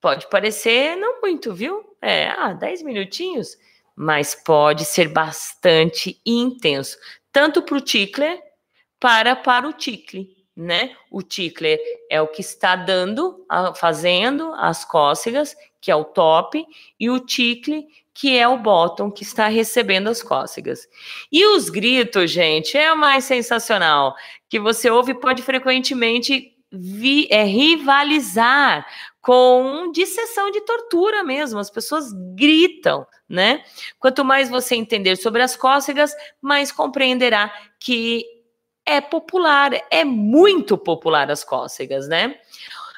pode 0.00 0.28
parecer 0.30 0.96
não 0.96 1.20
muito, 1.20 1.52
viu? 1.52 1.84
É, 2.00 2.28
ah, 2.28 2.52
10 2.52 2.82
minutinhos 2.82 3.58
mas 3.98 4.32
pode 4.32 4.84
ser 4.84 5.08
bastante 5.08 6.20
intenso, 6.24 6.96
tanto 7.32 7.60
para 7.60 7.76
o 7.76 7.80
tickler 7.80 8.40
para 9.00 9.34
para 9.34 9.68
o 9.68 9.72
tickle, 9.72 10.36
né? 10.56 10.94
O 11.10 11.20
tickler 11.20 11.80
é 12.08 12.22
o 12.22 12.28
que 12.28 12.40
está 12.40 12.76
dando, 12.76 13.44
fazendo 13.74 14.54
as 14.54 14.84
cócegas, 14.84 15.56
que 15.80 15.90
é 15.90 15.96
o 15.96 16.04
top, 16.04 16.64
e 16.98 17.10
o 17.10 17.18
tickle, 17.18 17.88
que 18.14 18.38
é 18.38 18.46
o 18.46 18.58
bottom, 18.58 19.10
que 19.10 19.24
está 19.24 19.48
recebendo 19.48 20.08
as 20.08 20.22
cócegas. 20.22 20.88
E 21.30 21.44
os 21.46 21.68
gritos, 21.68 22.30
gente, 22.30 22.78
é 22.78 22.92
o 22.92 22.96
mais 22.96 23.24
sensacional, 23.24 24.14
que 24.48 24.60
você 24.60 24.88
ouve 24.88 25.12
pode 25.12 25.42
frequentemente 25.42 26.56
vi, 26.70 27.26
é, 27.30 27.44
rivalizar 27.44 28.86
com 29.20 29.90
de 29.92 30.06
sessão 30.06 30.50
de 30.50 30.60
tortura 30.62 31.22
mesmo. 31.22 31.58
As 31.58 31.70
pessoas 31.70 32.12
gritam, 32.34 33.06
né? 33.28 33.62
Quanto 33.98 34.24
mais 34.24 34.48
você 34.48 34.74
entender 34.74 35.16
sobre 35.16 35.42
as 35.42 35.56
cócegas, 35.56 36.14
mais 36.40 36.72
compreenderá 36.72 37.52
que 37.78 38.24
é 38.86 39.00
popular, 39.00 39.72
é 39.90 40.02
muito 40.04 40.78
popular 40.78 41.30
as 41.30 41.44
cócegas, 41.44 42.08
né? 42.08 42.36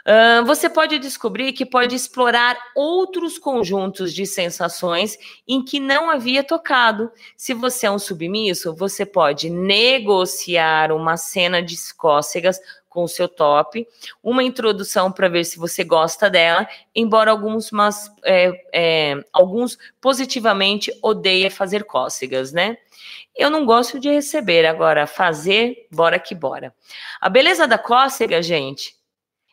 Uh, 0.00 0.44
você 0.46 0.68
pode 0.70 0.98
descobrir 0.98 1.52
que 1.52 1.66
pode 1.66 1.94
explorar 1.94 2.56
outros 2.74 3.38
conjuntos 3.38 4.14
de 4.14 4.24
sensações 4.24 5.18
em 5.46 5.62
que 5.62 5.78
não 5.78 6.08
havia 6.08 6.42
tocado. 6.42 7.12
Se 7.36 7.52
você 7.52 7.86
é 7.86 7.90
um 7.90 7.98
submisso, 7.98 8.74
você 8.74 9.04
pode 9.04 9.50
negociar 9.50 10.90
uma 10.90 11.16
cena 11.18 11.62
de 11.62 11.76
cócegas 11.94 12.58
com 12.90 13.04
o 13.04 13.08
seu 13.08 13.28
top, 13.28 13.86
uma 14.22 14.42
introdução 14.42 15.10
para 15.10 15.28
ver 15.28 15.44
se 15.44 15.58
você 15.58 15.84
gosta 15.84 16.28
dela, 16.28 16.68
embora 16.94 17.30
alguns, 17.30 17.70
mas, 17.70 18.12
é, 18.24 18.52
é, 18.74 19.24
alguns 19.32 19.78
positivamente 20.00 20.92
odeiem 21.00 21.48
fazer 21.48 21.84
cócegas, 21.84 22.52
né? 22.52 22.76
Eu 23.34 23.48
não 23.48 23.64
gosto 23.64 23.98
de 23.98 24.10
receber, 24.10 24.66
agora 24.66 25.06
fazer, 25.06 25.86
bora 25.90 26.18
que 26.18 26.34
bora. 26.34 26.74
A 27.20 27.28
beleza 27.30 27.66
da 27.66 27.78
cócega, 27.78 28.42
gente, 28.42 28.96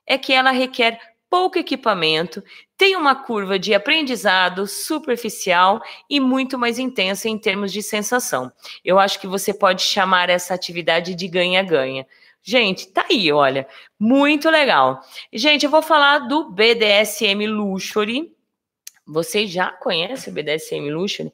é 0.05 0.17
que 0.17 0.33
ela 0.33 0.51
requer 0.51 0.99
pouco 1.29 1.59
equipamento, 1.59 2.43
tem 2.77 2.95
uma 2.95 3.15
curva 3.15 3.59
de 3.59 3.73
aprendizado 3.73 4.65
superficial 4.65 5.81
e 6.09 6.19
muito 6.19 6.57
mais 6.57 6.79
intensa 6.79 7.27
em 7.27 7.37
termos 7.37 7.71
de 7.71 7.83
sensação. 7.83 8.51
Eu 8.83 8.97
acho 8.97 9.19
que 9.19 9.27
você 9.27 9.53
pode 9.53 9.81
chamar 9.81 10.29
essa 10.29 10.53
atividade 10.53 11.13
de 11.13 11.27
ganha-ganha. 11.27 12.07
Gente, 12.43 12.87
tá 12.87 13.05
aí, 13.09 13.31
olha, 13.31 13.67
muito 13.99 14.49
legal. 14.49 15.01
Gente, 15.33 15.65
eu 15.65 15.71
vou 15.71 15.81
falar 15.81 16.19
do 16.19 16.51
BDSM 16.51 17.45
Luxury. 17.47 18.31
Vocês 19.05 19.49
já 19.49 19.71
conhecem 19.71 20.31
o 20.31 20.35
BDSM 20.35 20.89
Luxury? 20.89 21.31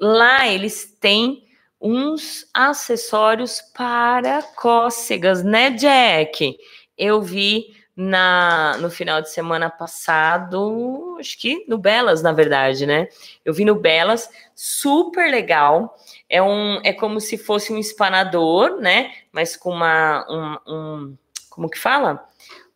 Lá 0.00 0.48
eles 0.48 0.96
têm 1.00 1.44
uns 1.80 2.48
acessórios 2.54 3.60
para 3.74 4.42
cócegas, 4.42 5.44
né, 5.44 5.70
Jack? 5.70 6.56
Eu 6.96 7.20
vi 7.20 7.76
na 7.96 8.76
no 8.78 8.90
final 8.90 9.22
de 9.22 9.30
semana 9.30 9.70
passado, 9.70 11.16
acho 11.20 11.38
que 11.38 11.64
no 11.68 11.78
Belas, 11.78 12.22
na 12.22 12.32
verdade, 12.32 12.86
né? 12.86 13.08
Eu 13.44 13.54
vi 13.54 13.64
no 13.64 13.74
Belas, 13.76 14.28
super 14.54 15.30
legal. 15.30 15.96
É 16.28 16.42
um 16.42 16.80
é 16.84 16.92
como 16.92 17.20
se 17.20 17.38
fosse 17.38 17.72
um 17.72 17.78
espanador, 17.78 18.80
né? 18.80 19.12
Mas 19.32 19.56
com 19.56 19.70
uma 19.70 20.26
um, 20.28 20.72
um 20.72 21.18
como 21.48 21.70
que 21.70 21.78
fala? 21.78 22.28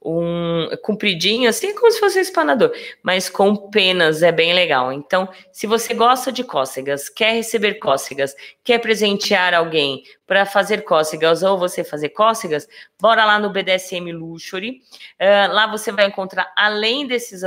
Um 0.05 0.69
compridinho, 0.83 1.49
assim 1.49 1.75
como 1.75 1.91
se 1.91 1.99
fosse 1.99 2.19
um 2.19 2.23
espanador, 2.23 2.73
mas 3.03 3.29
com 3.29 3.57
penas, 3.57 4.23
é 4.23 4.31
bem 4.31 4.53
legal. 4.53 4.93
Então, 4.93 5.29
se 5.53 5.67
você 5.67 5.93
gosta 5.93 6.31
de 6.31 6.45
cócegas, 6.45 7.09
quer 7.09 7.33
receber 7.33 7.75
cócegas, 7.75 8.35
quer 8.63 8.79
presentear 8.79 9.55
alguém 9.55 10.05
para 10.25 10.47
fazer 10.47 10.83
cócegas 10.83 11.43
ou 11.43 11.59
você 11.59 11.83
fazer 11.83 12.11
cócegas, 12.11 12.69
bora 13.01 13.25
lá 13.25 13.39
no 13.39 13.51
BDSM 13.51 14.13
Luxury. 14.13 14.83
Uh, 15.21 15.53
lá 15.53 15.67
você 15.67 15.91
vai 15.91 16.07
encontrar, 16.07 16.53
além 16.57 17.07
desses 17.07 17.43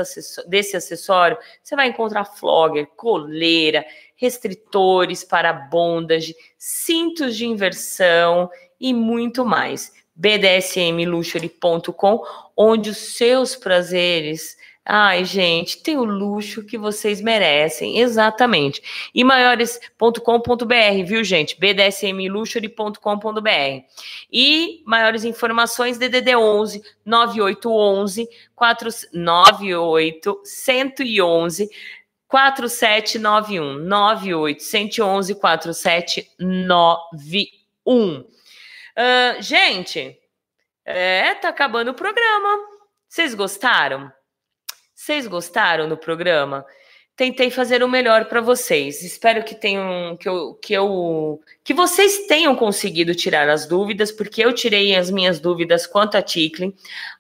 desse 0.48 0.76
acessório, 0.76 1.38
você 1.64 1.76
vai 1.76 1.88
encontrar 1.88 2.26
flogger, 2.26 2.86
coleira, 2.98 3.86
restritores 4.16 5.24
para 5.24 5.54
bondage, 5.54 6.36
cintos 6.58 7.38
de 7.38 7.46
inversão 7.46 8.50
e 8.80 8.94
muito 8.94 9.46
mais 9.46 10.01
bdsmluxury.com, 10.22 12.24
onde 12.56 12.92
os 12.92 12.98
seus 12.98 13.56
prazeres 13.56 14.56
Ai, 14.84 15.24
gente, 15.26 15.78
tem 15.84 15.96
o 15.96 16.04
luxo 16.04 16.66
que 16.66 16.76
vocês 16.76 17.22
merecem, 17.22 18.00
exatamente. 18.00 18.82
E 19.14 19.24
maiores.com.br, 19.24 21.04
viu, 21.06 21.24
gente? 21.24 21.56
bdsmluxury.com.br. 21.60 23.86
E 24.32 24.82
maiores 24.86 25.24
informações 25.24 26.00
DDD 26.00 26.36
11 26.36 26.82
9811 27.06 28.28
4 28.56 28.90
98 29.14 30.42
111 30.44 31.70
4791 32.28 33.86
98 33.86 34.64
111 34.64 35.36
4791. 35.36 38.26
Uh, 39.02 39.42
gente, 39.42 40.16
é, 40.86 41.34
tá 41.34 41.50
acabando 41.50 41.90
o 41.90 41.96
programa. 41.96 42.60
Vocês 43.10 43.34
gostaram? 43.34 44.12
Vocês 44.94 45.26
gostaram 45.26 45.90
do 45.90 45.98
programa? 45.98 46.64
Tentei 47.16 47.50
fazer 47.50 47.82
o 47.82 47.90
melhor 47.90 48.26
para 48.26 48.42
vocês. 48.42 49.02
Espero 49.02 49.44
que 49.44 49.56
tenham 49.56 50.16
que 50.18 50.30
eu, 50.30 50.54
que 50.54 50.74
eu 50.74 51.42
que 51.64 51.74
vocês 51.74 52.28
tenham 52.28 52.56
conseguido 52.56 53.16
tirar 53.16 53.50
as 53.50 53.66
dúvidas, 53.66 54.12
porque 54.12 54.46
eu 54.46 54.54
tirei 54.54 54.96
as 54.96 55.10
minhas 55.10 55.40
dúvidas 55.40 55.88
quanto 55.88 56.16
a 56.16 56.22
Ticklin. 56.22 56.72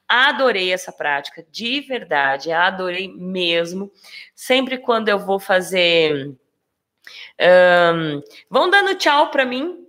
Adorei 0.07 0.71
essa 0.71 0.91
prática, 0.91 1.43
de 1.49 1.81
verdade, 1.81 2.51
adorei 2.51 3.11
mesmo. 3.11 3.91
Sempre 4.35 4.77
quando 4.77 5.09
eu 5.09 5.17
vou 5.17 5.39
fazer 5.39 6.35
um, 7.39 8.21
vão 8.49 8.69
dando 8.69 8.95
tchau 8.95 9.31
para 9.31 9.45
mim, 9.45 9.80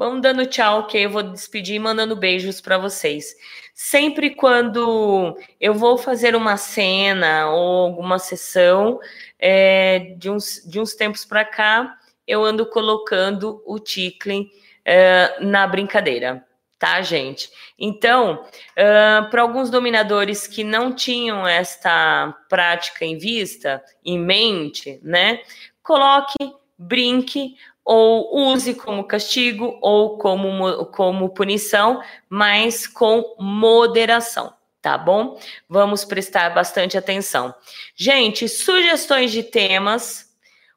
vão 0.00 0.20
dando 0.20 0.46
tchau, 0.46 0.86
que 0.86 0.98
eu 0.98 1.10
vou 1.10 1.22
despedir 1.22 1.78
mandando 1.78 2.16
beijos 2.16 2.60
para 2.60 2.78
vocês 2.78 3.36
sempre 3.82 4.34
quando 4.34 5.38
eu 5.58 5.72
vou 5.72 5.96
fazer 5.96 6.36
uma 6.36 6.58
cena 6.58 7.48
ou 7.48 7.86
alguma 7.86 8.18
sessão, 8.18 9.00
é, 9.38 10.14
de, 10.18 10.28
uns, 10.28 10.62
de 10.66 10.78
uns 10.78 10.94
tempos 10.94 11.24
para 11.24 11.46
cá, 11.46 11.96
eu 12.26 12.44
ando 12.44 12.66
colocando 12.66 13.62
o 13.64 13.78
Ticklin 13.78 14.50
é, 14.84 15.34
na 15.40 15.66
brincadeira, 15.66 16.44
tá, 16.78 17.00
gente? 17.00 17.50
Então, 17.78 18.44
uh, 18.44 19.30
para 19.30 19.40
alguns 19.40 19.70
dominadores 19.70 20.46
que 20.46 20.62
não 20.62 20.94
tinham 20.94 21.48
esta 21.48 22.36
prática 22.50 23.06
em 23.06 23.16
vista, 23.16 23.82
em 24.04 24.18
mente, 24.18 25.00
né? 25.02 25.40
Coloque, 25.82 26.36
brinque, 26.78 27.56
ou 27.84 28.52
use 28.52 28.74
como 28.74 29.04
castigo 29.04 29.78
ou 29.80 30.18
como, 30.18 30.86
como 30.86 31.30
punição, 31.30 32.02
mas 32.28 32.86
com 32.86 33.34
moderação, 33.38 34.52
tá 34.80 34.96
bom? 34.96 35.40
Vamos 35.68 36.04
prestar 36.04 36.50
bastante 36.50 36.96
atenção. 36.96 37.54
Gente, 37.94 38.48
sugestões 38.48 39.32
de 39.32 39.42
temas. 39.42 40.30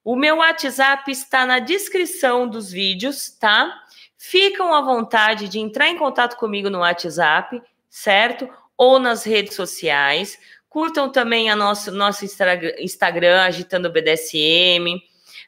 O 0.03 0.15
meu 0.15 0.37
WhatsApp 0.37 1.09
está 1.11 1.45
na 1.45 1.59
descrição 1.59 2.47
dos 2.47 2.71
vídeos, 2.71 3.29
tá? 3.29 3.81
Ficam 4.17 4.73
à 4.73 4.81
vontade 4.81 5.47
de 5.47 5.59
entrar 5.59 5.89
em 5.89 5.97
contato 5.97 6.37
comigo 6.37 6.69
no 6.69 6.79
WhatsApp, 6.79 7.61
certo? 7.89 8.49
Ou 8.77 8.99
nas 8.99 9.23
redes 9.23 9.55
sociais. 9.55 10.37
Curtam 10.67 11.09
também 11.09 11.49
a 11.49 11.55
nosso, 11.55 11.91
nosso 11.91 12.25
Instagram, 12.25 13.41
Agitando 13.43 13.91
BDSM 13.91 15.01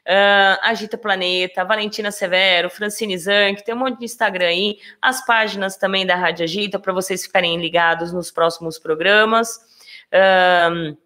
uh, 0.06 0.58
Agita 0.62 0.96
Planeta, 0.96 1.64
Valentina 1.64 2.10
Severo, 2.10 2.70
Francine 2.70 3.18
Zanck, 3.18 3.64
tem 3.64 3.74
um 3.74 3.78
monte 3.78 3.98
de 3.98 4.04
Instagram 4.04 4.46
aí, 4.46 4.78
as 5.02 5.24
páginas 5.24 5.76
também 5.76 6.06
da 6.06 6.14
Rádio 6.14 6.44
Agita, 6.44 6.78
para 6.78 6.92
vocês 6.92 7.24
ficarem 7.24 7.60
ligados 7.60 8.12
nos 8.12 8.30
próximos 8.30 8.78
programas. 8.78 9.58
Um, 10.72 10.96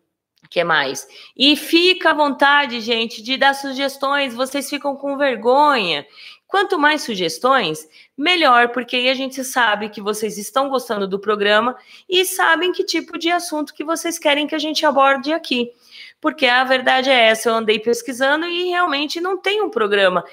que 0.48 0.64
mais? 0.64 1.06
E 1.36 1.56
fica 1.56 2.10
à 2.10 2.14
vontade, 2.14 2.80
gente, 2.80 3.22
de 3.22 3.36
dar 3.36 3.54
sugestões. 3.54 4.34
Vocês 4.34 4.68
ficam 4.68 4.96
com 4.96 5.16
vergonha. 5.16 6.04
Quanto 6.46 6.76
mais 6.76 7.02
sugestões, 7.02 7.88
melhor, 8.18 8.70
porque 8.70 8.96
aí 8.96 9.08
a 9.08 9.14
gente 9.14 9.44
sabe 9.44 9.88
que 9.88 10.00
vocês 10.00 10.36
estão 10.36 10.68
gostando 10.68 11.06
do 11.06 11.20
programa 11.20 11.76
e 12.08 12.24
sabem 12.24 12.72
que 12.72 12.82
tipo 12.82 13.16
de 13.16 13.30
assunto 13.30 13.72
que 13.72 13.84
vocês 13.84 14.18
querem 14.18 14.48
que 14.48 14.54
a 14.56 14.58
gente 14.58 14.84
aborde 14.84 15.32
aqui 15.32 15.72
porque 16.20 16.46
a 16.46 16.64
verdade 16.64 17.10
é 17.10 17.28
essa, 17.28 17.48
eu 17.48 17.54
andei 17.54 17.78
pesquisando 17.78 18.46
e 18.46 18.68
realmente 18.68 19.20
não 19.20 19.36
tem 19.36 19.62
um 19.62 19.70
programa 19.70 20.24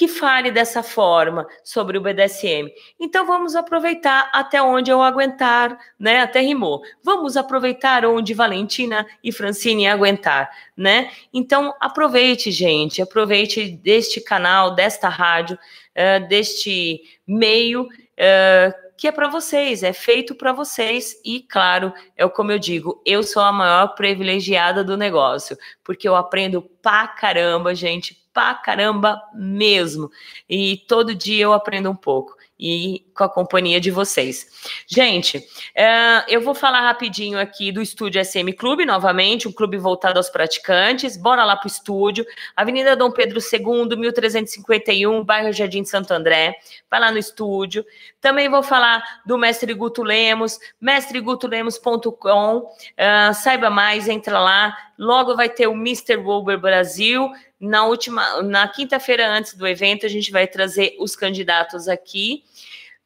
que 0.00 0.08
fale 0.08 0.50
dessa 0.50 0.82
forma 0.82 1.46
sobre 1.62 1.98
o 1.98 2.00
BDSM. 2.00 2.72
Então 2.98 3.26
vamos 3.26 3.54
aproveitar 3.54 4.30
até 4.32 4.62
onde 4.62 4.90
eu 4.90 5.02
aguentar, 5.02 5.78
né? 5.98 6.20
Até 6.20 6.40
rimou. 6.40 6.80
Vamos 7.02 7.36
aproveitar 7.36 8.06
onde 8.06 8.32
Valentina 8.32 9.06
e 9.22 9.30
Francine 9.30 9.86
aguentar, 9.86 10.50
né? 10.74 11.10
Então 11.34 11.74
aproveite, 11.78 12.50
gente, 12.50 13.02
aproveite 13.02 13.70
deste 13.70 14.22
canal, 14.22 14.74
desta 14.74 15.08
rádio, 15.08 15.58
uh, 15.94 16.26
deste 16.28 17.02
meio. 17.26 17.86
Uh, 18.20 18.90
que 18.98 19.08
é 19.08 19.12
para 19.12 19.28
vocês, 19.28 19.82
é 19.82 19.94
feito 19.94 20.34
para 20.34 20.52
vocês 20.52 21.16
e, 21.24 21.40
claro, 21.40 21.90
é 22.14 22.28
como 22.28 22.52
eu 22.52 22.58
digo, 22.58 23.00
eu 23.06 23.22
sou 23.22 23.40
a 23.40 23.50
maior 23.50 23.94
privilegiada 23.94 24.84
do 24.84 24.94
negócio, 24.94 25.56
porque 25.82 26.06
eu 26.06 26.14
aprendo 26.14 26.60
pra 26.60 27.08
caramba, 27.08 27.74
gente, 27.74 28.22
pra 28.30 28.54
caramba 28.54 29.18
mesmo. 29.34 30.10
E 30.46 30.84
todo 30.86 31.14
dia 31.14 31.44
eu 31.44 31.54
aprendo 31.54 31.90
um 31.90 31.96
pouco 31.96 32.36
e 32.60 33.06
com 33.14 33.24
a 33.24 33.28
companhia 33.28 33.80
de 33.80 33.90
vocês. 33.90 34.46
Gente, 34.86 35.38
uh, 35.38 36.22
eu 36.28 36.42
vou 36.42 36.54
falar 36.54 36.82
rapidinho 36.82 37.38
aqui 37.38 37.72
do 37.72 37.80
Estúdio 37.80 38.22
SM 38.22 38.52
Clube, 38.52 38.84
novamente, 38.84 39.48
um 39.48 39.52
clube 39.52 39.78
voltado 39.78 40.18
aos 40.18 40.28
praticantes. 40.28 41.16
Bora 41.16 41.42
lá 41.44 41.56
para 41.56 41.66
o 41.66 41.70
estúdio, 41.70 42.26
Avenida 42.54 42.94
Dom 42.94 43.10
Pedro 43.10 43.40
II, 43.40 43.96
1351, 43.96 45.24
bairro 45.24 45.52
Jardim 45.52 45.84
Santo 45.84 46.12
André. 46.12 46.54
Vai 46.90 47.00
lá 47.00 47.10
no 47.10 47.18
estúdio. 47.18 47.84
Também 48.20 48.48
vou 48.48 48.62
falar 48.62 49.02
do 49.24 49.38
Mestre 49.38 49.72
Guto 49.72 50.02
Lemos, 50.02 50.58
mestregutolemos.com. 50.80 52.56
Uh, 52.58 53.34
saiba 53.34 53.70
mais, 53.70 54.08
entra 54.08 54.38
lá. 54.38 54.76
Logo 54.98 55.34
vai 55.34 55.48
ter 55.48 55.66
o 55.66 55.72
Mr. 55.72 56.16
Wolver 56.16 56.58
Brasil 56.58 57.30
na 57.60 57.84
última, 57.84 58.42
na 58.42 58.66
quinta-feira 58.66 59.28
antes 59.28 59.54
do 59.54 59.68
evento, 59.68 60.06
a 60.06 60.08
gente 60.08 60.32
vai 60.32 60.46
trazer 60.46 60.96
os 60.98 61.14
candidatos 61.14 61.88
aqui. 61.88 62.42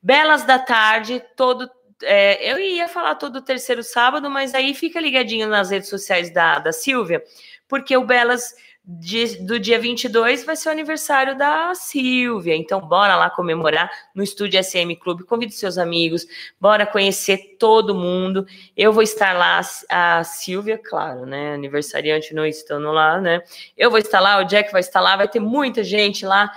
Belas 0.01 0.45
da 0.45 0.59
tarde, 0.59 1.21
todo. 1.35 1.69
É, 2.03 2.53
eu 2.53 2.59
ia 2.59 2.87
falar 2.87 3.17
todo 3.17 3.43
terceiro 3.43 3.83
sábado, 3.83 4.31
mas 4.31 4.55
aí 4.55 4.73
fica 4.75 5.01
ligadinho 5.01 5.49
nas 5.49 5.71
redes 5.71 5.89
sociais 5.89 6.33
da, 6.33 6.59
da 6.59 6.73
Silvia, 6.73 7.25
porque 7.67 7.97
o 7.97 8.05
Belas 8.05 8.55
de, 8.87 9.43
do 9.43 9.59
dia 9.59 9.79
22 9.79 10.45
vai 10.45 10.55
ser 10.55 10.69
o 10.69 10.73
aniversário 10.73 11.37
da 11.39 11.75
Silvia. 11.75 12.55
Então, 12.55 12.81
bora 12.81 13.17
lá 13.17 13.31
comemorar 13.31 13.91
no 14.15 14.23
Estúdio 14.23 14.63
SM 14.63 14.95
Clube. 14.97 15.25
Convide 15.25 15.55
seus 15.55 15.79
amigos, 15.79 16.27
bora 16.61 16.85
conhecer 16.85 17.57
todo 17.59 17.95
mundo. 17.95 18.47
Eu 18.77 18.93
vou 18.93 19.03
estar 19.03 19.33
lá, 19.33 19.63
a 19.89 20.23
Silvia, 20.23 20.77
claro, 20.77 21.25
né? 21.25 21.55
Aniversariante 21.55 22.35
não 22.35 22.45
estando 22.45 22.93
lá, 22.93 23.19
né? 23.19 23.43
Eu 23.75 23.91
vou 23.91 23.99
estar 23.99 24.21
lá, 24.21 24.39
o 24.39 24.45
Jack 24.45 24.71
vai 24.71 24.81
estar 24.81 25.01
lá, 25.01 25.17
vai 25.17 25.29
ter 25.29 25.41
muita 25.41 25.83
gente 25.83 26.27
lá. 26.27 26.53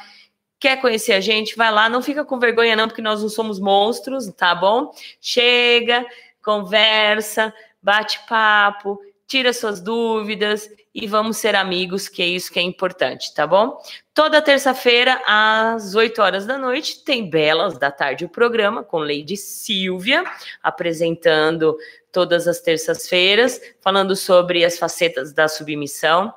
Quer 0.60 0.82
conhecer 0.82 1.14
a 1.14 1.22
gente? 1.22 1.56
Vai 1.56 1.72
lá, 1.72 1.88
não 1.88 2.02
fica 2.02 2.26
com 2.26 2.40
vergonha, 2.40 2.76
não, 2.76 2.88
porque 2.88 3.02
nós 3.02 3.22
não 3.22 3.30
somos 3.30 3.58
monstros, 3.58 4.28
tá 4.34 4.54
bom? 4.54 4.92
Chega, 5.22 6.06
conversa, 6.44 7.54
bate 7.82 8.20
papo, 8.28 9.00
tira 9.28 9.54
suas 9.54 9.80
dúvidas 9.80 10.68
e 11.00 11.06
vamos 11.06 11.38
ser 11.38 11.56
amigos, 11.56 12.10
que 12.10 12.24
é 12.24 12.26
isso 12.26 12.52
que 12.52 12.58
é 12.58 12.62
importante, 12.64 13.32
tá 13.32 13.46
bom? 13.46 13.80
Toda 14.16 14.42
terça-feira, 14.42 15.22
às 15.28 15.94
8 15.94 16.20
horas 16.20 16.48
da 16.48 16.58
noite, 16.58 17.04
tem 17.04 17.30
Belas 17.30 17.78
da 17.78 17.92
Tarde 17.92 18.26
o 18.26 18.30
programa 18.30 18.84
com 18.84 18.98
Lady 18.98 19.38
Silvia, 19.38 20.24
apresentando 20.64 21.78
todas 22.12 22.48
as 22.48 22.62
terças-feiras, 22.62 23.62
falando 23.80 24.16
sobre 24.16 24.66
as 24.66 24.80
facetas 24.80 25.32
da 25.32 25.48
submissão. 25.48 26.34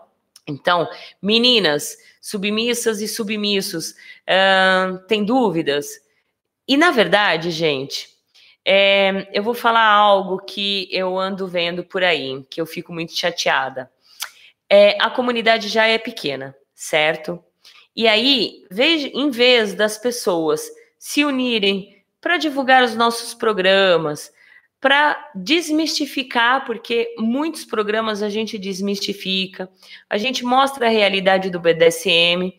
Então, 0.46 0.86
meninas, 1.22 1.96
submissas 2.20 3.00
e 3.00 3.08
submissos, 3.08 3.92
uh, 4.28 4.98
tem 5.08 5.24
dúvidas? 5.24 6.02
E 6.68 6.76
na 6.76 6.90
verdade, 6.90 7.50
gente, 7.50 8.10
é, 8.62 9.26
eu 9.32 9.42
vou 9.42 9.54
falar 9.54 9.86
algo 9.86 10.36
que 10.36 10.86
eu 10.92 11.18
ando 11.18 11.48
vendo 11.48 11.82
por 11.82 12.04
aí, 12.04 12.44
que 12.50 12.60
eu 12.60 12.66
fico 12.66 12.92
muito 12.92 13.16
chateada 13.16 13.90
é, 14.70 14.96
a 15.00 15.10
comunidade 15.10 15.68
já 15.68 15.86
é 15.86 15.98
pequena, 15.98 16.54
certo? 16.74 17.42
E 17.94 18.06
aí, 18.06 18.64
em 19.12 19.30
vez 19.30 19.74
das 19.74 19.98
pessoas 19.98 20.62
se 20.96 21.24
unirem 21.24 21.96
para 22.20 22.36
divulgar 22.36 22.84
os 22.84 22.94
nossos 22.94 23.34
programas, 23.34 24.32
para 24.80 25.30
desmistificar, 25.34 26.64
porque 26.64 27.14
muitos 27.18 27.64
programas 27.64 28.22
a 28.22 28.28
gente 28.28 28.56
desmistifica, 28.56 29.68
a 30.08 30.16
gente 30.16 30.44
mostra 30.44 30.86
a 30.86 30.90
realidade 30.90 31.50
do 31.50 31.60
BDSM. 31.60 32.54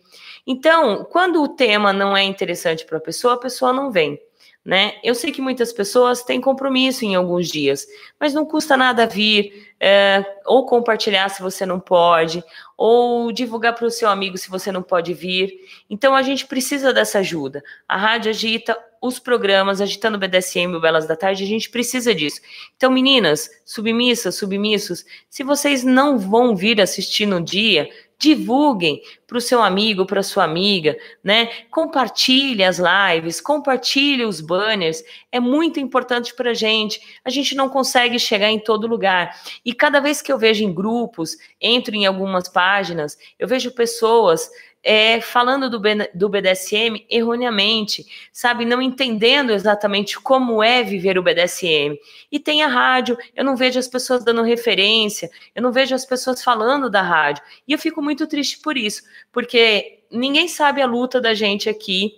Então, 0.46 1.06
quando 1.06 1.42
o 1.42 1.48
tema 1.48 1.94
não 1.94 2.16
é 2.16 2.24
interessante 2.24 2.86
para 2.86 2.98
a 2.98 3.02
pessoa, 3.02 3.36
a 3.36 3.40
pessoa 3.40 3.72
não 3.72 3.92
vem. 3.92 4.20
Né? 4.64 4.94
Eu 5.04 5.16
sei 5.16 5.32
que 5.32 5.42
muitas 5.42 5.74
pessoas 5.74 6.24
têm 6.24 6.40
compromisso 6.40 7.04
em 7.04 7.16
alguns 7.16 7.48
dias, 7.48 7.86
mas 8.20 8.34
não 8.34 8.46
custa 8.46 8.78
nada 8.78 9.08
vir 9.08 9.74
é, 9.80 10.24
ou 10.46 10.66
compartilhar 10.66 11.30
se 11.30 11.42
você 11.42 11.66
não 11.66 11.80
pode, 11.80 12.44
ou 12.78 13.32
divulgar 13.32 13.74
para 13.74 13.88
o 13.88 13.92
seu 13.92 14.08
amigo 14.08 14.38
se 14.38 14.50
você 14.50 14.72
não 14.72 14.84
pode 14.84 15.14
vir. 15.14 15.52
Então 15.90 16.16
a 16.16 16.22
gente 16.22 16.46
precisa 16.46 16.94
dessa 16.94 17.20
ajuda. 17.20 17.64
A 17.88 17.98
rádio 17.98 18.30
agita 18.30 18.78
os 19.02 19.18
programas, 19.18 19.82
agitando 19.82 20.16
o 20.16 20.20
BDSM, 20.20 20.76
o 20.76 20.80
Belas 20.80 21.08
da 21.08 21.16
Tarde, 21.16 21.44
a 21.44 21.48
gente 21.48 21.72
precisa 21.72 22.14
disso. 22.14 22.40
Então, 22.78 22.92
meninas, 22.92 23.50
submissas, 23.66 24.36
submissos, 24.36 25.04
se 25.28 25.44
vocês 25.44 25.84
não 25.84 26.20
vão 26.20 26.56
vir 26.56 26.80
assistir 26.80 27.26
no 27.26 27.42
dia, 27.42 27.90
divulguem 28.22 29.02
para 29.26 29.40
o 29.40 29.42
seu 29.42 29.64
amigo, 29.64 30.06
para 30.06 30.22
sua 30.22 30.44
amiga, 30.44 30.96
né? 31.24 31.48
Compartilhe 31.72 32.64
as 32.64 32.78
lives, 32.78 33.42
compartilhe 33.42 34.24
os 34.24 34.40
banners, 34.40 35.04
é 35.32 35.40
muito 35.40 35.80
importante 35.80 36.36
para 36.36 36.52
a 36.52 36.54
gente. 36.54 37.02
A 37.26 37.32
gente 37.32 37.56
não 37.56 37.68
consegue 37.68 38.20
chegar 38.20 38.52
em 38.52 38.60
todo 38.60 38.86
lugar. 38.86 39.36
E 39.66 39.74
cada 39.74 40.00
vez 40.00 40.22
que 40.22 40.32
eu 40.32 40.38
vejo 40.38 40.64
em 40.64 40.72
grupos, 40.72 41.36
entro 41.60 41.96
em 41.96 42.06
algumas 42.06 42.48
páginas, 42.48 43.18
eu 43.40 43.48
vejo 43.48 43.72
pessoas 43.72 44.50
é, 44.84 45.22
falando 45.22 45.70
do, 45.70 45.80
do 46.14 46.30
BDSM 46.30 47.06
erroneamente, 47.10 48.06
sabe? 48.32 48.66
Não 48.66 48.82
entendendo 48.82 49.52
exatamente 49.52 50.20
como 50.20 50.64
é 50.64 50.84
viver 50.84 51.18
o 51.18 51.24
BDSM. 51.24 51.98
E 52.32 52.40
tem 52.40 52.64
a 52.64 52.68
rádio, 52.68 53.18
eu 53.36 53.44
não 53.44 53.56
vejo 53.56 53.78
as 53.78 53.88
pessoas 53.88 54.24
dando 54.24 54.42
referência, 54.42 55.30
eu 55.54 55.62
não 55.62 55.72
vejo 55.72 55.94
as 55.94 56.06
pessoas 56.06 56.44
falando 56.44 56.90
da 56.90 57.02
rádio. 57.02 57.44
E 57.68 57.74
eu 57.74 57.80
fico 57.80 58.02
muito 58.02 58.26
triste 58.28 58.60
por 58.60 58.76
isso, 58.76 59.04
porque 59.32 60.00
ninguém 60.12 60.48
sabe 60.48 60.82
a 60.82 60.88
luta 60.88 61.22
da 61.22 61.34
gente 61.34 61.70
aqui. 61.70 62.18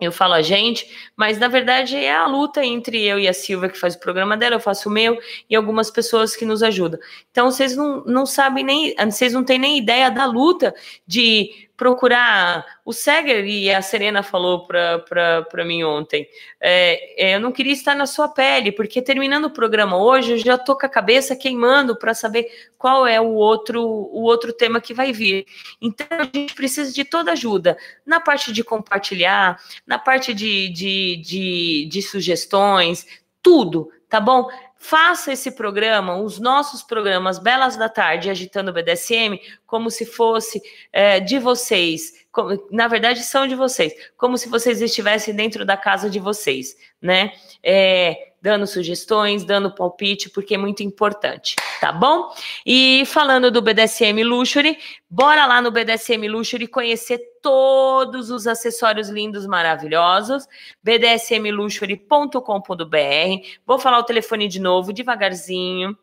Eu 0.00 0.12
falo 0.12 0.34
a 0.34 0.42
gente, 0.42 0.88
mas 1.16 1.40
na 1.40 1.48
verdade 1.48 1.96
é 1.96 2.14
a 2.14 2.24
luta 2.24 2.64
entre 2.64 3.02
eu 3.04 3.18
e 3.18 3.26
a 3.26 3.32
Silvia 3.32 3.68
que 3.68 3.76
faz 3.76 3.96
o 3.96 3.98
programa 3.98 4.36
dela, 4.36 4.54
eu 4.54 4.60
faço 4.60 4.88
o 4.88 4.92
meu 4.92 5.18
e 5.50 5.56
algumas 5.56 5.90
pessoas 5.90 6.36
que 6.36 6.44
nos 6.44 6.62
ajudam. 6.62 7.00
Então 7.32 7.50
vocês 7.50 7.74
não, 7.74 8.04
não 8.04 8.24
sabem 8.24 8.64
nem, 8.64 8.94
vocês 8.94 9.32
não 9.32 9.42
têm 9.42 9.58
nem 9.58 9.76
ideia 9.76 10.08
da 10.08 10.24
luta 10.24 10.72
de 11.04 11.67
procurar. 11.78 12.66
O 12.84 12.92
Seger 12.92 13.46
e 13.46 13.72
a 13.72 13.80
Serena 13.80 14.22
falou 14.22 14.66
para 14.66 15.64
mim 15.64 15.84
ontem. 15.84 16.28
É, 16.60 17.30
é, 17.30 17.36
eu 17.36 17.40
não 17.40 17.52
queria 17.52 17.72
estar 17.72 17.94
na 17.94 18.04
sua 18.04 18.28
pele, 18.28 18.72
porque 18.72 19.00
terminando 19.00 19.44
o 19.44 19.50
programa 19.50 19.96
hoje, 19.96 20.32
eu 20.32 20.38
já 20.38 20.58
tô 20.58 20.76
com 20.76 20.84
a 20.84 20.88
cabeça 20.88 21.36
queimando 21.36 21.96
para 21.96 22.12
saber 22.12 22.48
qual 22.76 23.06
é 23.06 23.20
o 23.20 23.32
outro, 23.32 23.80
o 23.80 24.22
outro 24.22 24.52
tema 24.52 24.80
que 24.80 24.92
vai 24.92 25.12
vir. 25.12 25.46
Então 25.80 26.06
a 26.10 26.24
gente 26.24 26.52
precisa 26.52 26.92
de 26.92 27.04
toda 27.04 27.32
ajuda 27.32 27.78
na 28.04 28.18
parte 28.18 28.52
de 28.52 28.64
compartilhar, 28.64 29.56
na 29.86 30.00
parte 30.00 30.34
de, 30.34 30.68
de, 30.70 31.16
de, 31.24 31.88
de 31.88 32.02
sugestões, 32.02 33.06
tudo, 33.40 33.88
tá 34.08 34.18
bom? 34.18 34.48
Faça 34.78 35.32
esse 35.32 35.50
programa, 35.50 36.16
os 36.16 36.38
nossos 36.38 36.84
programas 36.84 37.38
Belas 37.38 37.76
da 37.76 37.88
Tarde 37.88 38.30
Agitando 38.30 38.70
o 38.70 38.72
BDSM, 38.72 39.38
como 39.66 39.90
se 39.90 40.06
fosse 40.06 40.62
é, 40.92 41.18
de 41.18 41.38
vocês, 41.38 42.24
como, 42.30 42.50
na 42.70 42.86
verdade 42.86 43.24
são 43.24 43.46
de 43.46 43.56
vocês, 43.56 43.92
como 44.16 44.38
se 44.38 44.48
vocês 44.48 44.80
estivessem 44.80 45.34
dentro 45.34 45.64
da 45.64 45.76
casa 45.76 46.08
de 46.08 46.20
vocês, 46.20 46.76
né? 47.02 47.32
É, 47.60 48.27
dando 48.40 48.66
sugestões, 48.66 49.44
dando 49.44 49.74
palpite, 49.74 50.30
porque 50.30 50.54
é 50.54 50.58
muito 50.58 50.82
importante, 50.82 51.56
tá 51.80 51.92
bom? 51.92 52.32
E 52.64 53.04
falando 53.06 53.50
do 53.50 53.60
BDSM 53.60 54.22
Luxury, 54.22 54.78
bora 55.10 55.44
lá 55.46 55.60
no 55.60 55.70
BDSM 55.70 56.28
Luxury 56.28 56.66
conhecer 56.66 57.20
todos 57.42 58.30
os 58.30 58.46
acessórios 58.46 59.08
lindos, 59.08 59.46
maravilhosos, 59.46 60.46
bdsmluxury.com.br. 60.82 63.46
Vou 63.66 63.78
falar 63.78 63.98
o 63.98 64.04
telefone 64.04 64.48
de 64.48 64.60
novo, 64.60 64.92
devagarzinho, 64.92 65.96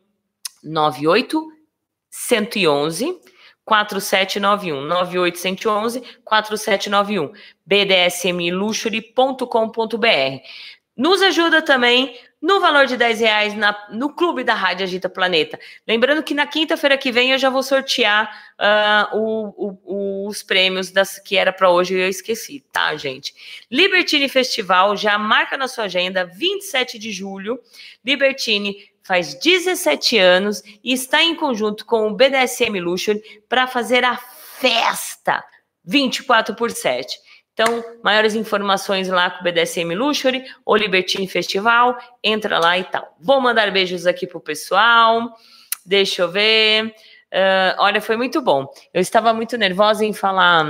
98 0.62 1.52
111 2.10 3.20
4791 3.66 4.80
98111 4.82 6.02
4791 6.24 7.32
bdsmluxury.com.br 7.66 10.06
nos 10.96 11.20
ajuda 11.20 11.60
também 11.60 12.18
no 12.40 12.60
valor 12.60 12.86
de 12.86 12.96
10 12.96 13.20
reais 13.20 13.54
na, 13.54 13.76
no 13.90 14.14
Clube 14.14 14.44
da 14.44 14.54
Rádio 14.54 14.84
Agita 14.84 15.08
Planeta. 15.08 15.58
Lembrando 15.86 16.22
que 16.22 16.34
na 16.34 16.46
quinta-feira 16.46 16.96
que 16.96 17.10
vem 17.10 17.32
eu 17.32 17.38
já 17.38 17.50
vou 17.50 17.62
sortear 17.62 18.30
uh, 18.58 19.16
o, 19.16 19.78
o, 19.84 20.28
os 20.28 20.42
prêmios 20.42 20.90
das, 20.90 21.18
que 21.18 21.36
era 21.36 21.52
para 21.52 21.70
hoje 21.70 21.94
e 21.94 22.00
eu 22.00 22.08
esqueci, 22.08 22.64
tá, 22.72 22.94
gente? 22.96 23.34
Libertine 23.70 24.28
Festival, 24.28 24.96
já 24.96 25.18
marca 25.18 25.56
na 25.56 25.66
sua 25.66 25.84
agenda, 25.84 26.24
27 26.24 26.98
de 26.98 27.10
julho. 27.10 27.58
Libertine 28.04 28.76
faz 29.02 29.34
17 29.34 30.18
anos 30.18 30.62
e 30.82 30.92
está 30.92 31.22
em 31.22 31.34
conjunto 31.34 31.84
com 31.84 32.06
o 32.06 32.14
BDSM 32.14 32.80
Luxury 32.80 33.22
para 33.48 33.66
fazer 33.66 34.04
a 34.04 34.16
festa 34.16 35.44
24 35.84 36.54
por 36.54 36.70
7. 36.70 37.25
Então, 37.56 37.82
maiores 38.02 38.34
informações 38.34 39.08
lá 39.08 39.30
com 39.30 39.40
o 39.40 39.42
BDSM 39.42 39.94
Luxury 39.94 40.44
ou 40.62 40.76
Libertine 40.76 41.26
Festival, 41.26 41.96
entra 42.22 42.58
lá 42.58 42.78
e 42.78 42.84
tal. 42.84 43.16
Vou 43.18 43.40
mandar 43.40 43.70
beijos 43.70 44.06
aqui 44.06 44.26
pro 44.26 44.38
pessoal. 44.38 45.34
Deixa 45.82 46.20
eu 46.20 46.30
ver. 46.30 46.94
Uh, 47.32 47.72
olha, 47.78 47.98
foi 48.02 48.14
muito 48.14 48.42
bom. 48.42 48.70
Eu 48.92 49.00
estava 49.00 49.32
muito 49.32 49.56
nervosa 49.56 50.04
em 50.04 50.12
falar 50.12 50.66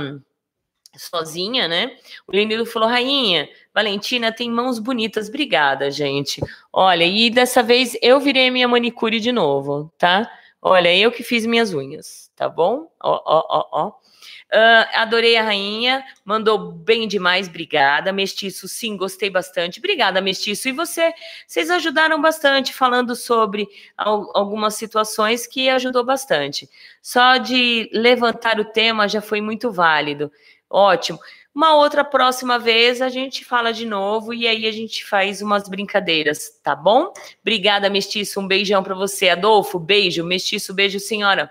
sozinha, 0.95 1.67
né? 1.67 1.91
O 2.25 2.31
Lenildo 2.31 2.65
falou, 2.65 2.87
rainha, 2.87 3.49
Valentina 3.73 4.31
tem 4.31 4.49
mãos 4.49 4.79
bonitas, 4.79 5.27
obrigada, 5.27 5.91
gente. 5.91 6.41
Olha, 6.71 7.03
e 7.03 7.29
dessa 7.29 7.61
vez 7.61 7.97
eu 8.01 8.17
virei 8.21 8.49
minha 8.49 8.67
manicure 8.67 9.19
de 9.19 9.33
novo, 9.33 9.91
tá? 9.97 10.31
Olha, 10.61 10.95
eu 10.95 11.11
que 11.11 11.21
fiz 11.21 11.45
minhas 11.45 11.73
unhas, 11.73 12.31
tá 12.33 12.47
bom? 12.47 12.89
Ó, 13.03 13.21
ó, 13.25 13.45
ó, 13.49 13.67
ó. 13.71 14.06
Uh, 14.53 14.87
adorei 14.93 15.35
a 15.35 15.43
rainha, 15.43 16.05
mandou 16.23 16.71
bem 16.71 17.05
demais, 17.05 17.49
obrigada. 17.49 18.13
Mestiço, 18.13 18.67
sim, 18.67 18.95
gostei 18.95 19.29
bastante. 19.29 19.79
Obrigada, 19.79 20.21
Mestiço. 20.21 20.69
E 20.69 20.71
você, 20.71 21.13
vocês 21.45 21.69
ajudaram 21.69 22.21
bastante 22.21 22.73
falando 22.73 23.13
sobre 23.13 23.67
algumas 23.97 24.75
situações 24.75 25.45
que 25.45 25.67
ajudou 25.69 26.05
bastante. 26.05 26.69
Só 27.01 27.37
de 27.37 27.89
levantar 27.91 28.59
o 28.59 28.65
tema 28.65 29.07
já 29.07 29.21
foi 29.21 29.41
muito 29.41 29.69
válido. 29.69 30.31
Ótimo. 30.69 31.19
Uma 31.53 31.75
outra 31.75 32.03
próxima 32.03 32.59
vez 32.59 33.01
a 33.01 33.09
gente 33.09 33.43
fala 33.43 33.73
de 33.73 33.85
novo 33.85 34.33
e 34.33 34.47
aí 34.47 34.67
a 34.67 34.71
gente 34.71 35.03
faz 35.03 35.41
umas 35.41 35.67
brincadeiras, 35.67 36.51
tá 36.63 36.75
bom? 36.75 37.11
Obrigada, 37.41 37.89
Mestiço. 37.89 38.39
Um 38.39 38.47
beijão 38.47 38.83
para 38.83 38.93
você, 38.93 39.29
Adolfo. 39.29 39.79
Beijo, 39.79 40.23
Mestiço. 40.23 40.73
Beijo, 40.73 40.99
senhora. 40.99 41.49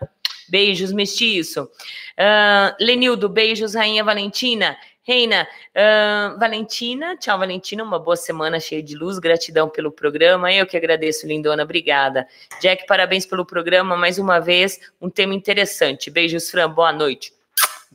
Beijos, 0.49 0.93
mestiço. 0.93 1.65
Uh, 1.65 2.75
Lenildo, 2.81 3.29
beijos, 3.29 3.75
Rainha 3.75 4.05
Valentina. 4.05 4.77
Reina, 5.03 5.47
uh, 5.71 6.37
Valentina, 6.39 7.17
tchau, 7.17 7.39
Valentina. 7.39 7.85
Uma 7.85 7.99
boa 7.99 8.17
semana 8.17 8.59
cheia 8.59 8.83
de 8.83 8.97
luz. 8.97 9.21
Gratidão 9.21 9.69
pelo 9.69 9.93
programa. 9.93 10.53
Eu 10.53 10.67
que 10.67 10.77
agradeço, 10.77 11.29
lindona. 11.29 11.63
Obrigada. 11.63 12.27
Jack, 12.61 12.87
parabéns 12.87 13.25
pelo 13.25 13.47
programa. 13.47 13.97
Mais 13.97 14.19
uma 14.19 14.41
vez, 14.41 14.81
um 15.01 15.09
tema 15.09 15.33
interessante. 15.33 16.11
Beijos, 16.11 16.51
Fran. 16.51 16.69
Boa 16.71 16.93
noite. 16.93 17.33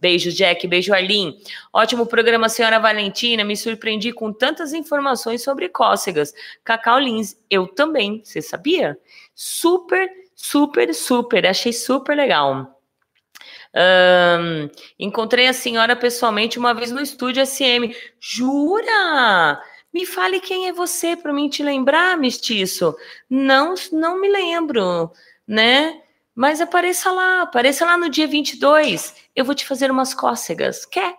Beijo, 0.02 0.32
Jack. 0.32 0.66
Beijo, 0.68 0.94
Arlin. 0.94 1.38
Ótimo 1.72 2.08
programa, 2.08 2.50
senhora 2.50 2.80
Valentina. 2.80 3.44
Me 3.44 3.56
surpreendi 3.56 4.12
com 4.12 4.34
tantas 4.34 4.74
informações 4.74 5.44
sobre 5.44 5.70
cócegas. 5.70 6.34
Cacau 6.64 6.98
Lins, 6.98 7.38
eu 7.50 7.68
também. 7.68 8.22
Você 8.24 8.42
sabia? 8.42 8.98
Super 9.36 10.10
Super, 10.44 10.92
super, 10.96 11.46
achei 11.46 11.72
super 11.72 12.18
legal. 12.18 12.76
Um, 13.76 14.68
encontrei 15.00 15.48
a 15.48 15.54
senhora 15.54 15.96
pessoalmente 15.96 16.58
uma 16.58 16.74
vez 16.74 16.92
no 16.92 17.00
estúdio 17.00 17.46
SM. 17.46 17.96
Jura? 18.20 19.62
Me 19.94 20.04
fale 20.04 20.40
quem 20.40 20.68
é 20.68 20.74
você 20.74 21.16
para 21.16 21.32
mim 21.32 21.48
te 21.48 21.62
lembrar, 21.62 22.18
mestiço. 22.18 22.96
Não, 23.30 23.76
não 23.92 24.20
me 24.20 24.28
lembro, 24.28 25.12
né? 25.48 26.02
Mas 26.34 26.60
apareça 26.60 27.12
lá, 27.12 27.44
apareça 27.44 27.86
lá 27.86 27.96
no 27.96 28.10
dia 28.10 28.26
22. 28.26 29.16
Eu 29.36 29.46
vou 29.46 29.54
te 29.54 29.64
fazer 29.64 29.92
umas 29.92 30.12
cócegas. 30.12 30.88
Quer? 30.88 31.18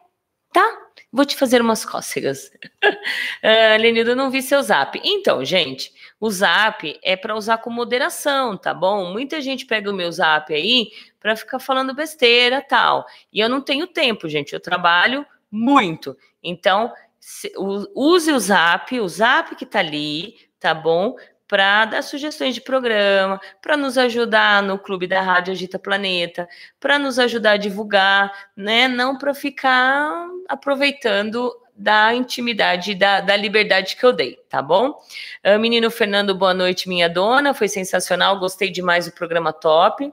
Tá? 0.52 0.78
Vou 1.12 1.24
te 1.24 1.36
fazer 1.36 1.60
umas 1.60 1.84
cócegas. 1.84 2.50
uh, 2.82 4.16
não 4.16 4.32
vi 4.32 4.42
seu 4.42 4.60
zap. 4.62 5.00
Então, 5.04 5.44
gente, 5.44 5.92
o 6.22 6.30
Zap 6.30 7.00
é 7.02 7.16
para 7.16 7.34
usar 7.34 7.58
com 7.58 7.68
moderação, 7.68 8.56
tá 8.56 8.72
bom? 8.72 9.12
Muita 9.12 9.40
gente 9.40 9.66
pega 9.66 9.90
o 9.90 9.92
meu 9.92 10.12
Zap 10.12 10.54
aí 10.54 10.92
para 11.18 11.34
ficar 11.34 11.58
falando 11.58 11.92
besteira, 11.92 12.62
tal. 12.62 13.04
E 13.32 13.40
eu 13.40 13.48
não 13.48 13.60
tenho 13.60 13.88
tempo, 13.88 14.28
gente. 14.28 14.52
Eu 14.52 14.60
trabalho 14.60 15.26
muito. 15.50 16.16
Então, 16.40 16.92
se, 17.18 17.52
use 17.56 18.30
o 18.30 18.38
Zap, 18.38 19.00
o 19.00 19.08
Zap 19.08 19.56
que 19.56 19.66
tá 19.66 19.80
ali, 19.80 20.36
tá 20.60 20.72
bom? 20.72 21.16
Para 21.48 21.86
dar 21.86 22.02
sugestões 22.02 22.54
de 22.54 22.60
programa, 22.60 23.40
para 23.60 23.76
nos 23.76 23.98
ajudar 23.98 24.62
no 24.62 24.78
Clube 24.78 25.08
da 25.08 25.20
Rádio 25.20 25.52
Agita 25.52 25.76
Planeta, 25.76 26.48
para 26.78 27.00
nos 27.00 27.18
ajudar 27.18 27.54
a 27.54 27.56
divulgar, 27.56 28.32
né? 28.56 28.86
Não 28.86 29.18
para 29.18 29.34
ficar 29.34 30.24
aproveitando 30.48 31.52
da 31.82 32.14
intimidade, 32.14 32.94
da, 32.94 33.20
da 33.20 33.36
liberdade 33.36 33.96
que 33.96 34.06
eu 34.06 34.12
dei, 34.12 34.38
tá 34.48 34.62
bom? 34.62 35.00
Uh, 35.44 35.58
menino 35.58 35.90
Fernando, 35.90 36.32
boa 36.32 36.54
noite, 36.54 36.88
minha 36.88 37.08
dona. 37.08 37.52
Foi 37.52 37.66
sensacional, 37.66 38.38
gostei 38.38 38.70
demais 38.70 39.06
do 39.06 39.12
programa 39.12 39.52
top. 39.52 40.04
Uh, 40.04 40.12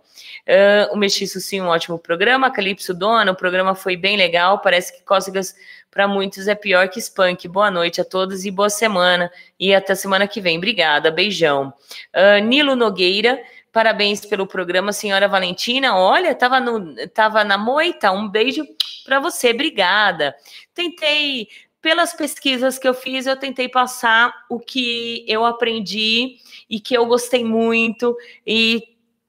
o 0.91 0.97
Mestiço, 0.97 1.39
sim, 1.39 1.61
um 1.61 1.67
ótimo 1.67 1.99
programa. 1.99 2.49
Calypso, 2.49 2.91
dona, 2.91 3.31
o 3.31 3.35
programa 3.35 3.75
foi 3.75 3.95
bem 3.95 4.17
legal. 4.17 4.57
Parece 4.59 4.97
que 4.97 5.03
cócegas 5.03 5.55
para 5.91 6.07
muitos 6.07 6.47
é 6.47 6.55
pior 6.55 6.89
que 6.89 6.99
Spunk. 6.99 7.47
Boa 7.47 7.69
noite 7.69 8.01
a 8.01 8.05
todos 8.05 8.45
e 8.45 8.51
boa 8.51 8.69
semana. 8.71 9.31
E 9.59 9.71
até 9.71 9.93
semana 9.93 10.27
que 10.27 10.41
vem. 10.41 10.57
Obrigada, 10.57 11.11
beijão. 11.11 11.71
Uh, 12.15 12.43
Nilo 12.43 12.75
Nogueira. 12.75 13.39
Parabéns 13.71 14.25
pelo 14.25 14.47
programa, 14.47 14.91
senhora 14.91 15.27
Valentina. 15.27 15.95
Olha, 15.95 16.33
tava, 16.33 16.59
no, 16.59 17.07
tava 17.09 17.43
na 17.43 17.57
moita. 17.57 18.11
Um 18.11 18.27
beijo 18.27 18.65
para 19.05 19.19
você, 19.19 19.51
obrigada. 19.51 20.35
Tentei, 20.73 21.47
pelas 21.81 22.13
pesquisas 22.13 22.79
que 22.79 22.87
eu 22.87 22.93
fiz, 22.93 23.27
eu 23.27 23.37
tentei 23.37 23.69
passar 23.69 24.33
o 24.49 24.59
que 24.59 25.23
eu 25.27 25.45
aprendi 25.45 26.37
e 26.69 26.79
que 26.79 26.95
eu 26.95 27.05
gostei 27.05 27.43
muito 27.43 28.15
e 28.45 28.83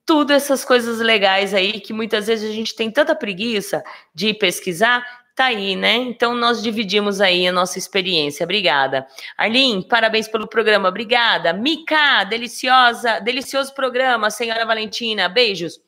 tudo 0.06 0.32
essas 0.32 0.64
coisas 0.64 0.98
legais 0.98 1.54
aí 1.54 1.78
que 1.78 1.92
muitas 1.92 2.26
vezes 2.26 2.50
a 2.50 2.52
gente 2.52 2.74
tem 2.74 2.90
tanta 2.90 3.14
preguiça 3.14 3.84
de 4.12 4.34
pesquisar 4.34 5.04
tá 5.40 5.46
aí, 5.46 5.74
né? 5.74 5.94
Então 5.94 6.34
nós 6.34 6.62
dividimos 6.62 7.18
aí 7.18 7.46
a 7.48 7.52
nossa 7.52 7.78
experiência. 7.78 8.44
Obrigada. 8.44 9.06
Arlene, 9.38 9.82
parabéns 9.82 10.28
pelo 10.28 10.46
programa. 10.46 10.90
Obrigada. 10.90 11.54
Mica, 11.54 12.24
deliciosa, 12.24 13.20
delicioso 13.20 13.72
programa, 13.72 14.30
senhora 14.30 14.66
Valentina. 14.66 15.30
Beijos. 15.30 15.80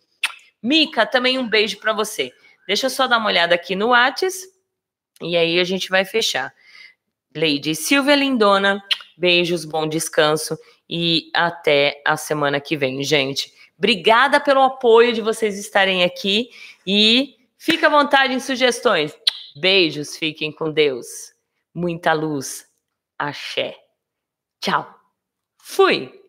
Mica, 0.63 1.05
também 1.05 1.39
um 1.39 1.47
beijo 1.47 1.79
para 1.81 1.93
você. 1.93 2.33
Deixa 2.67 2.87
eu 2.87 2.91
só 2.91 3.07
dar 3.07 3.19
uma 3.19 3.27
olhada 3.27 3.55
aqui 3.55 3.77
no 3.77 3.89
Whats 3.89 4.35
e 5.21 5.37
aí 5.37 5.61
a 5.61 5.65
gente 5.65 5.91
vai 5.91 6.07
fechar. 6.07 6.55
Lady 7.37 7.75
Silvia 7.75 8.17
Lindona, 8.17 8.83
beijos, 9.19 9.67
bom 9.67 9.87
descanso 9.87 10.57
e 10.89 11.31
até 11.35 12.01
a 12.07 12.17
semana 12.17 12.59
que 12.59 12.75
vem, 12.75 13.05
gente. 13.05 13.53
Obrigada 13.77 14.41
pelo 14.41 14.63
apoio 14.63 15.13
de 15.13 15.21
vocês 15.21 15.59
estarem 15.59 16.05
aqui 16.05 16.49
e 16.87 17.37
fica 17.59 17.89
à 17.89 17.91
vontade 17.91 18.33
em 18.33 18.41
sugestões. 18.41 19.15
Beijos, 19.57 20.17
fiquem 20.17 20.53
com 20.53 20.73
Deus. 20.73 21.07
Muita 21.75 22.13
luz. 22.13 22.67
Axé. 23.19 23.77
Tchau. 24.61 24.87
Fui. 25.59 26.22